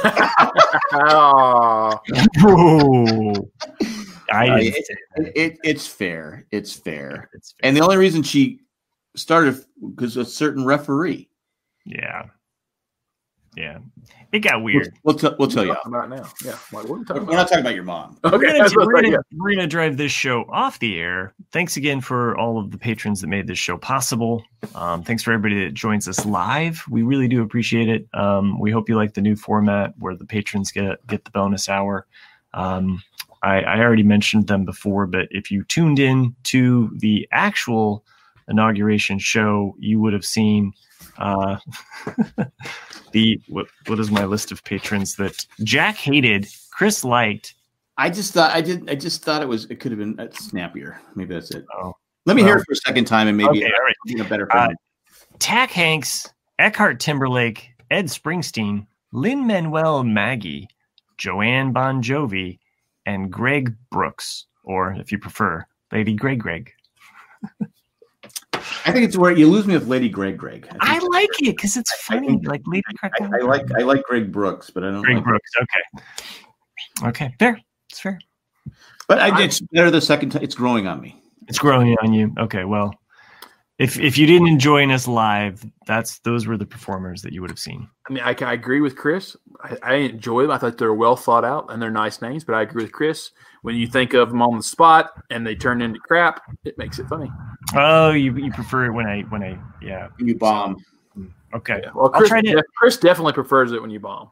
Oh, 0.94 1.98
Whoa. 2.40 3.50
I 4.32 4.48
Uh, 4.48 4.56
it- 4.58 4.74
it, 5.16 5.32
it, 5.36 5.58
it's 5.64 5.86
fair. 5.86 6.46
It's 6.50 6.72
fair. 6.72 7.28
It's 7.34 7.52
fair. 7.52 7.68
And 7.68 7.76
the 7.76 7.80
only 7.82 7.96
reason 7.96 8.22
she 8.22 8.60
started 9.14 9.62
because 9.94 10.16
a 10.16 10.24
certain 10.24 10.64
referee. 10.64 11.28
yeah, 11.84 12.26
yeah, 13.54 13.80
it 14.32 14.38
got 14.38 14.54
We'll, 14.62 14.64
weird. 14.74 14.94
we'll, 15.02 15.14
tell 15.14 15.36
we'll 15.38 15.48
tell 15.48 15.66
you. 15.66 15.72
about 15.84 16.08
now. 16.08 16.26
Yeah. 16.42 16.52
Like, 16.72 16.88
what 16.88 16.90
are 16.90 16.92
we 16.94 16.98
We're 17.00 17.04
talking 17.04 17.26
not 17.26 17.48
talking 17.48 17.58
about 17.60 17.74
your 17.74 17.84
mom. 17.84 18.16
we're 18.24 18.30
Okay. 18.36 18.46
gonna, 18.46 18.58
that's 18.60 18.74
what 18.74 18.84
I 18.84 18.86
we're, 18.86 18.94
gonna, 18.94 19.10
yeah. 19.10 19.18
we're 19.36 19.50
gonna 19.54 19.66
drive 19.66 19.98
this 19.98 20.10
show 20.10 20.46
off 20.50 20.78
the 20.78 20.98
air. 20.98 21.34
Thanks 21.52 21.76
again 21.76 22.00
for 22.00 22.34
all 22.38 22.58
of 22.58 22.70
the 22.70 22.78
patrons 22.78 23.20
that 23.20 23.26
made 23.26 23.46
this 23.46 23.58
show 23.58 23.76
possible. 23.76 24.42
Um, 24.74 25.02
thanks 25.02 25.22
for 25.22 25.32
everybody 25.32 25.62
that 25.66 25.74
joins 25.74 26.08
us 26.08 26.24
live. 26.24 26.82
We 26.88 27.02
really 27.02 27.28
do 27.28 27.42
appreciate 27.42 27.90
it. 27.90 28.08
Um, 28.14 28.58
we 28.58 28.70
hope 28.70 28.88
you 28.88 28.96
like 28.96 29.12
the 29.12 29.20
new 29.20 29.36
format 29.36 29.92
where 29.98 30.16
the 30.16 30.24
patrons 30.24 30.72
get 30.72 31.06
get 31.06 31.26
the 31.26 31.30
bonus 31.32 31.68
hour. 31.68 32.06
Um, 32.54 33.02
I, 33.42 33.60
I 33.62 33.80
already 33.80 34.02
mentioned 34.02 34.46
them 34.46 34.64
before, 34.64 35.06
but 35.06 35.28
if 35.30 35.50
you 35.50 35.64
tuned 35.64 35.98
in 35.98 36.34
to 36.44 36.90
the 36.96 37.28
actual 37.32 38.04
inauguration 38.48 39.18
show, 39.18 39.74
you 39.78 40.00
would 40.00 40.12
have 40.12 40.24
seen 40.24 40.72
uh, 41.18 41.56
the 43.12 43.40
what, 43.48 43.66
what 43.86 43.98
is 43.98 44.10
my 44.10 44.24
list 44.24 44.52
of 44.52 44.62
patrons 44.64 45.16
that 45.16 45.46
Jack 45.64 45.96
hated, 45.96 46.46
Chris 46.70 47.04
liked. 47.04 47.54
I 47.98 48.10
just 48.10 48.32
thought 48.32 48.52
I 48.52 48.60
did. 48.60 48.88
I 48.88 48.94
just 48.94 49.22
thought 49.22 49.42
it 49.42 49.48
was. 49.48 49.66
It 49.66 49.80
could 49.80 49.92
have 49.92 49.98
been 49.98 50.18
uh, 50.18 50.28
snappier. 50.32 50.98
Maybe 51.14 51.34
that's 51.34 51.50
it. 51.50 51.66
Oh. 51.76 51.94
Let 52.24 52.36
me 52.36 52.42
hear 52.42 52.56
it 52.56 52.64
for 52.64 52.72
a 52.72 52.76
second 52.76 53.06
time, 53.06 53.26
and 53.26 53.36
maybe 53.36 53.64
Okay, 53.64 53.72
right. 53.84 54.20
A 54.20 54.24
better. 54.24 54.48
Uh. 54.56 54.68
Tack 55.40 55.70
Hanks, 55.72 56.28
Eckhart 56.58 57.00
Timberlake, 57.00 57.70
Ed 57.90 58.06
Springsteen, 58.06 58.86
Lynn 59.12 59.46
Manuel 59.46 60.04
Maggie, 60.04 60.68
Joanne 61.18 61.72
Bon 61.72 62.00
Jovi, 62.00 62.58
and 63.06 63.30
Greg 63.30 63.74
Brooks, 63.90 64.46
or 64.64 64.92
if 64.92 65.12
you 65.12 65.18
prefer, 65.18 65.64
Lady 65.90 66.14
Greg 66.14 66.40
Greg. 66.40 66.72
I 68.84 68.92
think 68.92 69.04
it's 69.04 69.16
where 69.16 69.32
you 69.32 69.48
lose 69.48 69.66
me 69.66 69.74
with 69.74 69.86
Lady 69.88 70.08
Greg. 70.08 70.36
Greg. 70.36 70.68
I 70.80 70.98
think- 70.98 71.12
like 71.12 71.28
it 71.40 71.56
because 71.56 71.76
it's 71.76 71.92
funny, 72.02 72.28
think- 72.28 72.46
like 72.46 72.62
Lady 72.66 72.82
Greg. 72.96 73.12
I, 73.20 73.24
I 73.24 73.42
like. 73.42 73.72
I 73.78 73.82
like 73.82 74.02
Greg 74.04 74.32
Brooks, 74.32 74.70
but 74.70 74.84
I 74.84 74.90
don't. 74.90 75.02
Greg 75.02 75.16
like, 75.16 75.24
Brooks. 75.24 75.50
Okay, 75.62 77.08
okay, 77.08 77.34
fair. 77.38 77.60
It's 77.90 78.00
fair. 78.00 78.18
But 79.08 79.18
I, 79.18 79.42
it's 79.42 79.60
better 79.60 79.90
the 79.90 80.00
second 80.00 80.30
time. 80.30 80.42
It's 80.42 80.54
growing 80.54 80.86
on 80.86 81.00
me. 81.00 81.20
It's 81.48 81.58
growing 81.58 81.96
on 82.02 82.12
you. 82.12 82.32
Okay, 82.38 82.64
well, 82.64 82.94
if 83.78 83.98
if 83.98 84.18
you 84.18 84.26
didn't 84.26 84.58
join 84.58 84.90
us 84.90 85.08
live, 85.08 85.64
that's 85.86 86.18
those 86.20 86.46
were 86.46 86.56
the 86.56 86.66
performers 86.66 87.22
that 87.22 87.32
you 87.32 87.40
would 87.40 87.50
have 87.50 87.58
seen. 87.58 87.88
I 88.08 88.12
mean, 88.12 88.22
I, 88.22 88.34
I 88.40 88.52
agree 88.52 88.80
with 88.80 88.96
Chris. 88.96 89.36
I, 89.62 89.76
I 89.82 89.94
enjoy 89.94 90.42
them. 90.42 90.50
I 90.50 90.58
thought 90.58 90.78
they're 90.78 90.92
well 90.94 91.16
thought 91.16 91.44
out 91.44 91.72
and 91.72 91.80
they're 91.80 91.90
nice 91.90 92.20
names. 92.22 92.44
But 92.44 92.54
I 92.54 92.62
agree 92.62 92.84
with 92.84 92.92
Chris. 92.92 93.30
When 93.62 93.74
you 93.76 93.86
think 93.86 94.12
of 94.14 94.28
them 94.30 94.42
on 94.42 94.56
the 94.56 94.62
spot 94.62 95.12
and 95.30 95.46
they 95.46 95.54
turn 95.54 95.80
into 95.82 96.00
crap, 96.00 96.42
it 96.64 96.76
makes 96.78 96.98
it 96.98 97.08
funny. 97.08 97.30
Oh, 97.74 98.10
you 98.10 98.36
you 98.36 98.52
prefer 98.52 98.86
it 98.86 98.92
when 98.92 99.06
I 99.06 99.22
when 99.22 99.42
I 99.42 99.58
yeah. 99.80 100.08
You 100.18 100.36
bomb. 100.36 100.76
Okay, 101.54 101.80
Yeah. 101.82 101.90
Well, 101.94 102.06
I'll 102.06 102.20
Chris, 102.20 102.28
try 102.28 102.40
to- 102.40 102.52
def- 102.52 102.64
Chris 102.76 102.96
definitely 102.96 103.34
prefers 103.34 103.72
it 103.72 103.80
when 103.82 103.90
you 103.90 104.00
bomb. 104.00 104.30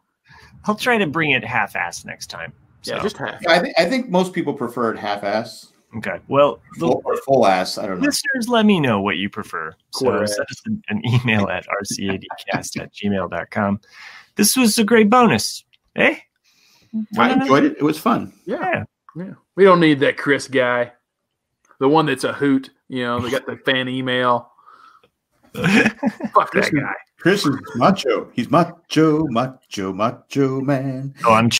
I'll 0.64 0.74
try 0.74 0.98
to 0.98 1.06
bring 1.06 1.30
it 1.32 1.44
half-assed 1.44 2.04
next 2.06 2.26
time. 2.28 2.52
Yeah, 2.84 2.98
just 3.02 3.16
half. 3.18 3.46
I 3.46 3.58
think. 3.58 3.74
I 3.78 3.84
think 3.84 4.08
most 4.08 4.32
people 4.32 4.54
prefer 4.54 4.92
it 4.92 4.98
half-ass 4.98 5.69
okay. 5.98 6.20
Well, 6.28 6.60
the 6.74 6.80
full, 6.80 7.02
or 7.04 7.16
full 7.18 7.46
ass. 7.46 7.78
I 7.78 7.86
don't 7.86 8.00
know. 8.00 8.06
listeners, 8.06 8.48
let 8.48 8.66
me 8.66 8.80
know 8.80 9.00
what 9.00 9.16
you 9.16 9.28
prefer. 9.28 9.74
So 9.92 10.06
Quarter 10.06 10.26
send 10.26 10.46
us 10.50 10.62
an, 10.66 10.82
an 10.88 11.02
email 11.06 11.48
at 11.48 11.66
rcadcast 11.66 12.80
at 12.80 12.92
gmail.com. 12.94 13.80
This 14.36 14.56
was 14.56 14.78
a 14.78 14.84
great 14.84 15.10
bonus. 15.10 15.64
Eh? 15.96 16.16
I 17.18 17.32
enjoyed 17.32 17.64
it. 17.64 17.76
It 17.78 17.82
was 17.82 17.98
fun. 17.98 18.32
Yeah. 18.46 18.58
Yeah. 18.60 18.84
Yeah. 19.16 19.34
We 19.56 19.64
don't 19.64 19.80
need 19.80 20.00
that 20.00 20.16
Chris 20.16 20.48
guy. 20.48 20.92
The 21.78 21.88
one 21.88 22.06
that's 22.06 22.24
a 22.24 22.32
hoot, 22.32 22.70
you 22.88 23.04
know, 23.04 23.20
they 23.20 23.30
got 23.30 23.46
the 23.46 23.56
fan 23.56 23.88
email. 23.88 24.52
Fuck 25.54 26.52
that 26.52 26.70
guy. 26.72 26.94
Chris 27.18 27.44
is 27.44 27.56
macho. 27.74 28.30
He's 28.32 28.50
macho, 28.50 29.26
macho, 29.28 29.92
macho 29.92 30.60
man. 30.60 31.14
oh, 31.26 31.34
I'm 31.34 31.50